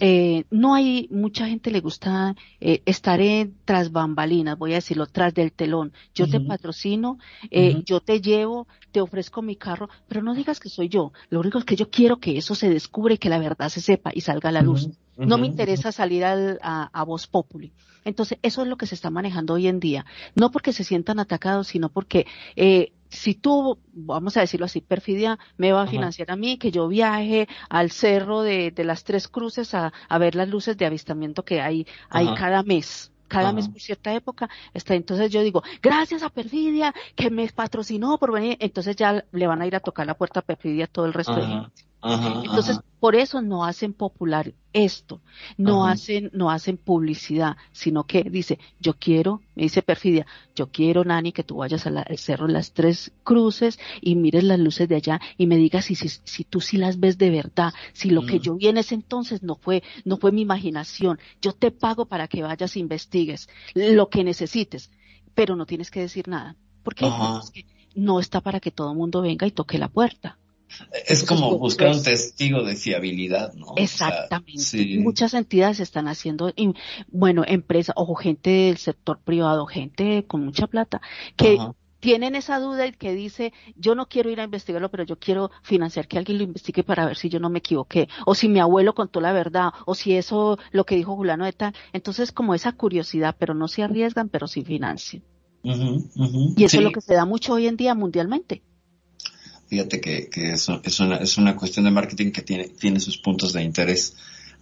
eh, 0.00 0.44
no 0.50 0.74
hay 0.74 1.08
mucha 1.10 1.46
gente 1.48 1.70
le 1.70 1.80
gusta 1.80 2.34
eh, 2.60 2.82
estar 2.84 3.20
en 3.20 3.54
tras 3.64 3.90
bambalinas, 3.90 4.56
voy 4.58 4.72
a 4.72 4.76
decirlo, 4.76 5.06
tras 5.06 5.34
del 5.34 5.52
telón. 5.52 5.92
Yo 6.14 6.28
te 6.28 6.38
patrocino, 6.46 7.18
eh, 7.50 7.72
yo 7.84 8.00
te 8.00 8.20
llevo, 8.20 8.68
te 8.92 9.00
ofrezco 9.00 9.42
mi 9.42 9.56
carro, 9.56 9.88
pero 10.06 10.22
no 10.22 10.34
digas 10.34 10.60
que 10.60 10.68
soy 10.68 10.88
yo. 10.88 11.12
Lo 11.30 11.40
único 11.40 11.58
es 11.58 11.64
que 11.64 11.76
yo 11.76 11.90
quiero 11.90 12.18
que 12.18 12.36
eso 12.38 12.54
se 12.54 12.68
descubra 12.70 13.14
y 13.14 13.18
que 13.18 13.28
la 13.28 13.38
verdad 13.38 13.68
se 13.70 13.80
sepa 13.80 14.10
y 14.14 14.20
salga 14.20 14.50
a 14.50 14.52
la 14.52 14.62
luz. 14.62 14.88
No 15.16 15.36
me 15.38 15.46
interesa 15.48 15.90
salir 15.90 16.24
al- 16.24 16.58
a, 16.62 16.90
a 16.92 17.02
voz 17.04 17.26
populi. 17.26 17.72
Entonces, 18.04 18.38
eso 18.42 18.62
es 18.62 18.68
lo 18.68 18.76
que 18.76 18.86
se 18.86 18.94
está 18.94 19.10
manejando 19.10 19.54
hoy 19.54 19.66
en 19.66 19.80
día. 19.80 20.06
No 20.36 20.50
porque 20.52 20.72
se 20.72 20.84
sientan 20.84 21.18
atacados, 21.18 21.66
sino 21.66 21.88
porque 21.88 22.26
eh, 22.56 22.92
si 23.10 23.34
tú, 23.34 23.78
vamos 23.92 24.36
a 24.36 24.40
decirlo 24.40 24.66
así, 24.66 24.80
perfidia 24.80 25.38
me 25.56 25.72
va 25.72 25.80
a 25.80 25.82
Ajá. 25.84 25.90
financiar 25.90 26.30
a 26.30 26.36
mí, 26.36 26.58
que 26.58 26.70
yo 26.70 26.88
viaje 26.88 27.48
al 27.68 27.90
cerro 27.90 28.42
de, 28.42 28.70
de 28.70 28.84
las 28.84 29.04
tres 29.04 29.28
cruces 29.28 29.74
a, 29.74 29.92
a 30.08 30.18
ver 30.18 30.34
las 30.34 30.48
luces 30.48 30.76
de 30.76 30.86
avistamiento 30.86 31.44
que 31.44 31.60
hay, 31.60 31.86
hay 32.10 32.34
cada 32.34 32.62
mes. 32.62 33.12
Cada 33.28 33.48
Ajá. 33.48 33.52
mes 33.52 33.68
por 33.68 33.80
cierta 33.80 34.14
época, 34.14 34.48
está, 34.72 34.94
entonces 34.94 35.30
yo 35.30 35.42
digo, 35.42 35.62
gracias 35.82 36.22
a 36.22 36.30
Perfidia, 36.30 36.94
que 37.14 37.30
me 37.30 37.46
patrocinó 37.48 38.18
por 38.18 38.32
venir, 38.32 38.56
entonces 38.60 38.96
ya 38.96 39.24
le 39.30 39.46
van 39.46 39.60
a 39.60 39.66
ir 39.66 39.76
a 39.76 39.80
tocar 39.80 40.06
la 40.06 40.14
puerta 40.16 40.40
a 40.40 40.42
Perfidia 40.42 40.86
todo 40.86 41.04
el 41.06 41.12
resto 41.12 41.40
de 41.40 41.46
gente. 41.46 41.87
Ajá, 42.00 42.42
ajá. 42.46 42.84
por 43.00 43.16
eso 43.16 43.42
no 43.42 43.64
hacen 43.64 43.92
popular 43.92 44.54
esto, 44.72 45.20
no 45.56 45.84
Ajá. 45.84 45.92
hacen, 45.94 46.30
no 46.32 46.50
hacen 46.50 46.76
publicidad, 46.76 47.56
sino 47.72 48.04
que 48.04 48.22
dice, 48.22 48.58
yo 48.78 48.94
quiero, 48.94 49.42
me 49.56 49.64
dice 49.64 49.82
Perfidia, 49.82 50.26
yo 50.54 50.70
quiero, 50.70 51.04
Nani, 51.04 51.32
que 51.32 51.42
tú 51.42 51.56
vayas 51.56 51.86
al 51.86 52.04
cerro 52.18 52.46
de 52.46 52.52
las 52.52 52.72
tres 52.72 53.12
cruces 53.24 53.78
y 54.00 54.14
mires 54.14 54.44
las 54.44 54.58
luces 54.60 54.88
de 54.88 54.96
allá 54.96 55.20
y 55.36 55.46
me 55.46 55.56
digas 55.56 55.86
si, 55.86 55.94
si, 55.96 56.08
si 56.08 56.44
tú 56.44 56.60
sí 56.60 56.76
las 56.76 57.00
ves 57.00 57.18
de 57.18 57.30
verdad, 57.30 57.72
si 57.92 58.10
lo 58.10 58.24
que 58.24 58.38
yo 58.40 58.54
vi 58.54 58.68
en 58.68 58.78
ese 58.78 58.94
entonces 58.94 59.42
no 59.42 59.56
fue, 59.56 59.82
no 60.04 60.16
fue 60.18 60.30
mi 60.32 60.42
imaginación, 60.42 61.18
yo 61.42 61.52
te 61.52 61.70
pago 61.72 62.06
para 62.06 62.28
que 62.28 62.42
vayas 62.42 62.76
e 62.76 62.80
investigues 62.80 63.48
lo 63.74 64.08
que 64.08 64.24
necesites. 64.24 64.90
pero 65.34 65.56
no 65.56 65.66
tienes 65.66 65.90
que 65.90 66.00
decir 66.00 66.28
nada. 66.28 66.56
Porque 66.82 67.04
no 67.94 68.20
está 68.20 68.40
para 68.40 68.60
que 68.60 68.70
todo 68.70 68.90
el 68.92 68.96
mundo 68.98 69.22
venga 69.22 69.46
y 69.46 69.50
toque 69.52 69.78
la 69.78 69.88
puerta. 69.88 70.38
Es 71.06 71.24
como 71.24 71.58
buscar 71.58 71.88
un 71.94 72.02
testigo 72.02 72.62
de 72.62 72.76
fiabilidad, 72.76 73.54
¿no? 73.54 73.68
O 73.68 73.74
sea, 73.74 73.84
Exactamente. 73.84 74.58
sí. 74.62 74.98
Muchas 74.98 75.34
entidades 75.34 75.80
están 75.80 76.08
haciendo, 76.08 76.50
y, 76.54 76.74
bueno, 77.08 77.44
empresas 77.46 77.94
o 77.98 78.14
gente 78.14 78.50
del 78.50 78.76
sector 78.78 79.18
privado, 79.18 79.66
gente 79.66 80.24
con 80.26 80.44
mucha 80.44 80.66
plata, 80.66 81.00
que 81.36 81.56
Ajá. 81.58 81.74
tienen 82.00 82.34
esa 82.36 82.60
duda 82.60 82.86
y 82.86 82.92
que 82.92 83.14
dice, 83.14 83.52
yo 83.76 83.94
no 83.94 84.06
quiero 84.08 84.30
ir 84.30 84.40
a 84.40 84.44
investigarlo, 84.44 84.90
pero 84.90 85.04
yo 85.04 85.18
quiero 85.18 85.50
financiar 85.62 86.06
que 86.06 86.18
alguien 86.18 86.38
lo 86.38 86.44
investigue 86.44 86.84
para 86.84 87.06
ver 87.06 87.16
si 87.16 87.28
yo 87.28 87.40
no 87.40 87.50
me 87.50 87.58
equivoqué, 87.58 88.08
o 88.26 88.34
si 88.34 88.48
mi 88.48 88.60
abuelo 88.60 88.94
contó 88.94 89.20
la 89.20 89.32
verdad, 89.32 89.70
o 89.86 89.94
si 89.94 90.14
eso, 90.14 90.58
lo 90.70 90.84
que 90.84 90.96
dijo 90.96 91.16
Julano 91.16 91.44
de 91.44 91.52
tal. 91.52 91.74
Entonces, 91.92 92.30
como 92.30 92.54
esa 92.54 92.72
curiosidad, 92.72 93.34
pero 93.38 93.54
no 93.54 93.68
se 93.68 93.82
arriesgan, 93.82 94.28
pero 94.28 94.46
sí 94.46 94.62
financian. 94.64 95.22
Y 95.64 96.64
eso 96.64 96.68
Sí. 96.68 96.76
es 96.78 96.82
lo 96.84 96.92
que 96.92 97.00
se 97.00 97.14
da 97.14 97.24
mucho 97.24 97.54
hoy 97.54 97.66
en 97.66 97.76
día 97.76 97.94
mundialmente. 97.94 98.62
Fíjate 99.68 100.00
que, 100.00 100.30
eso 100.34 100.80
es 100.82 100.98
una, 101.00 101.16
es 101.16 101.36
una 101.36 101.54
cuestión 101.54 101.84
de 101.84 101.90
marketing 101.90 102.30
que 102.30 102.42
tiene, 102.42 102.68
tiene 102.68 103.00
sus 103.00 103.18
puntos 103.18 103.52
de 103.52 103.62
interés. 103.62 104.16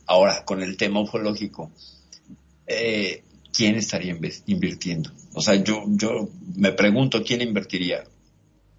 Ahora, 0.06 0.44
con 0.44 0.62
el 0.62 0.76
tema 0.76 1.00
ufológico, 1.00 1.70
eh, 2.66 3.22
¿quién 3.52 3.76
estaría 3.76 4.16
invirtiendo? 4.46 5.12
O 5.34 5.40
sea, 5.40 5.54
yo, 5.54 5.84
yo 5.86 6.28
me 6.56 6.72
pregunto 6.72 7.22
quién 7.24 7.40
invertiría. 7.40 8.04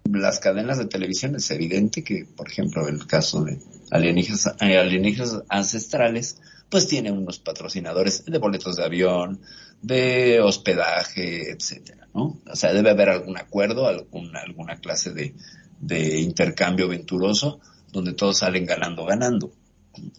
Las 0.04 0.38
cadenas 0.38 0.78
de 0.78 0.86
televisión 0.86 1.34
es 1.36 1.50
evidente 1.50 2.04
que, 2.04 2.24
por 2.24 2.48
ejemplo, 2.48 2.86
el 2.88 3.06
caso 3.06 3.44
de 3.44 3.58
alienígenas, 3.90 4.54
eh, 4.60 4.76
alienígenas 4.76 5.42
ancestrales, 5.48 6.40
pues 6.68 6.88
tiene 6.88 7.10
unos 7.10 7.38
patrocinadores 7.38 8.24
de 8.26 8.38
boletos 8.38 8.76
de 8.76 8.84
avión, 8.84 9.40
de 9.80 10.40
hospedaje, 10.40 11.52
etcétera, 11.52 12.08
¿no? 12.14 12.38
O 12.50 12.56
sea, 12.56 12.72
debe 12.74 12.90
haber 12.90 13.08
algún 13.08 13.38
acuerdo, 13.38 13.86
alguna, 13.86 14.40
alguna 14.40 14.76
clase 14.76 15.12
de, 15.12 15.34
de 15.80 16.20
intercambio 16.20 16.88
venturoso 16.88 17.60
donde 17.92 18.12
todos 18.12 18.38
salen 18.38 18.66
ganando, 18.66 19.04
ganando. 19.04 19.52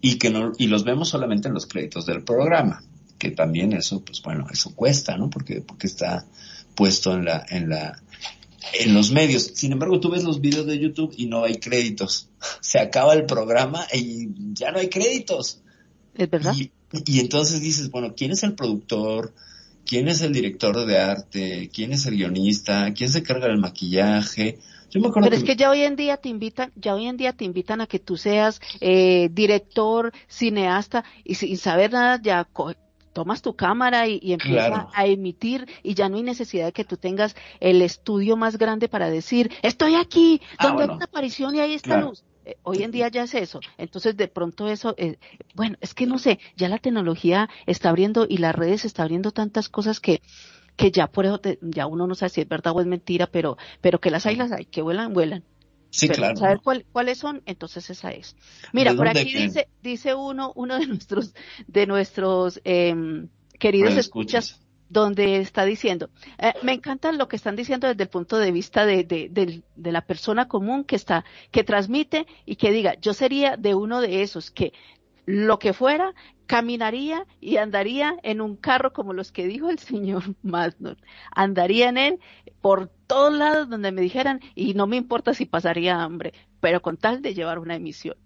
Y 0.02 0.18
que 0.18 0.30
no, 0.30 0.52
y 0.58 0.68
los 0.68 0.84
vemos 0.84 1.10
solamente 1.10 1.48
en 1.48 1.54
los 1.54 1.66
créditos 1.66 2.06
del 2.06 2.24
programa, 2.24 2.84
que 3.18 3.32
también 3.32 3.74
eso, 3.74 4.04
pues 4.04 4.22
bueno, 4.22 4.48
eso 4.52 4.76
cuesta, 4.76 5.18
¿no? 5.18 5.30
Porque, 5.30 5.62
porque 5.62 5.88
está 5.88 6.26
puesto 6.76 7.14
en 7.14 7.26
la, 7.26 7.46
en 7.50 7.70
la, 7.70 8.02
en 8.80 8.94
los 8.94 9.12
medios. 9.12 9.52
Sin 9.54 9.72
embargo, 9.72 10.00
tú 10.00 10.10
ves 10.10 10.24
los 10.24 10.42
videos 10.42 10.66
de 10.66 10.80
YouTube 10.80 11.14
y 11.18 11.28
no 11.28 11.44
hay 11.44 11.58
créditos. 11.58 12.30
Se 12.62 12.80
acaba 12.80 13.14
el 13.14 13.26
programa 13.26 13.86
y 13.94 14.54
ya 14.54 14.72
no 14.72 14.80
hay 14.80 14.90
créditos. 14.90 15.62
¿Es 16.16 16.30
verdad? 16.30 16.56
Y, 16.58 16.72
y 17.06 17.20
entonces 17.20 17.62
dices, 17.62 17.90
bueno, 17.92 18.14
¿quién 18.16 18.32
es 18.32 18.44
el 18.44 18.56
productor? 18.56 19.34
¿Quién 19.86 20.08
es 20.08 20.22
el 20.22 20.34
director 20.34 20.86
de 20.86 21.00
arte? 21.00 21.70
¿Quién 21.74 21.94
es 21.94 22.06
el 22.06 22.16
guionista? 22.16 22.94
¿Quién 22.94 23.10
se 23.10 23.24
carga 23.24 23.48
del 23.48 23.58
maquillaje? 23.58 24.60
Yo 24.92 25.00
me 25.02 25.08
acuerdo 25.08 25.30
Pero 25.30 25.36
es 25.36 25.44
que 25.44 25.56
ya 25.56 25.70
hoy 25.70 25.84
en 25.84 25.96
día 25.96 26.18
te 26.18 26.30
invitan, 26.30 26.72
ya 26.76 26.96
hoy 26.96 27.06
en 27.08 27.18
día 27.18 27.34
te 27.34 27.46
invitan 27.46 27.82
a 27.82 27.88
que 27.88 28.00
tú 28.00 28.18
seas 28.18 28.60
eh, 28.82 29.30
director, 29.32 30.12
cineasta 30.28 31.04
y 31.24 31.36
sin 31.36 31.58
saber 31.58 31.92
nada 31.94 32.20
ya 32.22 32.46
co- 32.46 32.74
tomas 33.14 33.42
tu 33.42 33.56
cámara 33.56 34.08
y, 34.08 34.20
y 34.22 34.34
empiezas 34.34 34.70
Claro. 34.70 34.90
a 34.94 35.06
emitir 35.06 35.68
y 35.84 35.94
ya 35.94 36.10
no 36.10 36.18
hay 36.18 36.24
necesidad 36.24 36.66
de 36.68 36.72
que 36.74 36.86
tú 36.86 36.98
tengas 36.98 37.36
el 37.60 37.82
estudio 37.82 38.38
más 38.38 38.58
grande 38.58 38.88
para 38.88 39.10
decir 39.10 39.52
estoy 39.62 39.96
aquí, 39.96 40.42
Ah, 40.58 40.68
donde 40.68 40.76
bueno. 40.78 40.94
hay 40.94 40.98
una 40.98 41.06
aparición 41.06 41.56
y 41.56 41.60
ahí 41.60 41.74
está 41.74 41.96
Claro. 41.96 42.08
luz. 42.08 42.24
Eh, 42.46 42.56
Hoy 42.64 42.84
en 42.84 42.92
día 42.92 43.10
ya 43.10 43.24
es 43.24 43.34
eso. 43.34 43.60
Entonces, 43.78 44.16
de 44.16 44.28
pronto 44.28 44.70
eso, 44.70 44.96
eh, 44.98 45.18
bueno, 45.56 45.76
es 45.82 45.94
que 45.94 46.06
no 46.06 46.18
sé, 46.20 46.40
ya 46.56 46.70
la 46.70 46.78
tecnología 46.78 47.50
está 47.66 47.90
abriendo 47.90 48.26
y 48.30 48.38
las 48.38 48.56
redes 48.56 48.86
está 48.86 49.04
abriendo 49.04 49.32
tantas 49.32 49.70
cosas 49.70 50.00
que, 50.00 50.22
que 50.80 50.92
ya 50.92 51.08
por 51.08 51.26
eso 51.26 51.40
te- 51.40 51.60
ya 51.62 51.88
uno 51.88 52.08
no 52.08 52.16
sabe 52.16 52.30
si 52.30 52.40
es 52.40 52.48
verdad 52.48 52.72
o 52.74 52.80
es 52.80 52.88
mentira, 52.88 53.28
pero, 53.28 53.58
pero 53.82 54.00
que 54.00 54.10
las 54.10 54.26
hay, 54.26 54.38
las 54.38 54.54
hay, 54.54 54.64
que 54.64 54.82
vuelan, 54.82 55.12
vuelan. 55.14 55.44
Sí, 55.90 56.08
Pero 56.08 56.20
claro. 56.20 56.38
saber 56.38 56.60
cuál- 56.64 56.86
cuáles 56.90 57.18
son, 57.18 57.42
entonces 57.46 57.90
esa 57.90 58.12
es. 58.12 58.38
Mira, 58.72 58.92
¿De 58.92 58.98
por 58.98 59.10
aquí 59.10 59.34
dice, 59.34 59.68
dice 59.82 60.14
uno, 60.16 60.54
uno 60.56 60.80
de 60.80 60.88
nuestros, 60.88 61.34
de 61.68 61.86
nuestros 61.86 62.62
em, 62.64 63.28
queridos 63.60 63.98
escuchas, 63.98 64.46
escuchas. 64.52 64.68
donde 64.88 65.38
está 65.42 65.66
diciendo, 65.66 66.10
eh, 66.38 66.54
me 66.64 66.72
encanta 66.74 67.12
lo 67.12 67.28
que 67.28 67.36
están 67.36 67.58
diciendo 67.58 67.88
desde 67.90 68.04
el 68.04 68.10
punto 68.10 68.38
de 68.38 68.52
vista 68.54 68.86
de, 68.86 69.04
de, 69.04 69.28
del- 69.30 69.64
de 69.76 69.92
la 69.92 70.02
persona 70.06 70.48
común 70.48 70.86
que 70.86 70.96
está, 70.96 71.26
que 71.52 71.66
transmite 71.66 72.26
y 72.46 72.56
que 72.56 72.72
diga, 72.72 72.94
yo 73.02 73.14
sería 73.14 73.58
de 73.58 73.76
uno 73.76 74.00
de 74.00 74.22
esos 74.22 74.50
que 74.50 74.72
lo 75.30 75.60
que 75.60 75.74
fuera, 75.74 76.16
caminaría 76.48 77.28
y 77.40 77.58
andaría 77.58 78.16
en 78.24 78.42
un 78.42 78.56
carro 78.56 78.94
como 78.94 79.14
los 79.14 79.32
que 79.32 79.46
dijo 79.46 79.70
el 79.70 79.78
señor 79.78 80.24
Masnor. 80.42 80.98
Andaría 81.32 81.90
en 81.90 82.00
él 82.00 82.20
por 82.62 82.88
todos 83.06 83.32
lados 83.32 83.70
donde 83.70 83.92
me 83.92 84.02
dijeran 84.02 84.40
y 84.56 84.74
no 84.74 84.88
me 84.88 84.96
importa 84.96 85.36
si 85.36 85.46
pasaría 85.46 86.02
hambre, 86.02 86.34
pero 86.60 86.82
con 86.82 86.98
tal 86.98 87.22
de 87.22 87.36
llevar 87.36 87.60
una 87.60 87.76
emisión. 87.76 88.18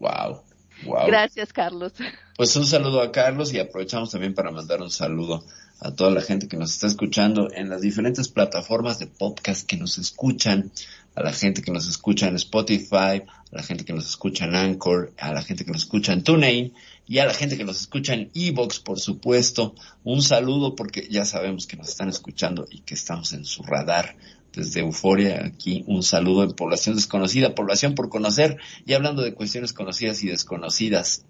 Wow. 0.00 0.42
Wow. 0.84 1.06
Gracias, 1.06 1.52
Carlos. 1.52 1.92
Pues 2.36 2.56
un 2.56 2.66
saludo 2.66 3.02
a 3.02 3.12
Carlos 3.12 3.52
y 3.52 3.58
aprovechamos 3.58 4.10
también 4.10 4.34
para 4.34 4.50
mandar 4.50 4.80
un 4.80 4.90
saludo 4.90 5.44
a 5.80 5.92
toda 5.92 6.10
la 6.10 6.20
gente 6.20 6.48
que 6.48 6.56
nos 6.56 6.72
está 6.72 6.86
escuchando 6.86 7.48
en 7.52 7.68
las 7.68 7.80
diferentes 7.80 8.28
plataformas 8.28 8.98
de 8.98 9.06
podcast 9.06 9.66
que 9.66 9.76
nos 9.76 9.98
escuchan, 9.98 10.72
a 11.14 11.22
la 11.22 11.32
gente 11.32 11.62
que 11.62 11.72
nos 11.72 11.88
escucha 11.88 12.28
en 12.28 12.36
Spotify, 12.36 13.22
a 13.22 13.50
la 13.50 13.62
gente 13.62 13.84
que 13.84 13.92
nos 13.92 14.08
escucha 14.08 14.44
en 14.44 14.54
Anchor, 14.54 15.12
a 15.18 15.32
la 15.32 15.42
gente 15.42 15.64
que 15.64 15.72
nos 15.72 15.82
escucha 15.82 16.12
en 16.12 16.22
TuneIn 16.22 16.72
y 17.06 17.18
a 17.18 17.26
la 17.26 17.34
gente 17.34 17.56
que 17.56 17.64
nos 17.64 17.80
escucha 17.80 18.14
en 18.14 18.30
Evox, 18.34 18.78
por 18.78 19.00
supuesto. 19.00 19.74
Un 20.04 20.22
saludo 20.22 20.76
porque 20.76 21.08
ya 21.10 21.24
sabemos 21.24 21.66
que 21.66 21.76
nos 21.76 21.88
están 21.88 22.08
escuchando 22.08 22.66
y 22.70 22.80
que 22.80 22.94
estamos 22.94 23.32
en 23.32 23.44
su 23.44 23.62
radar 23.62 24.16
desde 24.52 24.80
Euforia. 24.80 25.44
Aquí 25.44 25.84
un 25.86 26.02
saludo 26.02 26.44
en 26.44 26.52
población 26.52 26.96
desconocida, 26.96 27.54
población 27.54 27.94
por 27.94 28.08
conocer 28.08 28.58
y 28.86 28.92
hablando 28.94 29.22
de 29.22 29.34
cuestiones 29.34 29.72
conocidas 29.72 30.22
y 30.22 30.28
desconocidas 30.28 31.24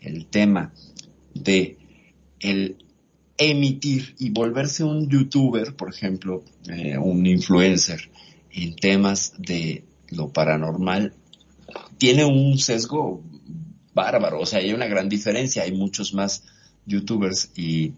el 0.00 0.26
tema 0.26 0.72
de 1.34 1.78
el 2.40 2.76
emitir 3.38 4.14
y 4.18 4.30
volverse 4.30 4.84
un 4.84 5.08
youtuber, 5.08 5.74
por 5.74 5.92
ejemplo, 5.92 6.44
eh, 6.68 6.96
un 6.98 7.26
influencer 7.26 8.10
en 8.52 8.76
temas 8.76 9.34
de 9.38 9.84
lo 10.10 10.28
paranormal, 10.28 11.14
tiene 11.98 12.24
un 12.24 12.58
sesgo 12.58 13.22
bárbaro, 13.92 14.40
o 14.40 14.46
sea, 14.46 14.60
hay 14.60 14.72
una 14.72 14.86
gran 14.86 15.08
diferencia, 15.08 15.62
hay 15.62 15.72
muchos 15.72 16.14
más 16.14 16.44
youtubers 16.86 17.50
y, 17.56 17.94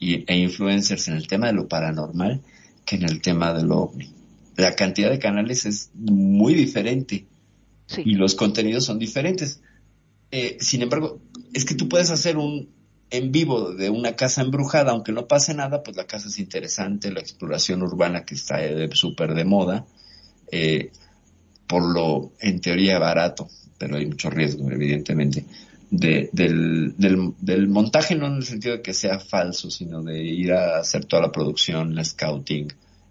e 0.00 0.36
influencers 0.36 1.08
en 1.08 1.14
el 1.14 1.26
tema 1.26 1.46
de 1.46 1.54
lo 1.54 1.68
paranormal 1.68 2.42
que 2.84 2.96
en 2.96 3.04
el 3.04 3.20
tema 3.20 3.52
de 3.52 3.64
lo 3.64 3.78
ovni. 3.78 4.10
La 4.56 4.74
cantidad 4.74 5.10
de 5.10 5.18
canales 5.18 5.66
es 5.66 5.90
muy 5.94 6.54
diferente 6.54 7.26
y 7.96 8.14
los 8.14 8.34
contenidos 8.34 8.84
son 8.84 8.98
diferentes. 8.98 9.60
Eh, 10.30 10.56
sin 10.60 10.82
embargo, 10.82 11.20
es 11.52 11.64
que 11.64 11.74
tú 11.74 11.88
puedes 11.88 12.10
hacer 12.10 12.36
un 12.36 12.68
en 13.10 13.30
vivo 13.30 13.72
de 13.72 13.90
una 13.90 14.16
casa 14.16 14.42
embrujada, 14.42 14.90
aunque 14.90 15.12
no 15.12 15.28
pase 15.28 15.54
nada, 15.54 15.82
pues 15.82 15.96
la 15.96 16.06
casa 16.06 16.28
es 16.28 16.38
interesante, 16.38 17.12
la 17.12 17.20
exploración 17.20 17.82
urbana 17.82 18.24
que 18.24 18.34
está 18.34 18.64
eh, 18.64 18.88
súper 18.92 19.34
de 19.34 19.44
moda, 19.44 19.86
eh, 20.50 20.90
por 21.66 21.84
lo 21.84 22.32
en 22.40 22.60
teoría 22.60 22.98
barato, 22.98 23.48
pero 23.78 23.96
hay 23.96 24.06
mucho 24.06 24.30
riesgo, 24.30 24.68
evidentemente, 24.70 25.44
de, 25.90 26.30
del, 26.32 26.94
del, 26.96 27.68
montaje, 27.68 28.14
no 28.14 28.26
en 28.26 28.34
el 28.34 28.44
sentido 28.44 28.76
de 28.76 28.82
que 28.82 28.94
sea 28.94 29.18
falso, 29.18 29.70
sino 29.70 30.02
de 30.02 30.22
ir 30.22 30.52
a 30.52 30.78
hacer 30.78 31.04
toda 31.04 31.22
la 31.22 31.32
producción, 31.32 31.94
la 31.94 32.04
scouting 32.04 32.68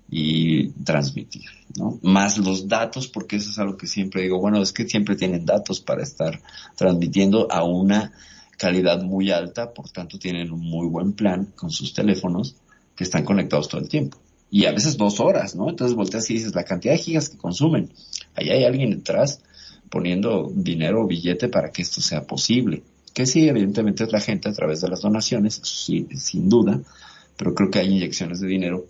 y 0.10 0.70
transmitir, 0.84 1.50
¿no? 1.78 2.00
Más 2.02 2.38
los 2.38 2.68
datos, 2.68 3.08
porque 3.08 3.38
eso 3.38 3.50
es 3.50 3.60
algo 3.60 3.78
que 3.78 3.88
siempre 3.88 4.22
digo, 4.24 4.40
bueno, 4.40 4.62
es 4.62 4.72
que 4.72 4.88
siempre 4.88 5.16
tienen 5.16 5.46
datos 5.46 5.80
para 5.82 6.04
estar 6.04 6.42
transmitiendo 6.76 7.52
a 7.52 7.64
una 7.64 8.14
calidad 8.58 9.02
muy 9.02 9.32
alta, 9.32 9.74
por 9.74 9.90
tanto 9.90 10.20
tienen 10.20 10.52
un 10.52 10.62
muy 10.62 10.88
buen 10.88 11.14
plan 11.14 11.48
con 11.56 11.72
sus 11.72 11.94
teléfonos 11.94 12.56
que 12.96 13.04
están 13.04 13.24
conectados 13.26 13.68
todo 13.68 13.82
el 13.82 13.90
tiempo. 13.90 14.18
Y 14.52 14.66
a 14.66 14.72
veces 14.72 14.98
dos 14.98 15.20
horas, 15.20 15.56
¿no? 15.56 15.70
Entonces 15.70 15.96
volteas 15.96 16.30
y 16.30 16.36
dices, 16.36 16.54
la 16.54 16.64
cantidad 16.64 16.94
de 16.94 17.00
gigas 17.00 17.30
que 17.30 17.38
consumen. 17.38 17.92
Ahí 18.36 18.50
hay 18.50 18.66
alguien 18.66 18.92
detrás 18.92 19.42
poniendo 19.94 20.52
dinero 20.52 21.04
o 21.04 21.08
billete 21.08 21.50
para 21.50 21.70
que 21.70 21.84
esto 21.84 22.02
sea 22.02 22.24
posible. 22.24 22.82
Que 23.14 23.28
sí, 23.28 23.48
evidentemente 23.48 24.04
es 24.04 24.12
la 24.12 24.20
gente 24.20 24.50
a 24.50 24.52
través 24.52 24.82
de 24.82 24.90
las 24.90 25.02
donaciones, 25.02 25.62
sí, 25.64 26.08
sin 26.18 26.50
duda, 26.50 26.82
pero 27.38 27.54
creo 27.54 27.70
que 27.70 27.78
hay 27.78 27.92
inyecciones 27.92 28.40
de 28.40 28.48
dinero 28.48 28.88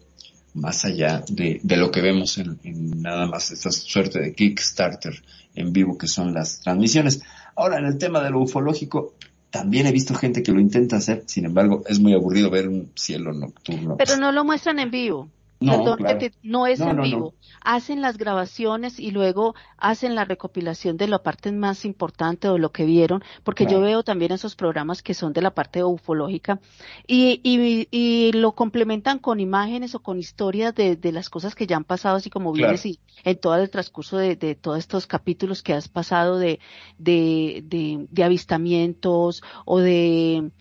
más 0.54 0.86
allá 0.86 1.22
de, 1.28 1.60
de 1.62 1.76
lo 1.76 1.92
que 1.92 2.00
vemos 2.00 2.38
en, 2.38 2.58
en 2.64 3.02
nada 3.02 3.26
más 3.26 3.52
esta 3.52 3.70
suerte 3.70 4.22
de 4.22 4.34
Kickstarter 4.34 5.22
en 5.56 5.74
vivo 5.74 5.98
que 5.98 6.08
son 6.08 6.34
las 6.34 6.62
transmisiones. 6.62 7.22
Ahora, 7.58 7.80
en 7.80 7.86
el 7.86 7.98
tema 7.98 8.24
de 8.24 8.30
lo 8.30 8.40
ufológico, 8.40 9.16
también 9.50 9.88
he 9.88 9.92
visto 9.92 10.16
gente 10.16 10.42
que 10.42 10.54
lo 10.54 10.62
intenta 10.62 10.96
hacer, 10.96 11.24
sin 11.26 11.44
embargo, 11.44 11.84
es 11.86 12.00
muy 12.00 12.14
aburrido 12.14 12.50
ver 12.50 12.70
un 12.70 12.92
cielo 12.96 13.34
nocturno. 13.34 13.98
Pero 13.98 14.16
no 14.16 14.32
lo 14.32 14.46
muestran 14.46 14.80
en 14.80 14.90
vivo. 14.90 15.28
No, 15.64 15.78
Perdón, 15.78 15.98
claro. 15.98 16.20
que 16.20 16.30
te- 16.30 16.38
no 16.44 16.68
es 16.68 16.80
No, 16.80 16.90
en 16.90 16.98
no, 16.98 17.04
vivo. 17.04 17.34
Hacen 17.62 18.02
las 18.02 18.18
grabaciones 18.18 19.00
y 19.00 19.12
luego 19.12 19.56
hacen 19.78 20.16
la 20.16 20.26
recopilación 20.26 20.98
de 20.98 21.08
la 21.08 21.24
parte 21.24 21.52
más 21.52 21.86
importante 21.86 22.50
o 22.50 22.58
lo 22.58 22.72
que 22.72 22.86
vieron, 22.86 23.24
porque 23.44 23.66
yo 23.66 23.80
veo 23.80 24.04
también 24.04 24.32
esos 24.34 24.56
programas 24.56 25.02
que 25.02 25.14
son 25.14 25.32
de 25.34 25.42
la 25.42 25.52
parte 25.52 25.84
ufológica 25.84 26.60
y, 27.08 27.40
y, 27.44 27.88
y 27.92 28.32
lo 28.34 28.54
complementan 28.54 29.20
con 29.20 29.40
imágenes 29.40 29.96
o 29.96 30.00
con 30.02 30.20
historias 30.20 30.76
de, 30.76 30.96
de 30.96 31.12
las 31.12 31.30
cosas 31.30 31.56
que 31.56 31.68
ya 31.68 31.78
han 31.78 31.84
pasado, 31.86 32.18
así 32.18 32.30
como 32.30 32.52
Claro. 32.54 32.68
vienes 32.74 32.86
y 32.86 33.00
en 33.24 33.38
todo 33.40 33.56
el 33.56 33.70
transcurso 33.70 34.18
de, 34.18 34.36
de 34.36 34.56
todos 34.56 34.80
estos 34.80 35.08
capítulos 35.08 35.64
que 35.64 35.74
has 35.74 35.88
pasado 35.88 36.38
de, 36.40 36.60
de, 36.98 37.62
de, 37.66 38.08
de 38.10 38.24
avistamientos 38.24 39.42
o 39.66 39.80
de 39.80 40.52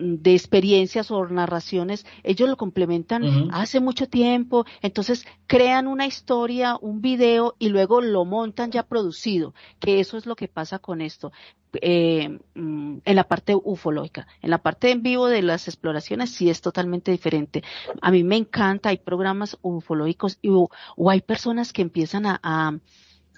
de 0.00 0.32
experiencias 0.34 1.10
o 1.10 1.26
narraciones, 1.26 2.06
ellos 2.22 2.48
lo 2.48 2.56
complementan 2.56 3.50
hace 3.52 3.80
mucho 3.80 4.08
tiempo, 4.08 4.64
entonces 4.82 5.26
crean 5.46 5.86
una 5.86 6.06
historia, 6.06 6.76
un 6.80 7.00
video 7.00 7.54
y 7.58 7.68
luego 7.68 8.00
lo 8.00 8.24
montan 8.24 8.70
ya 8.70 8.84
producido, 8.84 9.54
que 9.78 10.00
eso 10.00 10.16
es 10.16 10.26
lo 10.26 10.36
que 10.36 10.48
pasa 10.48 10.78
con 10.78 11.00
esto. 11.00 11.32
Eh, 11.80 12.38
mm, 12.54 12.98
en 13.04 13.16
la 13.16 13.24
parte 13.24 13.54
ufológica, 13.54 14.26
en 14.42 14.50
la 14.50 14.58
parte 14.58 14.90
en 14.90 15.02
vivo 15.02 15.28
de 15.28 15.42
las 15.42 15.68
exploraciones 15.68 16.30
sí 16.30 16.50
es 16.50 16.60
totalmente 16.60 17.12
diferente. 17.12 17.62
A 18.02 18.10
mí 18.10 18.24
me 18.24 18.36
encanta, 18.36 18.88
hay 18.88 18.98
programas 18.98 19.56
ufológicos 19.62 20.38
y, 20.42 20.48
o, 20.48 20.68
o 20.96 21.10
hay 21.10 21.20
personas 21.20 21.72
que 21.72 21.82
empiezan 21.82 22.26
a, 22.26 22.40
a, 22.42 22.76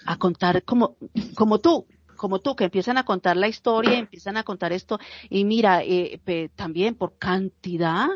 a 0.05 0.17
contar 0.17 0.63
como, 0.63 0.95
como 1.35 1.59
tú, 1.59 1.85
como 2.23 2.39
tú, 2.39 2.55
que 2.55 2.63
empiezan 2.65 2.97
a 2.97 3.05
contar 3.05 3.35
la 3.37 3.47
historia, 3.49 3.99
empiezan 3.99 4.37
a 4.37 4.43
contar 4.43 4.71
esto, 4.73 4.97
y 5.29 5.43
mira, 5.45 5.83
eh, 5.83 6.21
pe- 6.23 6.49
también 6.55 6.95
por 6.95 7.17
cantidad, 7.17 8.07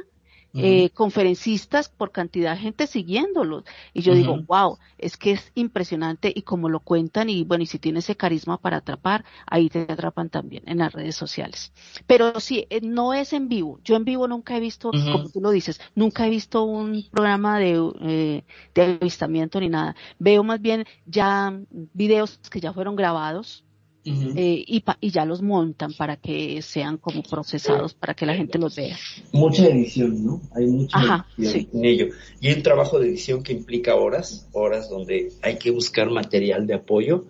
eh, 0.60 0.90
conferencistas, 0.92 1.90
por 1.90 2.12
cantidad 2.12 2.54
de 2.56 2.60
gente 2.62 2.88
siguiéndolos. 2.88 3.64
Y 3.94 4.02
yo 4.02 4.14
digo, 4.16 4.40
wow, 4.48 4.78
es 4.98 5.18
que 5.18 5.32
es 5.32 5.52
impresionante 5.56 6.32
y 6.36 6.42
como 6.44 6.70
lo 6.70 6.80
cuentan, 6.82 7.30
y 7.30 7.44
bueno, 7.44 7.64
y 7.64 7.68
si 7.68 7.80
tiene 7.80 8.00
ese 8.00 8.16
carisma 8.18 8.58
para 8.60 8.78
atrapar, 8.78 9.26
ahí 9.46 9.70
te 9.70 9.82
atrapan 9.82 10.30
también 10.30 10.64
en 10.68 10.80
las 10.80 10.94
redes 10.94 11.16
sociales. 11.16 11.74
Pero 12.08 12.40
sí, 12.40 12.66
eh, 12.70 12.82
no 12.82 13.14
es 13.14 13.34
en 13.34 13.50
vivo. 13.50 13.80
Yo 13.84 13.96
en 13.96 14.06
vivo 14.06 14.28
nunca 14.28 14.58
he 14.58 14.60
visto, 14.60 14.98
como 15.10 15.30
tú 15.30 15.42
lo 15.42 15.52
dices, 15.52 15.80
nunca 15.96 16.26
he 16.28 16.30
visto 16.30 16.64
un 16.64 17.04
programa 17.12 17.60
de, 17.60 17.92
eh, 18.02 18.46
de 18.74 18.82
avistamiento 19.02 19.60
ni 19.60 19.70
nada. 19.70 19.96
Veo 20.20 20.44
más 20.44 20.62
bien 20.62 20.86
ya 21.06 21.60
videos 21.94 22.40
que 22.52 22.60
ya 22.60 22.74
fueron 22.74 22.96
grabados, 22.96 23.66
Eh, 24.06 24.64
y, 24.66 24.80
pa- 24.82 24.98
y 25.02 25.10
ya 25.12 25.26
los 25.26 25.42
montan 25.42 25.94
para 25.94 26.16
que 26.16 26.62
sean 26.62 26.98
como 26.98 27.24
procesados, 27.24 27.94
para 27.94 28.14
que 28.14 28.26
la 28.26 28.36
gente 28.36 28.58
los 28.58 28.76
vea. 28.76 28.98
mucha 29.34 29.68
edición, 29.68 30.26
¿no? 30.26 30.42
Hay 30.56 30.66
mucha 30.66 30.98
Ajá, 30.98 31.28
edición 31.38 31.54
sí. 31.54 31.70
en 31.74 31.86
ello. 31.86 32.08
Y 32.40 32.54
un 32.54 32.64
trabajo 32.64 33.00
de 33.00 33.10
edición 33.10 33.44
que 33.44 33.52
implica 33.54 33.96
horas, 33.96 34.48
horas 34.54 34.90
donde 34.90 35.34
hay 35.42 35.58
que 35.58 35.72
buscar 35.72 36.10
material 36.10 36.66
de 36.68 36.76
apoyo, 36.76 37.26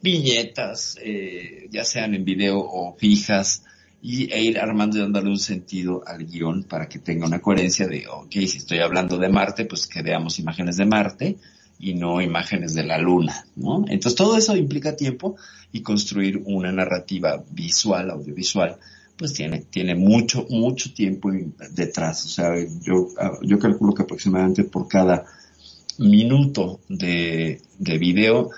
viñetas, 0.00 0.96
eh, 1.02 1.68
ya 1.70 1.84
sean 1.84 2.14
en 2.14 2.24
video 2.24 2.58
o 2.58 2.94
fijas, 2.96 3.64
y, 4.00 4.30
e 4.32 4.42
ir 4.42 4.58
armando 4.58 4.98
y 4.98 5.00
dándole 5.00 5.30
un 5.30 5.38
sentido 5.38 6.02
al 6.06 6.26
guion 6.26 6.64
para 6.64 6.88
que 6.88 6.98
tenga 6.98 7.26
una 7.26 7.40
coherencia 7.40 7.86
de, 7.86 8.06
ok, 8.06 8.30
si 8.32 8.58
estoy 8.58 8.78
hablando 8.80 9.16
de 9.16 9.30
Marte, 9.30 9.64
pues 9.64 9.86
que 9.86 10.02
veamos 10.02 10.38
imágenes 10.38 10.76
de 10.76 10.84
Marte 10.84 11.36
y 11.84 11.92
no 11.92 12.22
imágenes 12.22 12.72
de 12.72 12.82
la 12.82 12.96
Luna, 12.96 13.46
¿no? 13.56 13.84
Entonces 13.88 14.14
todo 14.14 14.38
eso 14.38 14.56
implica 14.56 14.96
tiempo 14.96 15.36
y 15.70 15.82
construir 15.82 16.42
una 16.46 16.72
narrativa 16.72 17.44
visual, 17.50 18.10
audiovisual, 18.10 18.78
pues 19.18 19.34
tiene, 19.34 19.66
tiene 19.68 19.94
mucho, 19.94 20.46
mucho 20.48 20.94
tiempo 20.94 21.30
detrás. 21.72 22.24
O 22.24 22.28
sea, 22.28 22.54
yo, 22.80 23.08
ah, 23.20 23.32
yo 23.42 23.58
calculo 23.58 23.92
que 23.92 24.02
aproximadamente 24.02 24.64
por 24.64 24.88
cada 24.88 25.26
minuto 25.98 26.80
de, 26.88 27.60
de 27.78 27.98
video, 27.98 28.50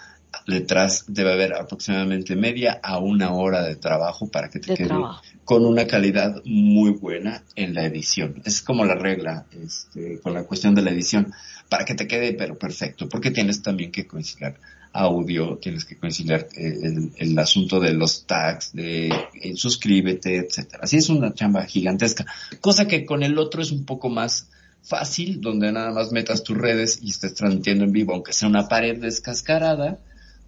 detrás 0.46 1.04
debe 1.08 1.32
haber 1.32 1.54
aproximadamente 1.54 2.36
media 2.36 2.78
a 2.82 2.98
una 2.98 3.32
hora 3.32 3.62
de 3.64 3.76
trabajo 3.76 4.28
para 4.28 4.48
que 4.48 4.60
te 4.60 4.72
De 4.72 4.76
quede 4.76 4.88
trabajo. 4.88 5.22
con 5.44 5.64
una 5.64 5.86
calidad 5.86 6.40
muy 6.44 6.90
buena 6.92 7.42
en 7.56 7.74
la 7.74 7.84
edición. 7.84 8.40
Es 8.44 8.60
como 8.62 8.84
la 8.84 8.94
regla, 8.94 9.46
este, 9.62 10.20
con 10.20 10.34
la 10.34 10.44
cuestión 10.44 10.74
de 10.74 10.82
la 10.82 10.90
edición, 10.90 11.32
para 11.68 11.84
que 11.84 11.94
te 11.94 12.06
quede 12.06 12.32
pero 12.34 12.56
perfecto, 12.56 13.08
porque 13.08 13.30
tienes 13.30 13.62
también 13.62 13.90
que 13.90 14.06
conciliar 14.06 14.54
audio, 14.92 15.58
tienes 15.58 15.84
que 15.84 15.98
conciliar 15.98 16.46
eh, 16.56 16.78
el, 16.82 17.12
el 17.16 17.38
asunto 17.38 17.80
de 17.80 17.92
los 17.92 18.24
tags, 18.26 18.72
de 18.72 19.08
eh, 19.08 19.54
suscríbete, 19.56 20.36
etcétera. 20.36 20.84
Así 20.84 20.96
es 20.96 21.08
una 21.10 21.34
chamba 21.34 21.66
gigantesca, 21.66 22.24
cosa 22.60 22.86
que 22.86 23.04
con 23.04 23.22
el 23.22 23.36
otro 23.38 23.60
es 23.62 23.72
un 23.72 23.84
poco 23.84 24.08
más 24.08 24.48
fácil, 24.82 25.40
donde 25.40 25.72
nada 25.72 25.90
más 25.90 26.12
metas 26.12 26.44
tus 26.44 26.56
redes 26.56 27.00
y 27.02 27.10
estés 27.10 27.34
transmitiendo 27.34 27.84
en 27.84 27.92
vivo, 27.92 28.14
aunque 28.14 28.32
sea 28.32 28.48
una 28.48 28.68
pared 28.68 28.98
descascarada, 29.00 29.98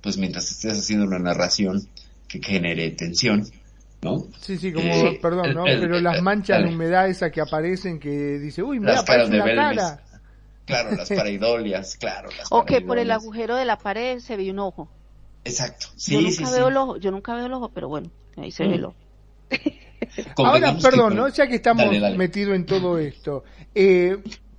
pues 0.02 0.16
mientras 0.18 0.50
estés 0.50 0.78
haciendo 0.78 1.06
una 1.06 1.18
narración 1.18 1.88
que 2.28 2.40
genere 2.42 2.90
tensión, 2.90 3.44
¿no? 4.02 4.26
Sí, 4.40 4.58
sí, 4.58 4.72
como, 4.72 4.92
Eh, 4.92 5.18
perdón, 5.20 5.54
¿no? 5.54 5.66
el- 5.66 5.80
Pero 5.80 6.00
las 6.00 6.16
el- 6.18 6.22
manchas 6.22 6.62
de 6.62 6.68
humedad 6.68 7.08
esas 7.08 7.30
que 7.32 7.40
aparecen 7.40 7.98
que 7.98 8.38
dice, 8.38 8.62
uy, 8.62 8.80
mira, 8.80 8.94
Las 8.94 9.04
caras 9.04 9.30
de 9.30 9.36
una 9.40 9.54
cara. 9.54 10.02
Claro, 10.66 10.94
las 10.96 11.08
pareidolias, 11.08 11.96
claro. 11.96 12.28
Las 12.36 12.52
O 12.52 12.64
que 12.64 12.80
por 12.80 12.98
el 12.98 13.10
agujero 13.10 13.56
de 13.56 13.64
la 13.64 13.78
pared 13.78 14.18
se 14.20 14.36
ve 14.36 14.50
un 14.50 14.58
ojo. 14.58 14.88
Exacto. 15.44 15.86
yo 15.94 15.96
Sí, 15.96 16.16
nunca 16.16 16.30
sí, 16.30 16.44
sí. 16.44 16.52
veo 16.52 16.68
el 16.68 16.76
ojo, 16.76 16.96
yo 16.98 17.10
nunca 17.10 17.34
veo 17.34 17.46
el 17.46 17.52
ojo, 17.52 17.70
pero 17.74 17.88
bueno, 17.88 18.10
ahí 18.36 18.50
se 18.50 18.66
ve 18.66 18.74
el 18.74 18.84
ojo. 18.84 18.96
Ahora, 20.36 20.74
que 20.76 20.82
perdón, 20.82 21.16
¿no? 21.16 21.28
Ya 21.28 21.46
que 21.46 21.56
estamos 21.56 21.86
Dale, 21.86 22.00
dale. 22.00 22.16
metidos 22.18 22.54
en 22.54 22.66
todo 22.66 22.98
esto, 22.98 23.44
eh, 23.74 24.18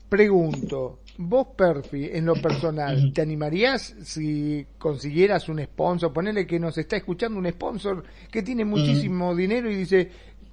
pregunto, 0.09 0.98
vos, 1.21 1.47
Perfi, 1.55 2.09
en 2.13 2.25
lo 2.25 2.35
personal, 2.35 3.11
¿te 3.13 3.21
animarías 3.21 3.93
si 4.03 4.65
consiguieras 4.77 5.49
un 5.49 5.61
sponsor? 5.61 6.13
Ponele 6.13 6.47
que 6.47 6.59
nos 6.59 6.77
está 6.77 6.95
escuchando 6.95 7.37
un 7.37 7.49
sponsor 7.49 8.03
que 8.31 8.41
tiene 8.41 8.63
muchísimo 8.63 9.35
dinero 9.35 9.69
y 9.69 9.75
dice, 9.75 10.09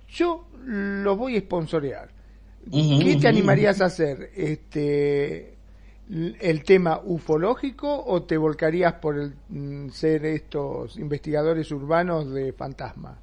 yo 0.08 0.48
lo 0.64 1.16
voy 1.16 1.36
a 1.36 1.40
sponsorear. 1.40 2.08
¿Qué 2.70 3.16
te 3.20 3.28
animarías 3.28 3.80
a 3.80 3.84
hacer? 3.84 4.32
Este, 4.34 5.54
¿El 6.10 6.64
tema 6.64 7.00
ufológico 7.04 8.04
o 8.04 8.24
te 8.24 8.36
volcarías 8.36 8.94
por 8.94 9.18
el, 9.20 9.34
mm, 9.48 9.90
ser 9.90 10.26
estos 10.26 10.96
investigadores 10.96 11.70
urbanos 11.70 12.32
de 12.32 12.52
fantasma? 12.52 13.20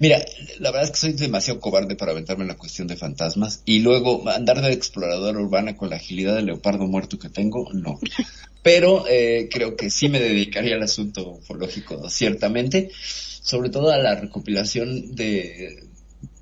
Mira, 0.00 0.24
la 0.60 0.70
verdad 0.70 0.84
es 0.84 0.90
que 0.92 0.96
soy 0.96 1.12
demasiado 1.12 1.60
cobarde 1.60 1.94
para 1.94 2.12
aventarme 2.12 2.44
en 2.44 2.48
la 2.48 2.56
cuestión 2.56 2.88
de 2.88 2.96
fantasmas 2.96 3.62
y 3.66 3.80
luego 3.80 4.26
andar 4.30 4.62
de 4.62 4.72
exploradora 4.72 5.38
urbana 5.38 5.76
con 5.76 5.90
la 5.90 5.96
agilidad 5.96 6.36
del 6.36 6.46
leopardo 6.46 6.86
muerto 6.86 7.18
que 7.18 7.28
tengo, 7.28 7.70
no. 7.74 8.00
Pero 8.62 9.04
eh, 9.06 9.50
creo 9.52 9.76
que 9.76 9.90
sí 9.90 10.08
me 10.08 10.18
dedicaría 10.18 10.76
al 10.76 10.82
asunto 10.82 11.32
ufológico, 11.32 12.08
ciertamente, 12.08 12.90
sobre 13.42 13.68
todo 13.68 13.90
a 13.90 13.98
la 13.98 14.14
recopilación 14.14 15.14
de, 15.14 15.84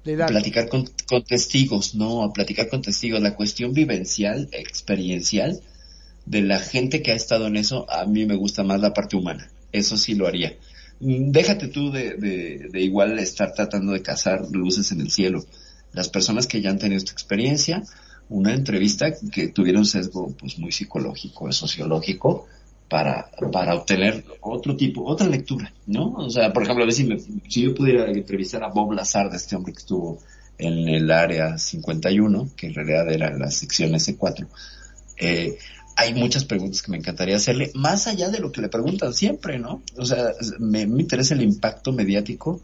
De 0.05 0.17
platicar 0.17 0.69
con, 0.69 0.89
con 1.09 1.25
testigos, 1.25 1.97
¿no? 1.97 2.23
A 2.23 2.33
platicar 2.33 2.69
con 2.69 2.81
testigos. 2.81 3.21
La 3.21 3.35
cuestión 3.35 3.73
vivencial, 3.73 4.49
experiencial 4.53 5.61
de 6.27 6.43
la 6.43 6.61
gente 6.61 7.03
que 7.03 7.11
ha 7.11 7.17
estado 7.17 7.49
en 7.49 7.57
eso, 7.57 7.91
a 7.91 8.05
mí 8.07 8.25
me 8.25 8.37
gusta 8.37 8.63
más 8.63 8.81
la 8.81 8.95
parte 8.95 9.17
humana. 9.17 9.51
Eso 9.73 9.97
sí 9.97 10.15
lo 10.15 10.29
haría. 10.29 10.57
Déjate 11.01 11.69
tú 11.69 11.91
de, 11.93 12.15
de, 12.15 12.69
de 12.73 12.81
igual 12.81 13.19
estar 13.19 13.53
tratando 13.53 13.93
de 13.93 14.03
cazar 14.03 14.47
luces 14.51 14.91
en 14.93 15.01
el 15.01 15.11
cielo. 15.11 15.45
Las 15.93 16.09
personas 16.09 16.47
que 16.47 16.61
ya 16.61 16.71
han 16.71 16.79
tenido 16.79 16.99
esta 16.99 17.13
experiencia, 17.13 17.83
una 18.29 18.53
entrevista 18.55 19.13
que 19.33 19.49
tuviera 19.49 19.79
un 19.79 19.87
sesgo 19.87 20.35
pues 20.39 20.59
muy 20.59 20.73
psicológico, 20.73 21.51
sociológico, 21.53 22.47
para, 22.89 23.31
para 23.53 23.75
obtener 23.75 24.25
otro 24.41 24.75
tipo, 24.75 25.05
otra 25.05 25.27
lectura, 25.29 25.73
¿no? 25.87 26.13
O 26.15 26.31
sea, 26.31 26.53
por 26.55 26.63
ejemplo, 26.63 26.85
a 26.85 26.87
ver 26.87 26.95
si, 26.95 27.05
me- 27.05 27.19
si 27.21 27.63
yo 27.63 27.75
pudiera 27.75 28.11
entrevistar 28.11 28.65
a 28.65 28.69
Bob 28.69 28.93
Lazar, 28.93 29.31
de 29.31 29.37
este 29.37 29.55
hombre 29.57 29.75
que 29.75 29.81
estuvo 29.81 30.19
en 30.57 30.89
el 30.89 31.11
área 31.11 31.59
51, 31.59 32.49
que 32.57 32.69
en 32.69 32.75
realidad 32.75 33.13
era 33.13 33.31
la 33.37 33.51
sección 33.51 33.95
S4, 33.95 34.47
eh, 35.19 35.59
hay 35.99 36.15
muchas 36.15 36.45
preguntas 36.45 36.81
que 36.81 36.93
me 36.93 36.99
encantaría 36.99 37.35
hacerle, 37.35 37.73
más 37.75 38.07
allá 38.07 38.29
de 38.29 38.39
lo 38.39 38.53
que 38.53 38.61
le 38.61 38.69
preguntan 38.69 39.13
siempre, 39.13 39.59
¿no? 39.59 39.83
O 39.97 40.07
sea, 40.07 40.31
me, 40.61 40.87
me 40.87 41.03
interesa 41.03 41.35
el 41.35 41.43
impacto 41.43 41.93
mediático 41.93 42.63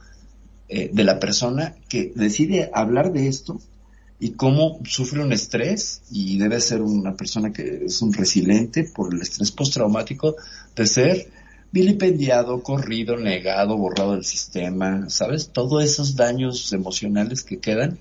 eh, 0.68 0.88
de 0.92 1.02
la 1.02 1.18
persona 1.18 1.74
que 1.88 2.12
decide 2.14 2.70
hablar 2.72 3.12
de 3.12 3.26
esto 3.26 3.60
y 4.20 4.30
cómo 4.34 4.78
sufre 4.84 5.20
un 5.20 5.32
estrés 5.32 6.02
y 6.12 6.38
debe 6.38 6.60
ser 6.60 6.80
una 6.80 7.16
persona 7.16 7.52
que 7.52 7.86
es 7.86 8.00
un 8.02 8.12
resiliente 8.12 8.84
por 8.84 9.12
el 9.12 9.20
estrés 9.20 9.50
postraumático 9.50 10.36
de 10.76 10.86
ser 10.86 11.28
vilipendiado, 11.72 12.62
corrido, 12.62 13.16
negado, 13.16 13.76
borrado 13.76 14.12
del 14.12 14.24
sistema, 14.24 15.10
¿sabes? 15.10 15.50
Todos 15.52 15.82
esos 15.82 16.14
daños 16.14 16.72
emocionales 16.72 17.42
que 17.42 17.58
quedan 17.58 17.98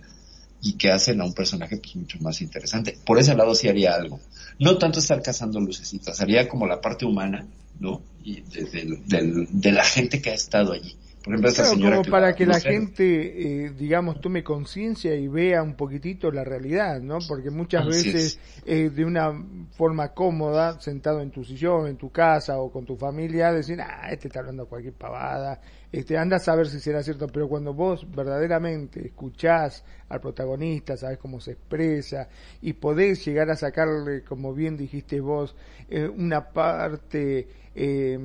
y 0.64 0.78
que 0.78 0.92
hacen 0.92 1.22
a 1.22 1.26
un 1.26 1.34
personaje 1.34 1.78
pues 1.78 1.96
mucho 1.96 2.18
más 2.22 2.42
interesante. 2.42 2.98
Por 3.06 3.20
ese 3.20 3.36
lado 3.36 3.54
sí 3.54 3.68
haría 3.68 3.94
algo. 3.94 4.20
No 4.60 4.78
tanto 4.78 5.00
estar 5.00 5.22
cazando 5.22 5.60
lucecitas, 5.60 6.22
haría 6.22 6.48
como 6.48 6.66
la 6.68 6.82
parte 6.82 7.06
humana, 7.06 7.46
¿no? 7.80 8.02
Y 8.24 8.42
de, 8.42 8.64
de- 8.66 9.00
del- 9.06 9.48
de 9.52 9.72
la 9.72 9.84
gente 9.84 10.22
que 10.22 10.32
ha 10.32 10.34
estado 10.36 10.72
allí. 10.74 10.96
Por 11.24 11.34
ejemplo, 11.34 11.50
esta 11.50 11.64
señora 11.66 11.98
como 11.98 12.10
para 12.12 12.36
que 12.36 12.46
la 12.46 12.60
gente, 12.60 13.66
eh, 13.66 13.70
digamos, 13.72 14.20
tome 14.22 14.44
conciencia 14.44 15.16
y 15.16 15.28
vea 15.30 15.64
un 15.64 15.76
poquitito 15.76 16.32
la 16.32 16.44
realidad, 16.44 17.00
¿no? 17.02 17.20
Porque 17.28 17.50
muchas 17.50 17.88
Así 17.88 18.12
veces 18.12 18.40
eh, 18.66 18.90
de 18.90 19.06
una 19.06 19.32
forma 19.78 20.10
cómoda, 20.14 20.80
sentado 20.82 21.22
en 21.22 21.32
tu 21.32 21.44
sillón, 21.46 21.88
en 21.88 21.98
tu 21.98 22.10
casa 22.12 22.60
o 22.60 22.72
con 22.72 22.86
tu 22.86 22.98
familia, 22.98 23.54
decir, 23.54 23.80
ah, 23.82 24.10
este 24.12 24.28
está 24.28 24.40
hablando 24.42 24.66
cualquier 24.68 24.94
pavada, 24.96 25.62
este, 25.94 26.18
anda 26.18 26.38
a 26.38 26.40
saber 26.40 26.68
si 26.68 26.80
será 26.80 27.04
cierto, 27.04 27.28
pero 27.28 27.48
cuando 27.48 27.72
vos 27.72 28.08
verdaderamente 28.10 29.06
escuchás 29.06 29.86
al 30.10 30.20
protagonista, 30.20 30.98
sabes 30.98 31.20
cómo 31.20 31.40
se 31.40 31.52
expresa 31.52 32.28
y 32.64 32.74
podés 32.74 33.24
llegar 33.24 33.52
a 33.52 33.56
sacarle, 33.56 34.24
como 34.24 34.56
bien 34.56 34.76
dijiste 34.76 35.22
vos, 35.22 35.56
eh, 35.88 36.08
una 36.08 36.50
parte 36.50 37.48
eh, 37.76 38.20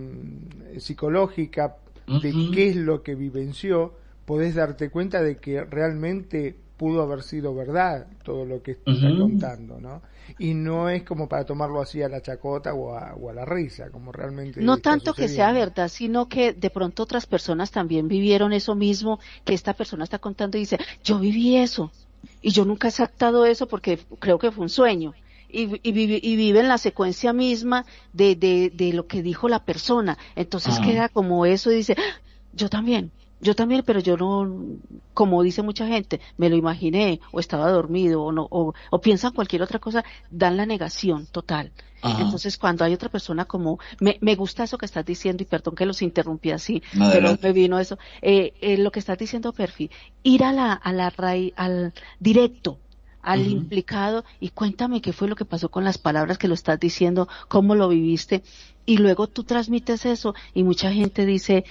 psicológica 0.78 1.76
de 2.06 2.32
qué 2.54 2.70
es 2.70 2.76
lo 2.76 3.02
que 3.02 3.14
vivenció, 3.14 3.92
podés 4.24 4.54
darte 4.54 4.88
cuenta 4.88 5.22
de 5.22 5.36
que 5.36 5.62
realmente 5.62 6.56
pudo 6.78 7.02
haber 7.02 7.22
sido 7.22 7.54
verdad 7.54 8.06
todo 8.24 8.44
lo 8.46 8.62
que 8.62 8.72
está 8.72 9.08
contando, 9.18 9.80
¿no? 9.80 10.02
Y 10.38 10.54
no 10.54 10.88
es 10.88 11.02
como 11.04 11.28
para 11.28 11.44
tomarlo 11.44 11.80
así 11.80 12.02
a 12.02 12.08
la 12.08 12.22
chacota 12.22 12.72
o 12.74 12.94
a, 12.94 13.14
o 13.14 13.30
a 13.30 13.34
la 13.34 13.44
risa, 13.44 13.90
como 13.90 14.12
realmente 14.12 14.60
No 14.60 14.78
tanto 14.78 15.12
que 15.14 15.28
sea 15.28 15.52
verdad, 15.52 15.88
sino 15.88 16.28
que 16.28 16.52
de 16.52 16.70
pronto 16.70 17.02
otras 17.02 17.26
personas 17.26 17.70
también 17.70 18.08
vivieron 18.08 18.52
eso 18.52 18.74
mismo 18.74 19.18
que 19.44 19.54
esta 19.54 19.74
persona 19.74 20.04
está 20.04 20.18
contando 20.18 20.56
y 20.56 20.60
dice, 20.60 20.78
yo 21.04 21.18
viví 21.18 21.56
eso 21.56 21.92
y 22.40 22.50
yo 22.50 22.64
nunca 22.64 22.88
he 22.88 22.90
aceptado 22.90 23.44
eso 23.46 23.66
porque 23.68 23.98
creo 24.20 24.38
que 24.38 24.52
fue 24.52 24.62
un 24.64 24.68
sueño. 24.70 25.14
Y, 25.50 25.80
y, 25.88 25.92
vive, 25.92 26.20
y 26.22 26.36
vive 26.36 26.60
en 26.60 26.68
la 26.68 26.76
secuencia 26.78 27.32
misma 27.32 27.86
de, 28.12 28.36
de, 28.36 28.70
de 28.74 28.92
lo 28.92 29.06
que 29.06 29.22
dijo 29.22 29.48
la 29.48 29.64
persona. 29.64 30.18
Entonces 30.36 30.78
Ah. 30.78 30.82
queda 30.84 31.08
como 31.08 31.46
eso 31.46 31.70
y 31.72 31.76
dice, 31.76 31.94
"Ah, 31.98 32.20
yo 32.52 32.68
también, 32.68 33.12
yo 33.40 33.54
también, 33.54 33.82
pero 33.86 34.00
yo 34.00 34.16
no, 34.16 34.78
como 35.14 35.42
dice 35.42 35.62
mucha 35.62 35.86
gente, 35.86 36.20
me 36.36 36.48
lo 36.48 36.56
imaginé 36.56 37.20
o 37.30 37.40
estaba 37.40 37.70
dormido 37.70 38.22
o 38.22 38.32
no, 38.32 38.46
o, 38.50 38.74
o 38.90 39.00
piensan 39.00 39.32
cualquier 39.32 39.62
otra 39.62 39.78
cosa, 39.78 40.04
dan 40.30 40.56
la 40.56 40.66
negación 40.66 41.26
total. 41.26 41.72
Ajá. 42.00 42.22
Entonces, 42.22 42.58
cuando 42.58 42.84
hay 42.84 42.94
otra 42.94 43.08
persona 43.08 43.44
como, 43.44 43.78
me, 44.00 44.18
me 44.20 44.36
gusta 44.36 44.64
eso 44.64 44.78
que 44.78 44.86
estás 44.86 45.04
diciendo, 45.04 45.42
y 45.42 45.46
perdón 45.46 45.74
que 45.74 45.86
los 45.86 46.02
interrumpí 46.02 46.50
así, 46.50 46.82
pero 47.12 47.36
me 47.42 47.52
vino 47.52 47.78
eso, 47.78 47.98
eh, 48.22 48.54
eh, 48.60 48.76
lo 48.78 48.90
que 48.92 49.00
estás 49.00 49.18
diciendo, 49.18 49.52
Perfi, 49.52 49.90
ir 50.22 50.44
a 50.44 50.52
la, 50.52 50.72
a 50.72 50.92
la 50.92 51.10
raíz, 51.10 51.52
al 51.56 51.92
directo, 52.20 52.78
al 53.20 53.46
implicado, 53.46 54.24
y 54.40 54.50
cuéntame 54.50 55.00
qué 55.00 55.12
fue 55.12 55.28
lo 55.28 55.34
que 55.34 55.44
pasó 55.44 55.70
con 55.70 55.84
las 55.84 55.98
palabras 55.98 56.38
que 56.38 56.48
lo 56.48 56.54
estás 56.54 56.78
diciendo, 56.78 57.28
cómo 57.48 57.74
lo 57.74 57.88
viviste, 57.88 58.42
y 58.86 58.98
luego 58.98 59.26
tú 59.26 59.42
transmites 59.44 60.06
eso, 60.06 60.34
y 60.54 60.62
mucha 60.62 60.92
gente 60.92 61.26
dice, 61.26 61.64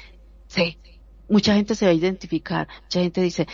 sí, 0.47 0.77
mucha 1.29 1.53
gente 1.55 1.75
se 1.75 1.85
va 1.85 1.91
a 1.91 1.95
identificar, 1.95 2.67
mucha 2.83 3.01
gente 3.01 3.21
dice, 3.21 3.47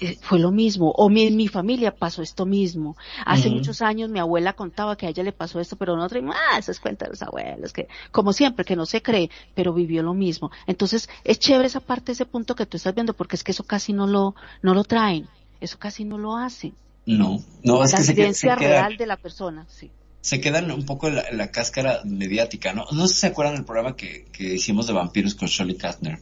eh, 0.00 0.16
fue 0.20 0.38
lo 0.38 0.50
mismo, 0.50 0.90
o 0.90 1.08
mi, 1.08 1.30
mi 1.30 1.48
familia 1.48 1.94
pasó 1.94 2.22
esto 2.22 2.46
mismo. 2.46 2.96
Hace 3.26 3.50
muchos 3.50 3.82
años 3.82 4.10
mi 4.10 4.18
abuela 4.18 4.52
contaba 4.52 4.96
que 4.96 5.06
a 5.06 5.08
ella 5.08 5.22
le 5.22 5.32
pasó 5.32 5.60
esto, 5.60 5.76
pero 5.76 5.96
nosotros, 5.96 6.24
ah, 6.34 6.58
eso 6.58 6.70
es 6.70 6.80
cuenta 6.80 7.04
de 7.04 7.12
los 7.12 7.22
abuelos, 7.22 7.72
que 7.72 7.88
como 8.12 8.32
siempre, 8.32 8.64
que 8.64 8.76
no 8.76 8.86
se 8.86 9.02
cree, 9.02 9.30
pero 9.54 9.72
vivió 9.72 10.02
lo 10.02 10.14
mismo. 10.14 10.50
Entonces, 10.66 11.08
es 11.24 11.38
chévere 11.38 11.66
esa 11.66 11.80
parte, 11.80 12.12
ese 12.12 12.26
punto 12.26 12.54
que 12.54 12.66
tú 12.66 12.76
estás 12.76 12.94
viendo, 12.94 13.14
porque 13.14 13.36
es 13.36 13.42
que 13.42 13.52
eso 13.52 13.64
casi 13.64 13.92
no 13.92 14.06
lo, 14.06 14.34
no 14.62 14.74
lo 14.74 14.84
traen, 14.84 15.26
eso 15.60 15.78
casi 15.78 16.04
no 16.04 16.18
lo 16.18 16.36
hacen. 16.36 16.74
No, 17.06 17.42
no, 17.64 17.82
es 17.82 17.92
la 17.92 17.98
que 17.98 18.04
se, 18.04 18.34
se 18.34 18.46
queda, 18.46 18.56
real 18.56 18.96
de 18.96 19.06
la 19.06 19.16
persona, 19.16 19.66
sí. 19.68 19.90
se 20.20 20.40
quedan 20.40 20.70
un 20.70 20.84
poco 20.84 21.08
en 21.08 21.16
la, 21.16 21.24
la 21.32 21.50
cáscara 21.50 22.02
mediática, 22.04 22.72
¿no? 22.72 22.84
No 22.92 23.08
sé 23.08 23.14
si 23.14 23.20
se 23.20 23.26
acuerdan 23.28 23.56
del 23.56 23.64
programa 23.64 23.96
que, 23.96 24.26
que 24.30 24.54
hicimos 24.54 24.86
de 24.86 24.92
vampiros 24.92 25.34
con 25.34 25.48
Shirley 25.48 25.76
Kastner, 25.76 26.18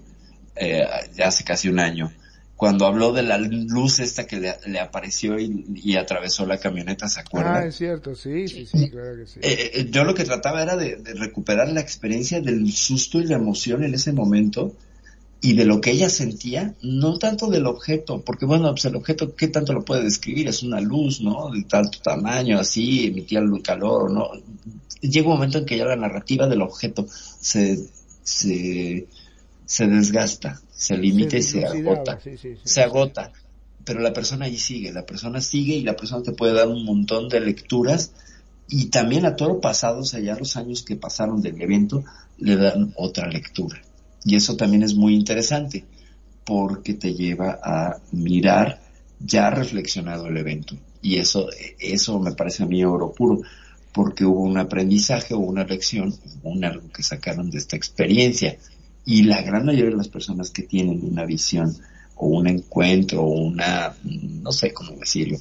eh, 0.57 0.87
hace 1.23 1.45
casi 1.45 1.69
un 1.69 1.79
año, 1.79 2.13
cuando 2.57 2.87
habló 2.87 3.13
de 3.13 3.23
la 3.23 3.37
luz 3.39 3.99
esta 4.01 4.27
que 4.27 4.41
le, 4.41 4.55
le 4.67 4.81
apareció 4.81 5.39
y, 5.39 5.65
y 5.75 5.97
atravesó 5.97 6.47
la 6.47 6.59
camioneta, 6.59 7.09
¿se 7.09 7.21
acuerdan? 7.21 7.57
Ah, 7.57 7.67
es 7.67 7.77
cierto, 7.77 8.15
sí, 8.15 8.49
sí, 8.49 8.67
sí, 8.67 8.91
claro 8.91 9.17
que 9.17 9.27
sí. 9.27 9.41
Eh, 9.43 9.71
eh, 9.75 9.87
yo 9.91 10.05
lo 10.05 10.15
que 10.15 10.25
trataba 10.25 10.63
era 10.63 10.77
de, 10.77 10.97
de 10.97 11.15
recuperar 11.15 11.69
la 11.69 11.81
experiencia 11.81 12.41
del 12.41 12.73
susto 12.73 13.21
y 13.21 13.25
la 13.25 13.37
emoción 13.37 13.85
en 13.85 13.95
ese 13.95 14.13
momento 14.13 14.75
y 15.43 15.53
de 15.53 15.67
lo 15.67 15.81
que 15.81 15.91
ella 15.91 16.09
sentía, 16.09 16.75
no 16.83 17.19
tanto 17.19 17.49
del 17.49 17.67
objeto, 17.67 18.23
porque 18.25 18.47
bueno, 18.47 18.71
pues 18.71 18.87
el 18.87 18.97
objeto, 18.97 19.37
¿qué 19.37 19.49
tanto 19.49 19.75
lo 19.75 19.85
puede 19.85 20.03
describir? 20.03 20.49
Es 20.49 20.63
una 20.63 20.81
luz, 20.81 21.21
¿no? 21.21 21.51
De 21.51 21.63
tanto 21.65 22.01
tamaño, 22.01 22.59
así, 22.59 23.07
emitía 23.07 23.41
luz, 23.41 23.63
calor, 23.63 24.11
¿no? 24.11 24.31
Llega 25.03 25.29
un 25.29 25.35
momento 25.35 25.59
en 25.59 25.67
que 25.67 25.77
ya 25.77 25.85
la 25.85 25.97
narrativa 25.97 26.49
del 26.49 26.63
objeto 26.63 27.07
se, 27.09 27.79
se, 28.23 29.07
se 29.67 29.87
desgasta, 29.87 30.61
se 30.73 30.97
limita 30.97 31.37
y 31.37 31.43
se 31.43 31.67
agota 31.67 32.19
sí, 32.23 32.39
sí, 32.39 32.55
sí. 32.55 32.61
se 32.65 32.83
agota, 32.83 33.33
pero 33.85 34.01
la 34.01 34.13
persona 34.13 34.47
ahí 34.47 34.57
sigue, 34.57 34.93
la 34.93 35.05
persona 35.05 35.41
sigue 35.41 35.75
y 35.75 35.83
la 35.83 35.97
persona 35.97 36.23
te 36.23 36.33
puede 36.33 36.55
dar 36.55 36.69
un 36.69 36.85
montón 36.85 37.29
de 37.29 37.41
lecturas 37.41 38.13
y 38.69 38.87
también 38.87 39.27
a 39.27 39.37
toro 39.37 39.61
pasado, 39.61 40.01
o 40.01 40.05
sea, 40.05 40.21
ya 40.21 40.35
los 40.37 40.57
años 40.57 40.83
que 40.83 40.97
pasaron 40.97 41.41
del 41.41 41.61
evento, 41.61 42.05
le 42.39 42.57
dan 42.57 42.93
otra 42.97 43.29
lectura. 43.29 43.81
Y 44.25 44.35
eso 44.35 44.57
también 44.57 44.83
es 44.83 44.95
muy 44.95 45.15
interesante 45.15 45.85
porque 46.45 46.95
te 46.95 47.15
lleva 47.15 47.61
a 47.63 48.01
mirar 48.13 48.81
ya 49.21 49.51
reflexionado 49.51 50.27
el 50.27 50.37
evento. 50.37 50.77
Y 51.01 51.17
eso, 51.17 51.49
eso 51.79 52.19
me 52.19 52.33
parece 52.33 52.65
a 52.65 52.67
mí 52.67 52.85
oro 52.85 53.13
puro, 53.13 53.43
porque 53.93 54.25
hubo 54.25 54.41
un 54.41 54.59
aprendizaje 54.59 55.35
o 55.35 55.39
una 55.39 55.65
lección, 55.65 56.13
hubo 56.43 56.51
un 56.51 56.65
algo 56.65 56.91
que 56.91 57.03
sacaron 57.03 57.51
de 57.51 57.59
esta 57.59 57.77
experiencia. 57.77 58.59
Y 59.07 59.23
la 59.23 59.41
gran 59.41 59.65
mayoría 59.65 59.93
de 59.93 59.97
las 59.97 60.09
personas 60.09 60.51
que 60.51 60.63
tienen 60.65 61.01
una 61.03 61.25
visión 61.25 61.75
o 62.17 62.27
un 62.27 62.47
encuentro 62.49 63.23
o 63.23 63.31
una, 63.41 63.95
no 64.05 64.53
sé 64.53 64.73
cómo 64.75 64.91
decirlo, 64.93 65.39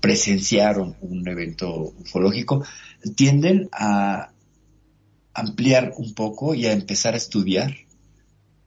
presenciaron 0.00 0.96
un 1.00 1.26
evento 1.28 1.92
ufológico, 2.00 2.64
tienden 3.16 3.68
a 3.72 4.30
ampliar 5.34 5.92
un 5.96 6.14
poco 6.14 6.54
y 6.54 6.66
a 6.66 6.72
empezar 6.72 7.14
a 7.14 7.18
estudiar. 7.18 7.74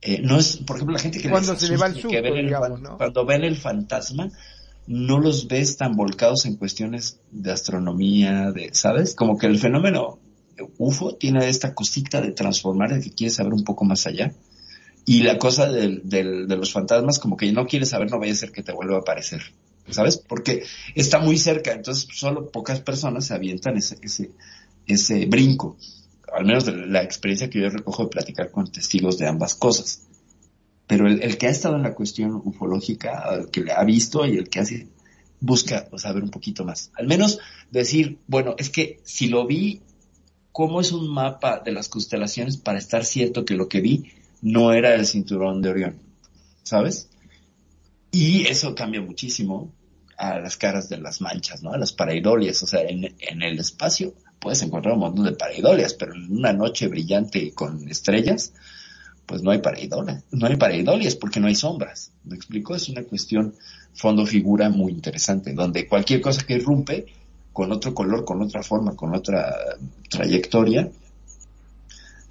Eh, 0.02 0.22
no 0.24 0.38
es, 0.40 0.58
por 0.58 0.78
ejemplo, 0.78 0.94
la 0.94 1.00
gente 1.02 1.20
que 1.20 1.30
Cuando 1.30 1.56
se 1.56 1.68
le 1.70 1.78
va 1.78 1.86
el 1.88 1.92
asusta, 1.92 2.02
susto, 2.10 2.10
que 2.10 2.22
ven 2.22 2.38
el 2.40 2.46
digamos, 2.46 2.70
fan- 2.70 2.84
¿no? 2.84 2.98
cuando 2.98 3.26
ven 3.26 3.44
el 3.44 3.56
fantasma, 3.58 4.32
no 4.88 5.20
los 5.20 5.48
ves 5.48 5.78
tan 5.78 5.96
volcados 5.96 6.46
en 6.46 6.56
cuestiones 6.56 7.20
de 7.32 7.52
astronomía, 7.52 8.52
de, 8.52 8.70
¿sabes? 8.74 9.14
Como 9.14 9.38
que 9.38 9.48
el 9.48 9.60
fenómeno 9.60 10.20
UFO 10.78 11.16
tiene 11.16 11.48
esta 11.48 11.74
cosita 11.74 12.22
de 12.22 12.32
transformar, 12.32 12.94
de 12.94 13.02
que 13.02 13.12
quiere 13.12 13.32
saber 13.32 13.54
un 13.54 13.64
poco 13.64 13.86
más 13.86 14.08
allá. 14.08 14.34
Y 15.06 15.24
la 15.24 15.38
cosa 15.38 15.70
del, 15.70 16.02
de 16.08 16.56
los 16.56 16.72
fantasmas, 16.72 17.20
como 17.20 17.36
que 17.36 17.52
no 17.52 17.66
quieres 17.66 17.90
saber, 17.90 18.10
no 18.10 18.20
vaya 18.20 18.34
a 18.34 18.36
ser 18.36 18.52
que 18.52 18.64
te 18.64 18.72
vuelva 18.72 18.98
a 18.98 19.00
aparecer. 19.00 19.42
¿Sabes? 19.90 20.18
Porque 20.18 20.64
está 20.96 21.20
muy 21.20 21.38
cerca, 21.38 21.74
entonces 21.74 22.08
solo 22.14 22.52
pocas 22.52 22.80
personas 22.82 23.26
se 23.26 23.34
avientan 23.34 23.78
ese, 23.78 25.26
brinco. 25.26 25.78
Al 26.32 26.46
menos 26.46 26.66
de 26.66 26.74
la 26.88 27.02
experiencia 27.02 27.50
que 27.50 27.60
yo 27.60 27.70
recojo 27.70 28.04
de 28.04 28.10
platicar 28.10 28.52
con 28.52 28.72
testigos 28.72 29.18
de 29.18 29.28
ambas 29.28 29.56
cosas. 29.56 30.04
Pero 30.88 31.08
el, 31.08 31.22
el 31.24 31.38
que 31.38 31.48
ha 31.48 31.50
estado 31.50 31.76
en 31.76 31.84
la 31.84 31.96
cuestión 31.96 32.42
ufológica, 32.46 33.24
el 33.34 33.50
que 33.50 33.62
le 33.62 33.74
ha 33.74 33.84
visto 33.84 34.26
y 34.26 34.38
el 34.38 34.50
que 34.50 34.60
hace, 34.60 34.88
busca 35.42 35.90
saber 35.98 36.24
un 36.24 36.30
poquito 36.30 36.64
más. 36.64 36.92
Al 36.96 37.08
menos 37.08 37.40
decir, 37.72 38.20
bueno, 38.28 38.56
es 38.58 38.70
que 38.70 39.02
si 39.04 39.28
lo 39.28 39.46
vi, 39.46 39.82
¿cómo 40.52 40.82
es 40.82 40.92
un 40.92 41.08
mapa 41.10 41.62
de 41.64 41.72
las 41.72 41.90
constelaciones 41.90 42.58
para 42.58 42.80
estar 42.80 43.06
cierto 43.06 43.46
que 43.46 43.56
lo 43.56 43.68
que 43.68 43.82
vi 43.82 44.12
no 44.42 44.74
era 44.74 44.96
el 44.96 45.06
cinturón 45.06 45.62
de 45.62 45.70
Orión? 45.70 46.00
¿Sabes? 46.64 47.10
Y 48.12 48.48
eso 48.48 48.76
cambia 48.76 49.02
muchísimo 49.02 49.72
a 50.18 50.40
las 50.40 50.58
caras 50.58 50.90
de 50.90 50.98
las 50.98 51.22
manchas, 51.22 51.64
¿no? 51.64 51.72
A 51.72 51.78
las 51.78 51.94
pareidolias. 51.94 52.62
O 52.62 52.68
sea, 52.68 52.82
en, 52.82 53.16
en 53.20 53.42
el 53.42 53.60
espacio 53.60 54.14
puedes 54.40 54.62
encontrar 54.62 54.96
un 54.96 55.02
montón 55.02 55.26
de 55.26 55.34
pareidolias, 55.34 55.94
pero 55.94 56.14
en 56.14 56.32
una 56.32 56.52
noche 56.52 56.88
brillante 56.88 57.54
con 57.54 57.88
estrellas, 57.90 58.54
pues 59.26 59.44
no 59.44 59.52
hay 59.52 59.60
pareidolia, 59.60 60.24
no 60.32 60.48
hay 60.48 60.58
pareidolias 60.58 61.16
porque 61.16 61.40
no 61.40 61.48
hay 61.48 61.56
sombras. 61.56 62.12
¿Me 62.24 62.36
explico? 62.36 62.76
Es 62.76 62.90
una 62.90 63.04
cuestión 63.04 63.56
fondo-figura 63.94 64.70
muy 64.70 64.92
interesante, 64.92 65.54
donde 65.54 65.88
cualquier 65.88 66.22
cosa 66.22 66.46
que 66.46 66.56
irrumpe 66.56 67.06
con 67.54 67.72
otro 67.72 67.94
color, 67.94 68.24
con 68.26 68.42
otra 68.42 68.64
forma, 68.64 68.96
con 68.96 69.14
otra 69.16 69.56
trayectoria, 70.10 70.90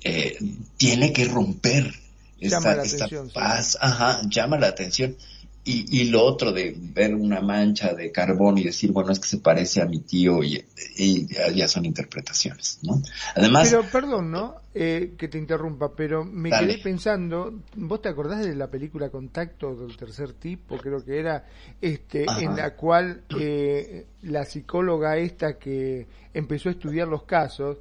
eh, 0.03 0.39
tiene 0.77 1.13
que 1.13 1.27
romper 1.27 1.93
Llama 2.39 2.71
esta, 2.71 2.77
la 2.77 2.83
esta 2.83 2.97
atención, 3.05 3.29
sí. 3.29 3.35
paz, 3.35 3.79
ajá, 3.81 4.23
llama 4.29 4.59
la 4.59 4.69
atención. 4.69 5.17
Y, 5.63 5.85
y 6.01 6.05
lo 6.05 6.25
otro 6.25 6.53
de 6.53 6.75
ver 6.79 7.15
una 7.15 7.41
mancha 7.43 7.93
de 7.93 8.11
carbón 8.11 8.57
y 8.57 8.65
decir, 8.65 8.93
bueno, 8.93 9.13
es 9.13 9.21
que 9.21 9.29
se 9.29 9.39
parece 9.39 9.83
a 9.83 9.87
mi 9.87 10.01
tío 10.01 10.43
y, 10.43 10.65
y 10.97 11.27
ya- 11.55 11.69
son 11.69 11.85
interpretaciones, 11.85 12.79
¿no? 12.83 13.03
Además, 13.37 13.69
Pero 13.69 13.83
perdón, 13.91 14.31
¿no? 14.31 14.55
Eh, 14.73 15.15
que 15.19 15.29
te 15.29 15.37
interrumpa, 15.37 15.95
pero 15.95 16.25
me 16.25 16.49
Dale. 16.49 16.75
quedé 16.75 16.83
pensando, 16.83 17.61
¿vos 17.77 18.01
te 18.01 18.09
acordás 18.09 18.45
de 18.47 18.55
la 18.55 18.69
película 18.71 19.11
Contacto 19.11 19.75
del 19.75 19.97
tercer 19.99 20.33
tipo? 20.33 20.79
Creo 20.79 21.05
que 21.05 21.19
era, 21.19 21.45
este, 21.81 22.25
Ajá. 22.27 22.41
en 22.41 22.57
la 22.57 22.75
cual 22.75 23.23
eh, 23.39 24.07
la 24.23 24.45
psicóloga 24.47 25.19
esta 25.19 25.59
que 25.59 26.07
empezó 26.33 26.71
a 26.71 26.73
estudiar 26.73 27.07
los 27.07 27.25
casos, 27.25 27.79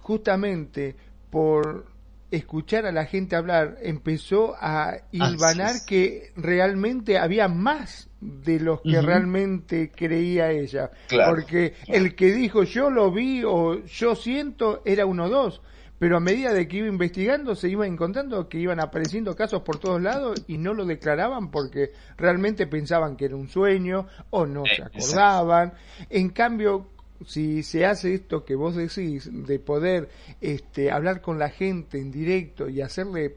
justamente 0.00 0.96
por 1.30 1.86
escuchar 2.30 2.86
a 2.86 2.92
la 2.92 3.06
gente 3.06 3.36
hablar, 3.36 3.78
empezó 3.82 4.54
a 4.60 4.98
hilvanar 5.12 5.76
es. 5.76 5.86
que 5.86 6.32
realmente 6.36 7.18
había 7.18 7.48
más 7.48 8.08
de 8.20 8.60
los 8.60 8.80
que 8.82 9.00
realmente 9.00 9.90
creía 9.94 10.50
ella. 10.50 10.90
Claro, 11.06 11.34
Porque 11.34 11.74
el 11.86 12.14
que 12.14 12.32
dijo 12.32 12.64
yo 12.64 12.90
lo 12.90 13.10
vi 13.12 13.42
o 13.44 13.84
yo 13.84 14.14
siento 14.14 14.82
era 14.84 15.06
uno 15.06 15.24
o 15.24 15.28
dos. 15.28 15.62
Pero 15.98 16.16
a 16.16 16.20
medida 16.20 16.52
de 16.52 16.68
que 16.68 16.76
iba 16.76 16.86
investigando 16.86 17.56
se 17.56 17.68
iba 17.68 17.84
encontrando 17.86 18.48
que 18.48 18.58
iban 18.58 18.78
apareciendo 18.78 19.34
casos 19.34 19.62
por 19.62 19.78
todos 19.78 20.00
lados 20.00 20.44
y 20.46 20.56
no 20.56 20.72
lo 20.72 20.84
declaraban 20.84 21.50
porque 21.50 21.90
realmente 22.16 22.68
pensaban 22.68 23.16
que 23.16 23.24
era 23.24 23.36
un 23.36 23.48
sueño 23.48 24.06
o 24.30 24.46
no 24.46 24.62
se 24.64 24.82
acordaban. 24.82 25.72
En 26.08 26.30
cambio, 26.30 26.86
si 27.26 27.62
se 27.62 27.84
hace 27.84 28.14
esto 28.14 28.44
que 28.44 28.54
vos 28.54 28.76
decís 28.76 29.28
de 29.32 29.58
poder 29.58 30.08
este, 30.40 30.90
hablar 30.90 31.20
con 31.20 31.38
la 31.38 31.50
gente 31.50 31.98
en 31.98 32.10
directo 32.10 32.68
y 32.68 32.80
hacerle 32.80 33.36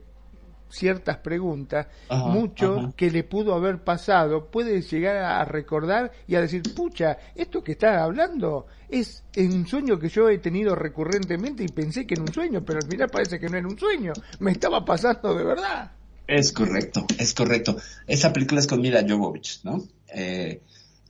ciertas 0.72 1.18
preguntas, 1.18 1.86
Ajá, 2.08 2.28
mucho 2.28 2.78
ajá. 2.78 2.92
que 2.96 3.10
le 3.10 3.24
pudo 3.24 3.54
haber 3.54 3.84
pasado 3.84 4.50
puede 4.50 4.80
llegar 4.80 5.16
a 5.16 5.44
recordar 5.44 6.12
y 6.26 6.34
a 6.34 6.40
decir, 6.40 6.62
pucha, 6.74 7.18
esto 7.34 7.62
que 7.62 7.72
estás 7.72 7.98
hablando 7.98 8.66
es 8.88 9.22
un 9.36 9.66
sueño 9.66 9.98
que 9.98 10.08
yo 10.08 10.28
he 10.30 10.38
tenido 10.38 10.74
recurrentemente 10.74 11.62
y 11.62 11.68
pensé 11.68 12.06
que 12.06 12.14
era 12.14 12.22
un 12.22 12.32
sueño, 12.32 12.64
pero 12.64 12.78
al 12.82 12.88
final 12.88 13.10
parece 13.10 13.38
que 13.38 13.48
no 13.48 13.58
era 13.58 13.68
un 13.68 13.78
sueño, 13.78 14.12
me 14.40 14.52
estaba 14.52 14.84
pasando 14.84 15.34
de 15.34 15.44
verdad. 15.44 15.92
Es 16.26 16.52
correcto, 16.52 17.04
es 17.18 17.34
correcto. 17.34 17.76
Esa 18.06 18.32
película 18.32 18.60
es 18.60 18.66
con 18.66 18.80
Mila 18.80 19.04
Jovovich, 19.06 19.60
¿no? 19.64 19.82
Eh, 20.14 20.62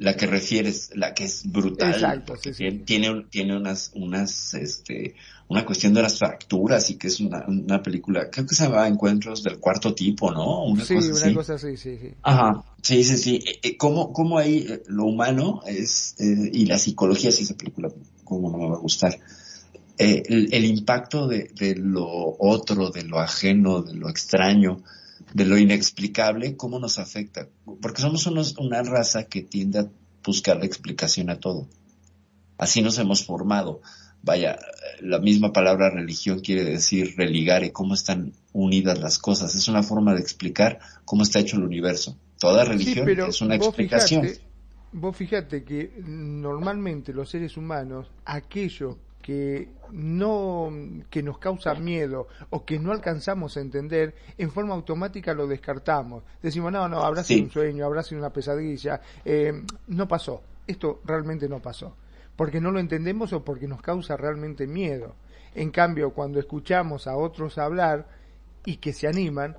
la 0.03 0.17
que 0.17 0.27
refieres, 0.27 0.91
la 0.95 1.15
que 1.15 1.25
es 1.25 1.43
brutal. 1.51 1.93
Exacto, 1.95 2.25
porque 2.27 2.53
sí, 2.53 2.55
sí. 2.55 2.59
Tiene, 2.65 2.85
tiene, 2.85 3.11
un- 3.11 3.31
tiene 3.31 3.57
unas, 3.57 3.91
unas, 3.95 4.55
este, 4.55 5.15
una 5.49 5.65
cuestión 5.65 5.95
de 5.95 6.03
las 6.03 6.19
fracturas 6.19 6.91
y 6.91 6.97
que 6.97 7.09
es 7.09 7.21
una, 7.21 7.45
una 7.47 7.83
película, 7.83 8.29
creo 8.31 8.47
que 8.47 8.55
se 8.55 8.65
llama 8.65 8.89
Encuentros 8.89 9.43
del 9.43 9.59
Cuarto 9.59 9.95
Tipo, 9.95 10.31
¿no? 10.33 10.65
Una 10.65 10.85
sí, 10.85 10.95
cosa 10.95 11.09
una 11.09 11.27
así. 11.27 11.35
cosa 11.35 11.55
así, 11.55 11.77
sí, 11.77 11.99
sí. 11.99 12.11
Ajá, 12.23 12.65
sí, 12.83 13.05
sí, 13.05 13.17
sí. 13.17 13.41
Eh, 13.47 13.59
eh, 13.63 13.77
¿Cómo, 13.77 14.13
cómo 14.13 14.39
ahí 14.39 14.67
eh, 14.69 14.83
lo 14.87 15.05
humano 15.05 15.63
es, 15.67 16.15
eh, 16.19 16.51
y 16.53 16.67
la 16.67 16.79
psicología, 16.79 17.31
si 17.31 17.43
esa 17.45 17.55
película, 17.57 17.89
cómo 18.25 18.51
no 18.51 18.59
me 18.59 18.69
va 18.69 18.77
a 18.77 18.81
gustar, 18.81 19.19
eh, 19.99 20.23
el, 20.27 20.49
el 20.53 20.65
impacto 20.65 21.27
de, 21.29 21.51
de 21.55 21.75
lo 21.77 22.07
otro, 22.39 22.91
de 22.91 23.05
lo 23.05 23.19
ajeno, 23.21 23.83
de 23.83 23.95
lo 23.95 24.09
extraño, 24.09 24.83
de 25.35 25.45
lo 25.45 25.59
inexplicable, 25.59 26.57
cómo 26.57 26.79
nos 26.79 26.99
afecta. 26.99 27.49
Porque 27.81 28.03
somos 28.03 28.27
unos, 28.27 28.57
una 28.59 28.83
raza 28.83 29.25
que 29.25 29.43
tiende 29.43 29.81
a 29.81 29.89
buscar 30.25 30.59
la 30.59 30.67
explicación 30.67 31.31
a 31.31 31.41
todo. 31.41 31.69
Así 32.59 32.83
nos 32.83 32.99
hemos 32.99 33.25
formado. 33.25 33.81
Vaya, 34.23 34.59
la 35.01 35.19
misma 35.19 35.53
palabra 35.53 35.91
religión 35.91 36.41
quiere 36.41 36.65
decir 36.65 37.15
religare, 37.17 37.73
cómo 37.73 37.95
están 37.95 38.33
unidas 38.53 39.01
las 39.01 39.19
cosas. 39.19 39.55
Es 39.55 39.67
una 39.67 39.83
forma 39.83 40.15
de 40.15 40.21
explicar 40.21 40.79
cómo 41.05 41.25
está 41.25 41.41
hecho 41.41 41.57
el 41.57 41.65
universo. 41.65 42.17
Toda 42.39 42.65
religión 42.65 43.07
Sí, 43.07 43.21
es 43.29 43.41
una 43.41 43.57
vos 43.57 43.67
explicación. 43.67 44.23
Fijate, 44.23 44.43
vos 44.93 45.17
fijate 45.17 45.65
que 45.65 45.93
normalmente 46.05 47.13
los 47.13 47.31
seres 47.31 47.57
humanos, 47.57 48.09
aquello 48.25 48.99
que 49.23 49.69
no 49.93 50.71
que 51.09 51.23
nos 51.23 51.39
causa 51.39 51.75
miedo 51.75 52.27
o 52.51 52.65
que 52.65 52.79
no 52.79 52.93
alcanzamos 52.93 53.57
a 53.57 53.61
entender, 53.61 54.15
en 54.37 54.51
forma 54.51 54.75
automática 54.75 55.33
lo 55.33 55.47
descartamos. 55.47 56.25
Decimos, 56.43 56.73
no, 56.73 56.89
no, 56.89 57.01
habrá 57.03 57.23
sido 57.23 57.39
Sí. 57.39 57.45
un 57.45 57.51
sueño, 57.51 57.87
habrá 57.87 58.03
sido 58.03 58.19
una 58.21 58.31
pesadilla, 58.33 59.01
eh, 59.25 59.63
no 59.87 60.09
pasó. 60.09 60.43
Esto 60.67 61.01
realmente 61.05 61.49
no 61.49 61.61
pasó. 61.61 61.97
Porque 62.37 62.61
no 62.61 62.71
lo 62.71 62.81
entendemos 62.81 63.33
o 63.33 63.45
porque 63.45 63.69
nos 63.69 63.81
causa 63.83 64.17
realmente 64.17 64.67
miedo. 64.67 65.15
En 65.55 65.71
cambio, 65.71 66.11
cuando 66.11 66.41
escuchamos 66.41 67.07
a 67.07 67.17
otros 67.17 67.59
hablar 67.59 68.07
y 68.65 68.77
que 68.79 68.93
se 68.93 69.07
animan, 69.07 69.57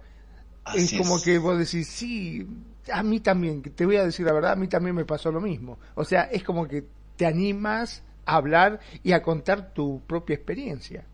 es 0.73 0.93
como 0.93 1.17
es. 1.17 1.23
que 1.23 1.37
vos 1.37 1.57
decís, 1.57 1.87
sí, 1.87 2.47
a 2.91 3.03
mí 3.03 3.19
también, 3.19 3.61
te 3.61 3.85
voy 3.85 3.97
a 3.97 4.05
decir 4.05 4.25
la 4.25 4.33
verdad, 4.33 4.53
a 4.53 4.55
mí 4.55 4.67
también 4.67 4.95
me 4.95 5.05
pasó 5.05 5.31
lo 5.31 5.39
mismo. 5.39 5.77
O 5.95 6.03
sea, 6.03 6.23
es 6.23 6.43
como 6.43 6.67
que 6.67 6.83
te 7.15 7.25
animas 7.27 8.01
a 8.25 8.35
hablar 8.35 8.79
y 9.03 9.11
a 9.11 9.21
contar 9.21 9.73
tu 9.73 10.01
propia 10.07 10.35
experiencia. 10.35 11.05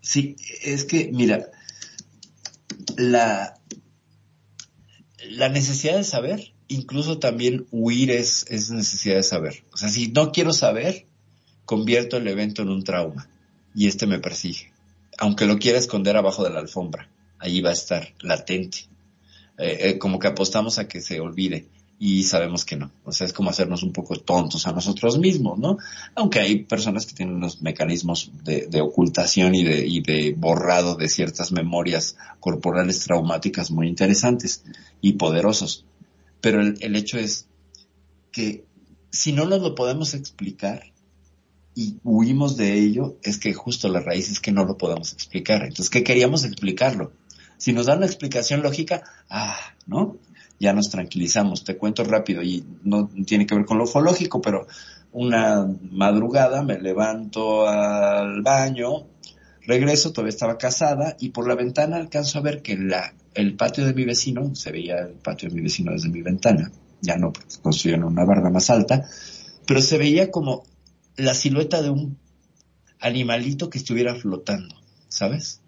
Sí, 0.00 0.36
es 0.62 0.84
que, 0.84 1.10
mira, 1.12 1.46
la, 2.96 3.54
la 5.30 5.48
necesidad 5.48 5.96
de 5.96 6.04
saber, 6.04 6.52
incluso 6.68 7.18
también 7.18 7.66
huir 7.70 8.10
es, 8.10 8.46
es 8.48 8.70
necesidad 8.70 9.16
de 9.16 9.22
saber. 9.22 9.64
O 9.72 9.76
sea, 9.76 9.88
si 9.88 10.08
no 10.08 10.32
quiero 10.32 10.52
saber, 10.52 11.06
convierto 11.64 12.16
el 12.16 12.26
evento 12.28 12.62
en 12.62 12.68
un 12.68 12.84
trauma 12.84 13.28
y 13.74 13.86
este 13.86 14.06
me 14.06 14.18
persigue. 14.18 14.72
Aunque 15.18 15.46
lo 15.46 15.58
quiera 15.58 15.78
esconder 15.78 16.16
abajo 16.16 16.42
de 16.42 16.50
la 16.50 16.60
alfombra, 16.60 17.08
allí 17.38 17.60
va 17.60 17.70
a 17.70 17.74
estar 17.74 18.12
latente. 18.20 18.88
Eh, 19.58 19.78
eh, 19.80 19.98
como 19.98 20.18
que 20.18 20.28
apostamos 20.28 20.78
a 20.78 20.88
que 20.88 21.00
se 21.00 21.20
olvide 21.20 21.68
y 22.04 22.24
sabemos 22.24 22.64
que 22.64 22.74
no. 22.74 22.90
O 23.04 23.12
sea, 23.12 23.28
es 23.28 23.32
como 23.32 23.50
hacernos 23.50 23.84
un 23.84 23.92
poco 23.92 24.16
tontos 24.16 24.66
a 24.66 24.72
nosotros 24.72 25.18
mismos, 25.18 25.60
¿no? 25.60 25.78
Aunque 26.16 26.40
hay 26.40 26.64
personas 26.64 27.06
que 27.06 27.14
tienen 27.14 27.36
unos 27.36 27.62
mecanismos 27.62 28.32
de, 28.42 28.80
ocultación 28.80 29.54
y 29.54 29.62
de, 29.62 29.86
y 29.86 30.00
de 30.00 30.34
borrado 30.36 30.96
de 30.96 31.08
ciertas 31.08 31.52
memorias 31.52 32.16
corporales 32.40 32.98
traumáticas 33.04 33.70
muy 33.70 33.86
interesantes 33.86 34.64
y 35.00 35.12
poderosos. 35.12 35.84
Pero 36.40 36.60
el, 36.60 36.76
el 36.80 36.96
hecho 36.96 37.20
es 37.20 37.46
que 38.32 38.64
si 39.12 39.32
no 39.32 39.46
nos 39.46 39.62
lo 39.62 39.76
podemos 39.76 40.14
explicar 40.14 40.82
y 41.76 41.98
huimos 42.02 42.56
de 42.56 42.80
ello, 42.80 43.16
es 43.22 43.38
que 43.38 43.54
justo 43.54 43.86
la 43.86 44.00
raíz 44.00 44.28
es 44.28 44.40
que 44.40 44.50
no 44.50 44.64
lo 44.64 44.76
podemos 44.76 45.12
explicar. 45.12 45.62
Entonces, 45.62 45.88
¿qué 45.88 46.02
queríamos 46.02 46.42
explicarlo? 46.42 47.12
Si 47.58 47.72
nos 47.72 47.86
dan 47.86 47.98
una 47.98 48.06
explicación 48.06 48.60
lógica, 48.60 49.04
ah, 49.30 49.56
¿no? 49.86 50.18
Ya 50.62 50.72
nos 50.72 50.90
tranquilizamos. 50.90 51.64
Te 51.64 51.76
cuento 51.76 52.04
rápido 52.04 52.40
y 52.40 52.64
no 52.84 53.10
tiene 53.26 53.46
que 53.46 53.56
ver 53.56 53.64
con 53.64 53.78
lo 53.78 53.84
ufológico, 53.84 54.40
pero 54.40 54.68
una 55.10 55.66
madrugada 55.90 56.62
me 56.62 56.78
levanto 56.78 57.66
al 57.66 58.42
baño, 58.42 59.08
regreso, 59.66 60.12
todavía 60.12 60.28
estaba 60.28 60.58
casada 60.58 61.16
y 61.18 61.30
por 61.30 61.48
la 61.48 61.56
ventana 61.56 61.96
alcanzo 61.96 62.38
a 62.38 62.42
ver 62.42 62.62
que 62.62 62.78
el 63.34 63.56
patio 63.56 63.84
de 63.84 63.92
mi 63.92 64.04
vecino, 64.04 64.54
se 64.54 64.70
veía 64.70 65.00
el 65.00 65.14
patio 65.14 65.48
de 65.48 65.56
mi 65.56 65.62
vecino 65.62 65.90
desde 65.90 66.10
mi 66.10 66.22
ventana, 66.22 66.70
ya 67.00 67.16
no, 67.16 67.32
porque 67.32 67.56
construyeron 67.60 68.04
una 68.04 68.24
barda 68.24 68.48
más 68.48 68.70
alta, 68.70 69.04
pero 69.66 69.80
se 69.80 69.98
veía 69.98 70.30
como 70.30 70.62
la 71.16 71.34
silueta 71.34 71.82
de 71.82 71.90
un 71.90 72.18
animalito 73.00 73.68
que 73.68 73.78
estuviera 73.78 74.14
flotando, 74.14 74.76
¿sabes? 75.08 75.61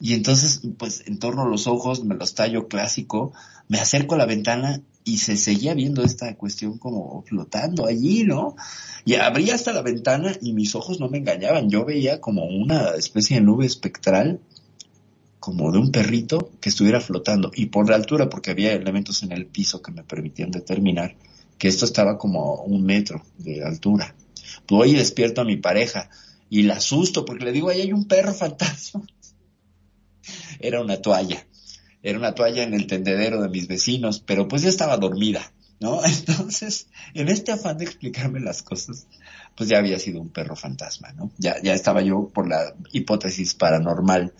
Y 0.00 0.14
entonces, 0.14 0.62
pues, 0.78 1.02
en 1.06 1.18
torno 1.18 1.42
a 1.42 1.48
los 1.48 1.66
ojos, 1.66 2.04
me 2.04 2.14
los 2.14 2.34
tallo 2.34 2.68
clásico, 2.68 3.32
me 3.68 3.78
acerco 3.78 4.14
a 4.14 4.18
la 4.18 4.26
ventana 4.26 4.80
y 5.04 5.18
se 5.18 5.36
seguía 5.36 5.74
viendo 5.74 6.02
esta 6.02 6.34
cuestión 6.36 6.78
como 6.78 7.22
flotando 7.22 7.86
allí, 7.86 8.24
¿no? 8.24 8.56
Y 9.04 9.14
abría 9.14 9.54
hasta 9.54 9.72
la 9.72 9.82
ventana 9.82 10.32
y 10.40 10.54
mis 10.54 10.74
ojos 10.74 11.00
no 11.00 11.08
me 11.08 11.18
engañaban. 11.18 11.68
Yo 11.68 11.84
veía 11.84 12.20
como 12.20 12.44
una 12.44 12.90
especie 12.96 13.36
de 13.36 13.42
nube 13.42 13.66
espectral, 13.66 14.40
como 15.38 15.70
de 15.70 15.78
un 15.78 15.90
perrito 15.90 16.50
que 16.60 16.70
estuviera 16.70 17.00
flotando. 17.00 17.50
Y 17.54 17.66
por 17.66 17.88
la 17.88 17.96
altura, 17.96 18.30
porque 18.30 18.52
había 18.52 18.72
elementos 18.72 19.22
en 19.22 19.32
el 19.32 19.46
piso 19.46 19.82
que 19.82 19.92
me 19.92 20.02
permitían 20.02 20.50
determinar 20.50 21.16
que 21.58 21.68
esto 21.68 21.84
estaba 21.84 22.16
como 22.16 22.56
a 22.56 22.62
un 22.62 22.84
metro 22.84 23.22
de 23.36 23.62
altura. 23.62 24.14
Voy 24.66 24.92
y 24.92 24.94
despierto 24.94 25.42
a 25.42 25.44
mi 25.44 25.56
pareja 25.56 26.08
y 26.48 26.62
la 26.62 26.76
asusto 26.76 27.24
porque 27.24 27.44
le 27.44 27.52
digo, 27.52 27.68
ahí 27.68 27.82
hay 27.82 27.92
un 27.92 28.06
perro 28.06 28.32
fantasma. 28.34 29.02
Era 30.60 30.80
una 30.80 30.96
toalla. 30.96 31.46
Era 32.02 32.18
una 32.18 32.34
toalla 32.34 32.62
en 32.62 32.74
el 32.74 32.86
tendedero 32.86 33.42
de 33.42 33.48
mis 33.48 33.68
vecinos, 33.68 34.22
pero 34.24 34.48
pues 34.48 34.62
ya 34.62 34.68
estaba 34.68 34.96
dormida, 34.96 35.52
¿no? 35.80 36.00
Entonces, 36.04 36.88
en 37.14 37.28
este 37.28 37.52
afán 37.52 37.78
de 37.78 37.84
explicarme 37.84 38.40
las 38.40 38.62
cosas, 38.62 39.06
pues 39.56 39.68
ya 39.68 39.78
había 39.78 39.98
sido 39.98 40.20
un 40.20 40.30
perro 40.30 40.56
fantasma, 40.56 41.12
¿no? 41.12 41.30
Ya, 41.38 41.60
ya 41.62 41.74
estaba 41.74 42.02
yo 42.02 42.30
por 42.32 42.48
la 42.48 42.74
hipótesis 42.92 43.54
paranormal 43.54 44.32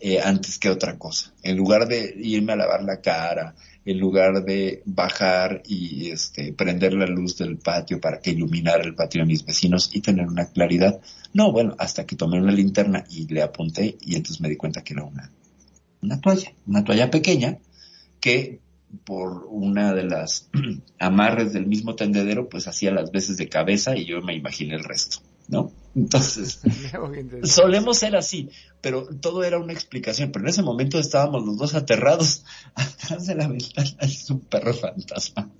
eh, 0.00 0.20
antes 0.20 0.58
que 0.58 0.70
otra 0.70 0.98
cosa. 0.98 1.32
En 1.42 1.56
lugar 1.56 1.86
de 1.86 2.14
irme 2.20 2.52
a 2.52 2.56
lavar 2.56 2.82
la 2.82 3.00
cara, 3.00 3.54
en 3.84 3.98
lugar 3.98 4.44
de 4.44 4.82
bajar 4.86 5.62
y 5.66 6.10
este, 6.10 6.52
prender 6.52 6.94
la 6.94 7.06
luz 7.06 7.36
del 7.36 7.58
patio 7.58 8.00
para 8.00 8.20
que 8.20 8.30
iluminara 8.30 8.82
el 8.82 8.94
patio 8.94 9.22
de 9.22 9.26
mis 9.26 9.44
vecinos 9.44 9.90
y 9.92 10.00
tener 10.00 10.26
una 10.26 10.46
claridad. 10.46 11.00
No, 11.32 11.52
bueno, 11.52 11.74
hasta 11.78 12.06
que 12.06 12.16
tomé 12.16 12.40
una 12.40 12.52
linterna 12.52 13.04
y 13.10 13.26
le 13.32 13.42
apunté 13.42 13.96
y 14.00 14.16
entonces 14.16 14.40
me 14.40 14.48
di 14.48 14.56
cuenta 14.56 14.82
que 14.82 14.94
era 14.94 15.04
una, 15.04 15.30
una 16.04 16.20
toalla, 16.20 16.52
una 16.66 16.84
toalla 16.84 17.10
pequeña 17.10 17.58
que 18.20 18.60
por 19.04 19.46
una 19.48 19.92
de 19.92 20.04
las 20.04 20.48
amarres 20.98 21.52
del 21.52 21.66
mismo 21.66 21.96
tendedero 21.96 22.48
pues 22.48 22.68
hacía 22.68 22.92
las 22.92 23.10
veces 23.10 23.36
de 23.36 23.48
cabeza 23.48 23.96
y 23.96 24.04
yo 24.04 24.20
me 24.20 24.34
imaginé 24.36 24.74
el 24.74 24.84
resto, 24.84 25.18
¿no? 25.48 25.72
Entonces, 25.96 26.60
solemos 27.42 27.98
ser 27.98 28.16
así, 28.16 28.50
pero 28.80 29.06
todo 29.06 29.44
era 29.44 29.58
una 29.58 29.72
explicación, 29.72 30.30
pero 30.30 30.44
en 30.44 30.50
ese 30.50 30.62
momento 30.62 30.98
estábamos 30.98 31.44
los 31.44 31.56
dos 31.56 31.74
aterrados 31.74 32.44
atrás 32.74 33.26
de 33.26 33.34
la 33.34 33.48
ventana, 33.48 33.96
es 34.00 34.30
un 34.30 34.40
perro 34.40 34.74
fantasma. 34.74 35.50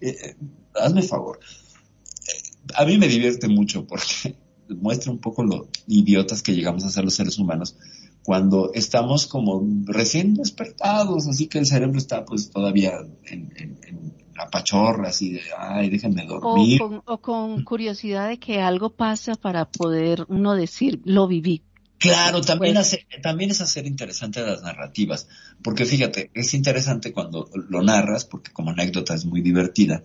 Eh, 0.00 0.36
hazme 0.74 1.02
favor. 1.02 1.40
Eh, 1.42 2.72
a 2.74 2.84
mí 2.84 2.98
me 2.98 3.08
divierte 3.08 3.48
mucho 3.48 3.86
porque 3.86 4.36
muestra 4.68 5.12
un 5.12 5.18
poco 5.18 5.44
lo 5.44 5.68
idiotas 5.86 6.42
que 6.42 6.54
llegamos 6.54 6.84
a 6.84 6.90
ser 6.90 7.04
los 7.04 7.14
seres 7.14 7.38
humanos 7.38 7.76
cuando 8.22 8.70
estamos 8.74 9.26
como 9.26 9.66
recién 9.84 10.34
despertados, 10.34 11.26
así 11.26 11.46
que 11.46 11.58
el 11.58 11.66
cerebro 11.66 11.98
está 11.98 12.24
pues 12.24 12.50
todavía 12.50 12.92
en, 13.26 13.52
en, 13.56 13.78
en 13.86 14.14
la 14.36 14.48
pachorra, 14.48 15.08
así 15.08 15.32
de, 15.32 15.40
ay, 15.58 15.90
déjenme 15.90 16.24
O 16.24 16.40
dormir. 16.40 16.78
con, 16.78 17.02
o 17.06 17.18
con 17.20 17.64
curiosidad 17.64 18.28
de 18.28 18.38
que 18.38 18.60
algo 18.60 18.90
pasa 18.90 19.34
para 19.34 19.66
poder 19.70 20.24
uno 20.28 20.54
decir, 20.54 21.00
lo 21.04 21.26
viví. 21.26 21.62
Claro, 21.98 22.40
también, 22.40 22.74
Pues- 22.76 22.86
hace, 22.94 23.06
también 23.22 23.50
es 23.50 23.60
hacer 23.60 23.86
interesante 23.86 24.40
las 24.40 24.62
narrativas, 24.62 25.28
porque 25.62 25.84
fíjate, 25.84 26.30
es 26.32 26.54
interesante 26.54 27.12
cuando 27.12 27.50
lo 27.68 27.82
narras, 27.82 28.24
porque 28.24 28.52
como 28.52 28.70
anécdota 28.70 29.14
es 29.14 29.26
muy 29.26 29.42
divertida. 29.42 30.02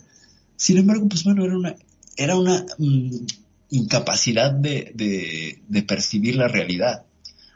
Sin 0.57 0.77
embargo, 0.77 1.07
pues 1.07 1.23
bueno, 1.23 1.45
era 1.45 1.57
una, 1.57 1.75
era 2.17 2.37
una 2.37 2.65
mm, 2.77 3.11
incapacidad 3.69 4.51
de, 4.51 4.91
de, 4.93 5.61
de 5.67 5.83
percibir 5.83 6.35
la 6.35 6.47
realidad. 6.49 7.04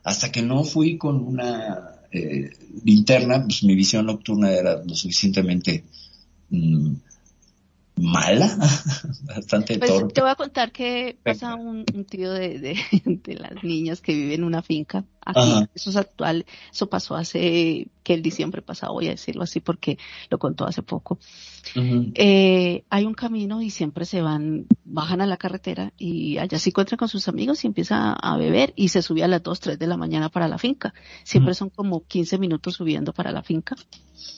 Hasta 0.10 0.31
que 0.31 0.41
no 0.41 0.64
fui 0.64 0.98
con 0.98 1.22
una 1.22 2.02
eh, 2.11 2.49
linterna, 2.84 3.44
pues 3.44 3.64
mi 3.64 3.76
visión 3.76 4.07
nocturna 4.07 4.52
era 4.52 4.84
lo 4.84 4.95
suficientemente 4.95 5.84
mm, 6.49 6.95
mala, 7.99 8.47
bastante 9.23 9.77
Pues 9.77 9.91
torpe. 9.91 10.13
te 10.13 10.21
voy 10.21 10.30
a 10.30 10.35
contar 10.35 10.71
que 10.71 11.17
pasa 11.23 11.55
un, 11.55 11.85
un 11.93 12.05
tío 12.05 12.31
de, 12.34 12.59
de, 12.59 12.77
de 13.05 13.34
las 13.35 13.63
niñas 13.63 14.01
que 14.01 14.13
vive 14.13 14.34
en 14.35 14.43
una 14.43 14.61
finca. 14.61 15.05
Aquí, 15.26 15.39
Ajá. 15.39 15.69
eso 15.76 15.89
es 15.91 15.95
actual. 15.95 16.45
Eso 16.71 16.89
pasó 16.89 17.15
hace 17.15 17.88
que 18.03 18.13
el 18.15 18.23
diciembre 18.23 18.61
pasado, 18.63 18.93
voy 18.93 19.07
a 19.07 19.11
decirlo 19.11 19.43
así 19.43 19.59
porque 19.59 19.99
lo 20.30 20.39
contó 20.39 20.65
hace 20.65 20.81
poco. 20.81 21.19
Ujú. 21.76 22.11
Eh, 22.15 22.84
hay 22.89 23.05
un 23.05 23.13
camino 23.13 23.61
y 23.61 23.69
siempre 23.69 24.05
se 24.05 24.21
van, 24.21 24.65
bajan 24.85 25.21
a 25.21 25.27
la 25.27 25.38
carretera 25.38 25.93
y 25.97 26.38
allá 26.39 26.57
se 26.57 26.69
encuentran 26.69 26.97
con 26.97 27.09
sus 27.09 27.27
amigos 27.27 27.63
y 27.63 27.67
empieza 27.67 28.13
a 28.13 28.38
beber 28.38 28.73
y 28.76 28.88
se 28.88 29.01
sube 29.03 29.23
a 29.23 29.27
las 29.27 29.43
2, 29.43 29.59
3 29.59 29.80
de 29.80 29.88
la 29.88 29.97
mañana 29.97 30.30
para 30.30 30.47
la 30.47 30.57
finca. 30.57 30.93
Siempre 31.23 31.53
son 31.53 31.69
como 31.69 32.03
15 32.07 32.39
minutos 32.39 32.76
subiendo 32.76 33.13
para 33.13 33.31
la 33.31 33.43
finca, 33.43 33.76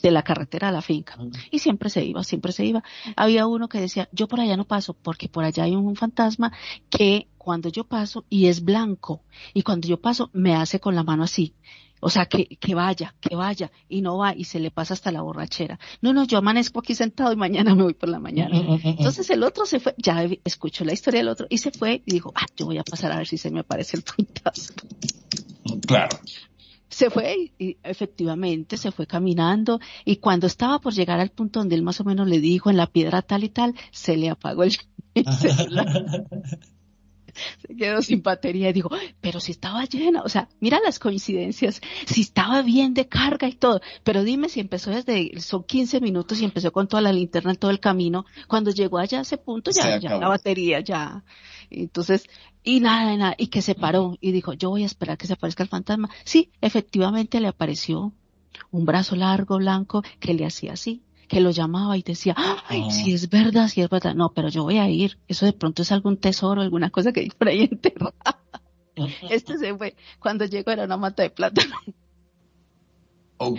de 0.03 0.11
la 0.11 0.23
carretera 0.23 0.69
a 0.69 0.71
la 0.71 0.81
finca. 0.81 1.17
Y 1.51 1.59
siempre 1.59 1.89
se 1.89 2.03
iba, 2.03 2.23
siempre 2.23 2.51
se 2.51 2.65
iba. 2.65 2.83
Había 3.15 3.47
uno 3.51 3.69
que 3.69 3.79
decía, 3.79 4.09
yo 4.11 4.27
por 4.27 4.39
allá 4.39 4.57
no 4.57 4.65
paso 4.65 4.93
porque 4.93 5.29
por 5.29 5.43
allá 5.43 5.63
hay 5.63 5.75
un 5.75 5.95
fantasma 5.95 6.51
que 6.89 7.27
cuando 7.37 7.69
yo 7.69 7.85
paso 7.85 8.25
y 8.29 8.47
es 8.47 8.63
blanco 8.63 9.23
y 9.53 9.63
cuando 9.63 9.87
yo 9.87 9.99
paso 9.99 10.29
me 10.33 10.55
hace 10.55 10.79
con 10.79 10.95
la 10.95 11.03
mano 11.03 11.23
así. 11.23 11.55
O 12.03 12.09
sea, 12.09 12.25
que, 12.25 12.47
que 12.47 12.73
vaya, 12.73 13.13
que 13.21 13.35
vaya, 13.35 13.71
y 13.87 14.01
no 14.01 14.17
va, 14.17 14.35
y 14.35 14.45
se 14.45 14.59
le 14.59 14.71
pasa 14.71 14.95
hasta 14.95 15.11
la 15.11 15.21
borrachera. 15.21 15.79
No, 16.01 16.13
no, 16.13 16.25
yo 16.25 16.39
amanezco 16.39 16.79
aquí 16.79 16.95
sentado 16.95 17.31
y 17.31 17.35
mañana 17.35 17.75
me 17.75 17.83
voy 17.83 17.93
por 17.93 18.09
la 18.09 18.19
mañana. 18.19 18.59
Entonces 18.83 19.29
el 19.29 19.43
otro 19.43 19.67
se 19.67 19.79
fue, 19.79 19.93
ya 19.99 20.27
escuchó 20.43 20.83
la 20.83 20.93
historia 20.93 21.19
del 21.19 21.29
otro, 21.29 21.45
y 21.47 21.59
se 21.59 21.69
fue 21.69 22.01
y 22.03 22.11
dijo, 22.11 22.33
ah, 22.35 22.47
yo 22.57 22.65
voy 22.65 22.79
a 22.79 22.83
pasar 22.83 23.11
a 23.11 23.17
ver 23.17 23.27
si 23.27 23.37
se 23.37 23.51
me 23.51 23.59
aparece 23.59 23.97
el 23.97 24.03
fantasma. 24.03 24.81
Claro. 25.85 26.17
Se 26.91 27.09
fue 27.09 27.53
y, 27.57 27.77
efectivamente 27.84 28.77
se 28.77 28.91
fue 28.91 29.07
caminando, 29.07 29.80
y 30.05 30.18
cuando 30.18 30.45
estaba 30.45 30.80
por 30.80 30.93
llegar 30.93 31.19
al 31.19 31.31
punto 31.31 31.59
donde 31.59 31.76
él 31.76 31.84
más 31.84 31.99
o 32.01 32.03
menos 32.03 32.27
le 32.27 32.39
dijo 32.39 32.69
en 32.69 32.77
la 32.77 32.88
piedra 32.88 33.22
tal 33.22 33.43
y 33.43 33.49
tal, 33.49 33.73
se 33.91 34.18
le 34.18 34.30
apagó 34.30 34.63
el, 34.63 34.77
el 35.15 35.26
celular. 35.34 36.27
se 37.65 37.76
quedó 37.76 38.01
sin 38.01 38.22
batería 38.22 38.69
y 38.69 38.73
dijo, 38.73 38.89
pero 39.22 39.39
si 39.39 39.53
estaba 39.53 39.85
llena, 39.85 40.22
o 40.22 40.30
sea, 40.30 40.49
mira 40.59 40.80
las 40.84 40.99
coincidencias, 40.99 41.81
si 42.05 42.22
estaba 42.22 42.61
bien 42.61 42.93
de 42.93 43.07
carga 43.07 43.47
y 43.47 43.53
todo, 43.53 43.80
pero 44.03 44.23
dime 44.23 44.49
si 44.49 44.59
empezó 44.59 44.91
desde, 44.91 45.39
son 45.39 45.63
15 45.63 46.01
minutos 46.01 46.41
y 46.41 46.45
empezó 46.45 46.73
con 46.73 46.89
toda 46.89 47.01
la 47.01 47.13
linterna 47.13 47.51
en 47.51 47.57
todo 47.57 47.72
el 47.72 47.80
camino, 47.80 48.26
cuando 48.47 48.72
llegó 48.72 48.97
allá 48.97 49.19
a 49.19 49.22
ese 49.22 49.38
punto 49.38 49.72
ya, 49.72 49.97
ya 49.97 50.18
la 50.18 50.27
batería 50.27 50.81
ya, 50.81 51.23
entonces, 51.72 52.26
y 52.63 52.79
nada, 52.79 53.15
nada, 53.17 53.35
y 53.38 53.47
que 53.47 53.61
se 53.61 53.75
paró 53.75 54.17
y 54.21 54.31
dijo, 54.31 54.53
yo 54.53 54.69
voy 54.69 54.83
a 54.83 54.85
esperar 54.85 55.17
que 55.17 55.27
se 55.27 55.33
aparezca 55.33 55.63
el 55.63 55.69
fantasma. 55.69 56.09
Sí, 56.23 56.51
efectivamente 56.61 57.39
le 57.39 57.47
apareció 57.47 58.13
un 58.69 58.85
brazo 58.85 59.15
largo, 59.15 59.57
blanco, 59.57 60.03
que 60.19 60.33
le 60.33 60.45
hacía 60.45 60.73
así 60.73 61.03
que 61.27 61.39
lo 61.39 61.51
llamaba 61.51 61.95
y 61.97 62.01
decía, 62.03 62.35
ay, 62.67 62.83
Oh. 62.85 62.91
si 62.91 63.13
es 63.13 63.29
verdad, 63.29 63.69
si 63.69 63.79
es 63.79 63.89
verdad. 63.89 64.13
No, 64.15 64.33
pero 64.33 64.49
yo 64.49 64.63
voy 64.63 64.79
a 64.79 64.89
ir. 64.89 65.17
Eso 65.29 65.45
de 65.45 65.53
pronto 65.53 65.81
es 65.81 65.93
algún 65.93 66.17
tesoro, 66.17 66.61
alguna 66.61 66.89
cosa 66.89 67.13
que 67.13 67.21
hay 67.21 67.29
por 67.29 67.47
ahí 67.47 67.61
enterrada. 67.71 68.41
Este 69.29 69.57
se 69.57 69.73
fue. 69.77 69.95
Cuando 70.19 70.43
llegó 70.43 70.71
era 70.71 70.83
una 70.83 70.97
mata 70.97 71.23
de 71.23 71.29
plátano. 71.29 71.77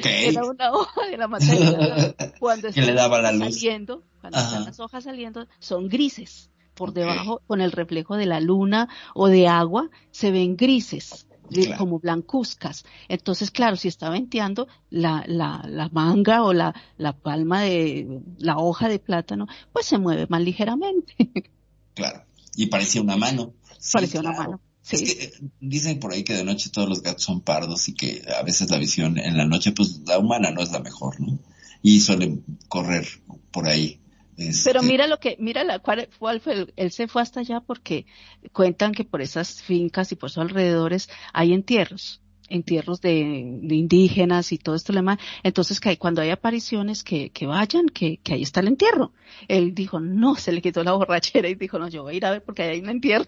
Era 0.05 0.45
una 0.45 0.70
hoja 0.70 1.07
de 1.11 1.16
la 1.16 1.29
mata 1.29 1.47
de 1.47 1.57
plátano. 1.57 2.15
Cuando 2.39 2.69
le 2.69 2.93
daba 2.93 3.23
la 3.23 3.33
luz. 3.33 3.55
saliendo, 3.55 4.03
cuando 4.20 4.39
Ajá. 4.39 4.49
están 4.49 4.65
las 4.66 4.79
hojas 4.79 5.05
saliendo, 5.05 5.47
son 5.59 5.89
grises. 5.89 6.51
Por 6.74 6.93
debajo, 6.93 7.43
con 7.47 7.61
el 7.61 7.73
reflejo 7.73 8.16
de 8.16 8.27
la 8.27 8.40
luna 8.40 8.89
o 9.15 9.28
de 9.28 9.47
agua, 9.49 9.90
se 10.11 10.31
ven 10.31 10.57
grises. 10.57 11.27
Claro. 11.51 11.77
como 11.77 11.99
blancuzcas. 11.99 12.85
Entonces, 13.09 13.51
claro, 13.51 13.77
si 13.77 13.86
está 13.89 14.09
venteando, 14.09 14.69
la, 14.89 15.23
la, 15.27 15.62
la 15.69 15.90
manga 15.90 16.44
o 16.44 16.55
la, 16.55 16.74
la 16.97 17.12
palma 17.12 17.61
de 17.61 18.23
la 18.39 18.57
hoja 18.57 18.89
de 18.89 18.99
plátano, 18.99 19.47
pues 19.70 19.85
se 19.85 19.99
mueve 19.99 20.27
más 20.31 20.40
ligeramente. 20.40 21.15
Claro. 21.94 22.24
Y 22.57 22.66
parecía 22.66 23.03
una 23.03 23.16
mano. 23.19 23.53
Sí, 23.78 23.90
Parecía 23.93 24.20
una 24.20 24.31
claro. 24.31 24.51
mano. 24.53 24.61
Es 24.89 24.99
Sí. 25.01 25.05
que 25.05 25.24
eh, 25.24 25.32
dicen 25.61 25.99
por 26.01 26.12
ahí 26.15 26.24
que 26.24 26.32
de 26.32 26.44
noche 26.44 26.70
todos 26.70 26.89
los 26.89 27.03
gatos 27.03 27.23
son 27.23 27.43
pardos 27.43 27.86
y 27.90 27.93
que 27.94 28.23
a 28.39 28.43
veces 28.43 28.70
la 28.70 28.78
visión 28.78 29.19
en 29.19 29.36
la 29.36 29.44
noche, 29.44 29.73
pues 29.73 30.01
la 30.07 30.19
humana 30.19 30.53
no 30.53 30.62
es 30.62 30.73
la 30.73 30.81
mejor, 30.81 31.20
¿no? 31.20 31.39
Y 31.82 32.01
suelen 32.01 32.44
correr 32.69 33.07
por 33.51 33.66
ahí. 33.66 34.01
Este, 34.37 34.71
Pero 34.71 34.83
mira 34.83 35.07
lo 35.07 35.19
que, 35.19 35.37
mira 35.39 35.63
la, 35.65 35.79
cuál, 35.79 36.09
cuál 36.19 36.41
fue, 36.41 36.55
el- 36.55 36.73
él 36.77 36.91
se 36.91 37.07
fue 37.09 37.21
hasta 37.23 37.41
allá 37.41 37.61
porque 37.61 38.07
cuentan 38.53 38.93
que 38.93 39.05
por 39.05 39.21
esas 39.21 39.63
fincas 39.63 40.11
y 40.13 40.17
por 40.17 40.31
esos 40.31 40.43
alrededores 40.43 41.09
hay 41.35 41.53
entierros, 41.53 42.23
entierros 42.49 43.01
de, 43.03 43.59
de 43.63 43.75
indígenas 43.75 44.53
y 44.53 44.59
todo 44.59 44.75
esto 44.75 44.93
demás. 44.93 45.19
Entonces 45.43 45.81
que 45.81 45.91
hay- 45.91 45.97
cuando 45.99 46.23
hay 46.23 46.31
apariciones 46.31 47.05
que, 47.05 47.31
que 47.31 47.47
vayan, 47.47 47.87
que, 47.89 48.19
que 48.19 48.35
ahí 48.35 48.43
está 48.43 48.61
el 48.61 48.69
entierro. 48.69 49.13
Él 49.49 49.75
dijo, 49.75 50.01
no, 50.01 50.35
se 50.37 50.53
le 50.53 50.63
quitó 50.63 50.83
la 50.83 50.93
borrachera 50.93 51.49
y 51.49 51.55
dijo, 51.55 51.79
no, 51.79 51.89
yo 51.89 52.03
voy 52.05 52.15
a 52.15 52.17
ir 52.17 52.25
a 52.27 52.31
ver 52.31 52.43
porque 52.43 52.63
ahí 52.63 52.71
hay 52.77 52.81
un 52.81 52.89
entierro. 52.89 53.27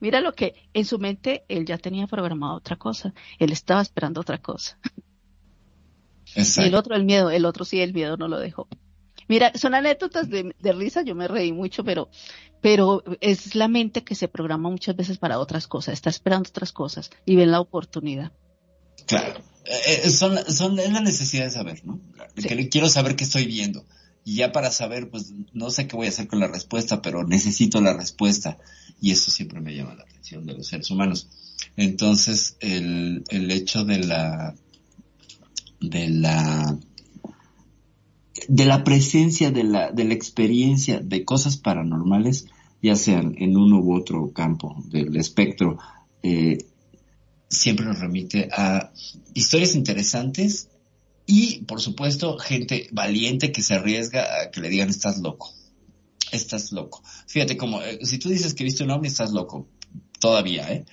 Mira 0.00 0.20
lo 0.20 0.34
que 0.34 0.54
en 0.74 0.84
su 0.84 0.98
mente 0.98 1.44
él 1.48 1.64
ya 1.64 1.78
tenía 1.78 2.06
programado 2.06 2.56
otra 2.56 2.76
cosa. 2.76 3.14
Él 3.38 3.52
estaba 3.52 3.80
esperando 3.82 4.20
otra 4.20 4.38
cosa. 4.38 4.78
Y 6.64 6.66
el 6.66 6.74
otro, 6.74 6.94
el 6.96 7.04
miedo, 7.04 7.30
el 7.30 7.44
otro 7.44 7.64
sí, 7.64 7.80
el 7.80 7.94
miedo 7.94 8.16
no 8.16 8.26
lo 8.28 8.38
dejó. 8.38 8.68
Mira, 9.28 9.52
son 9.54 9.74
anécdotas 9.74 10.28
de, 10.28 10.54
de 10.58 10.72
risa, 10.72 11.02
yo 11.02 11.14
me 11.14 11.28
reí 11.28 11.52
mucho, 11.52 11.84
pero, 11.84 12.08
pero 12.60 13.02
es 13.20 13.54
la 13.54 13.68
mente 13.68 14.04
que 14.04 14.14
se 14.14 14.28
programa 14.28 14.70
muchas 14.70 14.96
veces 14.96 15.18
para 15.18 15.38
otras 15.38 15.66
cosas, 15.66 15.94
está 15.94 16.10
esperando 16.10 16.48
otras 16.48 16.72
cosas 16.72 17.10
y 17.24 17.36
ven 17.36 17.50
la 17.50 17.60
oportunidad. 17.60 18.32
Claro. 19.06 19.40
Eh, 19.64 20.02
eh, 20.04 20.10
son, 20.10 20.38
son, 20.46 20.78
es 20.78 20.92
la 20.92 21.00
necesidad 21.00 21.44
de 21.44 21.50
saber, 21.50 21.84
¿no? 21.84 22.00
Sí. 22.36 22.68
Quiero 22.68 22.88
saber 22.88 23.16
qué 23.16 23.24
estoy 23.24 23.46
viendo. 23.46 23.84
Y 24.24 24.36
ya 24.36 24.50
para 24.50 24.72
saber, 24.72 25.08
pues 25.08 25.32
no 25.52 25.70
sé 25.70 25.86
qué 25.86 25.94
voy 25.94 26.06
a 26.06 26.10
hacer 26.10 26.26
con 26.26 26.40
la 26.40 26.48
respuesta, 26.48 27.00
pero 27.00 27.24
necesito 27.24 27.80
la 27.80 27.96
respuesta. 27.96 28.58
Y 29.00 29.12
eso 29.12 29.30
siempre 29.30 29.60
me 29.60 29.74
llama 29.74 29.94
la 29.94 30.02
atención 30.02 30.44
de 30.46 30.54
los 30.54 30.66
seres 30.66 30.90
humanos. 30.90 31.28
Entonces, 31.76 32.56
el, 32.60 33.22
el 33.28 33.50
hecho 33.50 33.84
de 33.84 34.00
la, 34.00 34.54
de 35.80 36.08
la, 36.08 36.76
de 38.48 38.64
la 38.64 38.84
presencia, 38.84 39.50
de 39.50 39.64
la, 39.64 39.90
de 39.90 40.04
la 40.04 40.14
experiencia 40.14 41.00
de 41.00 41.24
cosas 41.24 41.56
paranormales, 41.56 42.46
ya 42.82 42.96
sean 42.96 43.34
en 43.38 43.56
uno 43.56 43.80
u 43.80 43.94
otro 43.94 44.32
campo 44.32 44.76
del 44.88 45.16
espectro, 45.16 45.78
eh, 46.22 46.58
siempre 47.48 47.86
nos 47.86 48.00
remite 48.00 48.48
a 48.52 48.92
historias 49.34 49.74
interesantes 49.74 50.68
y, 51.26 51.64
por 51.64 51.80
supuesto, 51.80 52.38
gente 52.38 52.88
valiente 52.92 53.52
que 53.52 53.62
se 53.62 53.74
arriesga 53.74 54.42
a 54.42 54.50
que 54.50 54.60
le 54.60 54.68
digan 54.68 54.88
estás 54.88 55.18
loco. 55.18 55.52
Estás 56.32 56.72
loco. 56.72 57.02
Fíjate, 57.26 57.56
como 57.56 57.82
eh, 57.82 58.00
si 58.02 58.18
tú 58.18 58.28
dices 58.28 58.54
que 58.54 58.64
viste 58.64 58.84
un 58.84 58.90
ovni, 58.90 59.08
estás 59.08 59.32
loco. 59.32 59.68
Todavía, 60.20 60.72
¿eh? 60.72 60.84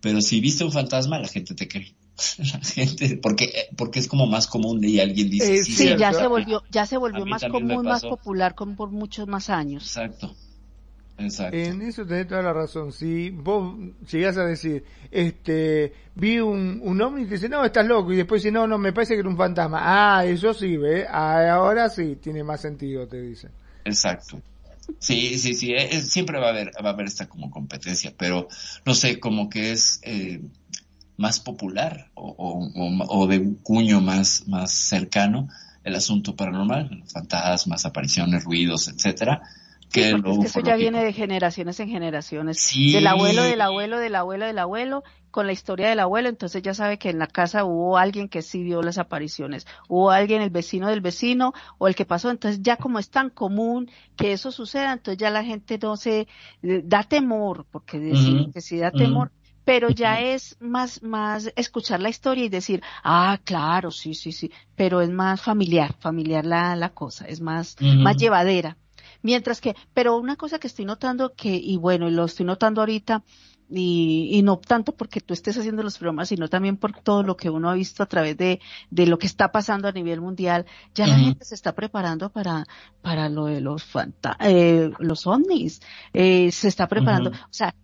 Pero 0.00 0.20
si 0.20 0.40
viste 0.40 0.64
un 0.64 0.72
fantasma, 0.72 1.18
la 1.18 1.28
gente 1.28 1.54
te 1.54 1.68
cree. 1.68 1.94
La 2.38 2.60
gente, 2.60 3.16
porque, 3.22 3.68
porque 3.76 3.98
es 3.98 4.08
como 4.08 4.26
más 4.26 4.46
común 4.46 4.82
y 4.84 5.00
alguien 5.00 5.30
dice, 5.30 5.54
Eh, 5.56 5.64
sí, 5.64 5.72
Sí, 5.72 5.96
ya 5.98 6.12
se 6.12 6.26
volvió, 6.26 6.62
ya 6.70 6.86
se 6.86 6.96
volvió 6.96 7.24
más 7.26 7.42
común, 7.44 7.84
más 7.84 8.02
popular 8.02 8.54
con, 8.54 8.76
por 8.76 8.90
muchos 8.90 9.26
más 9.26 9.50
años. 9.50 9.84
Exacto. 9.84 10.34
Exacto. 11.18 11.56
En 11.56 11.82
eso 11.82 12.06
tenés 12.06 12.28
toda 12.28 12.42
la 12.42 12.52
razón. 12.52 12.92
Si 12.92 13.28
vos 13.30 13.74
llegás 14.10 14.38
a 14.38 14.44
decir, 14.44 14.84
este, 15.10 15.92
vi 16.14 16.38
un, 16.38 16.80
un 16.82 17.02
ovni 17.02 17.22
y 17.22 17.26
te 17.26 17.34
dice, 17.34 17.48
no, 17.48 17.64
estás 17.64 17.86
loco, 17.86 18.12
y 18.12 18.16
después 18.16 18.42
dice, 18.42 18.52
no, 18.52 18.66
no, 18.66 18.78
me 18.78 18.92
parece 18.92 19.14
que 19.14 19.20
era 19.20 19.28
un 19.28 19.36
fantasma. 19.36 19.80
Ah, 19.82 20.24
eso 20.24 20.54
sí, 20.54 20.76
ve, 20.76 21.06
ah, 21.06 21.52
ahora 21.52 21.88
sí, 21.90 22.16
tiene 22.16 22.42
más 22.42 22.62
sentido, 22.62 23.06
te 23.06 23.20
dice. 23.20 23.48
Exacto. 23.84 24.40
Sí, 24.98 25.38
sí, 25.38 25.54
sí, 25.54 25.72
eh, 25.72 25.96
eh, 25.96 26.02
siempre 26.02 26.38
va 26.40 26.48
a 26.48 26.50
haber, 26.50 26.72
va 26.84 26.90
a 26.90 26.92
haber 26.92 27.06
esta 27.06 27.28
como 27.28 27.50
competencia, 27.50 28.12
pero 28.16 28.48
no 28.84 28.94
sé, 28.94 29.20
como 29.20 29.48
que 29.48 29.72
es 29.72 30.00
eh, 30.02 30.40
más 31.20 31.38
popular 31.38 32.10
o, 32.14 32.34
o, 32.38 33.06
o- 33.08 33.26
de 33.26 33.38
un 33.38 33.54
cuño 33.56 34.00
más, 34.00 34.48
más 34.48 34.72
cercano 34.72 35.48
el 35.84 35.94
asunto 35.94 36.34
paranormal, 36.34 37.04
fantasmas, 37.12 37.84
apariciones, 37.84 38.44
ruidos, 38.44 38.88
etcétera, 38.88 39.42
que, 39.92 40.12
lo 40.12 40.32
es 40.32 40.38
que 40.38 40.46
eso 40.46 40.60
ya 40.60 40.76
viene 40.76 41.02
de 41.04 41.12
generaciones 41.12 41.78
en 41.80 41.88
generaciones. 41.88 42.60
Sí. 42.60 42.92
Del 42.92 43.06
abuelo, 43.06 43.42
del 43.42 43.60
abuelo, 43.60 43.98
del 43.98 44.14
abuelo, 44.14 44.46
del 44.46 44.58
abuelo, 44.58 45.02
con 45.30 45.46
la 45.46 45.52
historia 45.52 45.88
del 45.88 46.00
abuelo, 46.00 46.28
entonces 46.28 46.62
ya 46.62 46.74
sabe 46.74 46.98
que 46.98 47.10
en 47.10 47.18
la 47.18 47.26
casa 47.26 47.64
hubo 47.64 47.98
alguien 47.98 48.28
que 48.28 48.40
sí 48.42 48.62
vio 48.62 48.82
las 48.82 48.98
apariciones, 48.98 49.66
hubo 49.88 50.10
alguien, 50.10 50.42
el 50.42 50.50
vecino 50.50 50.88
del 50.88 51.00
vecino, 51.00 51.52
o 51.78 51.86
el 51.88 51.94
que 51.94 52.04
pasó, 52.04 52.30
entonces 52.30 52.62
ya 52.62 52.76
como 52.76 52.98
es 52.98 53.10
tan 53.10 53.30
común 53.30 53.90
que 54.16 54.32
eso 54.32 54.52
suceda, 54.52 54.92
entonces 54.92 55.18
ya 55.18 55.30
la 55.30 55.44
gente 55.44 55.78
no 55.82 55.96
se, 55.96 56.28
eh, 56.62 56.82
da 56.84 57.02
temor, 57.04 57.66
porque 57.70 57.98
decir 57.98 58.50
que 58.52 58.60
sí 58.60 58.78
da 58.78 58.90
temor, 58.90 59.32
pero 59.64 59.90
ya 59.90 60.20
es 60.20 60.56
más, 60.60 61.02
más 61.02 61.52
escuchar 61.56 62.00
la 62.00 62.08
historia 62.08 62.44
y 62.44 62.48
decir, 62.48 62.82
ah, 63.04 63.38
claro, 63.44 63.90
sí, 63.90 64.14
sí, 64.14 64.32
sí, 64.32 64.50
pero 64.74 65.00
es 65.00 65.10
más 65.10 65.40
familiar, 65.40 65.94
familiar 65.98 66.44
la, 66.44 66.76
la 66.76 66.90
cosa, 66.90 67.26
es 67.26 67.40
más, 67.40 67.76
más 67.80 68.16
llevadera. 68.16 68.76
Mientras 69.22 69.60
que, 69.60 69.76
pero 69.92 70.16
una 70.16 70.36
cosa 70.36 70.58
que 70.58 70.66
estoy 70.66 70.86
notando 70.86 71.34
que, 71.34 71.54
y 71.54 71.76
bueno, 71.76 72.08
y 72.08 72.12
lo 72.12 72.24
estoy 72.24 72.46
notando 72.46 72.80
ahorita, 72.80 73.22
y, 73.70 74.30
y 74.32 74.42
no 74.42 74.58
tanto 74.58 74.92
porque 74.92 75.20
tú 75.20 75.32
estés 75.32 75.56
haciendo 75.56 75.82
los 75.82 75.98
programas, 75.98 76.28
sino 76.28 76.48
también 76.48 76.76
por 76.76 76.92
todo 76.92 77.22
lo 77.22 77.36
que 77.36 77.50
uno 77.50 77.70
ha 77.70 77.74
visto 77.74 78.02
a 78.02 78.06
través 78.06 78.36
de, 78.36 78.60
de 78.90 79.06
lo 79.06 79.18
que 79.18 79.26
está 79.26 79.52
pasando 79.52 79.88
a 79.88 79.92
nivel 79.92 80.20
mundial, 80.20 80.66
ya 80.94 81.06
la 81.06 81.16
gente 81.16 81.44
se 81.44 81.54
está 81.54 81.74
preparando 81.74 82.30
para, 82.30 82.66
para 83.00 83.28
lo 83.28 83.46
de 83.46 83.60
los 83.60 83.84
fanta 83.84 84.36
eh, 84.40 84.90
los 84.98 85.26
ovnis, 85.26 85.80
eh, 86.12 86.50
se 86.50 86.68
está 86.68 86.88
preparando, 86.88 87.30
o 87.30 87.52
sea, 87.52 87.74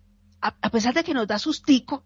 a, 0.47 0.55
a 0.61 0.69
pesar 0.69 0.93
de 0.93 1.03
que 1.03 1.13
nos 1.13 1.27
da 1.27 1.39
sustico, 1.39 2.03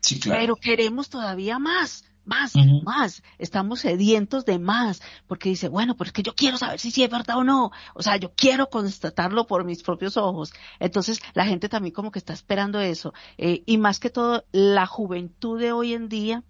Sí, 0.00 0.20
claro. 0.20 0.40
pero 0.40 0.56
queremos 0.56 1.08
todavía 1.08 1.58
más, 1.58 2.04
más, 2.24 2.52
más. 2.84 3.22
Estamos 3.38 3.80
sedientos 3.80 4.44
de 4.44 4.58
más, 4.58 5.00
porque 5.26 5.48
dice, 5.48 5.68
bueno, 5.68 5.96
pero 5.96 6.08
es 6.08 6.12
que 6.12 6.22
yo 6.22 6.34
quiero 6.34 6.58
saber 6.58 6.78
si 6.78 6.90
sí 6.90 7.02
es 7.02 7.10
verdad 7.10 7.38
o 7.38 7.44
no. 7.44 7.70
O 7.94 8.02
sea, 8.02 8.16
yo 8.16 8.32
quiero 8.34 8.68
constatarlo 8.68 9.46
por 9.46 9.64
mis 9.64 9.82
propios 9.82 10.16
ojos. 10.16 10.52
Entonces, 10.78 11.20
la 11.34 11.46
gente 11.46 11.68
también 11.68 11.94
como 11.94 12.10
que 12.10 12.18
está 12.18 12.32
esperando 12.32 12.80
eso. 12.80 13.12
Eh, 13.38 13.62
y 13.66 13.78
más 13.78 13.98
que 13.98 14.10
todo, 14.10 14.44
la 14.52 14.86
juventud 14.86 15.58
de 15.58 15.72
hoy 15.72 15.94
en 15.94 16.08
día, 16.08 16.42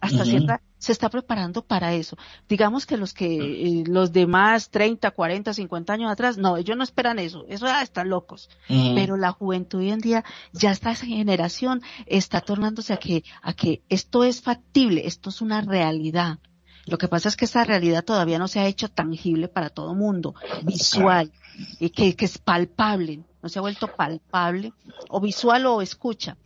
hasta 0.00 0.24
cierta, 0.24 0.60
se 0.78 0.92
está 0.92 1.08
preparando 1.08 1.62
para 1.62 1.94
eso. 1.94 2.16
Digamos 2.48 2.86
que 2.86 2.96
los 2.96 3.14
que, 3.14 3.36
eh, 3.36 3.84
los 3.86 4.12
demás 4.12 4.70
30, 4.70 5.10
40, 5.10 5.54
50 5.54 5.92
años 5.92 6.10
atrás, 6.10 6.38
no, 6.38 6.56
ellos 6.56 6.76
no 6.76 6.84
esperan 6.84 7.18
eso. 7.18 7.44
Eso 7.48 7.66
ah, 7.66 7.82
están 7.82 8.08
locos 8.08 8.48
pero 8.94 9.16
la 9.16 9.32
juventud 9.32 9.80
hoy 9.80 9.90
en 9.90 10.00
día 10.00 10.24
ya 10.52 10.70
esta 10.70 10.94
generación 10.94 11.82
está 12.06 12.40
tornándose 12.40 12.92
a 12.92 12.96
que 12.96 13.24
a 13.42 13.52
que 13.52 13.82
esto 13.88 14.24
es 14.24 14.42
factible, 14.42 15.06
esto 15.06 15.30
es 15.30 15.40
una 15.40 15.60
realidad. 15.60 16.38
Lo 16.86 16.98
que 16.98 17.08
pasa 17.08 17.28
es 17.28 17.36
que 17.36 17.44
esta 17.44 17.64
realidad 17.64 18.04
todavía 18.04 18.38
no 18.38 18.46
se 18.46 18.60
ha 18.60 18.66
hecho 18.66 18.88
tangible 18.88 19.48
para 19.48 19.70
todo 19.70 19.94
mundo, 19.94 20.34
visual, 20.62 21.32
y 21.80 21.90
que, 21.90 22.14
que 22.14 22.24
es 22.24 22.38
palpable, 22.38 23.24
no 23.42 23.48
se 23.48 23.58
ha 23.58 23.62
vuelto 23.62 23.88
palpable, 23.88 24.72
o 25.08 25.20
visual 25.20 25.66
o 25.66 25.82
escucha. 25.82 26.36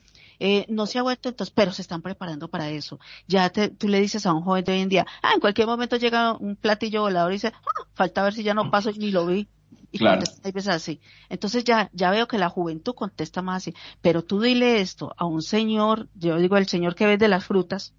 Eh, 0.41 0.65
no 0.69 0.87
se 0.87 0.99
ha 0.99 1.03
vuelto 1.03 1.29
entonces, 1.29 1.53
pero 1.55 1.71
se 1.73 1.83
están 1.83 2.03
preparando 2.03 2.49
para 2.49 2.71
eso. 2.71 2.99
Ya 3.29 3.51
te, 3.51 3.69
tú 3.69 3.87
le 3.89 4.01
dices 4.01 4.27
a 4.27 4.33
un 4.33 4.43
joven 4.43 4.65
de 4.65 4.73
hoy 4.73 4.81
en 4.81 4.89
día, 4.89 5.07
ah, 5.23 5.33
en 5.35 5.41
cualquier 5.41 5.67
momento 5.69 5.97
llega 5.97 6.33
un 6.33 6.57
platillo 6.57 7.03
volador 7.03 7.31
y 7.33 7.35
dice, 7.37 7.53
ah, 7.55 7.83
falta 7.95 8.23
ver 8.25 8.33
si 8.35 8.43
ya 8.43 8.55
no 8.55 8.71
paso 8.71 8.91
ni 8.97 9.11
lo 9.11 9.27
vi. 9.27 9.49
Y 9.93 9.99
Claro. 9.99 10.21
contesta 10.43 10.73
así. 10.75 11.01
Entonces 11.29 11.63
ya, 11.65 11.91
ya 11.93 12.11
veo 12.11 12.27
que 12.27 12.39
la 12.39 12.49
juventud 12.49 12.95
contesta 12.95 13.43
más 13.43 13.59
así. 13.63 13.75
Pero 14.01 14.23
tú 14.25 14.41
dile 14.41 14.81
esto 14.81 15.13
a 15.17 15.27
un 15.27 15.43
señor, 15.43 16.09
yo 16.15 16.37
digo 16.39 16.57
el 16.57 16.67
señor 16.69 16.95
que 16.95 17.07
vende 17.07 17.29
las 17.29 17.45
frutas, 17.45 17.93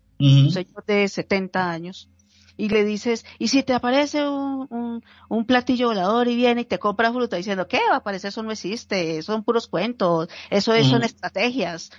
un 0.46 0.52
señor 0.52 0.84
de 0.86 1.08
70 1.08 1.70
años, 1.72 2.10
y 2.58 2.70
le 2.70 2.84
dices, 2.86 3.26
y 3.40 3.48
si 3.48 3.64
te 3.64 3.74
aparece 3.74 4.28
un, 4.28 4.68
un, 4.70 5.04
un 5.30 5.46
platillo 5.46 5.88
volador 5.88 6.28
y 6.28 6.36
viene 6.36 6.62
y 6.62 6.66
te 6.66 6.78
compra 6.80 7.12
fruta 7.12 7.36
diciendo, 7.38 7.68
¿qué 7.68 7.80
va 7.90 7.96
a 7.96 7.98
aparecer? 8.00 8.30
Eso 8.30 8.44
no 8.44 8.52
existe, 8.52 9.22
son 9.24 9.44
puros 9.44 9.68
cuentos, 9.68 10.28
eso 10.50 10.74
es- 10.74 10.88
son 10.88 11.04
estrategias. 11.04 11.90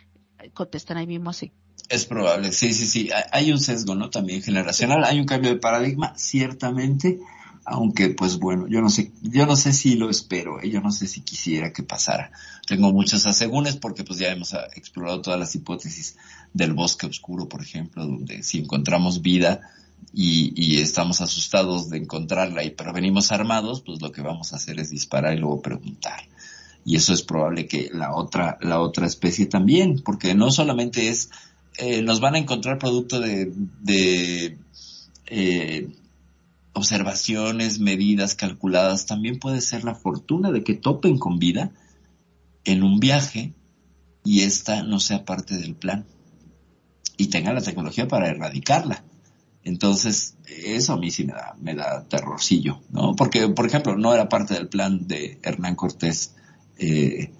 Contestan 0.50 0.96
ahí 0.96 1.06
mismo 1.06 1.30
así. 1.30 1.52
Es 1.88 2.06
probable, 2.06 2.52
sí, 2.52 2.72
sí, 2.72 2.86
sí. 2.86 3.10
Hay- 3.32 3.52
un 3.52 3.60
sesgo, 3.60 3.94
¿no? 3.94 4.08
También 4.10 4.42
generacional. 4.42 5.04
Hay 5.04 5.20
un 5.20 5.26
cambio 5.26 5.50
de 5.50 5.56
paradigma, 5.56 6.14
ciertamente. 6.16 7.20
Aunque, 7.64 8.08
pues 8.10 8.38
bueno, 8.38 8.66
yo 8.66 8.80
no 8.80 8.90
sé, 8.90 9.12
yo 9.22 9.46
no 9.46 9.54
sé 9.54 9.72
si 9.72 9.94
lo 9.94 10.10
espero, 10.10 10.60
¿eh? 10.60 10.68
yo 10.68 10.80
no 10.80 10.90
sé 10.90 11.06
si 11.06 11.20
quisiera 11.20 11.72
que 11.72 11.84
pasara. 11.84 12.32
Tengo 12.66 12.92
muchos 12.92 13.24
asegúnes 13.24 13.76
porque 13.76 14.02
pues 14.02 14.18
ya 14.18 14.28
hemos 14.32 14.52
ah, 14.54 14.66
explorado 14.74 15.22
todas 15.22 15.38
las 15.38 15.54
hipótesis 15.54 16.16
del 16.52 16.72
bosque 16.72 17.06
oscuro, 17.06 17.48
por 17.48 17.62
ejemplo, 17.62 18.04
donde 18.04 18.42
si 18.42 18.58
encontramos 18.58 19.22
vida 19.22 19.60
y 20.12 20.80
estamos 20.80 21.20
asustados 21.20 21.88
de 21.88 21.98
encontrarla 21.98 22.64
y 22.64 22.70
pero 22.70 22.92
venimos 22.92 23.30
armados, 23.30 23.80
pues 23.82 24.02
lo 24.02 24.10
que 24.10 24.22
vamos 24.22 24.52
a 24.52 24.56
hacer 24.56 24.80
es 24.80 24.90
disparar 24.90 25.34
y 25.34 25.38
luego 25.38 25.62
preguntar. 25.62 26.20
Y 26.84 26.96
eso 26.96 27.12
es 27.12 27.22
probable 27.22 27.66
que 27.66 27.90
la 27.92 28.14
otra, 28.14 28.58
la 28.60 28.80
otra 28.80 29.06
especie 29.06 29.46
también, 29.46 30.02
porque 30.04 30.34
no 30.34 30.50
solamente 30.50 31.08
es 31.08 31.30
eh, 31.78 32.02
nos 32.02 32.20
van 32.20 32.34
a 32.34 32.38
encontrar 32.38 32.78
producto 32.78 33.18
de, 33.20 33.52
de 33.80 34.58
eh, 35.26 35.88
observaciones, 36.74 37.78
medidas 37.78 38.34
calculadas. 38.34 39.06
También 39.06 39.38
puede 39.38 39.60
ser 39.60 39.84
la 39.84 39.94
fortuna 39.94 40.50
de 40.50 40.62
que 40.64 40.74
topen 40.74 41.18
con 41.18 41.38
vida 41.38 41.70
en 42.64 42.82
un 42.82 43.00
viaje 43.00 43.54
y 44.24 44.42
esta 44.42 44.82
no 44.82 45.00
sea 45.00 45.24
parte 45.24 45.56
del 45.56 45.74
plan 45.74 46.04
y 47.16 47.28
tengan 47.28 47.54
la 47.54 47.62
tecnología 47.62 48.06
para 48.06 48.28
erradicarla. 48.28 49.04
Entonces, 49.64 50.36
eso 50.46 50.92
a 50.92 50.98
mí 50.98 51.10
sí 51.10 51.24
me 51.24 51.32
da, 51.32 51.56
me 51.60 51.74
da 51.74 52.04
terrorcillo, 52.08 52.80
¿no? 52.90 53.14
Porque, 53.14 53.48
por 53.48 53.64
ejemplo, 53.64 53.96
no 53.96 54.12
era 54.12 54.28
parte 54.28 54.54
del 54.54 54.68
plan 54.68 55.06
de 55.06 55.38
Hernán 55.42 55.76
Cortés 55.76 56.34
eh, 56.78 57.30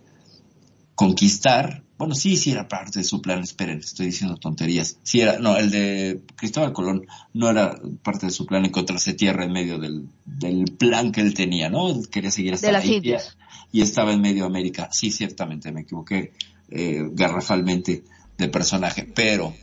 conquistar, 0.95 1.83
bueno, 1.99 2.15
sí, 2.15 2.37
sí 2.37 2.51
era 2.51 2.69
parte 2.69 2.99
de 2.99 3.05
su 3.05 3.23
plan, 3.23 3.43
esperen, 3.43 3.79
estoy 3.79 4.07
diciendo 4.07 4.37
tonterías. 4.37 4.99
Sí 5.03 5.21
era, 5.21 5.39
no, 5.39 5.57
el 5.57 5.71
de 5.71 6.21
Cristóbal 6.37 6.73
Colón 6.73 7.07
no 7.33 7.49
era 7.49 7.81
parte 8.03 8.27
de 8.27 8.33
su 8.33 8.47
plan 8.47 8.65
encontrarse 8.65 9.15
tierra 9.15 9.45
en 9.45 9.53
medio 9.53 9.79
del, 9.79 10.07
del 10.25 10.65
plan 10.77 11.13
que 11.13 11.21
él 11.21 11.35
tenía, 11.35 11.69
¿no? 11.71 11.91
Él 11.91 12.09
quería 12.09 12.31
seguir 12.31 12.55
hasta 12.55 12.67
De 12.67 12.73
la 12.73 12.79
las 12.79 12.87
India 12.87 12.97
Indias. 12.97 13.37
y 13.71 13.83
estaba 13.83 14.13
en 14.13 14.21
medio 14.21 14.45
América. 14.45 14.89
Sí, 14.93 15.11
ciertamente, 15.11 15.71
me 15.71 15.83
equivoqué 15.83 16.33
eh, 16.71 17.09
garrafalmente 17.13 18.03
de 18.39 18.49
personaje, 18.49 19.05
pero 19.05 19.55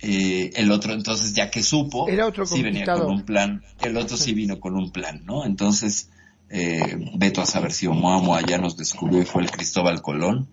eh, 0.00 0.52
el 0.56 0.70
otro 0.70 0.92
entonces, 0.92 1.34
ya 1.34 1.50
que 1.50 1.62
supo, 1.62 2.08
Era 2.08 2.26
otro 2.26 2.46
sí 2.46 2.62
venía 2.62 2.84
con 2.86 3.10
un 3.10 3.22
plan, 3.22 3.62
el 3.82 3.96
otro 3.96 4.16
sí 4.16 4.32
vino 4.32 4.60
con 4.60 4.76
un 4.76 4.90
plan, 4.90 5.22
¿no? 5.24 5.44
Entonces, 5.44 6.08
eh, 6.50 7.12
veto 7.16 7.40
a 7.40 7.46
saber 7.46 7.72
si 7.72 7.86
Oumuamua 7.86 8.40
ya 8.42 8.58
nos 8.58 8.76
descubrió 8.76 9.20
y 9.20 9.26
fue 9.26 9.42
el 9.42 9.50
Cristóbal 9.50 10.02
Colón, 10.02 10.48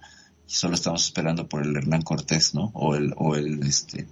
y 0.47 0.53
solo 0.53 0.76
estamos 0.76 1.05
esperando 1.05 1.47
por 1.47 1.65
el 1.65 1.76
Hernán 1.76 2.01
Cortés, 2.01 2.53
¿no? 2.53 2.72
O 2.73 2.95
el, 2.95 3.13
o 3.17 3.35
el, 3.35 3.63
este, 3.63 4.07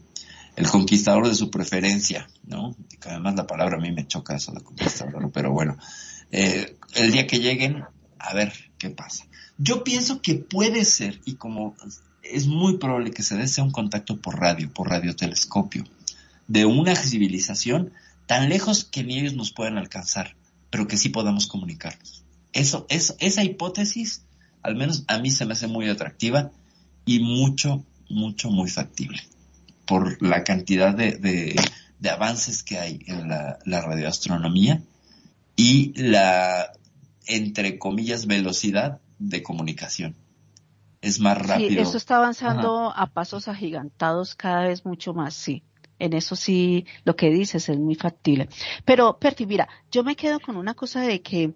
el 0.55 0.67
conquistador 0.67 1.27
de 1.27 1.35
su 1.35 1.49
preferencia, 1.49 2.27
¿no? 2.43 2.75
Que 2.99 3.09
además 3.09 3.35
la 3.35 3.47
palabra 3.47 3.77
a 3.77 3.81
mí 3.81 3.91
me 3.91 4.07
choca 4.07 4.35
eso 4.35 4.51
de 4.51 4.61
conquistador, 4.61 5.31
pero 5.31 5.51
bueno, 5.51 5.77
eh, 6.31 6.77
el 6.95 7.11
día 7.11 7.27
que 7.27 7.39
lleguen, 7.39 7.83
a 8.19 8.33
ver 8.33 8.53
qué 8.77 8.89
pasa. 8.89 9.25
Yo 9.57 9.83
pienso 9.83 10.21
que 10.21 10.35
puede 10.35 10.85
ser, 10.85 11.21
y 11.25 11.35
como 11.35 11.75
es 12.23 12.47
muy 12.47 12.77
probable 12.77 13.11
que 13.11 13.21
se 13.21 13.35
dé 13.35 13.47
sea 13.47 13.63
un 13.63 13.71
contacto 13.71 14.19
por 14.19 14.39
radio, 14.39 14.71
por 14.73 14.89
radiotelescopio, 14.89 15.83
de 16.47 16.65
una 16.65 16.95
civilización 16.95 17.91
tan 18.25 18.49
lejos 18.49 18.85
que 18.85 19.03
ni 19.03 19.19
ellos 19.19 19.35
nos 19.35 19.51
puedan 19.51 19.77
alcanzar, 19.77 20.35
pero 20.73 20.87
que 20.87 20.97
sí 20.97 21.09
podamos 21.09 21.45
comunicarnos. 21.45 22.25
Eso, 22.51 22.87
eso, 22.89 23.15
esa 23.19 23.43
hipótesis, 23.43 24.25
al 24.63 24.75
menos 24.75 25.03
a 25.07 25.19
mí 25.19 25.29
se 25.29 25.45
me 25.45 25.53
hace 25.53 25.67
muy 25.67 25.87
atractiva 25.87 26.49
y 27.05 27.19
mucho, 27.19 27.85
mucho, 28.09 28.49
muy 28.49 28.71
factible 28.71 29.21
por 29.85 30.19
la 30.19 30.43
cantidad 30.43 30.95
de, 30.95 31.11
de, 31.11 31.55
de 31.99 32.09
avances 32.09 32.63
que 32.63 32.79
hay 32.79 33.03
en 33.05 33.29
la, 33.29 33.59
la 33.65 33.81
radioastronomía 33.81 34.81
y 35.55 35.93
la, 35.95 36.71
entre 37.27 37.77
comillas, 37.77 38.25
velocidad 38.25 38.99
de 39.19 39.43
comunicación. 39.43 40.15
Es 41.01 41.19
más 41.19 41.37
rápido. 41.37 41.69
Sí, 41.69 41.77
eso 41.77 41.97
está 41.97 42.15
avanzando 42.15 42.91
a 42.95 43.05
pasos 43.13 43.47
agigantados 43.47 44.33
cada 44.33 44.63
vez 44.63 44.87
mucho 44.87 45.13
más, 45.13 45.35
sí. 45.35 45.61
En 46.03 46.13
eso 46.13 46.35
sí, 46.35 46.85
lo 47.05 47.15
que 47.15 47.29
dices 47.29 47.69
es 47.69 47.79
muy 47.79 47.95
factible. 47.95 48.49
Pero, 48.85 49.17
Perti, 49.19 49.45
mira, 49.45 49.69
yo 49.91 50.03
me 50.03 50.15
quedo 50.15 50.39
con 50.39 50.57
una 50.57 50.73
cosa 50.73 51.01
de 51.01 51.21
que, 51.21 51.53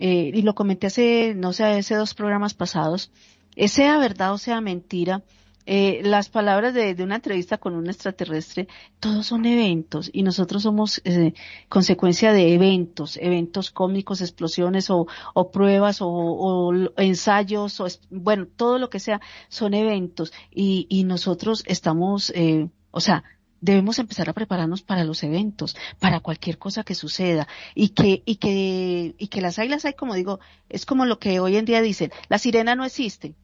eh, 0.00 0.30
y 0.34 0.42
lo 0.42 0.54
comenté 0.54 0.88
hace, 0.88 1.34
no 1.36 1.52
sé, 1.52 1.64
hace 1.64 1.94
dos 1.94 2.14
programas 2.14 2.54
pasados, 2.54 3.12
eh, 3.56 3.68
sea 3.68 3.98
verdad 3.98 4.32
o 4.32 4.38
sea 4.38 4.60
mentira, 4.60 5.22
eh, 5.66 6.02
las 6.04 6.28
palabras 6.28 6.74
de, 6.74 6.94
de 6.94 7.02
una 7.04 7.14
entrevista 7.14 7.56
con 7.56 7.74
un 7.74 7.86
extraterrestre, 7.86 8.68
todos 9.00 9.26
son 9.26 9.46
eventos 9.46 10.10
y 10.12 10.22
nosotros 10.22 10.62
somos 10.64 11.00
eh, 11.04 11.32
consecuencia 11.70 12.32
de 12.32 12.52
eventos, 12.52 13.16
eventos 13.16 13.70
cómicos, 13.70 14.20
explosiones 14.20 14.90
o, 14.90 15.06
o 15.32 15.50
pruebas 15.50 16.02
o, 16.02 16.08
o 16.08 16.72
ensayos 16.98 17.80
o 17.80 17.86
bueno, 18.10 18.46
todo 18.46 18.78
lo 18.78 18.90
que 18.90 18.98
sea 19.00 19.22
son 19.48 19.72
eventos 19.72 20.32
y, 20.50 20.86
y 20.90 21.04
nosotros 21.04 21.62
estamos, 21.66 22.30
eh, 22.34 22.68
o 22.90 23.00
sea, 23.00 23.24
debemos 23.64 23.98
empezar 23.98 24.28
a 24.28 24.34
prepararnos 24.34 24.82
para 24.82 25.04
los 25.04 25.22
eventos, 25.22 25.74
para 25.98 26.20
cualquier 26.20 26.58
cosa 26.58 26.84
que 26.84 26.94
suceda 26.94 27.48
y 27.74 27.88
que 27.88 28.22
y 28.26 28.36
que 28.36 29.14
y 29.18 29.28
que 29.28 29.40
las 29.40 29.58
águilas 29.58 29.86
hay 29.86 29.94
como 29.94 30.14
digo, 30.14 30.38
es 30.68 30.84
como 30.84 31.06
lo 31.06 31.18
que 31.18 31.40
hoy 31.40 31.56
en 31.56 31.64
día 31.64 31.80
dicen, 31.80 32.12
la 32.28 32.38
sirena 32.38 32.74
no 32.74 32.84
existe. 32.84 33.34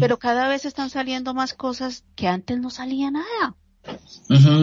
Pero 0.00 0.18
cada 0.18 0.48
vez 0.48 0.64
están 0.64 0.90
saliendo 0.90 1.32
más 1.32 1.54
cosas 1.54 2.04
que 2.16 2.26
antes 2.26 2.58
no 2.58 2.70
salía 2.70 3.12
nada. 3.12 3.54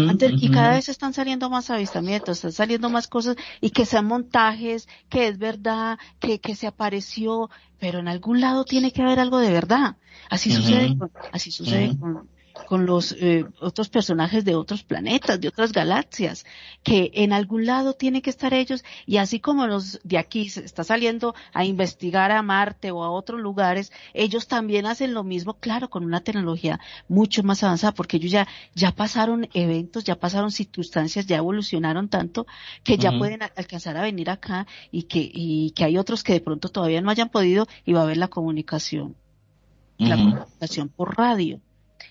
Antes, 0.09 0.33
y 0.35 0.51
cada 0.51 0.71
vez 0.71 0.89
están 0.89 1.13
saliendo 1.13 1.49
más 1.49 1.69
avistamientos, 1.69 2.39
están 2.39 2.51
saliendo 2.51 2.89
más 2.89 3.07
cosas 3.07 3.37
y 3.61 3.69
que 3.69 3.85
sean 3.85 4.05
montajes, 4.05 4.89
que 5.07 5.29
es 5.29 5.37
verdad, 5.37 5.97
que, 6.19 6.41
que 6.41 6.55
se 6.55 6.67
apareció, 6.67 7.49
pero 7.79 7.99
en 7.99 8.09
algún 8.09 8.41
lado 8.41 8.65
tiene 8.65 8.91
que 8.91 9.01
haber 9.01 9.21
algo 9.21 9.39
de 9.39 9.51
verdad. 9.51 9.95
Así 10.29 10.51
sucede, 10.51 10.97
con, 10.97 11.09
así 11.31 11.51
sucede 11.51 11.97
con, 11.97 12.27
con 12.65 12.85
los 12.85 13.13
eh, 13.13 13.45
otros 13.59 13.89
personajes 13.89 14.43
de 14.45 14.55
otros 14.55 14.83
planetas, 14.83 15.39
de 15.39 15.47
otras 15.47 15.71
galaxias, 15.71 16.45
que 16.83 17.11
en 17.13 17.33
algún 17.33 17.65
lado 17.65 17.93
tienen 17.93 18.21
que 18.21 18.29
estar 18.29 18.53
ellos 18.53 18.83
y 19.05 19.17
así 19.17 19.39
como 19.39 19.67
los 19.67 19.99
de 20.03 20.17
aquí 20.17 20.49
se 20.49 20.63
está 20.63 20.83
saliendo 20.83 21.35
a 21.53 21.65
investigar 21.65 22.31
a 22.31 22.41
Marte 22.41 22.91
o 22.91 23.03
a 23.03 23.11
otros 23.11 23.39
lugares, 23.39 23.91
ellos 24.13 24.47
también 24.47 24.85
hacen 24.85 25.13
lo 25.13 25.23
mismo, 25.23 25.55
claro, 25.55 25.89
con 25.89 26.03
una 26.03 26.21
tecnología 26.21 26.79
mucho 27.07 27.43
más 27.43 27.63
avanzada, 27.63 27.93
porque 27.93 28.17
ellos 28.17 28.31
ya, 28.31 28.47
ya 28.73 28.91
pasaron 28.91 29.47
eventos, 29.53 30.03
ya 30.03 30.15
pasaron 30.15 30.51
circunstancias, 30.51 31.25
ya 31.25 31.37
evolucionaron 31.37 32.09
tanto 32.09 32.47
que 32.83 32.97
ya 32.97 33.11
pueden 33.17 33.41
alcanzar 33.43 33.97
a 33.97 34.01
venir 34.01 34.29
acá 34.29 34.67
y 34.91 35.03
que, 35.03 35.29
y 35.33 35.71
que 35.71 35.83
hay 35.83 35.97
otros 35.97 36.23
que 36.23 36.33
de 36.33 36.41
pronto 36.41 36.69
todavía 36.69 37.01
no 37.01 37.09
hayan 37.09 37.29
podido 37.29 37.67
y 37.85 37.93
va 37.93 38.01
a 38.01 38.03
haber 38.03 38.17
la 38.17 38.27
comunicación, 38.27 39.15
la 39.97 40.15
comunicación 40.15 40.89
por 40.89 41.17
radio 41.17 41.61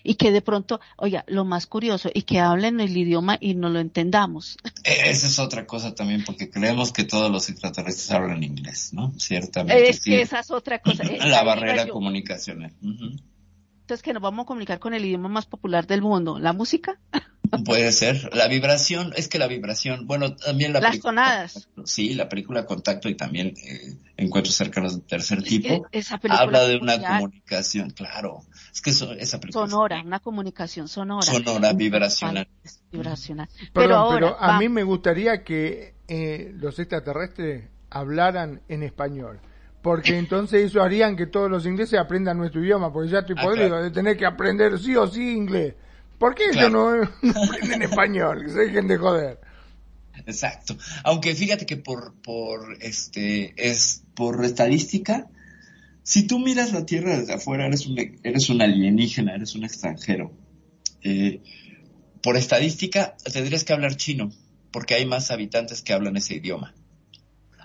y 0.03 0.15
que 0.15 0.33
de 0.33 0.43
pronto, 0.43 0.81
oiga, 0.97 1.25
lo 1.27 1.45
más 1.45 1.67
curioso, 1.67 2.11
y 2.13 2.23
que 2.23 2.41
hablen 2.41 2.81
el 2.81 2.97
idioma 2.97 3.37
y 3.41 3.55
no 3.55 3.69
lo 3.69 3.81
entendamos. 3.81 4.59
E-, 4.85 5.11
esa 5.11 5.27
es 5.27 5.39
otra 5.39 5.67
cosa 5.67 5.95
también, 5.95 6.25
porque 6.25 6.51
creemos 6.51 6.93
que 6.93 7.05
todos 7.05 7.31
los 7.31 7.49
extraterrestres 7.49 8.11
hablan 8.11 8.43
inglés, 8.43 8.93
¿no? 8.93 9.13
Ciertamente. 9.19 9.89
Es 9.89 10.03
que 10.03 10.21
esa 10.21 10.41
es 10.41 10.51
otra 10.51 10.81
cosa. 10.81 11.05
La 11.27 11.43
barrera 11.43 11.89
comunicacional. 11.89 12.73
Entonces, 12.81 14.03
que 14.03 14.13
nos 14.13 14.23
vamos 14.23 14.45
a 14.45 14.47
comunicar 14.47 14.81
con 14.81 14.95
el 14.95 15.05
idioma 15.05 15.29
más 15.29 15.47
popular 15.47 15.87
del 15.87 16.03
mundo, 16.03 16.39
la 16.39 16.53
música. 16.53 16.99
Puede 17.65 17.93
ser. 17.93 18.35
La 18.35 18.49
vibración, 18.49 19.13
es 19.17 19.29
que 19.29 19.39
la 19.39 19.47
vibración, 19.47 20.07
bueno, 20.07 20.37
también 20.37 20.73
la 20.73 20.81
Las 20.81 21.01
tonadas. 21.01 21.69
Sí, 21.85 22.15
la 22.15 22.29
película 22.29 22.67
Contacto 22.67 23.09
y 23.09 23.15
también 23.15 23.55
eh, 23.65 23.97
Encuentros 24.17 24.55
cercanos 24.55 24.97
de 24.97 25.03
tercer 25.03 25.43
tipo. 25.43 25.87
habla 26.31 26.67
de 26.67 26.77
una 26.79 26.99
comunicación, 26.99 27.91
claro. 27.91 28.43
Es 28.73 28.81
que 28.81 28.91
esa 28.91 29.41
película. 29.41 29.67
Sonora, 29.67 30.03
una 30.05 30.21
comunicación 30.21 30.89
sonora. 30.89 31.23
Sonora, 31.23 31.73
vibracional. 31.73 32.49
Vibracional. 32.91 33.49
pero, 33.73 33.97
ahora, 33.97 34.15
pero 34.15 34.41
a 34.41 34.59
mí 34.59 34.69
me 34.69 34.83
gustaría 34.85 35.45
que 35.45 35.95
eh, 36.09 36.53
los 36.55 36.79
extraterrestres 36.79 37.69
hablaran 37.91 38.63
en 38.69 38.83
español 38.83 39.41
porque 39.87 40.19
entonces 40.19 40.65
eso 40.65 40.83
harían 40.83 41.15
que 41.15 41.27
todos 41.27 41.49
los 41.49 41.65
ingleses 41.65 41.99
aprendan 42.01 42.39
nuestro 42.39 42.61
idioma, 42.61 42.93
porque 42.93 43.11
ya 43.11 43.21
estoy 43.21 43.37
ah, 43.39 43.43
podrido 43.43 43.81
de 43.81 43.93
tener 43.93 44.17
que 44.17 44.27
aprender 44.27 44.79
sí 44.81 44.97
o 44.97 45.07
sí 45.07 45.31
inglés. 45.31 45.75
¿Por 46.19 46.35
qué 46.35 46.45
ellos 46.53 46.71
no, 46.71 46.91
aprenden 47.45 47.83
español? 47.83 48.45
Que 48.45 48.53
se 48.53 48.59
dejen 48.61 48.89
de 48.89 48.97
joder. 48.97 49.41
Exacto. 50.25 50.77
Aunque 51.05 51.35
fíjate 51.35 51.67
que 51.67 51.77
por, 51.77 52.15
por, 52.23 52.79
este, 52.81 53.53
es, 53.57 54.03
por 54.15 54.45
estadística, 54.45 55.29
si 56.03 56.27
tú 56.27 56.39
miras 56.39 56.73
la 56.73 56.87
Tierra 56.87 57.19
desde 57.19 57.35
afuera, 57.35 57.67
eres 57.67 57.87
un, 57.87 57.99
eres 58.23 58.49
un 58.49 58.63
alienígena, 58.63 59.35
eres 59.35 59.55
un 59.55 59.65
extranjero. 59.65 60.33
Eh, 61.03 61.43
por 62.23 62.37
estadística, 62.37 63.17
tendrías 63.33 63.65
que 63.65 63.73
hablar 63.73 63.97
chino, 63.97 64.33
porque 64.73 64.95
hay 64.95 65.05
más 65.07 65.31
habitantes 65.31 65.83
que 65.83 65.93
hablan 65.93 66.17
ese 66.17 66.37
idioma. 66.37 66.75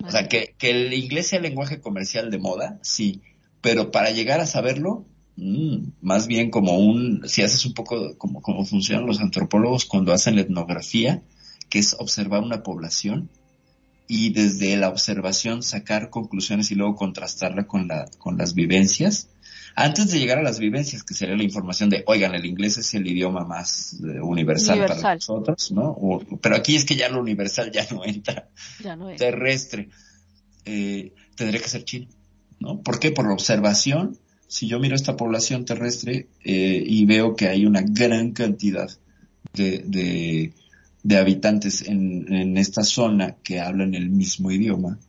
O 0.03 0.10
sea, 0.10 0.28
que, 0.28 0.56
que 0.57 0.72
el 0.72 0.94
inglés 0.94 1.28
sea 1.28 1.38
el 1.38 1.44
lenguaje 1.44 1.80
comercial 1.80 2.32
de 2.32 2.40
moda, 2.40 2.80
sí, 2.82 3.22
pero 3.61 3.91
para 3.91 4.11
llegar 4.11 4.40
a 4.40 4.48
saberlo, 4.48 5.06
mmm, 5.41 5.91
más 6.01 6.27
bien 6.27 6.51
como 6.51 6.77
un, 6.77 7.27
si 7.27 7.41
haces 7.41 7.65
un 7.65 7.73
poco 7.73 8.18
como, 8.18 8.41
como 8.41 8.63
funcionan 8.63 9.07
los 9.07 9.19
antropólogos 9.19 9.85
cuando 9.85 10.13
hacen 10.13 10.35
la 10.35 10.41
etnografía, 10.41 11.23
que 11.69 11.80
es 11.80 11.95
observar 11.99 12.43
una 12.43 12.63
población 12.63 13.30
y 14.07 14.31
desde 14.31 14.77
la 14.77 14.89
observación 14.89 15.63
sacar 15.63 16.09
conclusiones 16.09 16.69
y 16.72 16.76
luego 16.76 16.95
contrastarla 16.95 17.65
con, 17.65 17.88
la, 17.88 18.09
con 18.19 18.38
las 18.38 18.53
vivencias, 18.53 19.30
antes 19.73 20.11
de 20.11 20.19
llegar 20.19 20.38
a 20.38 20.43
las 20.43 20.59
vivencias, 20.59 21.03
que 21.03 21.13
sería 21.13 21.35
la 21.35 21.43
información 21.43 21.89
de, 21.89 22.03
oigan, 22.05 22.35
el 22.35 22.45
inglés 22.45 22.77
es 22.77 22.93
el 22.93 23.07
idioma 23.07 23.45
más 23.45 23.93
eh, 24.03 24.19
universal, 24.22 24.85
para 24.85 25.15
nosotros, 25.15 25.72
¿no? 25.72 25.97
pero 26.41 26.57
aquí 26.57 26.76
es 26.76 26.85
que 26.85 26.95
ya 26.95 27.09
lo 27.09 27.22
universal 27.22 27.72
ya 27.72 27.88
no 27.89 28.03
entra. 28.05 28.49
Ya 28.84 28.95
no 28.95 29.09
es. 29.09 29.18
Terrestre. 29.18 29.89
Eh, 30.65 31.13
tendría 31.35 31.61
que 31.61 31.69
ser 31.69 31.85
chino, 31.85 32.07
¿no? 32.59 32.81
¿Por 32.81 32.99
qué? 32.99 33.11
Por 33.11 33.26
la 33.26 33.34
observación. 33.34 34.19
Si 34.52 34.68
yo 34.68 34.82
miro 34.82 34.98
esta 34.98 35.15
población 35.15 35.64
terrestre 35.64 36.28
eh, 36.44 36.84
y 36.86 37.06
veo 37.06 37.38
que 37.38 37.48
hay 37.48 37.65
una 37.65 37.84
gran 37.88 38.34
cantidad 38.34 38.90
de, 39.53 40.52
de, 41.03 41.18
habitantes 41.18 41.84
en, 41.84 42.34
en 42.34 42.57
esta 42.57 42.84
zona 42.84 43.38
que 43.44 43.61
hablan 43.61 43.95
el 43.95 44.10
mismo 44.10 44.52
idioma, 44.52 44.99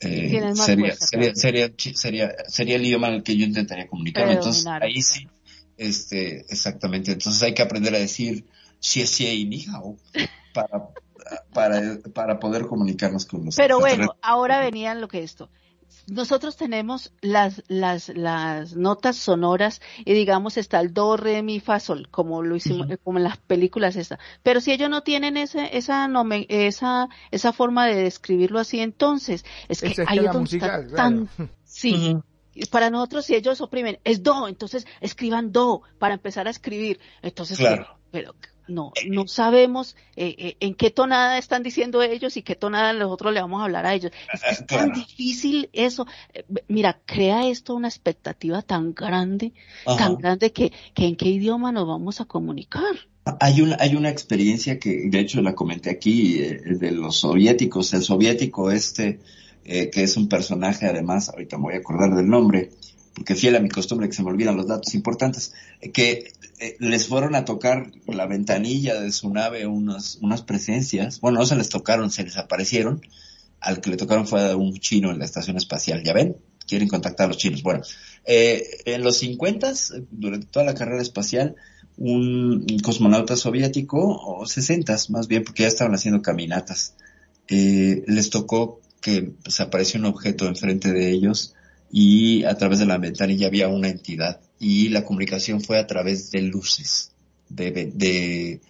eh, 0.00 0.52
sería, 0.56 0.96
sería, 0.96 1.36
sería, 1.36 1.72
sería, 1.76 2.34
sería, 2.48 2.74
el 2.74 2.84
idioma 2.84 3.06
en 3.10 3.14
el 3.14 3.22
que 3.22 3.36
yo 3.36 3.44
intentaría 3.44 3.86
comunicarme. 3.86 4.32
Entonces, 4.32 4.66
ahí 4.66 5.00
sí, 5.02 5.28
este, 5.78 6.40
exactamente. 6.40 7.12
Entonces 7.12 7.40
hay 7.44 7.54
que 7.54 7.62
aprender 7.62 7.94
a 7.94 7.98
decir 8.00 8.44
sí, 8.80 9.06
sí 9.06 9.24
y 9.28 9.44
ni 9.44 9.64
para, 10.52 10.88
para, 11.52 11.98
para 12.12 12.40
poder 12.40 12.66
comunicarnos 12.66 13.24
con 13.24 13.44
los 13.44 13.54
Pero 13.54 13.78
bueno, 13.78 14.16
ahora 14.20 14.58
venían 14.58 15.00
lo 15.00 15.06
que 15.06 15.22
esto 15.22 15.48
nosotros 16.06 16.56
tenemos 16.56 17.12
las, 17.20 17.62
las, 17.68 18.08
las 18.10 18.76
notas 18.76 19.16
sonoras 19.16 19.80
y 20.04 20.12
digamos 20.12 20.56
está 20.56 20.80
el 20.80 20.92
do, 20.92 21.16
re, 21.16 21.42
mi, 21.42 21.60
fa, 21.60 21.80
sol, 21.80 22.08
como 22.10 22.42
lo 22.42 22.56
hicimos, 22.56 22.88
como 23.02 23.18
en 23.18 23.24
las 23.24 23.38
películas 23.38 23.96
esta. 23.96 24.18
Pero 24.42 24.60
si 24.60 24.72
ellos 24.72 24.90
no 24.90 25.02
tienen 25.02 25.36
ese, 25.36 25.76
esa, 25.76 26.08
esa, 26.48 27.08
esa 27.30 27.52
forma 27.52 27.86
de 27.86 27.96
describirlo 27.96 28.58
así, 28.58 28.80
entonces 28.80 29.44
es 29.68 29.80
que 29.80 30.04
hay 30.06 30.20
musical, 30.28 30.92
tan, 30.94 31.28
sí. 31.64 32.16
Para 32.70 32.88
nosotros, 32.88 33.24
si 33.24 33.34
ellos 33.34 33.60
oprimen, 33.60 33.98
es 34.04 34.22
do, 34.22 34.46
entonces 34.46 34.86
escriban 35.00 35.50
do 35.50 35.82
para 35.98 36.14
empezar 36.14 36.46
a 36.46 36.50
escribir. 36.50 37.00
Entonces, 37.20 37.58
claro. 37.58 37.98
pero 38.12 38.34
no, 38.66 38.92
no 39.08 39.26
sabemos 39.26 39.96
eh, 40.16 40.34
eh, 40.38 40.56
en 40.60 40.74
qué 40.74 40.90
tonada 40.90 41.38
están 41.38 41.62
diciendo 41.62 42.02
ellos 42.02 42.36
y 42.36 42.42
qué 42.42 42.54
tonada 42.54 42.92
nosotros 42.92 43.32
le 43.32 43.40
vamos 43.40 43.60
a 43.60 43.64
hablar 43.64 43.86
a 43.86 43.94
ellos. 43.94 44.12
Es, 44.32 44.60
es 44.60 44.66
tan 44.66 44.92
difícil 44.92 45.68
eso. 45.72 46.06
Eh, 46.32 46.44
mira, 46.68 47.00
crea 47.04 47.48
esto 47.48 47.74
una 47.74 47.88
expectativa 47.88 48.62
tan 48.62 48.94
grande, 48.94 49.52
tan 49.84 50.16
grande 50.16 50.52
que, 50.52 50.72
que 50.94 51.06
en 51.06 51.16
qué 51.16 51.28
idioma 51.28 51.72
nos 51.72 51.86
vamos 51.86 52.20
a 52.20 52.24
comunicar. 52.24 52.94
Hay 53.40 53.60
una, 53.60 53.76
hay 53.80 53.96
una 53.96 54.10
experiencia 54.10 54.78
que, 54.78 55.08
de 55.08 55.20
hecho, 55.20 55.40
la 55.40 55.54
comenté 55.54 55.90
aquí, 55.90 56.38
de 56.38 56.90
los 56.90 57.16
soviéticos. 57.16 57.94
El 57.94 58.02
soviético 58.02 58.70
este, 58.70 59.20
que 59.64 59.90
es 59.94 60.16
un 60.18 60.28
personaje, 60.28 60.86
además, 60.86 61.30
ahorita 61.30 61.56
me 61.56 61.62
voy 61.64 61.74
a 61.74 61.78
acordar 61.78 62.14
del 62.14 62.28
nombre, 62.28 62.70
porque 63.14 63.34
fiel 63.34 63.56
a 63.56 63.60
mi 63.60 63.70
costumbre 63.70 64.08
que 64.08 64.14
se 64.14 64.22
me 64.22 64.28
olvidan 64.28 64.56
los 64.56 64.66
datos 64.66 64.94
importantes, 64.94 65.54
que 65.94 66.32
eh, 66.58 66.76
les 66.78 67.08
fueron 67.08 67.34
a 67.34 67.44
tocar 67.44 67.90
la 68.06 68.26
ventanilla 68.26 69.00
de 69.00 69.12
su 69.12 69.32
nave 69.32 69.66
unas, 69.66 70.18
unas 70.20 70.42
presencias, 70.42 71.20
bueno, 71.20 71.40
no 71.40 71.46
se 71.46 71.56
les 71.56 71.68
tocaron, 71.68 72.10
se 72.10 72.24
les 72.24 72.36
aparecieron, 72.36 73.00
al 73.60 73.80
que 73.80 73.90
le 73.90 73.96
tocaron 73.96 74.26
fue 74.26 74.54
un 74.54 74.74
chino 74.78 75.10
en 75.10 75.18
la 75.18 75.24
estación 75.24 75.56
espacial, 75.56 76.02
ya 76.04 76.12
ven, 76.12 76.36
quieren 76.66 76.88
contactar 76.88 77.26
a 77.26 77.28
los 77.28 77.38
chinos. 77.38 77.62
Bueno, 77.62 77.82
eh, 78.24 78.62
en 78.84 79.02
los 79.02 79.18
50, 79.18 79.72
durante 80.10 80.46
toda 80.46 80.64
la 80.64 80.74
carrera 80.74 81.02
espacial, 81.02 81.56
un 81.96 82.66
cosmonauta 82.82 83.36
soviético, 83.36 83.98
o 83.98 84.46
60 84.46 84.96
más 85.10 85.28
bien, 85.28 85.44
porque 85.44 85.62
ya 85.62 85.68
estaban 85.68 85.94
haciendo 85.94 86.22
caminatas, 86.22 86.94
eh, 87.48 88.02
les 88.06 88.30
tocó 88.30 88.80
que 89.00 89.32
se 89.48 89.62
apareció 89.62 90.00
un 90.00 90.06
objeto 90.06 90.46
enfrente 90.46 90.92
de 90.92 91.10
ellos, 91.10 91.54
y 91.90 92.44
a 92.44 92.56
través 92.56 92.78
de 92.78 92.86
la 92.86 92.98
ventanilla 92.98 93.46
había 93.46 93.68
una 93.68 93.88
entidad 93.88 94.40
y 94.58 94.88
la 94.88 95.04
comunicación 95.04 95.60
fue 95.60 95.78
a 95.78 95.86
través 95.86 96.30
de 96.30 96.42
luces, 96.42 97.12
de, 97.48 97.70
de, 97.70 98.60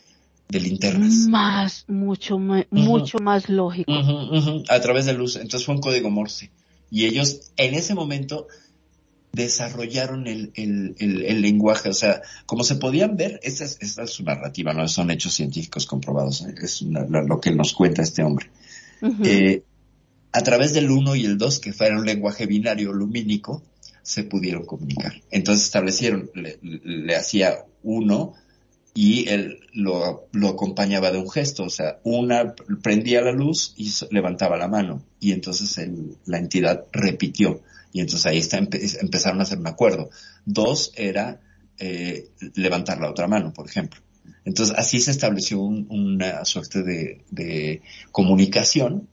de 0.49 0.61
linternas. 0.61 1.27
Más, 1.29 1.85
mucho, 1.89 2.39
mucho 2.39 3.19
más 3.19 3.49
lógico. 3.49 3.93
A 4.69 4.81
través 4.81 5.07
de 5.07 5.15
luz. 5.15 5.37
Entonces 5.37 5.65
fue 5.65 5.75
un 5.75 5.81
código 5.81 6.11
Morse. 6.11 6.51
Y 6.91 7.07
ellos 7.07 7.53
en 7.57 7.75
ese 7.75 7.95
momento 7.95 8.47
desarrollaron 9.33 10.29
el, 10.29 10.53
el, 10.55 10.95
el, 10.99 11.43
lenguaje, 11.43 11.89
o 11.89 11.93
sea, 11.93 12.23
como 12.47 12.63
se 12.63 12.77
podían 12.77 13.17
ver, 13.17 13.41
esta 13.43 13.65
es, 13.65 13.79
esta 13.81 14.05
es 14.05 14.11
su 14.11 14.23
narrativa, 14.23 14.73
no 14.73 14.87
son 14.87 15.11
hechos 15.11 15.35
científicos 15.35 15.87
comprobados, 15.87 16.43
¿eh? 16.43 16.55
es 16.63 16.83
lo 16.83 17.41
que 17.41 17.51
nos 17.51 17.73
cuenta 17.73 18.03
este 18.03 18.23
hombre 18.23 18.49
a 20.35 20.43
través 20.43 20.75
del 20.75 20.91
1 20.91 21.15
y 21.15 21.27
el 21.27 21.39
2, 21.39 21.61
que 21.61 21.73
fuera 21.73 21.97
un 21.97 22.05
lenguaje 22.05 22.47
binario 22.47 22.93
lumínico, 22.93 23.63
se 24.05 24.23
pudieron 24.23 24.65
comunicar. 24.65 25.15
Entonces 25.33 25.65
establecieron, 25.65 26.31
le, 26.35 27.17
hacía 27.17 27.65
1 27.83 28.35
y 28.95 29.29
él 29.29 29.59
lo, 29.73 30.29
lo 30.31 30.49
acompañaba 30.51 31.11
de 31.11 31.19
un 31.19 31.29
gesto, 31.29 31.65
o 31.65 31.71
sea, 31.71 31.99
una 32.05 32.55
prendía 32.83 33.23
la 33.23 33.33
luz 33.33 33.75
y 33.77 33.91
levantaba 34.11 34.57
la 34.57 34.69
mano 34.69 35.03
y 35.19 35.33
entonces 35.33 35.77
el- 35.79 36.17
la 36.27 36.39
entidad 36.39 36.85
repitió 36.93 37.61
y 37.93 38.01
entonces 38.01 38.27
ahí 38.27 38.39
está, 38.39 38.61
empe- 38.61 38.97
empezaron 39.01 39.41
a 39.41 39.43
hacer 39.43 39.59
un 39.59 39.67
acuerdo. 39.67 40.11
Dos 40.45 40.93
era 40.95 41.41
eh, 41.79 42.29
levantar 42.55 43.01
la 43.01 43.11
otra 43.11 43.27
mano, 43.27 43.53
por 43.53 43.67
ejemplo. 43.67 44.01
Entonces 44.45 44.77
así 44.79 45.01
se 45.01 45.11
estableció 45.11 45.59
un- 45.61 45.87
una 45.91 46.45
suerte 46.45 46.83
de, 46.85 47.25
de 47.33 47.83
comunicación 48.13 49.09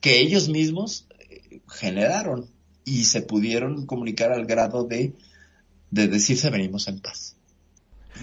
que 0.00 0.20
ellos 0.20 0.48
mismos 0.48 1.08
eh, 1.18 1.60
generaron 1.68 2.50
y 2.84 3.04
se 3.04 3.22
pudieron 3.22 3.86
comunicar 3.86 4.32
al 4.32 4.46
grado 4.46 4.84
de, 4.84 5.14
de 5.90 6.08
decirse 6.08 6.50
venimos 6.50 6.88
en 6.88 7.00
paz. 7.00 7.36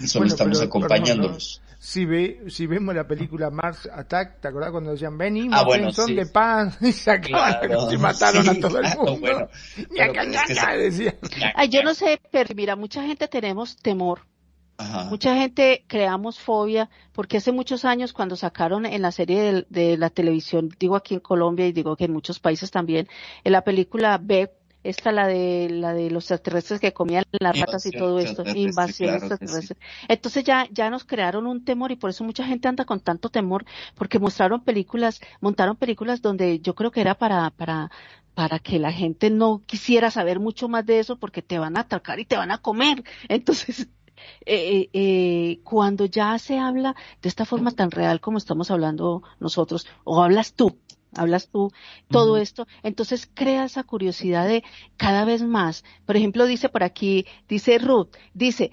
Y 0.00 0.06
solo 0.08 0.22
Bueno, 0.22 0.34
estamos 0.34 0.58
pero, 0.58 0.68
acompañándolos. 0.68 1.58
perdón, 1.58 1.68
¿no? 1.68 1.72
Si, 1.84 2.04
ve, 2.06 2.44
si 2.48 2.66
vemos 2.66 2.94
la 2.94 3.08
película 3.08 3.50
Mars 3.50 3.88
Attack, 3.92 4.40
¿te 4.40 4.48
acordás 4.48 4.70
cuando 4.70 4.92
decían 4.92 5.18
venimos 5.18 5.58
Ah, 5.58 5.64
bueno, 5.64 5.88
en 5.88 5.92
son 5.92 6.06
sí. 6.06 6.14
de 6.14 6.26
paz 6.26 6.78
y 6.80 6.92
sacaban 6.92 7.58
Claro, 7.60 7.92
y 7.92 7.96
mataron 7.98 8.48
a 8.48 8.54
sí, 8.54 8.60
todo 8.60 8.78
el 8.78 8.84
claro, 8.84 9.02
mundo? 9.02 9.20
bueno. 9.20 9.48
Ñaca, 9.90 10.22
Pero 10.22 10.32
es 10.32 10.42
que 10.46 10.54
se-. 10.54 11.18
Ay, 11.56 11.68
yo 11.68 11.82
no 11.82 11.94
sé, 11.94 12.20
pero 12.30 12.54
mira, 12.54 12.76
mucha 12.76 13.02
gente 13.02 13.26
tenemos 13.28 13.76
temor. 13.76 14.20
Ajá. 14.78 15.04
Mucha 15.04 15.36
gente 15.36 15.84
creamos 15.86 16.38
fobia 16.38 16.90
porque 17.12 17.36
hace 17.36 17.52
muchos 17.52 17.84
años 17.84 18.12
cuando 18.12 18.36
sacaron 18.36 18.86
en 18.86 19.02
la 19.02 19.12
serie 19.12 19.40
de, 19.40 19.66
de 19.68 19.96
la 19.96 20.10
televisión, 20.10 20.70
digo 20.78 20.96
aquí 20.96 21.14
en 21.14 21.20
Colombia 21.20 21.66
y 21.66 21.72
digo 21.72 21.96
que 21.96 22.04
en 22.04 22.12
muchos 22.12 22.40
países 22.40 22.70
también, 22.70 23.08
en 23.44 23.52
la 23.52 23.62
película 23.62 24.18
B, 24.18 24.50
esta 24.84 25.12
la 25.12 25.26
de 25.26 25.68
la 25.70 25.92
de 25.92 26.10
los 26.10 26.24
extraterrestres 26.24 26.80
que 26.80 26.92
comían 26.92 27.24
las 27.38 27.58
ratas 27.58 27.86
y 27.86 27.90
Invasión 27.90 28.02
todo 28.02 28.18
esto, 28.18 28.44
invasión 28.54 29.20
claro 29.20 29.62
sí. 29.62 29.74
Entonces 30.08 30.44
ya 30.44 30.66
ya 30.70 30.90
nos 30.90 31.04
crearon 31.04 31.46
un 31.46 31.64
temor 31.64 31.92
y 31.92 31.96
por 31.96 32.10
eso 32.10 32.24
mucha 32.24 32.44
gente 32.44 32.68
anda 32.68 32.84
con 32.84 33.00
tanto 33.00 33.28
temor 33.28 33.64
porque 33.94 34.18
mostraron 34.18 34.64
películas, 34.64 35.20
montaron 35.40 35.76
películas 35.76 36.20
donde 36.20 36.60
yo 36.60 36.74
creo 36.74 36.90
que 36.90 37.00
era 37.00 37.14
para 37.14 37.50
para 37.50 37.90
para 38.34 38.58
que 38.58 38.78
la 38.78 38.92
gente 38.92 39.30
no 39.30 39.62
quisiera 39.66 40.10
saber 40.10 40.40
mucho 40.40 40.68
más 40.68 40.86
de 40.86 40.98
eso 40.98 41.16
porque 41.18 41.42
te 41.42 41.58
van 41.58 41.76
a 41.76 41.80
atacar 41.80 42.18
y 42.18 42.24
te 42.24 42.36
van 42.36 42.50
a 42.50 42.58
comer. 42.58 43.04
Entonces, 43.28 43.88
eh, 44.46 44.88
eh, 44.92 45.60
cuando 45.64 46.04
ya 46.04 46.38
se 46.38 46.58
habla 46.58 46.94
de 47.20 47.28
esta 47.28 47.44
forma 47.44 47.70
tan 47.72 47.90
real 47.90 48.20
como 48.20 48.38
estamos 48.38 48.70
hablando 48.70 49.22
nosotros, 49.40 49.86
o 50.04 50.22
hablas 50.22 50.54
tú, 50.54 50.78
hablas 51.14 51.48
tú, 51.48 51.72
todo 52.08 52.36
esto, 52.36 52.66
entonces 52.82 53.30
crea 53.32 53.64
esa 53.64 53.84
curiosidad 53.84 54.46
de 54.46 54.64
cada 54.96 55.24
vez 55.24 55.42
más. 55.42 55.84
Por 56.06 56.16
ejemplo, 56.16 56.46
dice 56.46 56.68
por 56.68 56.82
aquí, 56.82 57.26
dice 57.48 57.78
Ruth, 57.78 58.16
dice, 58.34 58.72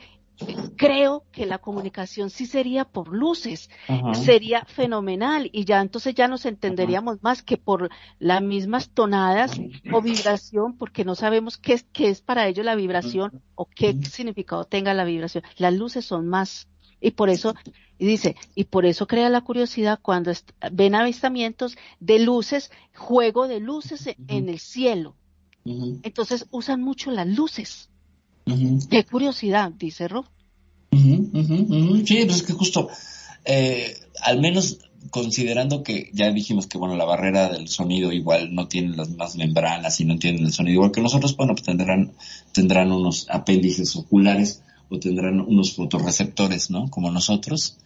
creo 0.75 1.23
que 1.31 1.45
la 1.45 1.57
comunicación 1.57 2.29
sí 2.29 2.45
sería 2.45 2.85
por 2.85 3.13
luces, 3.13 3.69
Ajá. 3.87 4.13
sería 4.13 4.65
fenomenal 4.65 5.49
y 5.51 5.65
ya 5.65 5.81
entonces 5.81 6.15
ya 6.15 6.27
nos 6.27 6.45
entenderíamos 6.45 7.21
más 7.21 7.43
que 7.43 7.57
por 7.57 7.89
las 8.19 8.41
mismas 8.41 8.89
tonadas 8.89 9.59
o 9.91 10.01
vibración, 10.01 10.77
porque 10.77 11.05
no 11.05 11.15
sabemos 11.15 11.57
qué 11.57 11.73
es, 11.73 11.83
qué 11.91 12.09
es 12.09 12.21
para 12.21 12.47
ellos 12.47 12.65
la 12.65 12.75
vibración 12.75 13.41
o 13.55 13.65
qué 13.65 13.93
significado 14.03 14.63
tenga 14.63 14.93
la 14.93 15.03
vibración. 15.03 15.43
Las 15.57 15.73
luces 15.73 16.05
son 16.05 16.27
más 16.27 16.67
y 17.01 17.11
por 17.11 17.29
eso, 17.29 17.55
y 17.97 18.05
dice, 18.05 18.35
y 18.55 18.65
por 18.65 18.85
eso 18.85 19.07
crea 19.07 19.29
la 19.29 19.41
curiosidad 19.41 19.99
cuando 20.01 20.31
ven 20.71 20.95
avistamientos 20.95 21.77
de 21.99 22.19
luces, 22.19 22.71
juego 22.95 23.47
de 23.47 23.59
luces 23.59 24.15
en 24.27 24.49
el 24.49 24.59
cielo. 24.59 25.15
Entonces 25.65 26.47
usan 26.51 26.81
mucho 26.81 27.11
las 27.11 27.27
luces. 27.27 27.89
Qué 28.89 29.03
curiosidad, 29.05 29.71
dice 29.71 30.07
Ro. 30.07 30.25
ujú, 30.91 31.29
ujú, 31.33 31.55
ujú. 31.69 32.05
Sí, 32.05 32.23
pues 32.25 32.37
es 32.37 32.43
que 32.43 32.53
justo, 32.53 32.89
eh, 33.45 33.95
al 34.21 34.39
menos 34.39 34.79
considerando 35.11 35.81
que 35.81 36.09
ya 36.13 36.29
dijimos 36.31 36.67
que 36.67 36.77
bueno 36.77 36.95
la 36.95 37.05
barrera 37.05 37.49
del 37.49 37.67
sonido 37.67 38.11
igual 38.11 38.53
no 38.53 38.67
tiene 38.67 38.95
las 38.95 39.09
mismas 39.09 39.35
membranas 39.37 39.99
y 40.01 40.05
no 40.05 40.17
tienen 40.17 40.45
el 40.45 40.53
sonido 40.53 40.75
igual 40.75 40.91
que 40.91 41.01
nosotros, 41.01 41.35
bueno 41.37 41.53
pues 41.53 41.65
tendrán 41.65 42.11
tendrán 42.51 42.91
unos 42.91 43.27
apéndices 43.29 43.95
oculares 43.95 44.61
o 44.89 44.99
tendrán 44.99 45.39
unos 45.39 45.73
fotorreceptores, 45.73 46.69
¿no? 46.69 46.89
Como 46.89 47.11
nosotros 47.11 47.77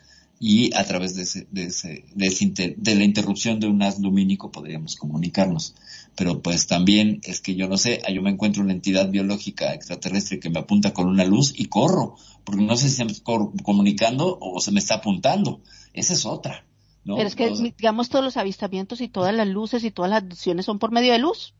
y 0.45 0.74
a 0.76 0.84
través 0.84 1.15
de 1.15 1.22
ese, 1.24 1.48
de 1.52 1.64
ese, 1.68 2.03
de, 2.15 2.28
ese 2.28 2.44
inter- 2.44 2.76
de 2.76 2.95
la 2.95 3.06
interrupción 3.06 3.61
de 3.61 3.68
un 3.68 3.82
haz 3.82 3.99
lumínico 3.99 4.52
podríamos 4.52 4.98
comunicarnos. 4.98 5.74
Pero 6.15 6.41
pues 6.41 6.68
también 6.68 7.22
es 7.24 7.40
que 7.40 7.56
yo 7.56 7.70
no 7.70 7.78
sé, 7.78 8.02
yo 8.14 8.22
me 8.22 8.30
encuentro 8.30 8.61
una 8.61 8.74
entidad 8.74 9.10
biológica 9.10 9.74
extraterrestre 9.74 10.41
que 10.41 10.49
me 10.49 10.60
apunta 10.60 10.91
con 10.94 11.07
una 11.07 11.24
luz 11.24 11.53
y 11.56 11.65
corro, 11.68 12.18
porque 12.44 12.61
no 12.61 12.76
sé 12.76 12.90
si 12.90 12.95
se 12.98 13.06
me 13.06 13.14
está 13.14 13.32
comunicando 13.64 14.38
o 14.41 14.60
se 14.60 14.72
me 14.72 14.80
está 14.80 14.95
apuntando. 14.95 15.61
Esa 15.94 16.14
es 16.14 16.26
otra, 16.26 16.65
¿no? 17.06 17.15
Pero 17.15 17.28
es 17.28 17.36
que, 17.36 17.49
digamos, 17.78 18.10
todos 18.10 18.26
los 18.26 18.36
avistamientos 18.38 18.99
y 19.02 19.07
todas 19.07 19.34
las 19.34 19.48
luces 19.48 19.84
y 19.86 19.91
todas 19.91 20.11
las 20.11 20.24
abducciones 20.24 20.65
son 20.65 20.78
por 20.78 20.91
medio 20.91 21.14
de 21.14 21.20
luz. 21.20 21.53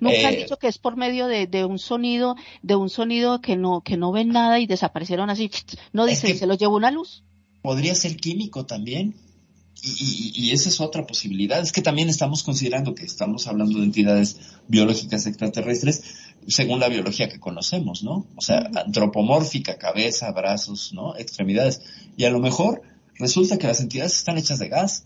Nunca 0.00 0.28
han 0.28 0.34
Eh, 0.34 0.38
dicho 0.44 0.58
que 0.58 0.68
es 0.68 0.78
por 0.78 0.96
medio 0.96 1.26
de, 1.26 1.48
de 1.48 1.64
un 1.64 1.78
sonido, 1.80 2.36
de 2.62 2.76
un 2.76 2.88
sonido 2.88 3.40
que 3.40 3.56
no, 3.56 3.80
que 3.80 3.96
no 3.96 4.12
ven 4.12 4.28
nada 4.28 4.60
y 4.60 4.66
desaparecieron 4.66 5.28
así. 5.28 5.50
No 5.92 6.04
Es 6.04 6.10
dicen, 6.10 6.32
que- 6.32 6.38
se 6.38 6.46
lo 6.46 6.54
llevó 6.54 6.76
una 6.76 6.90
luz. 6.92 7.24
Podría 7.62 7.94
ser 7.94 8.16
químico 8.16 8.66
también. 8.66 9.14
Y, 9.80 9.90
y- 9.90 10.46
y 10.46 10.50
esa 10.50 10.68
es 10.70 10.80
otra 10.80 11.06
posibilidad. 11.06 11.60
Es 11.60 11.70
que 11.70 11.82
también 11.82 12.08
estamos 12.08 12.42
considerando 12.42 12.94
que 12.96 13.04
estamos 13.04 13.46
hablando 13.46 13.78
de 13.78 13.84
entidades 13.84 14.36
biológicas 14.66 15.26
extraterrestres 15.26 16.02
según 16.48 16.80
la 16.80 16.88
biología 16.88 17.28
que 17.28 17.38
conocemos, 17.38 18.02
¿no? 18.02 18.26
O 18.34 18.40
sea, 18.40 18.70
antropomórfica, 18.74 19.76
cabeza, 19.78 20.32
brazos, 20.32 20.92
¿no? 20.94 21.14
Extremidades. 21.16 21.82
Y 22.16 22.24
a 22.24 22.30
lo 22.30 22.40
mejor 22.40 22.82
resulta 23.16 23.58
que 23.58 23.66
las 23.68 23.80
entidades 23.80 24.14
están 24.16 24.38
hechas 24.38 24.58
de 24.58 24.68
gas. 24.68 25.04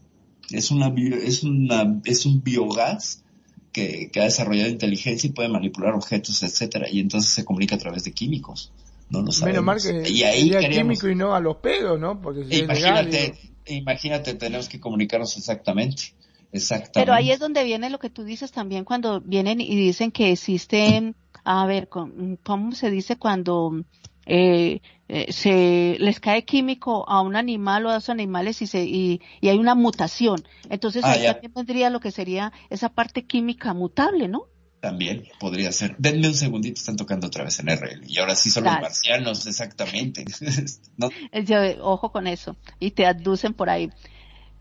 Es 0.51 0.71
una, 0.71 0.89
bio- 0.89 1.17
es 1.17 1.43
una, 1.43 2.01
es 2.05 2.25
un 2.27 2.43
biogás 2.43 3.25
que, 3.73 4.09
que 4.13 4.21
ha 4.21 4.25
desarrollado 4.25 4.69
inteligencia 4.71 5.29
y 5.29 5.33
puede 5.33 5.49
manipular 5.49 5.95
objetos, 5.95 6.43
etcétera. 6.43 6.89
Y 6.91 7.01
entonces 7.01 7.33
se 7.33 7.45
comunica 7.45 7.75
a 7.75 7.79
través 7.79 8.05
de 8.05 8.13
químicos. 8.13 8.73
No 9.13 9.23
lo 9.23 9.33
sabemos. 9.33 9.63
Menos 9.65 9.65
mal 9.65 10.03
que 10.05 10.11
y 10.11 10.23
ahí 10.25 10.43
sería 10.45 10.61
queríamos- 10.61 10.99
químico 10.99 11.09
y 11.09 11.15
no 11.15 11.35
a 11.35 11.41
los 11.41 11.57
pedos, 11.59 12.01
¿no? 12.01 12.21
Porque 12.21 12.45
si 12.45 12.61
es 12.61 12.69
legal, 12.69 13.07
Imagínate, 13.09 13.39
imagínate, 13.67 14.35
tenemos 14.35 14.69
que 14.69 14.81
comunicarnos 14.81 15.37
exactamente. 15.37 16.15
Exactamente. 16.51 17.01
Pero 17.01 17.15
ahí 17.15 17.31
es 17.31 17.39
donde 17.39 17.65
viene 17.65 17.89
lo 17.89 17.99
que 17.99 18.11
tú 18.11 18.25
dices 18.25 18.53
también 18.53 18.85
cuando 18.85 19.21
vienen 19.21 19.61
y 19.61 19.75
dicen 19.75 20.11
que 20.11 20.33
existen, 20.33 21.15
a 21.45 21.65
ver, 21.67 21.89
¿cómo 21.89 22.73
se 22.73 22.91
dice 22.91 23.17
cuando 23.17 23.83
eh, 24.27 24.81
eh, 25.09 25.33
se 25.33 25.97
les 25.99 26.21
cae 26.21 26.45
químico 26.45 27.09
a 27.09 27.23
un 27.23 27.37
animal 27.37 27.87
o 27.87 27.91
a 27.91 27.95
dos 27.95 28.09
animales 28.11 28.61
y 28.63 28.67
se 28.67 28.85
y, 28.85 29.21
y 29.41 29.49
hay 29.49 29.59
una 29.59 29.75
mutación? 29.75 30.45
Entonces 30.69 31.05
Ah, 31.05 31.13
ahí 31.13 31.23
ya. 31.23 31.33
también 31.35 31.53
vendría 31.55 31.89
lo 31.91 32.01
que 32.01 32.11
sería 32.11 32.53
esa 32.69 32.91
parte 32.91 33.25
química 33.25 33.73
mutable, 33.73 34.29
¿no? 34.29 34.45
También 34.83 35.23
podría 35.39 35.71
ser. 35.71 35.95
Denme 35.97 36.27
un 36.27 36.35
segundito, 36.35 36.81
están 36.81 36.97
tocando 36.97 37.29
otra 37.29 37.45
vez 37.45 37.57
en 37.61 37.69
RL. 37.69 38.03
Y 38.09 38.19
ahora 38.19 38.35
sí 38.35 38.51
son 38.51 38.65
los 38.65 38.73
Dale. 38.73 38.83
marcianos, 38.83 39.47
exactamente. 39.47 40.25
No, 40.97 41.09
yo- 41.45 41.85
ojo 41.85 42.11
con 42.11 42.27
eso. 42.27 42.57
Y 42.81 42.91
te 42.91 43.07
aducen 43.07 43.55
por 43.55 43.71
ahí. 43.71 43.91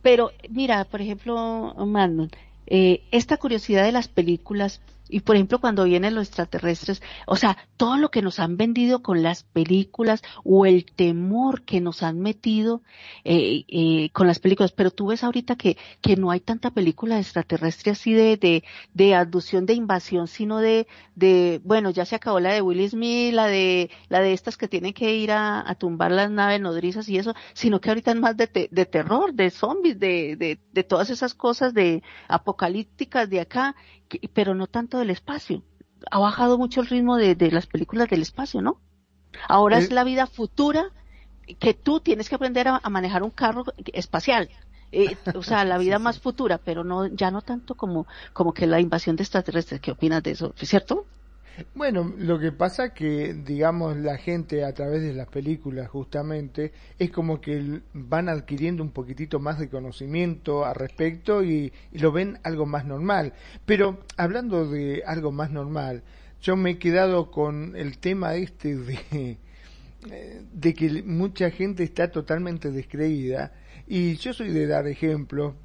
Pero 0.03 0.31
mira, 0.48 0.85
por 0.85 1.02
ejemplo, 1.02 1.73
Manon, 1.76 2.30
eh, 2.68 3.02
esta 3.11 3.38
curiosidad 3.38 3.84
de 3.84 3.91
las 3.91 4.07
películas, 4.10 4.80
y 5.11 5.19
por 5.21 5.35
ejemplo 5.35 5.59
cuando 5.59 5.83
vienen 5.83 6.15
los 6.15 6.27
extraterrestres, 6.27 7.01
o 7.27 7.35
sea, 7.35 7.57
todo 7.77 7.97
lo 7.97 8.09
que 8.11 8.21
nos 8.21 8.39
han 8.39 8.57
vendido 8.57 9.01
con 9.03 9.21
las 9.23 9.43
películas 9.43 10.21
o 10.43 10.65
el 10.65 10.85
temor 10.85 11.63
que 11.63 11.81
nos 11.81 12.03
han 12.03 12.19
metido 12.19 12.81
eh, 13.23 13.65
eh, 13.67 14.09
con 14.13 14.27
las 14.27 14.39
películas, 14.39 14.71
pero 14.71 14.91
tú 14.91 15.07
ves 15.07 15.23
ahorita 15.23 15.55
que, 15.55 15.77
que 16.01 16.15
no 16.15 16.31
hay 16.31 16.39
tanta 16.39 16.71
película 16.71 17.19
extraterrestre 17.19 17.91
así 17.91 18.13
de, 18.13 18.38
de, 18.38 18.63
de 18.93 19.15
abducción, 19.15 19.65
de 19.65 19.73
invasión, 19.73 20.27
sino 20.27 20.59
de, 20.59 20.88
de, 21.15 21.61
bueno, 21.63 21.89
ya 21.91 22.05
se 22.05 22.15
acabó 22.15 22.39
la 22.39 22.53
de 22.53 22.61
Will 22.61 22.88
Smith, 22.89 23.33
la 23.33 23.47
de, 23.47 23.89
la 24.09 24.21
de 24.21 24.33
estas 24.33 24.57
que 24.57 24.67
tienen 24.67 24.93
que 24.93 25.15
ir 25.15 25.31
a, 25.31 25.67
a 25.69 25.75
tumbar 25.75 26.11
las 26.11 26.29
naves 26.31 26.61
nodrizas 26.61 27.07
y 27.09 27.17
eso, 27.17 27.33
sino 27.53 27.79
que 27.81 27.89
ahorita 27.89 28.11
es 28.11 28.17
más 28.17 28.38
de, 28.38 28.47
te- 28.47 28.69
de 28.71 28.85
terror, 28.85 29.33
de 29.33 29.49
zombies, 29.49 29.99
de, 29.99 30.35
de, 30.38 30.59
de 30.71 30.83
todas 30.83 31.09
esas 31.09 31.33
cosas 31.33 31.73
de 31.73 32.03
apocalípticas 32.27 33.29
de 33.29 33.39
acá, 33.41 33.75
pero 34.33 34.55
no 34.55 34.67
tanto 34.67 34.97
del 34.99 35.09
espacio. 35.09 35.63
Ha 36.11 36.19
bajado 36.19 36.57
mucho 36.57 36.81
el 36.81 36.88
ritmo 36.88 37.17
de, 37.17 37.35
de 37.35 37.51
las 37.51 37.67
películas 37.67 38.09
del 38.09 38.21
espacio, 38.21 38.61
¿no? 38.61 38.81
Ahora 39.49 39.77
Eh, 39.77 39.79
es 39.79 39.91
la 39.91 40.03
vida 40.03 40.27
futura 40.27 40.91
que 41.59 41.73
tú 41.73 41.99
tienes 42.01 42.29
que 42.29 42.35
aprender 42.35 42.67
a, 42.67 42.81
a 42.83 42.89
manejar 42.89 43.23
un 43.23 43.31
carro 43.31 43.63
espacial. 43.93 44.49
Eh, 44.91 45.17
o 45.35 45.43
sea, 45.43 45.65
la 45.65 45.77
vida 45.77 45.99
más 45.99 46.19
futura, 46.19 46.59
pero 46.59 46.83
no, 46.83 47.07
ya 47.07 47.31
no 47.31 47.41
tanto 47.41 47.75
como, 47.75 48.07
como 48.33 48.53
que 48.53 48.67
la 48.67 48.79
invasión 48.79 49.15
de 49.15 49.23
extraterrestres. 49.23 49.81
¿Qué 49.81 49.91
opinas 49.91 50.23
de 50.23 50.31
eso? 50.31 50.53
¿Es 50.59 50.69
cierto? 50.69 51.07
Bueno, 51.76 52.14
lo 52.18 52.40
que 52.40 52.52
pasa 52.52 52.94
que, 52.94 53.34
digamos, 53.34 53.98
la 53.98 54.18
gente 54.18 54.64
a 54.64 54.73
través 54.73 55.02
de 55.02 55.14
las 55.14 55.28
películas 55.28 55.90
justamente 55.90 56.72
es 56.98 57.11
como 57.11 57.41
que 57.41 57.82
van 57.94 58.30
adquiriendo 58.30 58.84
un 58.84 58.91
poquitito 58.91 59.40
más 59.40 59.60
de 59.60 59.69
conocimiento 59.69 60.65
al 60.65 60.76
respecto 60.76 61.44
y, 61.44 61.72
lo 61.94 62.11
ven 62.11 62.40
algo 62.44 62.65
más 62.65 62.86
normal. 62.86 63.34
Pero 63.65 63.99
hablando 64.18 64.68
de 64.69 65.03
algo 65.06 65.32
más 65.32 65.52
normal, 65.52 66.03
yo 66.41 66.56
me 66.56 66.72
he 66.72 66.78
quedado 66.80 67.32
con 67.32 67.76
el 67.76 67.98
tema 67.98 68.36
este 68.36 68.76
de, 68.78 69.38
que 70.73 71.03
mucha 71.03 71.52
gente 71.52 71.84
está 71.84 72.11
totalmente 72.11 72.72
descreída 72.72 73.53
y 73.88 74.15
yo 74.15 74.34
soy 74.34 74.52
de 74.52 74.68
dar 74.68 74.88
ejemplo. 74.88 75.56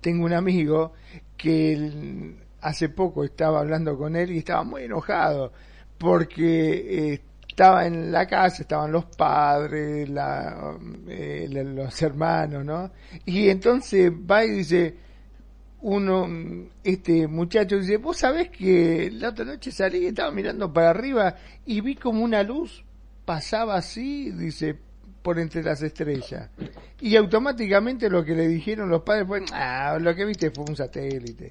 Tengo 0.00 0.24
un 0.24 0.32
amigo 0.32 0.92
que 1.36 1.72
el- 1.72 2.36
hace 2.60 2.88
poco 2.88 3.24
estaba 3.24 3.60
hablando 3.60 3.96
con 3.96 4.16
él 4.16 4.30
y 4.32 4.38
estaba 4.38 4.62
muy 4.64 4.84
enojado 4.84 5.52
porque 5.98 7.12
eh, 7.14 7.20
estaba 7.48 7.86
en 7.86 8.10
la 8.12 8.26
casa, 8.26 8.62
estaban 8.62 8.92
los 8.92 9.04
padres, 9.04 10.08
eh, 11.08 11.46
la- 11.50 11.62
los 11.62 12.02
hermanos, 12.02 12.64
¿no? 12.64 12.90
Y 13.26 13.48
entonces 13.48 14.10
va 14.12 14.44
y 14.44 14.50
dice, 14.50 14.94
uno, 15.82 16.28
este 16.84 17.26
muchacho 17.26 17.78
dice, 17.78 17.96
vos 17.96 18.18
sabés 18.18 18.50
que 18.50 19.10
la 19.12 19.30
otra 19.30 19.44
noche 19.44 19.72
salí 19.72 19.98
y 19.98 20.06
estaba 20.06 20.30
mirando 20.30 20.72
para 20.72 20.90
arriba 20.90 21.36
y 21.66 21.80
vi 21.80 21.96
como 21.96 22.22
una 22.22 22.42
luz 22.42 22.84
pasaba 23.24 23.76
así, 23.76 24.30
dice, 24.30 24.76
por 25.22 25.38
entre 25.38 25.62
las 25.62 25.82
estrellas. 25.82 26.48
Y 27.00 27.16
automáticamente 27.16 28.10
lo 28.10 28.24
que 28.24 28.34
le 28.34 28.48
dijeron 28.48 28.88
los 28.90 29.02
padres 29.02 29.26
fue, 29.26 29.42
ah, 29.52 29.98
lo 30.00 30.14
que 30.14 30.24
viste 30.24 30.50
fue 30.50 30.64
un 30.68 30.76
satélite. 30.76 31.50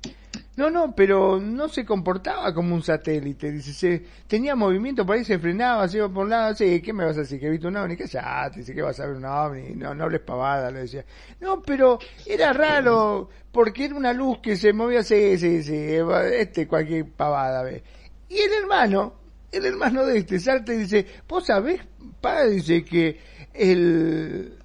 No, 0.60 0.69
no, 0.69 0.94
pero 0.94 1.40
no 1.40 1.69
se 1.69 1.86
comportaba 1.86 2.53
como 2.53 2.76
un 2.76 2.84
satélite, 2.84 3.49
dice, 3.49 3.72
se, 3.72 4.06
tenía 4.27 4.57
movimiento, 4.57 5.06
por 5.06 5.15
ahí 5.15 5.23
se 5.23 5.40
frenaba, 5.40 5.88
se 5.88 5.99
iba 5.99 6.10
por 6.10 6.26
un 6.26 6.31
lado, 6.31 6.53
sí, 6.53 6.81
¿qué 6.81 6.91
me 6.91 7.06
vas 7.06 7.15
a 7.15 7.22
decir? 7.22 7.40
¿Que 7.40 7.49
viste 7.49 7.68
un 7.68 7.77
ovni? 7.77 7.95
Callate, 7.95 8.60
dice, 8.60 8.76
¿qué 8.76 8.81
vas 8.81 8.99
a 8.99 9.06
ver 9.06 9.15
un 9.15 9.23
ovni? 9.23 9.73
No, 9.76 9.95
no 9.95 10.03
hables 10.03 10.19
pavada, 10.19 10.69
le 10.69 10.80
decía. 10.80 11.06
No, 11.40 11.61
pero 11.61 11.98
era 12.26 12.52
raro, 12.52 13.30
porque 13.53 13.86
era 13.86 13.95
una 13.95 14.11
luz 14.11 14.40
que 14.40 14.57
se 14.57 14.73
movía, 14.73 15.02
sí, 15.02 15.38
sí, 15.38 15.64
sí, 15.64 15.95
este, 16.34 16.68
cualquier 16.68 17.10
pavada, 17.10 17.64
ve. 17.64 17.81
Y 18.27 18.40
el 18.40 18.52
hermano, 18.61 19.14
el 19.53 19.65
hermano 19.65 20.06
de 20.06 20.18
este 20.18 20.41
salta 20.41 20.73
y 20.73 20.80
dice, 20.80 21.06
vos 21.26 21.45
sabés, 21.45 21.80
pa, 22.19 22.44
dice 22.44 22.84
que 22.84 23.18
el, 23.53 24.57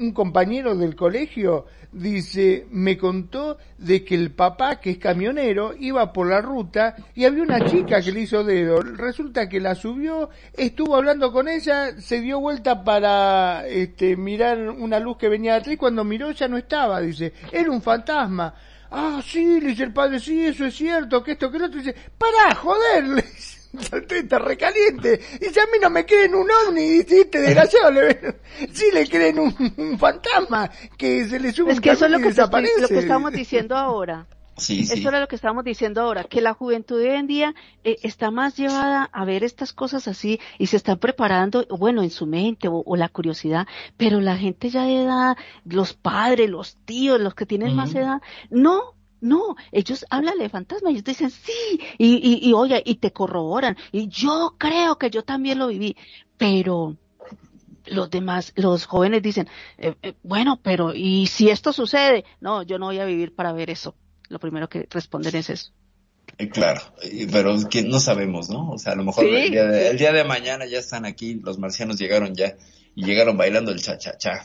un 0.00 0.12
compañero 0.12 0.74
del 0.74 0.96
colegio 0.96 1.66
dice, 1.96 2.66
me 2.70 2.98
contó 2.98 3.58
de 3.78 4.04
que 4.04 4.14
el 4.14 4.30
papá, 4.32 4.76
que 4.80 4.90
es 4.90 4.98
camionero, 4.98 5.74
iba 5.78 6.12
por 6.12 6.28
la 6.28 6.40
ruta 6.40 6.96
y 7.14 7.24
había 7.24 7.42
una 7.42 7.64
chica 7.64 8.02
que 8.02 8.12
le 8.12 8.20
hizo 8.20 8.44
dedo. 8.44 8.80
Resulta 8.80 9.48
que 9.48 9.60
la 9.60 9.74
subió, 9.74 10.28
estuvo 10.52 10.96
hablando 10.96 11.32
con 11.32 11.48
ella, 11.48 11.98
se 12.00 12.20
dio 12.20 12.40
vuelta 12.40 12.84
para 12.84 13.66
este, 13.66 14.16
mirar 14.16 14.68
una 14.70 15.00
luz 15.00 15.16
que 15.16 15.28
venía 15.28 15.52
de 15.52 15.58
atrás 15.58 15.74
y 15.74 15.78
cuando 15.78 16.04
miró 16.04 16.30
ya 16.30 16.48
no 16.48 16.58
estaba, 16.58 17.00
dice, 17.00 17.32
era 17.50 17.70
un 17.70 17.82
fantasma. 17.82 18.54
Ah, 18.90 19.20
sí, 19.24 19.60
le 19.60 19.68
dice 19.68 19.84
el 19.84 19.92
padre, 19.92 20.20
sí, 20.20 20.44
eso 20.44 20.64
es 20.66 20.76
cierto, 20.76 21.22
que 21.22 21.32
esto, 21.32 21.50
que 21.50 21.58
lo 21.58 21.66
otro, 21.66 21.78
dice, 21.78 21.94
pará, 22.16 22.54
joder, 22.54 23.04
le 23.08 23.22
dice, 23.22 23.55
está 24.10 24.38
recaliente. 24.38 25.20
Dice, 25.40 25.60
a 25.60 25.66
mí 25.66 25.78
no 25.80 25.90
me 25.90 26.04
creen 26.06 26.34
un 26.34 26.48
ovni, 26.50 26.98
este 27.06 27.40
desgraciado, 27.40 27.90
le, 27.90 28.36
sí 28.72 28.86
le 28.92 29.06
creen 29.08 29.38
un, 29.38 29.54
un 29.76 29.98
fantasma, 29.98 30.70
que 30.96 31.26
se 31.28 31.38
le 31.40 31.52
sube 31.52 31.72
Es 31.72 31.78
un 31.78 31.82
que 31.82 31.90
eso 31.90 32.06
es 32.06 32.10
lo 32.10 32.18
que, 32.18 32.28
estoy- 32.28 32.66
lo 32.80 32.88
que 32.88 32.98
estamos 32.98 33.32
diciendo 33.32 33.76
ahora. 33.76 34.26
Sí, 34.58 34.86
sí. 34.86 35.00
Eso 35.00 35.10
era 35.10 35.20
lo 35.20 35.28
que 35.28 35.36
estábamos 35.36 35.64
diciendo 35.64 36.00
ahora, 36.00 36.24
que 36.24 36.40
la 36.40 36.54
juventud 36.54 36.98
de 36.98 37.10
hoy 37.10 37.16
en 37.16 37.26
día 37.26 37.54
eh, 37.84 37.96
está 38.02 38.30
más 38.30 38.56
llevada 38.56 39.04
a 39.12 39.24
ver 39.26 39.44
estas 39.44 39.74
cosas 39.74 40.08
así 40.08 40.40
y 40.58 40.68
se 40.68 40.78
están 40.78 40.98
preparando, 40.98 41.66
bueno, 41.78 42.02
en 42.02 42.08
su 42.10 42.24
mente 42.26 42.66
o, 42.68 42.82
o 42.86 42.96
la 42.96 43.10
curiosidad, 43.10 43.66
pero 43.98 44.18
la 44.20 44.38
gente 44.38 44.70
ya 44.70 44.84
de 44.84 45.02
edad, 45.02 45.36
los 45.66 45.92
padres, 45.92 46.48
los 46.48 46.76
tíos, 46.86 47.20
los 47.20 47.34
que 47.34 47.44
tienen 47.44 47.74
más 47.76 47.90
Ujú. 47.90 47.98
edad, 47.98 48.22
no, 48.48 48.94
no, 49.26 49.56
ellos 49.72 50.06
hablan 50.10 50.38
de 50.38 50.48
fantasmas, 50.48 50.92
ellos 50.92 51.04
dicen 51.04 51.30
sí, 51.30 51.80
y, 51.98 52.16
y, 52.16 52.48
y 52.48 52.52
oye, 52.52 52.82
y 52.84 52.96
te 52.96 53.12
corroboran, 53.12 53.76
y 53.92 54.08
yo 54.08 54.54
creo 54.58 54.96
que 54.98 55.10
yo 55.10 55.22
también 55.24 55.58
lo 55.58 55.68
viví, 55.68 55.96
pero 56.36 56.96
los 57.86 58.10
demás, 58.10 58.52
los 58.56 58.86
jóvenes 58.86 59.22
dicen, 59.22 59.48
eh, 59.78 59.94
eh, 60.02 60.14
bueno, 60.22 60.58
pero 60.62 60.94
¿y 60.94 61.26
si 61.26 61.50
esto 61.50 61.72
sucede? 61.72 62.24
No, 62.40 62.62
yo 62.62 62.78
no 62.78 62.86
voy 62.86 62.98
a 62.98 63.04
vivir 63.04 63.34
para 63.34 63.52
ver 63.52 63.70
eso. 63.70 63.94
Lo 64.28 64.38
primero 64.38 64.68
que 64.68 64.86
responden 64.90 65.36
es 65.36 65.50
eso. 65.50 65.72
Eh, 66.38 66.48
Claro, 66.48 66.80
pero 67.32 67.54
no 67.56 68.00
sabemos, 68.00 68.50
¿no? 68.50 68.70
O 68.72 68.78
sea, 68.78 68.92
a 68.92 68.96
lo 68.96 69.04
mejor 69.04 69.24
Sí, 69.24 69.34
el, 69.34 69.50
día 69.50 69.64
de, 69.66 69.80
sí. 69.82 69.86
el 69.86 69.98
día 69.98 70.12
de 70.12 70.24
mañana 70.24 70.66
ya 70.66 70.78
están 70.78 71.04
aquí, 71.06 71.34
los 71.34 71.58
marcianos 71.58 71.98
llegaron 71.98 72.34
ya 72.34 72.56
y 72.94 73.04
llegaron 73.04 73.36
bailando 73.36 73.70
el 73.70 73.80
cha-cha-cha. 73.80 74.44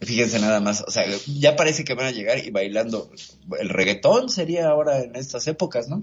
Fíjense 0.00 0.38
nada 0.40 0.60
más, 0.60 0.82
o 0.86 0.90
sea, 0.90 1.04
ya 1.26 1.56
parece 1.56 1.84
que 1.84 1.94
van 1.94 2.06
a 2.06 2.10
llegar 2.10 2.38
y 2.44 2.50
bailando 2.50 3.10
el 3.58 3.68
reggaetón 3.70 4.28
sería 4.28 4.68
ahora 4.68 5.00
en 5.00 5.16
estas 5.16 5.46
épocas, 5.46 5.88
¿no? 5.88 6.02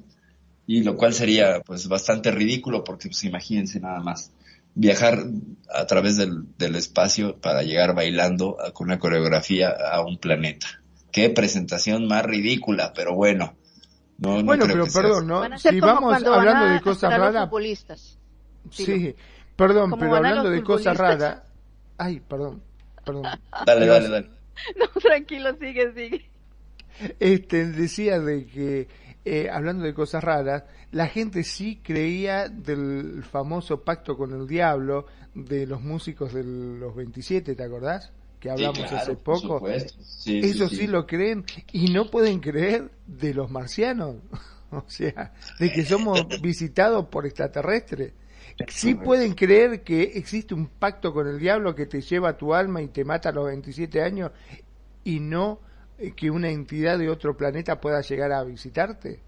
Y 0.65 0.83
lo 0.83 0.95
cual 0.95 1.13
sería 1.13 1.61
pues 1.61 1.87
bastante 1.87 2.31
ridículo 2.31 2.83
porque 2.83 3.09
pues 3.09 3.23
imagínense 3.25 3.79
nada 3.79 3.99
más 3.99 4.31
viajar 4.73 5.19
a 5.73 5.85
través 5.85 6.15
del, 6.17 6.45
del 6.57 6.75
espacio 6.77 7.37
para 7.37 7.61
llegar 7.63 7.93
bailando 7.93 8.57
a- 8.61 8.71
con 8.71 8.87
una 8.87 8.97
coreografía 8.99 9.69
a 9.69 10.01
un 10.03 10.17
planeta. 10.17 10.67
Qué 11.11 11.29
presentación 11.29 12.07
más 12.07 12.23
ridícula, 12.23 12.93
pero 12.93 13.13
bueno. 13.13 13.55
No, 14.17 14.37
no 14.37 14.45
Bueno, 14.45 14.63
creo 14.65 14.75
pero 14.75 14.85
que 14.85 14.91
perdón. 14.91 15.27
¿no? 15.27 15.57
Si 15.59 15.79
vamos 15.81 16.23
hablando 16.25 16.65
de 16.69 16.81
cosas 16.81 17.11
raras, 17.17 17.43
futbolistas. 17.49 18.17
sí, 18.71 19.15
perdón, 19.57 19.91
pero 19.99 20.15
hablando 20.15 20.49
de 20.49 20.63
cosas 20.63 20.95
raras, 20.97 21.41
ay, 21.97 22.21
perdón, 22.21 22.63
perdón. 23.05 23.23
Dale, 23.65 23.85
dale, 23.85 24.09
dale. 24.09 24.29
No, 24.77 24.87
tranquilo, 25.01 25.55
sigue, 25.59 25.93
sigue. 25.93 26.29
Este, 27.19 27.65
decía 27.67 28.19
de 28.19 28.45
que, 28.45 28.87
eh, 29.25 29.49
hablando 29.49 29.83
de 29.83 29.93
cosas 29.93 30.23
raras, 30.23 30.63
la 30.91 31.07
gente 31.07 31.43
sí 31.43 31.79
creía 31.81 32.47
del 32.47 33.23
famoso 33.23 33.81
pacto 33.81 34.17
con 34.17 34.33
el 34.33 34.47
diablo 34.47 35.07
de 35.33 35.65
los 35.65 35.81
músicos 35.81 36.33
de 36.33 36.43
los 36.43 36.95
27, 36.95 37.55
¿te 37.55 37.63
acordás? 37.63 38.11
Que 38.39 38.49
hablamos 38.49 38.79
claro, 38.79 38.97
hace 38.97 39.15
poco. 39.15 39.63
Sí, 40.01 40.39
Eso 40.39 40.67
sí, 40.67 40.75
sí, 40.75 40.81
sí. 40.81 40.87
lo 40.87 41.05
creen 41.05 41.45
y 41.71 41.91
no 41.91 42.09
pueden 42.09 42.39
creer 42.39 42.91
de 43.07 43.33
los 43.33 43.49
marcianos. 43.49 44.15
o 44.71 44.83
sea, 44.87 45.33
de 45.59 45.71
que 45.71 45.85
somos 45.85 46.25
visitados 46.41 47.07
por 47.07 47.25
extraterrestres. 47.25 48.13
Sí 48.69 48.95
pueden 48.95 49.33
creer 49.33 49.81
que 49.81 50.03
existe 50.15 50.53
un 50.53 50.67
pacto 50.67 51.13
con 51.13 51.27
el 51.27 51.39
diablo 51.39 51.75
que 51.75 51.85
te 51.85 52.01
lleva 52.01 52.37
tu 52.37 52.53
alma 52.53 52.81
y 52.81 52.87
te 52.87 53.03
mata 53.03 53.29
a 53.29 53.31
los 53.31 53.45
27 53.47 54.01
años 54.01 54.31
y 55.03 55.19
no 55.19 55.59
eh, 55.97 56.13
que 56.15 56.29
una 56.29 56.49
entidad 56.49 56.97
de 56.97 57.09
otro 57.09 57.37
planeta 57.37 57.79
pueda 57.79 58.01
llegar 58.01 58.31
a 58.31 58.43
visitarte. 58.43 59.19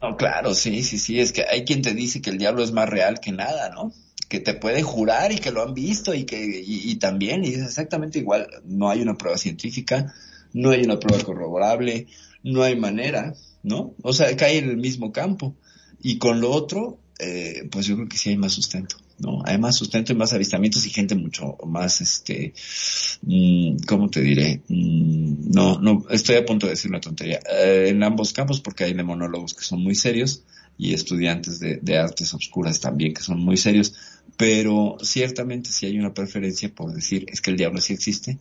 No, 0.00 0.16
claro, 0.16 0.54
sí, 0.54 0.82
sí, 0.82 0.98
sí, 0.98 1.20
es 1.20 1.32
que 1.32 1.44
hay 1.44 1.64
quien 1.64 1.82
te 1.82 1.94
dice 1.94 2.22
que 2.22 2.30
el 2.30 2.38
diablo 2.38 2.62
es 2.62 2.72
más 2.72 2.88
real 2.88 3.18
que 3.20 3.32
nada, 3.32 3.70
¿no? 3.70 3.92
Que 4.28 4.38
te 4.38 4.54
puede 4.54 4.82
jurar 4.82 5.32
y 5.32 5.38
que 5.38 5.50
lo 5.50 5.62
han 5.62 5.74
visto 5.74 6.14
y 6.14 6.24
que, 6.24 6.38
y, 6.38 6.90
y 6.90 6.96
también, 6.96 7.44
y 7.44 7.48
es 7.48 7.62
exactamente 7.62 8.20
igual, 8.20 8.48
no 8.64 8.88
hay 8.88 9.02
una 9.02 9.16
prueba 9.16 9.36
científica, 9.36 10.14
no 10.52 10.70
hay 10.70 10.84
una 10.84 11.00
prueba 11.00 11.24
corroborable, 11.24 12.06
no 12.44 12.62
hay 12.62 12.76
manera, 12.76 13.34
¿no? 13.62 13.94
O 14.02 14.12
sea, 14.12 14.34
cae 14.36 14.58
en 14.58 14.70
el 14.70 14.76
mismo 14.76 15.12
campo. 15.12 15.56
Y 16.02 16.18
con 16.18 16.40
lo 16.40 16.50
otro, 16.50 16.99
eh, 17.20 17.68
pues 17.70 17.86
yo 17.86 17.96
creo 17.96 18.08
que 18.08 18.16
sí 18.16 18.30
hay 18.30 18.36
más 18.36 18.52
sustento, 18.52 18.96
¿no? 19.18 19.42
Hay 19.44 19.58
más 19.58 19.76
sustento 19.76 20.12
y 20.12 20.16
más 20.16 20.32
avistamientos 20.32 20.86
y 20.86 20.90
gente 20.90 21.14
mucho 21.14 21.56
más, 21.66 22.00
este, 22.00 22.54
mm, 23.22 23.84
¿cómo 23.86 24.08
te 24.08 24.22
diré? 24.22 24.62
Mm, 24.68 25.50
no, 25.52 25.78
no, 25.80 26.06
estoy 26.10 26.36
a 26.36 26.46
punto 26.46 26.66
de 26.66 26.72
decir 26.72 26.90
una 26.90 27.00
tontería. 27.00 27.40
Eh, 27.50 27.88
en 27.88 28.02
ambos 28.02 28.32
campos, 28.32 28.60
porque 28.60 28.84
hay 28.84 28.94
demonólogos 28.94 29.54
que 29.54 29.64
son 29.64 29.82
muy 29.82 29.94
serios 29.94 30.44
y 30.78 30.94
estudiantes 30.94 31.60
de, 31.60 31.76
de 31.82 31.98
artes 31.98 32.32
obscuras 32.32 32.80
también 32.80 33.12
que 33.12 33.22
son 33.22 33.38
muy 33.38 33.58
serios, 33.58 33.92
pero 34.38 34.96
ciertamente 35.02 35.70
sí 35.70 35.86
hay 35.86 35.98
una 35.98 36.14
preferencia 36.14 36.74
por 36.74 36.94
decir 36.94 37.26
es 37.28 37.42
que 37.42 37.50
el 37.50 37.58
diablo 37.58 37.82
sí 37.82 37.92
existe 37.92 38.38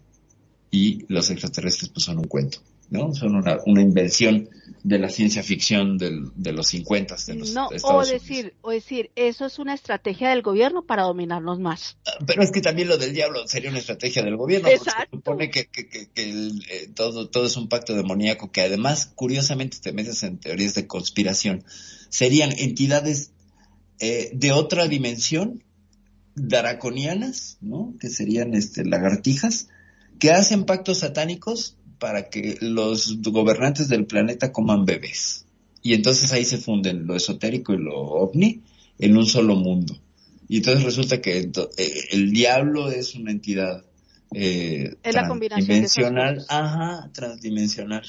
y 0.72 1.06
los 1.10 1.30
extraterrestres 1.30 1.90
pues 1.90 2.06
son 2.06 2.20
un 2.20 2.28
cuento, 2.28 2.60
¿no? 2.90 3.14
Son 3.14 3.36
una, 3.36 3.57
una 3.66 3.82
invención 3.82 4.49
de 4.84 4.98
la 4.98 5.10
ciencia 5.10 5.44
ficción 5.44 5.98
del, 5.98 6.32
de 6.36 6.53
los 6.53 6.68
50 6.68 7.16
de 7.28 7.34
los 7.36 7.53
No, 7.53 7.68
o 7.68 7.74
Estados 7.74 8.10
Unidos. 8.10 8.28
decir, 8.28 8.53
o 8.61 8.72
decir, 8.72 9.11
eso 9.16 9.45
es 9.45 9.60
una 9.60 9.74
estrategia 9.74 10.30
del 10.30 10.41
gobierno 10.41 10.84
para 10.86 11.03
dominarnos 11.03 11.60
más. 11.60 11.98
Pero 12.26 12.41
es 12.41 12.52
que 12.52 12.61
también 12.61 12.88
lo 12.88 12.98
del 12.98 13.14
diablo 13.14 13.48
sería 13.48 13.70
una 13.70 13.80
estrategia 13.80 14.24
del 14.24 14.38
gobierno. 14.38 14.68
porque 14.70 14.78
Exacto. 14.78 15.10
Se 15.11 15.18
supone 15.18 15.52
que, 15.52 15.66
que, 15.66 15.88
que, 15.88 16.10
que 16.10 16.24
el, 16.24 16.64
eh, 16.70 16.90
todo, 16.94 17.30
todo 17.30 17.45
es 17.45 17.57
un 17.57 17.68
pacto 17.68 17.95
demoníaco 17.95 18.52
que 18.52 18.61
además, 18.61 19.11
curiosamente, 19.16 19.78
te 19.82 19.91
metes 19.91 20.24
en 20.24 20.40
teorías 20.40 20.76
de 20.76 20.88
conspiración. 20.88 21.64
Serían 22.10 22.52
entidades 22.57 23.32
eh, 23.99 24.32
de 24.34 24.52
otra 24.52 24.88
dimensión, 24.88 25.64
draconianas, 26.36 27.57
¿no? 27.60 27.95
Que 27.99 28.10
serían 28.10 28.53
este, 28.56 28.86
lagartijas, 28.86 29.68
que 30.20 30.32
hacen 30.32 30.66
pactos 30.66 30.99
satánicos 30.99 31.76
para 32.00 32.30
que 32.30 32.58
los 32.62 33.22
gobernantes 33.22 33.90
del 33.90 34.06
planeta 34.06 34.52
coman 34.52 34.86
bebés. 34.86 35.46
Y 35.82 35.94
entonces 35.94 36.32
ahí 36.34 36.46
se 36.46 36.58
funden 36.58 37.06
lo 37.06 37.16
esotérico 37.16 37.74
y 37.74 37.78
lo 37.78 37.96
ovni 37.96 38.62
en 38.98 39.18
un 39.18 39.26
solo 39.26 39.56
mundo. 39.56 39.96
Y 40.48 40.58
entonces 40.58 40.84
resulta 40.84 41.22
que 41.22 41.40
eh, 41.40 41.94
el 42.12 42.32
diablo 42.32 42.90
es 42.90 43.16
una 43.16 43.32
entidad 43.32 43.84
eh, 44.34 44.96
Es 45.04 45.16
la 45.16 45.28
combinación 45.28 45.68
de 45.68 45.86
esas 45.86 45.94
transdimensional, 45.94 46.46
ajá, 46.50 47.10
transdimensional. 47.14 48.04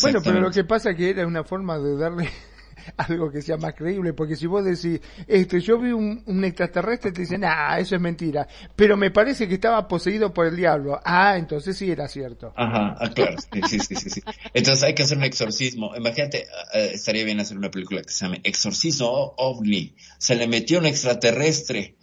Bueno, 0.00 0.20
pero 0.22 0.40
lo 0.40 0.50
que 0.50 0.64
pasa 0.64 0.94
que 0.94 1.10
era 1.10 1.26
una 1.26 1.44
forma 1.44 1.78
de 1.78 1.96
darle 1.96 2.28
algo 2.96 3.30
que 3.30 3.42
sea 3.42 3.56
más 3.56 3.74
creíble, 3.74 4.12
porque 4.12 4.36
si 4.36 4.46
vos 4.46 4.64
decís, 4.64 5.00
este, 5.26 5.60
yo 5.60 5.78
vi 5.78 5.92
un, 5.92 6.44
extraterrestre, 6.44 7.12
te 7.12 7.22
dicen, 7.22 7.44
ah, 7.44 7.78
eso 7.78 7.94
es 7.94 8.00
mentira, 8.00 8.46
pero 8.76 8.96
me 8.96 9.10
parece 9.10 9.48
que 9.48 9.54
estaba 9.54 9.86
poseído 9.86 10.32
por 10.32 10.46
el 10.46 10.56
diablo, 10.56 11.00
ah, 11.04 11.36
entonces 11.36 11.76
sí 11.76 11.90
era 11.90 12.08
cierto. 12.08 12.52
Ajá, 12.56 12.96
ah, 12.98 13.10
claro, 13.14 13.36
sí, 13.38 13.78
sí, 13.78 13.94
sí, 13.96 14.10
sí. 14.10 14.22
Entonces 14.54 14.84
hay 14.84 14.94
que 14.94 15.02
hacer 15.02 15.18
un 15.18 15.24
exorcismo. 15.24 15.94
Imagínate, 15.96 16.46
eh, 16.74 16.90
estaría 16.94 17.24
bien 17.24 17.40
hacer 17.40 17.56
una 17.56 17.70
película 17.70 18.02
que 18.02 18.10
se 18.10 18.24
llame 18.24 18.40
Exorcismo 18.44 19.34
OVNI. 19.36 19.94
Se 20.18 20.34
le 20.34 20.46
metió 20.46 20.78
un 20.78 20.86
extraterrestre, 20.86 21.96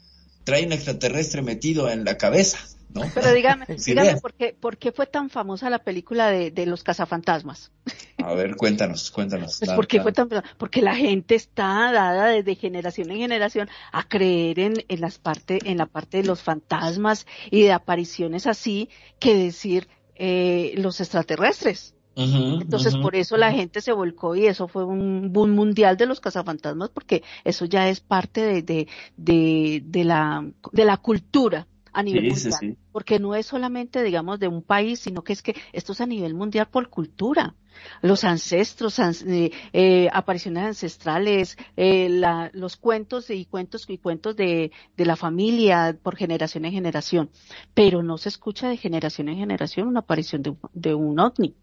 trae 0.44 0.66
un 0.66 0.74
extraterrestre 0.74 1.42
metido 1.42 1.90
en 1.90 2.06
la 2.06 2.18
cabeza. 2.18 2.60
¿No? 2.94 3.02
Pero 3.14 3.32
dígame, 3.34 3.66
dígame 3.86 4.18
¿por, 4.18 4.34
qué, 4.34 4.56
¿por 4.60 4.78
qué 4.78 4.92
fue 4.92 5.06
tan 5.06 5.30
famosa 5.30 5.70
la 5.70 5.80
película 5.80 6.30
de, 6.30 6.52
de 6.52 6.66
los 6.66 6.84
cazafantasmas? 6.84 7.72
A 8.18 8.34
ver, 8.34 8.56
cuéntanos, 8.56 9.12
cuéntanos. 9.12 9.58
Pues 9.60 9.72
porque 9.74 10.02
fue 10.02 10.12
tan 10.12 10.30
porque 10.58 10.82
la 10.82 10.96
gente 10.96 11.36
está 11.36 11.92
dada 11.92 12.28
desde 12.28 12.56
generación 12.56 13.12
en 13.12 13.18
generación 13.20 13.70
a 13.92 14.08
creer 14.08 14.60
en, 14.60 14.74
en 14.88 15.02
las 15.02 15.20
parte, 15.20 15.60
en 15.66 15.78
la 15.78 15.86
parte 15.86 16.18
de 16.18 16.24
los 16.26 16.42
fantasmas 16.42 17.26
y 17.52 17.62
de 17.62 17.72
apariciones 17.72 18.48
así 18.48 18.90
que 19.20 19.36
decir 19.36 19.88
eh, 20.16 20.74
los 20.78 21.00
extraterrestres. 21.00 21.96
Uh 22.16 22.24
-huh, 22.24 22.62
Entonces, 22.62 22.94
uh 22.94 22.98
-huh. 22.98 23.02
por 23.04 23.16
eso 23.16 23.38
la 23.38 23.52
gente 23.54 23.80
se 23.80 23.94
volcó 23.94 24.36
y 24.36 24.48
eso 24.48 24.68
fue 24.68 24.84
un 24.84 25.32
boom 25.32 25.52
mundial 25.52 25.96
de 25.96 26.06
los 26.06 26.20
cazafantasmas, 26.20 26.90
porque 26.90 27.24
eso 27.46 27.64
ya 27.66 27.88
es 27.88 28.02
parte 28.02 28.42
de, 28.42 28.62
de, 28.62 28.88
de, 29.16 29.82
de 29.86 30.04
la, 30.04 30.44
de 30.74 30.86
la 30.86 30.98
cultura 30.98 31.68
a 31.94 32.04
nivel 32.04 32.24
sí, 32.24 32.30
mundial. 32.30 32.54
Sí, 32.60 32.68
sí. 32.72 32.78
Porque 32.92 33.20
no 33.20 33.36
es 33.36 33.46
solamente, 33.46 34.04
digamos, 34.04 34.40
de 34.40 34.48
un 34.48 34.62
país, 34.62 35.00
sino 35.00 35.24
que 35.24 35.34
es 35.34 35.42
que 35.42 35.56
esto 35.74 35.94
es 35.94 36.02
a 36.02 36.06
nivel 36.06 36.34
mundial 36.34 36.68
por 36.70 36.90
cultura. 36.90 37.56
Los 38.02 38.24
ancestros, 38.24 39.00
eh, 39.00 39.52
eh, 39.72 40.10
apariciones 40.12 40.64
ancestrales, 40.64 41.58
eh, 41.78 42.10
la, 42.10 42.50
los 42.54 42.76
cuentos 42.76 43.30
y 43.30 43.46
cuentos 43.46 43.86
y 43.90 43.98
cuentos 43.98 44.36
de, 44.36 44.72
de 44.98 45.06
la 45.06 45.16
familia 45.16 45.98
por 46.02 46.16
generación 46.16 46.66
en 46.66 46.74
generación. 46.74 47.30
Pero 47.74 48.04
no 48.04 48.18
se 48.18 48.30
escucha 48.30 48.68
de 48.70 48.78
generación 48.78 49.30
en 49.30 49.38
generación 49.38 49.88
una 49.88 50.02
aparición 50.02 50.42
de, 50.42 50.56
de 50.74 50.94
un 50.94 51.20
ovni. 51.20 51.56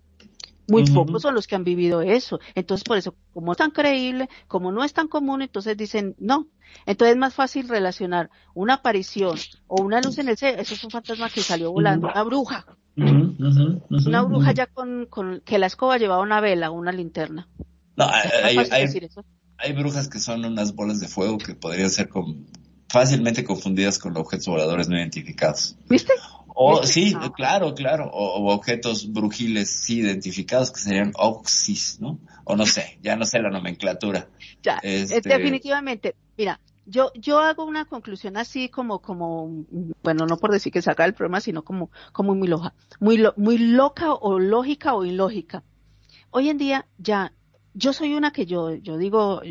Muy 0.69 0.83
uh 0.83 0.87
-huh. 0.87 0.95
pocos 0.95 1.23
son 1.23 1.35
los 1.35 1.47
que 1.47 1.55
han 1.55 1.65
vivido 1.65 2.03
eso. 2.03 2.41
Entonces, 2.55 2.85
por 2.85 2.97
eso, 2.97 3.15
como 3.33 3.53
es 3.53 3.59
tan 3.59 3.71
creíble, 3.71 4.29
como 4.49 4.73
no 4.73 4.85
es 4.85 4.93
tan 4.93 5.09
común, 5.09 5.43
entonces 5.43 5.77
dicen 5.77 6.15
no. 6.19 6.49
Entonces 6.85 7.15
es 7.15 7.19
más 7.19 7.35
fácil 7.35 7.69
relacionar 7.69 8.31
una 8.55 8.75
aparición 8.75 9.39
o 9.69 9.83
una 9.83 10.01
luz 10.01 10.19
en 10.19 10.29
el 10.29 10.37
cielo. 10.37 10.61
Eso 10.61 10.75
es 10.75 10.85
un 10.85 10.91
fantasma 10.91 11.31
que 11.31 11.41
salió 11.41 11.73
volando, 11.73 12.09
una 12.09 12.23
bruja. 12.23 12.67
Uh 12.97 13.03
-huh, 13.03 14.07
una 14.07 14.23
bruja 14.23 14.53
ya 14.53 14.67
con, 14.67 15.07
con, 15.07 15.41
que 15.45 15.59
la 15.59 15.67
escoba 15.67 15.99
llevaba 15.99 16.23
una 16.23 16.41
vela, 16.41 16.71
una 16.71 16.93
linterna. 16.93 17.49
No, 17.97 18.07
hay, 18.09 18.59
hay, 18.59 18.59
hay, 18.71 19.09
hay, 19.59 19.73
brujas 19.73 20.09
que 20.09 20.19
son 20.19 20.45
unas 20.45 20.75
bolas 20.75 21.01
de 21.01 21.09
fuego 21.09 21.39
que 21.39 21.55
podrían 21.55 21.89
ser 21.89 22.09
con, 22.09 22.47
fácilmente 22.89 23.45
confundidas 23.45 23.99
con 23.99 24.17
objetos 24.17 24.47
voladores 24.47 24.89
no 24.89 24.97
identificados. 24.97 25.77
¿Viste? 25.89 26.13
O, 26.59 26.83
sí, 26.85 27.13
no. 27.13 27.33
claro, 27.33 27.75
claro, 27.75 28.11
o, 28.11 28.41
o, 28.41 28.55
objetos 28.55 29.13
brujiles 29.13 29.69
sí 29.69 29.99
identificados 29.99 30.73
que 30.73 30.81
serían 30.81 31.13
oxis, 31.15 32.01
¿no? 32.01 32.19
O 32.45 32.57
no 32.57 32.65
sé, 32.65 32.99
ya 33.03 33.15
no 33.15 33.27
sé 33.27 33.41
la 33.41 33.51
nomenclatura. 33.51 34.31
Ya, 34.63 34.79
este... 34.83 35.21
definitivamente, 35.21 36.17
mira, 36.39 36.59
yo, 36.87 37.13
yo 37.15 37.41
hago 37.41 37.67
una 37.67 37.85
conclusión 37.85 38.39
así 38.39 38.71
como, 38.71 39.03
como, 39.03 39.67
bueno, 40.03 40.25
no 40.25 40.39
por 40.39 40.51
decir 40.51 40.73
que 40.73 40.81
saca 40.81 41.05
el 41.05 41.13
problema, 41.13 41.43
sino 41.43 41.63
como, 41.63 41.91
como 42.13 42.35
muy 42.35 42.49
loca, 42.49 42.73
muy, 43.01 43.19
lo, 43.19 43.35
muy 43.37 43.59
loca 43.59 44.15
o 44.15 44.39
lógica 44.39 44.95
o 44.95 45.05
ilógica. 45.05 45.63
Hoy 46.31 46.49
en 46.49 46.57
día 46.57 46.87
ya, 46.97 47.35
yo 47.75 47.93
soy 47.93 48.15
una 48.15 48.33
que 48.33 48.47
yo, 48.47 48.75
yo 48.77 48.97
digo, 48.97 49.43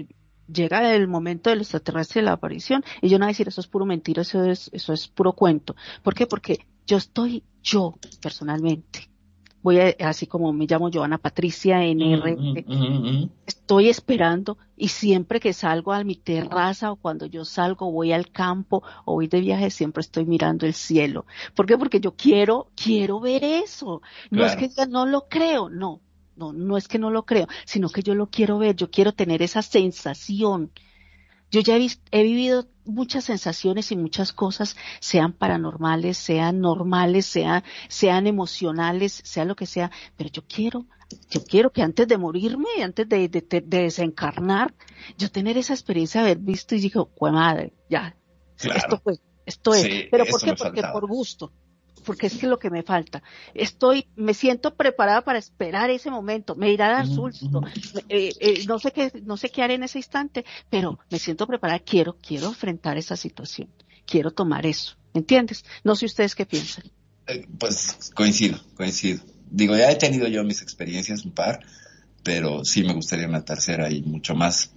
llega 0.51 0.95
el 0.95 1.07
momento 1.07 1.51
del 1.51 1.61
extraterrestre 1.61 2.21
de 2.21 2.25
la 2.25 2.31
aparición 2.31 2.83
y 3.03 3.09
yo 3.09 3.19
no 3.19 3.25
voy 3.25 3.29
a 3.29 3.33
decir 3.33 3.47
eso 3.47 3.61
es 3.61 3.67
puro 3.67 3.85
mentira, 3.85 4.23
eso 4.23 4.43
es, 4.43 4.71
eso 4.73 4.91
es 4.91 5.07
puro 5.07 5.33
cuento. 5.33 5.75
¿Por 6.01 6.15
qué? 6.15 6.25
Porque 6.25 6.65
yo 6.85 6.97
estoy, 6.97 7.43
yo 7.63 7.95
personalmente, 8.21 9.09
voy 9.65 9.79
a, 9.79 9.95
así 10.07 10.27
como 10.27 10.53
me 10.53 10.67
llamo 10.67 10.91
Joana 10.93 11.17
Patricia 11.17 11.83
NR, 11.83 12.37
mm, 12.37 12.63
mm, 12.67 13.23
mm, 13.23 13.29
estoy 13.47 13.89
esperando 13.89 14.59
y 14.77 14.89
siempre 14.89 15.39
que 15.39 15.53
salgo 15.53 15.91
a 15.91 16.03
mi 16.03 16.15
terraza 16.15 16.91
o 16.91 16.97
cuando 16.97 17.25
yo 17.25 17.45
salgo 17.45 17.91
voy 17.91 18.11
al 18.11 18.31
campo 18.31 18.83
o 19.05 19.13
voy 19.13 19.27
de 19.27 19.41
viaje 19.41 19.71
siempre 19.71 20.01
estoy 20.01 20.25
mirando 20.25 20.67
el 20.67 20.75
cielo. 20.75 21.25
¿Por 21.55 21.65
qué? 21.65 21.79
Porque 21.79 21.99
yo 21.99 22.15
quiero, 22.15 22.69
quiero 22.75 23.19
ver 23.19 23.43
eso. 23.43 24.03
No 24.29 24.43
claro. 24.43 24.59
es 24.61 24.75
que 24.75 24.85
no 24.85 25.07
lo 25.07 25.27
creo, 25.27 25.69
no. 25.69 26.01
No, 26.35 26.51
no 26.51 26.75
es 26.75 26.89
que 26.89 26.99
no 26.99 27.09
lo 27.09 27.25
creo, 27.25 27.47
sino 27.65 27.89
que 27.89 28.03
yo 28.03 28.13
lo 28.13 28.27
quiero 28.27 28.57
ver, 28.57 28.75
yo 28.75 28.91
quiero 28.91 29.13
tener 29.13 29.41
esa 29.41 29.61
sensación. 29.61 30.69
Yo 31.51 31.61
ya 31.61 31.77
he, 31.77 31.87
he, 32.11 32.23
vivido 32.23 32.67
muchas 32.85 33.25
sensaciones 33.25 33.91
y 33.91 33.95
muchas 33.95 34.33
cosas, 34.33 34.75
sean 34.99 35.33
paranormales, 35.33 36.17
sean 36.17 36.59
normales, 36.59 37.25
sean, 37.25 37.63
sean 37.87 38.27
emocionales, 38.27 39.21
sea 39.23 39.45
lo 39.45 39.55
que 39.55 39.65
sea, 39.65 39.91
pero 40.17 40.29
yo 40.29 40.43
quiero, 40.47 40.85
yo 41.29 41.43
quiero 41.43 41.71
que 41.71 41.81
antes 41.81 42.07
de 42.07 42.17
morirme, 42.17 42.83
antes 42.83 43.07
de, 43.07 43.29
de, 43.29 43.41
de 43.41 43.61
desencarnar, 43.61 44.73
yo 45.17 45.31
tener 45.31 45.57
esa 45.57 45.73
experiencia 45.73 46.21
de 46.21 46.31
haber 46.31 46.43
visto 46.43 46.75
y 46.75 46.79
digo, 46.79 47.09
pues 47.17 47.31
madre, 47.31 47.73
ya, 47.89 48.15
claro. 48.57 48.77
esto 48.77 49.01
fue, 49.03 49.19
esto 49.45 49.73
es. 49.73 49.81
Sí, 49.83 50.07
pero 50.11 50.25
¿por 50.25 50.41
qué? 50.41 50.53
Porque 50.53 50.81
por 50.81 51.07
gusto 51.07 51.51
porque 52.05 52.27
es 52.27 52.37
que 52.37 52.47
lo 52.47 52.59
que 52.59 52.69
me 52.69 52.83
falta. 52.83 53.23
Estoy, 53.53 54.07
me 54.15 54.33
siento 54.33 54.75
preparada 54.75 55.21
para 55.23 55.39
esperar 55.39 55.89
ese 55.89 56.09
momento. 56.09 56.55
Me 56.55 56.71
irá 56.71 56.87
a 56.87 56.93
dar 56.93 57.07
susto. 57.07 57.61
Eh, 58.09 58.31
eh, 58.39 58.63
no 58.67 58.79
sé 58.79 58.91
qué, 58.91 59.11
no 59.25 59.37
sé 59.37 59.49
qué 59.49 59.63
haré 59.63 59.73
en 59.73 59.83
ese 59.83 59.99
instante, 59.99 60.45
pero 60.69 60.99
me 61.09 61.19
siento 61.19 61.47
preparada. 61.47 61.79
Quiero, 61.79 62.17
quiero 62.25 62.47
enfrentar 62.47 62.97
esa 62.97 63.17
situación. 63.17 63.69
Quiero 64.05 64.31
tomar 64.31 64.65
eso. 64.65 64.95
¿Entiendes? 65.13 65.65
No 65.83 65.95
sé 65.95 66.05
ustedes 66.05 66.35
qué 66.35 66.45
piensan. 66.45 66.85
Eh, 67.27 67.47
pues 67.57 68.11
coincido, 68.13 68.59
coincido. 68.75 69.23
Digo, 69.49 69.75
ya 69.75 69.89
he 69.89 69.95
tenido 69.95 70.27
yo 70.27 70.43
mis 70.43 70.61
experiencias, 70.61 71.25
un 71.25 71.31
par, 71.31 71.61
pero 72.23 72.63
sí 72.65 72.83
me 72.83 72.93
gustaría 72.93 73.27
una 73.27 73.45
tercera 73.45 73.89
y 73.89 74.01
mucho 74.01 74.35
más 74.35 74.71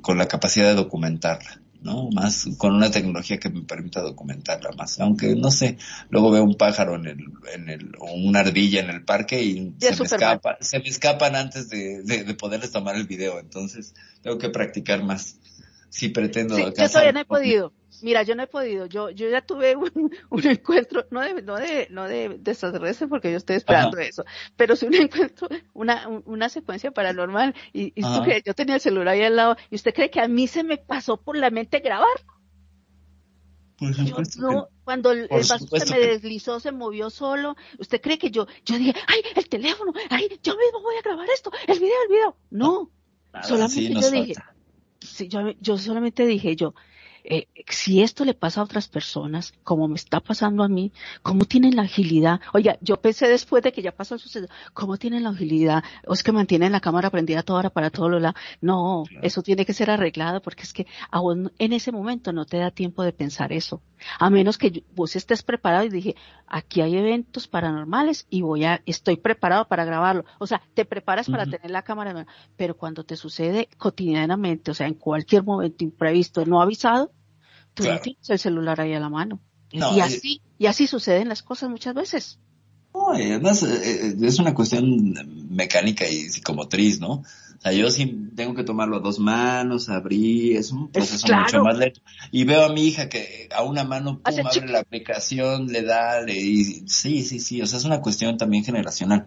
con 0.00 0.18
la 0.18 0.26
capacidad 0.26 0.68
de 0.68 0.74
documentarla. 0.74 1.61
¿No? 1.82 2.08
Más 2.10 2.48
con 2.58 2.74
una 2.74 2.90
tecnología 2.90 3.38
que 3.38 3.50
me 3.50 3.62
permita 3.62 4.00
documentarla 4.00 4.70
más. 4.72 5.00
Aunque, 5.00 5.34
no 5.34 5.50
sé, 5.50 5.78
luego 6.10 6.30
veo 6.30 6.44
un 6.44 6.56
pájaro 6.56 6.94
en 6.96 7.06
el, 7.06 7.18
en 7.52 7.68
el, 7.68 7.92
o 7.98 8.12
una 8.12 8.40
ardilla 8.40 8.80
en 8.80 8.90
el 8.90 9.04
parque 9.04 9.42
y, 9.42 9.74
se 9.78 9.96
me 9.96 10.04
escapa, 10.04 10.58
se 10.60 10.78
me 10.78 10.88
escapan 10.88 11.36
antes 11.36 11.68
de, 11.68 12.02
de, 12.02 12.24
de, 12.24 12.34
poderles 12.34 12.70
tomar 12.72 12.96
el 12.96 13.06
video. 13.06 13.38
Entonces, 13.38 13.94
tengo 14.22 14.38
que 14.38 14.50
practicar 14.50 15.02
más. 15.02 15.38
Si 15.90 16.08
pretendo. 16.08 16.56
Sí, 16.56 16.64
yo 16.64 16.88
todavía 16.88 17.12
no 17.12 17.20
he 17.20 17.24
podido. 17.24 17.72
Mira, 18.02 18.22
yo 18.22 18.34
no 18.34 18.42
he 18.42 18.46
podido. 18.46 18.86
Yo, 18.86 19.10
yo 19.10 19.28
ya 19.28 19.40
tuve 19.42 19.76
un, 19.76 20.10
un 20.30 20.46
encuentro, 20.46 21.06
no 21.10 21.20
de, 21.20 21.42
no 21.42 21.56
de, 21.56 21.88
no 21.90 22.04
de, 22.04 22.38
de 22.38 22.50
extraterrestre 22.50 23.08
porque 23.08 23.30
yo 23.30 23.36
estoy 23.36 23.56
esperando 23.56 23.96
Ajá. 23.98 24.06
eso, 24.06 24.24
pero 24.56 24.76
sí 24.76 24.86
un 24.86 24.94
encuentro, 24.96 25.48
una, 25.72 26.08
una 26.08 26.48
secuencia 26.48 26.90
paranormal 26.90 27.54
y, 27.72 27.92
y 27.94 28.22
que 28.24 28.42
yo 28.44 28.54
tenía 28.54 28.76
el 28.76 28.80
celular 28.80 29.08
ahí 29.08 29.22
al 29.22 29.36
lado 29.36 29.56
y 29.70 29.76
usted 29.76 29.94
cree 29.94 30.10
que 30.10 30.20
a 30.20 30.28
mí 30.28 30.46
se 30.46 30.64
me 30.64 30.78
pasó 30.78 31.16
por 31.20 31.36
la 31.36 31.50
mente 31.50 31.80
grabar. 31.80 32.08
Por 33.76 33.94
supuesto 33.94 34.38
yo 34.40 34.52
no, 34.52 34.68
cuando 34.84 35.10
el, 35.10 35.22
el 35.22 35.28
vaso 35.28 35.66
se 35.66 35.90
me 35.92 35.98
deslizó, 35.98 36.60
se 36.60 36.70
movió 36.70 37.10
solo. 37.10 37.56
¿Usted 37.78 38.00
cree 38.00 38.18
que 38.18 38.30
yo, 38.30 38.46
yo 38.64 38.78
dije, 38.78 38.94
ay, 39.08 39.22
el 39.34 39.48
teléfono, 39.48 39.92
ay, 40.10 40.28
yo 40.42 40.56
mismo 40.56 40.82
voy 40.82 40.96
a 40.96 41.02
grabar 41.02 41.28
esto, 41.30 41.50
el 41.66 41.80
video, 41.80 41.94
el 42.04 42.08
video? 42.08 42.36
No, 42.50 42.90
Nada, 43.32 43.42
solamente 43.48 43.74
sí, 43.74 43.88
yo 43.88 44.00
falta. 44.00 44.10
dije, 44.16 44.34
sí, 45.00 45.28
yo, 45.28 45.40
yo 45.60 45.78
solamente 45.78 46.26
dije 46.26 46.54
yo, 46.54 46.74
eh, 47.24 47.46
si 47.68 48.02
esto 48.02 48.24
le 48.24 48.34
pasa 48.34 48.60
a 48.60 48.64
otras 48.64 48.88
personas, 48.88 49.54
como 49.62 49.88
me 49.88 49.94
está 49.94 50.20
pasando 50.20 50.62
a 50.62 50.68
mí, 50.68 50.92
¿cómo 51.22 51.44
tienen 51.44 51.76
la 51.76 51.82
agilidad? 51.82 52.40
Oiga, 52.52 52.78
yo 52.80 52.96
pensé 53.00 53.28
después 53.28 53.62
de 53.62 53.72
que 53.72 53.82
ya 53.82 53.92
pasó 53.92 54.14
el 54.14 54.20
suceso, 54.20 54.48
¿cómo 54.72 54.96
tienen 54.96 55.22
la 55.22 55.30
agilidad? 55.30 55.84
¿O 56.06 56.14
es 56.14 56.22
que 56.22 56.32
mantienen 56.32 56.72
la 56.72 56.80
cámara 56.80 57.10
prendida 57.10 57.42
toda 57.42 57.60
hora 57.60 57.70
para 57.70 57.90
todo 57.90 58.08
lo 58.08 58.18
lado? 58.18 58.34
No, 58.60 59.04
claro. 59.08 59.26
eso 59.26 59.42
tiene 59.42 59.64
que 59.64 59.72
ser 59.72 59.90
arreglado 59.90 60.42
porque 60.42 60.62
es 60.62 60.72
que 60.72 60.86
aún 61.10 61.52
en 61.58 61.72
ese 61.72 61.92
momento 61.92 62.32
no 62.32 62.44
te 62.44 62.58
da 62.58 62.70
tiempo 62.70 63.02
de 63.02 63.12
pensar 63.12 63.52
eso. 63.52 63.82
A 64.18 64.30
menos 64.30 64.58
que 64.58 64.82
vos 64.94 65.14
estés 65.14 65.42
preparado 65.44 65.84
y 65.84 65.90
dije, 65.90 66.16
aquí 66.46 66.80
hay 66.80 66.96
eventos 66.96 67.46
paranormales 67.46 68.26
y 68.30 68.42
voy 68.42 68.64
a, 68.64 68.82
estoy 68.84 69.16
preparado 69.16 69.68
para 69.68 69.84
grabarlo. 69.84 70.24
O 70.38 70.46
sea, 70.46 70.60
te 70.74 70.84
preparas 70.84 71.30
para 71.30 71.44
uh 71.44 71.46
-huh. 71.46 71.50
tener 71.52 71.70
la 71.70 71.82
cámara, 71.82 72.26
pero 72.56 72.76
cuando 72.76 73.04
te 73.04 73.16
sucede 73.16 73.68
cotidianamente, 73.78 74.72
o 74.72 74.74
sea, 74.74 74.88
en 74.88 74.94
cualquier 74.94 75.44
momento 75.44 75.84
imprevisto, 75.84 76.44
no 76.44 76.60
avisado, 76.60 77.11
tú 77.74 77.84
claro. 77.84 77.98
no 77.98 78.02
tienes 78.02 78.30
el 78.30 78.38
celular 78.38 78.80
ahí 78.80 78.92
a 78.94 79.00
la 79.00 79.08
mano. 79.08 79.40
No, 79.72 79.96
y 79.96 80.00
eh, 80.00 80.02
así, 80.02 80.42
eh, 80.44 80.48
y 80.58 80.66
así 80.66 80.86
suceden 80.86 81.28
las 81.28 81.42
cosas 81.42 81.70
muchas 81.70 81.94
veces. 81.94 82.38
No, 82.94 83.12
además 83.12 83.62
eh, 83.62 84.16
es 84.20 84.38
una 84.38 84.54
cuestión 84.54 85.14
mecánica 85.50 86.06
y 86.06 86.28
psicomotriz, 86.28 87.00
¿no? 87.00 87.22
O 87.62 87.62
sea, 87.62 87.72
yo 87.72 87.90
sí 87.90 88.28
tengo 88.34 88.54
que 88.54 88.64
tomarlo 88.64 88.96
a 88.96 89.00
dos 89.00 89.20
manos, 89.20 89.88
abrir, 89.88 90.56
es 90.56 90.72
un 90.72 90.90
proceso 90.90 91.26
claro. 91.26 91.44
mucho 91.44 91.62
más 91.62 91.78
lento. 91.78 92.00
Y 92.32 92.44
veo 92.44 92.64
a 92.64 92.72
mi 92.72 92.84
hija 92.86 93.08
que 93.08 93.48
a 93.54 93.62
una 93.62 93.84
mano, 93.84 94.14
pum, 94.14 94.22
abre 94.24 94.44
chico. 94.50 94.66
la 94.66 94.80
aplicación, 94.80 95.68
le 95.68 95.82
da, 95.82 96.20
le, 96.22 96.36
y 96.36 96.64
sí, 96.88 97.22
sí, 97.22 97.38
sí, 97.38 97.62
o 97.62 97.66
sea, 97.66 97.78
es 97.78 97.84
una 97.84 98.00
cuestión 98.00 98.36
también 98.36 98.64
generacional. 98.64 99.26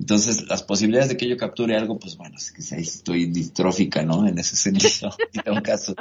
Entonces, 0.00 0.48
las 0.48 0.62
posibilidades 0.62 1.10
de 1.10 1.16
que 1.18 1.28
yo 1.28 1.36
capture 1.36 1.76
algo, 1.76 1.98
pues 1.98 2.16
bueno, 2.16 2.36
es 2.38 2.50
que 2.52 2.62
ahí 2.74 2.80
estoy 2.82 3.26
distrófica, 3.26 4.02
¿no? 4.02 4.26
En 4.26 4.38
ese 4.38 4.56
sentido, 4.56 5.14
en 5.44 5.52
un 5.52 5.60
caso. 5.60 5.94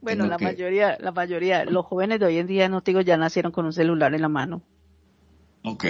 Bueno, 0.00 0.24
Tengo 0.24 0.30
la 0.30 0.36
que- 0.38 0.44
mayoría, 0.46 0.96
la 0.98 1.12
mayoría, 1.12 1.64
los 1.66 1.84
jóvenes 1.84 2.18
de 2.18 2.26
hoy 2.26 2.38
en 2.38 2.46
día, 2.46 2.68
no 2.70 2.80
te 2.82 2.92
digo, 2.92 3.02
ya 3.02 3.18
nacieron 3.18 3.52
con 3.52 3.66
un 3.66 3.74
celular 3.74 4.14
en 4.14 4.22
la 4.22 4.28
mano. 4.30 4.62
Ok. 5.62 5.84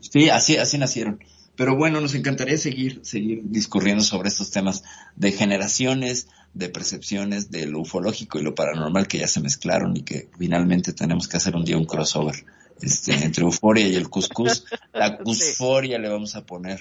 Sí, 0.00 0.30
así, 0.30 0.56
así 0.58 0.78
nacieron. 0.78 1.18
Pero 1.56 1.74
bueno, 1.76 2.00
nos 2.00 2.14
encantaría 2.14 2.56
seguir, 2.56 3.00
seguir 3.02 3.40
discurriendo 3.44 4.04
sobre 4.04 4.28
estos 4.28 4.52
temas 4.52 4.84
de 5.16 5.32
generaciones, 5.32 6.28
de 6.54 6.68
percepciones, 6.68 7.50
de 7.50 7.66
lo 7.66 7.80
ufológico 7.80 8.38
y 8.38 8.42
lo 8.42 8.54
paranormal 8.54 9.08
que 9.08 9.18
ya 9.18 9.26
se 9.26 9.40
mezclaron 9.40 9.96
y 9.96 10.02
que 10.02 10.28
finalmente 10.38 10.92
tenemos 10.92 11.26
que 11.26 11.38
hacer 11.38 11.56
un 11.56 11.64
día 11.64 11.76
un 11.78 11.86
crossover 11.86 12.44
este, 12.80 13.12
entre 13.24 13.44
euforia 13.44 13.86
y 13.88 13.94
el 13.94 14.08
cuscús. 14.08 14.64
La 14.92 15.18
cusforia 15.24 15.98
le 15.98 16.08
vamos 16.08 16.36
a 16.36 16.44
poner 16.44 16.80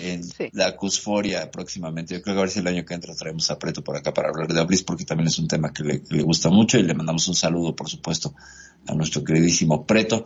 en 0.00 0.22
la 0.52 0.76
cusforia 0.76 1.50
próximamente. 1.50 2.14
Yo 2.14 2.22
creo 2.22 2.34
que 2.34 2.40
a 2.40 2.42
ver 2.44 2.50
si 2.50 2.60
el 2.60 2.66
año 2.66 2.84
que 2.84 2.94
entra 2.94 3.14
traemos 3.14 3.50
a 3.50 3.58
Preto 3.58 3.82
por 3.82 3.96
acá 3.96 4.12
para 4.14 4.28
hablar 4.28 4.52
de 4.52 4.60
Ablis 4.60 4.82
porque 4.82 5.04
también 5.04 5.28
es 5.28 5.38
un 5.38 5.48
tema 5.48 5.72
que 5.72 5.84
le, 5.84 6.02
que 6.02 6.16
le 6.16 6.22
gusta 6.22 6.50
mucho 6.50 6.78
y 6.78 6.82
le 6.82 6.94
mandamos 6.94 7.28
un 7.28 7.34
saludo, 7.34 7.76
por 7.76 7.88
supuesto, 7.88 8.34
a 8.86 8.94
nuestro 8.94 9.22
queridísimo 9.24 9.86
Preto. 9.86 10.24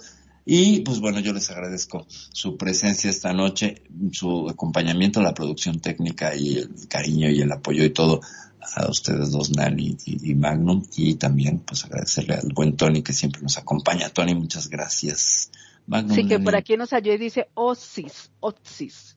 Y 0.48 0.80
pues 0.80 1.00
bueno, 1.00 1.18
yo 1.18 1.32
les 1.32 1.50
agradezco 1.50 2.06
su 2.08 2.56
presencia 2.56 3.10
esta 3.10 3.32
noche, 3.32 3.82
su 4.12 4.48
acompañamiento, 4.48 5.20
la 5.20 5.34
producción 5.34 5.80
técnica 5.80 6.36
y 6.36 6.58
el 6.58 6.88
cariño 6.88 7.28
y 7.28 7.40
el 7.40 7.50
apoyo 7.50 7.84
y 7.84 7.90
todo 7.90 8.20
a 8.60 8.90
ustedes 8.90 9.30
dos, 9.30 9.50
Nani 9.50 9.96
y, 10.04 10.30
y 10.30 10.34
Magnum. 10.34 10.84
Y 10.96 11.14
también 11.14 11.60
pues 11.60 11.84
agradecerle 11.84 12.34
al 12.34 12.48
buen 12.54 12.76
Tony 12.76 13.02
que 13.02 13.12
siempre 13.12 13.42
nos 13.42 13.58
acompaña. 13.58 14.10
Tony, 14.10 14.34
muchas 14.34 14.68
gracias. 14.68 15.50
Magnum, 15.86 16.16
Sí, 16.16 16.26
que 16.26 16.38
por 16.40 16.56
aquí 16.56 16.76
nos 16.76 16.92
ayuda 16.92 17.14
y 17.14 17.18
dice 17.18 17.48
Osis, 17.54 18.30
Otsis. 18.40 19.16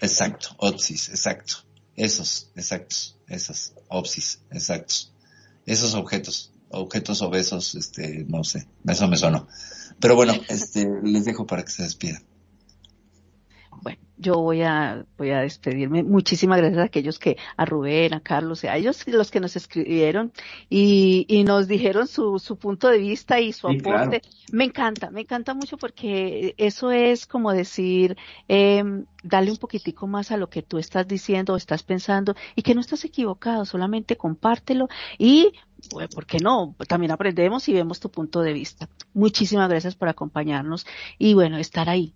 Exacto, 0.00 0.48
Otsis, 0.58 1.08
exacto. 1.10 1.70
Esos, 1.96 2.50
exactos, 2.56 3.18
esas, 3.28 3.74
Opsis, 3.88 4.40
exactos. 4.50 5.12
Esos 5.66 5.94
objetos, 5.94 6.52
objetos 6.70 7.20
obesos, 7.20 7.74
este, 7.74 8.24
no 8.26 8.42
sé, 8.42 8.66
eso 8.86 9.06
me 9.08 9.16
sonó. 9.16 9.46
Pero 10.00 10.16
bueno, 10.16 10.32
este, 10.48 10.88
les 11.02 11.26
dejo 11.26 11.46
para 11.46 11.62
que 11.64 11.70
se 11.70 11.82
despidan. 11.82 12.24
Bueno, 13.82 13.98
yo 14.18 14.34
voy 14.34 14.62
a, 14.62 15.06
voy 15.16 15.30
a 15.30 15.40
despedirme. 15.40 16.02
Muchísimas 16.02 16.58
gracias 16.58 16.80
a 16.80 16.84
aquellos 16.84 17.18
que, 17.18 17.36
a 17.56 17.64
Rubén, 17.64 18.12
a 18.12 18.20
Carlos, 18.20 18.64
a 18.64 18.76
ellos 18.76 19.06
los 19.06 19.30
que 19.30 19.40
nos 19.40 19.56
escribieron 19.56 20.32
y, 20.68 21.24
y 21.28 21.44
nos 21.44 21.66
dijeron 21.68 22.06
su, 22.06 22.38
su 22.38 22.58
punto 22.58 22.88
de 22.88 22.98
vista 22.98 23.40
y 23.40 23.52
su 23.52 23.68
Sí, 23.68 23.78
aporte. 23.78 24.20
claro. 24.20 24.20
Me 24.52 24.64
encanta, 24.64 25.10
me 25.10 25.22
encanta 25.22 25.54
mucho 25.54 25.78
porque 25.78 26.54
eso 26.58 26.90
es 26.90 27.26
como 27.26 27.52
decir, 27.52 28.16
eh, 28.48 28.82
darle 29.22 29.50
un 29.52 29.56
poquitico 29.58 30.06
más 30.06 30.30
a 30.30 30.36
lo 30.36 30.50
que 30.50 30.62
tú 30.62 30.78
estás 30.78 31.06
diciendo 31.08 31.54
o 31.54 31.56
estás 31.56 31.82
pensando 31.82 32.34
y 32.56 32.62
que 32.62 32.74
no 32.74 32.80
estás 32.80 33.04
equivocado, 33.04 33.64
solamente 33.64 34.16
compártelo 34.16 34.88
y 35.18 35.52
bueno, 35.92 36.08
¿por 36.14 36.26
qué 36.26 36.38
no? 36.40 36.76
También 36.88 37.12
aprendemos 37.12 37.68
y 37.68 37.72
vemos 37.72 38.00
tu 38.00 38.10
punto 38.10 38.42
de 38.42 38.52
vista. 38.52 38.90
Muchísimas 39.14 39.68
gracias 39.70 39.94
por 39.94 40.08
acompañarnos 40.08 40.86
y 41.18 41.32
bueno, 41.34 41.56
estar 41.56 41.88
ahí. 41.88 42.14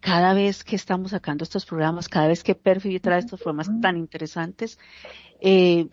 Cada 0.00 0.34
vez 0.34 0.64
que 0.64 0.76
estamos 0.76 1.10
sacando 1.10 1.44
estos 1.44 1.66
programas, 1.66 2.08
cada 2.08 2.28
vez 2.28 2.42
que 2.42 2.54
Perfi 2.54 3.00
trae 3.00 3.18
estos 3.18 3.40
programas 3.40 3.70
tan 3.80 3.96
interesantes, 3.96 4.78
eh, 5.40 5.88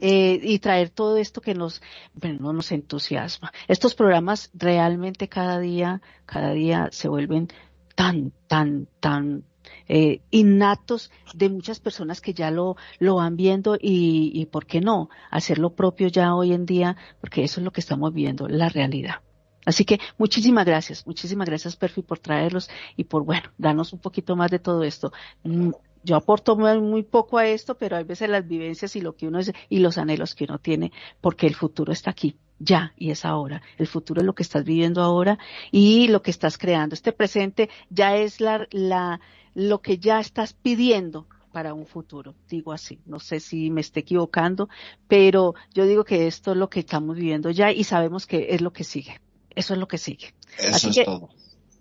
eh, 0.00 0.40
y 0.42 0.58
traer 0.58 0.90
todo 0.90 1.16
esto 1.16 1.40
que 1.40 1.54
nos, 1.54 1.80
bueno, 2.14 2.38
no 2.40 2.52
nos 2.52 2.72
entusiasma. 2.72 3.52
Estos 3.68 3.94
programas 3.94 4.50
realmente 4.52 5.28
cada 5.28 5.58
día, 5.58 6.02
cada 6.26 6.52
día 6.52 6.88
se 6.90 7.08
vuelven 7.08 7.48
tan, 7.94 8.32
tan, 8.46 8.88
tan 9.00 9.44
eh, 9.88 10.22
innatos 10.30 11.10
de 11.34 11.48
muchas 11.48 11.80
personas 11.80 12.20
que 12.20 12.34
ya 12.34 12.50
lo, 12.50 12.76
lo 12.98 13.16
van 13.16 13.36
viendo 13.36 13.76
y, 13.76 14.32
y 14.34 14.46
por 14.46 14.66
qué 14.66 14.80
no 14.80 15.08
hacer 15.30 15.58
lo 15.58 15.74
propio 15.74 16.08
ya 16.08 16.34
hoy 16.34 16.52
en 16.52 16.66
día, 16.66 16.96
porque 17.20 17.44
eso 17.44 17.60
es 17.60 17.64
lo 17.64 17.70
que 17.70 17.80
estamos 17.80 18.12
viendo, 18.12 18.48
la 18.48 18.68
realidad. 18.68 19.25
Así 19.66 19.84
que 19.84 19.98
muchísimas 20.16 20.64
gracias, 20.64 21.06
muchísimas 21.06 21.46
gracias 21.48 21.76
Perfi 21.76 22.02
por 22.02 22.18
traerlos 22.20 22.70
y 22.96 23.04
por, 23.04 23.24
bueno, 23.24 23.50
darnos 23.58 23.92
un 23.92 23.98
poquito 24.00 24.36
más 24.36 24.50
de 24.50 24.60
todo 24.60 24.82
esto. 24.84 25.12
Mm, 25.44 25.72
Yo 26.04 26.16
aporto 26.16 26.56
muy, 26.56 26.80
muy 26.80 27.02
poco 27.02 27.36
a 27.38 27.46
esto, 27.46 27.76
pero 27.76 27.96
hay 27.96 28.04
veces 28.04 28.28
las 28.30 28.46
vivencias 28.46 28.94
y 28.96 29.00
lo 29.00 29.16
que 29.16 29.26
uno 29.26 29.40
es 29.40 29.52
y 29.68 29.80
los 29.80 29.98
anhelos 29.98 30.34
que 30.36 30.44
uno 30.44 30.58
tiene, 30.60 30.92
porque 31.20 31.46
el 31.48 31.54
futuro 31.56 31.92
está 31.92 32.10
aquí, 32.12 32.38
ya 32.60 32.92
y 32.96 33.10
es 33.10 33.24
ahora. 33.24 33.60
El 33.76 33.88
futuro 33.88 34.20
es 34.20 34.26
lo 34.26 34.34
que 34.34 34.44
estás 34.44 34.64
viviendo 34.64 35.02
ahora 35.02 35.38
y 35.72 36.06
lo 36.08 36.22
que 36.22 36.30
estás 36.30 36.58
creando. 36.58 36.94
Este 36.94 37.12
presente 37.12 37.68
ya 37.90 38.16
es 38.16 38.40
la, 38.40 38.66
la, 38.70 39.20
lo 39.54 39.80
que 39.82 39.98
ya 39.98 40.20
estás 40.20 40.54
pidiendo 40.54 41.26
para 41.50 41.74
un 41.74 41.86
futuro, 41.86 42.36
digo 42.48 42.72
así. 42.72 43.00
No 43.06 43.18
sé 43.18 43.40
si 43.40 43.70
me 43.70 43.80
esté 43.80 44.00
equivocando, 44.00 44.68
pero 45.08 45.54
yo 45.74 45.86
digo 45.86 46.04
que 46.04 46.26
esto 46.28 46.52
es 46.52 46.56
lo 46.58 46.68
que 46.70 46.80
estamos 46.80 47.16
viviendo 47.16 47.50
ya 47.50 47.72
y 47.72 47.82
sabemos 47.84 48.26
que 48.26 48.48
es 48.50 48.60
lo 48.60 48.72
que 48.72 48.84
sigue. 48.84 49.20
Eso 49.56 49.74
es 49.74 49.80
lo 49.80 49.88
que 49.88 49.98
sigue. 49.98 50.34
Eso 50.58 50.76
Así 50.76 50.88
es 50.90 50.96
que, 50.96 51.04
todo. 51.04 51.30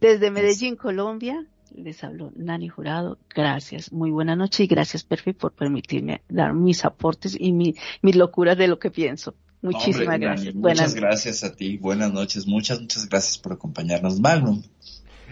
Desde 0.01 0.31
Medellín, 0.31 0.75
Colombia, 0.75 1.45
les 1.75 2.03
habló 2.03 2.31
Nani 2.35 2.69
Jurado. 2.69 3.19
Gracias. 3.33 3.91
Muy 3.91 4.09
buena 4.09 4.35
noche 4.35 4.63
y 4.63 4.67
gracias, 4.67 5.03
Perfi, 5.03 5.33
por 5.33 5.51
permitirme 5.51 6.21
dar 6.27 6.53
mis 6.53 6.83
aportes 6.85 7.37
y 7.39 7.51
mi, 7.51 7.75
mis 8.01 8.15
locuras 8.15 8.57
de 8.57 8.67
lo 8.67 8.79
que 8.79 8.89
pienso. 8.89 9.35
Muchísimas 9.61 10.15
Hombre, 10.15 10.19
gracias. 10.19 10.55
Muchas 10.55 10.95
gracias 10.95 11.43
a 11.43 11.55
ti. 11.55 11.77
Buenas 11.77 12.11
noches. 12.13 12.47
Muchas, 12.47 12.79
muchas 12.79 13.07
gracias 13.09 13.37
por 13.37 13.53
acompañarnos. 13.53 14.19
Magnum. 14.19 14.63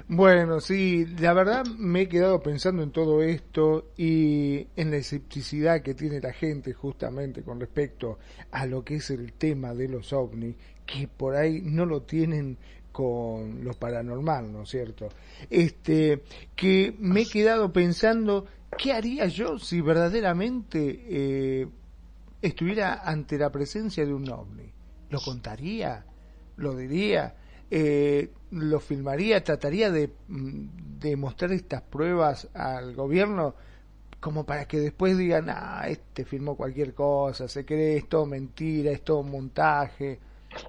Bueno, 0.08 0.60
sí, 0.60 1.06
la 1.20 1.34
verdad 1.34 1.66
me 1.66 2.02
he 2.02 2.10
quedado 2.10 2.42
pensando 2.42 2.84
en 2.84 2.92
todo 2.92 3.22
esto 3.22 3.92
y 3.96 4.68
en 4.76 4.92
la 4.92 4.98
escepticidad 4.98 5.82
que 5.82 5.94
tiene 5.94 6.20
la 6.20 6.34
gente 6.34 6.74
justamente 6.74 7.44
con 7.44 7.60
respecto 7.60 8.18
a 8.52 8.66
lo 8.66 8.84
que 8.84 8.96
es 8.96 9.12
el 9.12 9.34
tema 9.34 9.74
de 9.74 9.88
los 9.88 10.12
ovnis, 10.12 10.56
que 10.86 11.08
por 11.08 11.36
ahí 11.36 11.62
no 11.62 11.86
lo 11.86 12.02
tienen 12.04 12.58
con 12.92 13.64
lo 13.64 13.74
paranormal, 13.74 14.52
¿no 14.52 14.64
es 14.64 14.70
cierto? 14.70 15.10
Este, 15.50 16.24
que 16.56 16.96
me 17.00 17.22
he 17.22 17.26
quedado 17.26 17.74
pensando, 17.74 18.46
¿qué 18.78 18.94
haría 18.94 19.28
yo 19.28 19.58
si 19.58 19.82
verdaderamente 19.82 21.06
eh, 21.10 21.68
estuviera 22.42 23.02
ante 23.04 23.38
la 23.38 23.52
presencia 23.52 24.06
de 24.06 24.14
un 24.14 24.30
ovni? 24.30 24.72
¿Lo 25.10 25.20
contaría? 25.20 26.06
¿Lo 26.58 26.76
diría? 26.76 27.36
eh, 27.76 28.30
lo 28.52 28.80
filmaría, 28.80 29.44
trataría 29.44 29.90
de, 29.90 30.12
mm, 30.28 31.00
de 31.00 31.16
mostrar 31.16 31.52
estas 31.54 31.82
pruebas 31.82 32.48
al 32.54 32.94
gobierno 32.94 33.56
como 34.20 34.46
para 34.46 34.68
que 34.68 34.80
después 34.80 35.18
digan, 35.18 35.50
ah, 35.50 35.84
este 35.88 36.24
filmó 36.24 36.56
cualquier 36.56 36.94
cosa, 36.94 37.48
se 37.48 37.66
cree, 37.66 37.98
es 37.98 38.08
todo 38.08 38.28
mentira, 38.28 38.92
es 38.92 39.04
todo 39.04 39.24
montaje, 39.24 40.20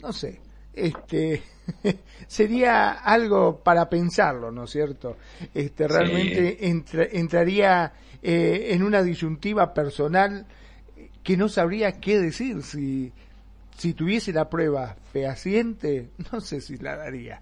no 0.02 0.12
sé, 0.12 0.40
este, 0.72 1.42
sería 2.26 2.92
algo 2.92 3.60
para 3.62 3.88
pensarlo, 3.88 4.50
¿no 4.50 4.64
es 4.64 4.70
cierto? 4.70 5.16
Este, 5.54 5.86
realmente 5.88 6.66
entra- 6.68 7.08
entraría 7.12 7.92
eh, 8.22 8.68
en 8.70 8.82
una 8.82 9.02
disyuntiva 9.02 9.72
personal 9.74 10.46
que 11.22 11.36
no 11.36 11.48
sabría 11.48 11.92
qué 12.00 12.18
decir 12.20 12.62
si 12.62 13.12
si 13.76 13.92
tuviese 13.92 14.32
la 14.32 14.48
prueba 14.48 14.94
fehaciente, 15.12 16.10
no 16.32 16.40
sé 16.40 16.60
si 16.60 16.76
la 16.78 16.96
daría. 16.96 17.40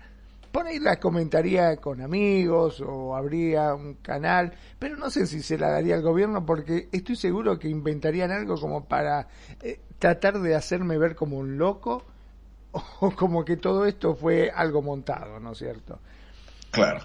Por 0.50 0.66
ahí 0.66 0.78
la 0.78 0.96
comentaría 1.00 1.76
con 1.76 2.00
amigos 2.02 2.82
o 2.86 3.16
habría 3.16 3.74
un 3.74 3.94
canal, 3.94 4.52
pero 4.78 4.96
no 4.96 5.08
sé 5.10 5.26
si 5.26 5.42
se 5.42 5.56
la 5.58 5.70
daría 5.70 5.94
al 5.94 6.02
gobierno 6.02 6.44
porque 6.44 6.88
estoy 6.92 7.16
seguro 7.16 7.58
que 7.58 7.68
inventarían 7.68 8.30
algo 8.30 8.58
como 8.60 8.84
para 8.84 9.28
eh, 9.62 9.80
tratar 9.98 10.40
de 10.40 10.54
hacerme 10.54 10.98
ver 10.98 11.14
como 11.14 11.38
un 11.38 11.56
loco 11.58 12.04
o 13.00 13.10
como 13.12 13.44
que 13.44 13.56
todo 13.56 13.84
esto 13.86 14.14
fue 14.14 14.50
algo 14.50 14.82
montado, 14.82 15.38
¿no 15.40 15.52
es 15.52 15.58
cierto? 15.58 15.98
Claro. 16.70 17.00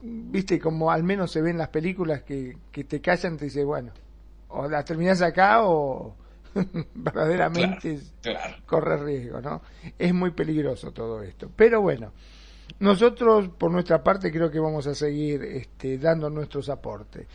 Viste, 0.00 0.58
como 0.58 0.90
al 0.90 1.02
menos 1.02 1.30
se 1.30 1.40
ve 1.40 1.50
en 1.50 1.58
las 1.58 1.68
películas 1.68 2.22
que, 2.22 2.56
que 2.70 2.84
te 2.84 3.00
callan, 3.00 3.36
te 3.36 3.46
dice, 3.46 3.64
bueno, 3.64 3.92
o 4.48 4.68
la 4.68 4.84
terminas 4.84 5.22
acá 5.22 5.64
o 5.64 6.14
verdaderamente 6.94 7.98
Claro. 8.22 8.56
corre 8.66 8.96
riesgo, 9.02 9.40
¿no? 9.40 9.62
Es 9.98 10.12
muy 10.14 10.30
peligroso 10.30 10.92
todo 10.92 11.22
esto. 11.22 11.50
Pero 11.54 11.80
bueno, 11.80 12.12
nosotros 12.78 13.48
por 13.58 13.70
nuestra 13.70 14.02
parte 14.02 14.30
creo 14.30 14.50
que 14.50 14.58
vamos 14.60 14.86
a 14.86 14.94
seguir 14.94 15.42
este, 15.42 15.98
dando 15.98 16.30
nuestros 16.30 16.68
aportes. 16.68 17.26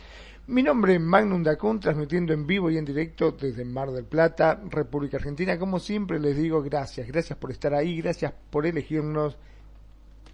Mi 0.50 0.64
nombre 0.64 0.96
es 0.96 1.00
Magnum 1.00 1.44
Dacun, 1.44 1.78
transmitiendo 1.78 2.32
en 2.32 2.44
vivo 2.44 2.72
y 2.72 2.76
en 2.76 2.84
directo 2.84 3.30
desde 3.30 3.64
Mar 3.64 3.92
del 3.92 4.04
Plata, 4.04 4.60
República 4.68 5.16
Argentina. 5.16 5.56
Como 5.56 5.78
siempre 5.78 6.18
les 6.18 6.36
digo 6.36 6.60
gracias, 6.60 7.06
gracias 7.06 7.38
por 7.38 7.52
estar 7.52 7.72
ahí, 7.72 8.02
gracias 8.02 8.32
por 8.50 8.66
elegirnos, 8.66 9.36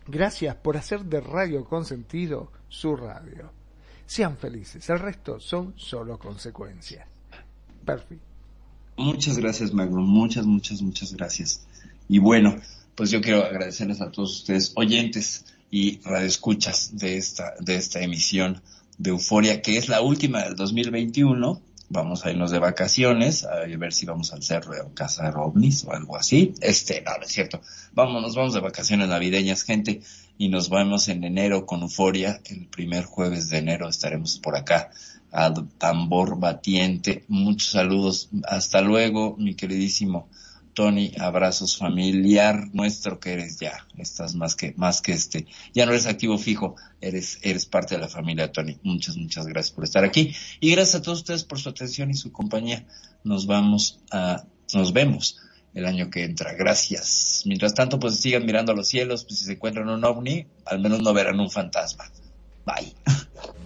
gracias 0.06 0.54
por 0.54 0.78
hacer 0.78 1.04
de 1.04 1.20
Radio 1.20 1.66
Consentido 1.66 2.50
su 2.66 2.96
radio. 2.96 3.52
Sean 4.06 4.38
felices, 4.38 4.88
el 4.88 5.00
resto 5.00 5.38
son 5.38 5.74
solo 5.76 6.18
consecuencias. 6.18 7.06
Perfecto. 7.84 8.24
Muchas 8.96 9.36
gracias, 9.36 9.74
Magnum. 9.74 10.08
Muchas, 10.08 10.46
muchas, 10.46 10.80
muchas 10.80 11.12
gracias. 11.12 11.66
Y 12.08 12.20
bueno, 12.20 12.56
pues 12.94 13.10
yo 13.10 13.20
quiero 13.20 13.44
agradecerles 13.44 14.00
a 14.00 14.10
todos 14.10 14.38
ustedes, 14.38 14.72
oyentes, 14.76 15.44
y 15.70 16.00
radioescuchas 16.04 16.96
de 16.96 17.18
esta, 17.18 17.54
de 17.60 17.76
esta 17.76 18.00
emisión 18.00 18.62
de 18.98 19.10
Euforia, 19.10 19.62
que 19.62 19.76
es 19.76 19.88
la 19.88 20.00
última 20.00 20.42
del 20.44 20.56
2021. 20.56 21.60
Vamos 21.88 22.26
a 22.26 22.30
irnos 22.32 22.50
de 22.50 22.58
vacaciones, 22.58 23.44
a 23.44 23.60
ver 23.60 23.92
si 23.92 24.06
vamos 24.06 24.32
al 24.32 24.42
cerro 24.42 24.72
o 24.84 24.92
cazar 24.92 25.36
ovnis 25.36 25.84
o 25.84 25.92
algo 25.92 26.16
así. 26.16 26.52
Este, 26.60 27.00
no, 27.02 27.12
es 27.22 27.28
cierto. 27.30 27.60
Vamos, 27.92 28.20
nos 28.22 28.34
vamos 28.34 28.54
de 28.54 28.60
vacaciones 28.60 29.08
navideñas, 29.08 29.62
gente, 29.62 30.00
y 30.36 30.48
nos 30.48 30.68
vemos 30.68 31.08
en 31.08 31.22
enero 31.22 31.64
con 31.64 31.82
Euforia. 31.82 32.40
El 32.46 32.66
primer 32.66 33.04
jueves 33.04 33.48
de 33.50 33.58
enero 33.58 33.88
estaremos 33.88 34.38
por 34.38 34.56
acá 34.56 34.90
a 35.30 35.54
tambor 35.78 36.40
batiente. 36.40 37.24
Muchos 37.28 37.70
saludos. 37.70 38.30
Hasta 38.48 38.80
luego, 38.80 39.36
mi 39.38 39.54
queridísimo 39.54 40.28
Tony. 40.76 41.10
Abrazos 41.18 41.78
familiar 41.78 42.68
nuestro 42.74 43.18
que 43.18 43.32
eres 43.32 43.58
ya. 43.58 43.86
Estás 43.96 44.34
más 44.34 44.54
que, 44.54 44.74
más 44.76 45.00
que 45.00 45.12
este. 45.12 45.46
Ya 45.74 45.86
no 45.86 45.92
eres 45.92 46.06
activo 46.06 46.36
fijo. 46.36 46.76
Eres, 47.00 47.38
eres 47.42 47.64
parte 47.66 47.94
de 47.94 48.02
la 48.02 48.08
familia 48.08 48.52
Tony. 48.52 48.78
Muchas, 48.82 49.16
muchas 49.16 49.46
gracias 49.46 49.74
por 49.74 49.84
estar 49.84 50.04
aquí. 50.04 50.36
Y 50.60 50.70
gracias 50.70 50.96
a 50.96 51.02
todos 51.02 51.18
ustedes 51.18 51.44
por 51.44 51.58
su 51.58 51.70
atención 51.70 52.10
y 52.10 52.14
su 52.14 52.30
compañía. 52.30 52.86
Nos 53.24 53.46
vamos 53.46 54.00
a, 54.12 54.44
nos 54.74 54.92
vemos 54.92 55.38
el 55.72 55.86
año 55.86 56.10
que 56.10 56.24
entra. 56.24 56.52
Gracias. 56.52 57.42
Mientras 57.46 57.74
tanto, 57.74 57.98
pues 57.98 58.20
sigan 58.20 58.44
mirando 58.44 58.72
a 58.72 58.76
los 58.76 58.86
cielos. 58.86 59.24
Pues 59.24 59.38
si 59.38 59.46
se 59.46 59.52
encuentran 59.54 59.88
un 59.88 60.04
ovni, 60.04 60.46
al 60.66 60.78
menos 60.78 61.00
no 61.00 61.14
verán 61.14 61.40
un 61.40 61.50
fantasma. 61.50 62.04
Bye. 62.66 62.94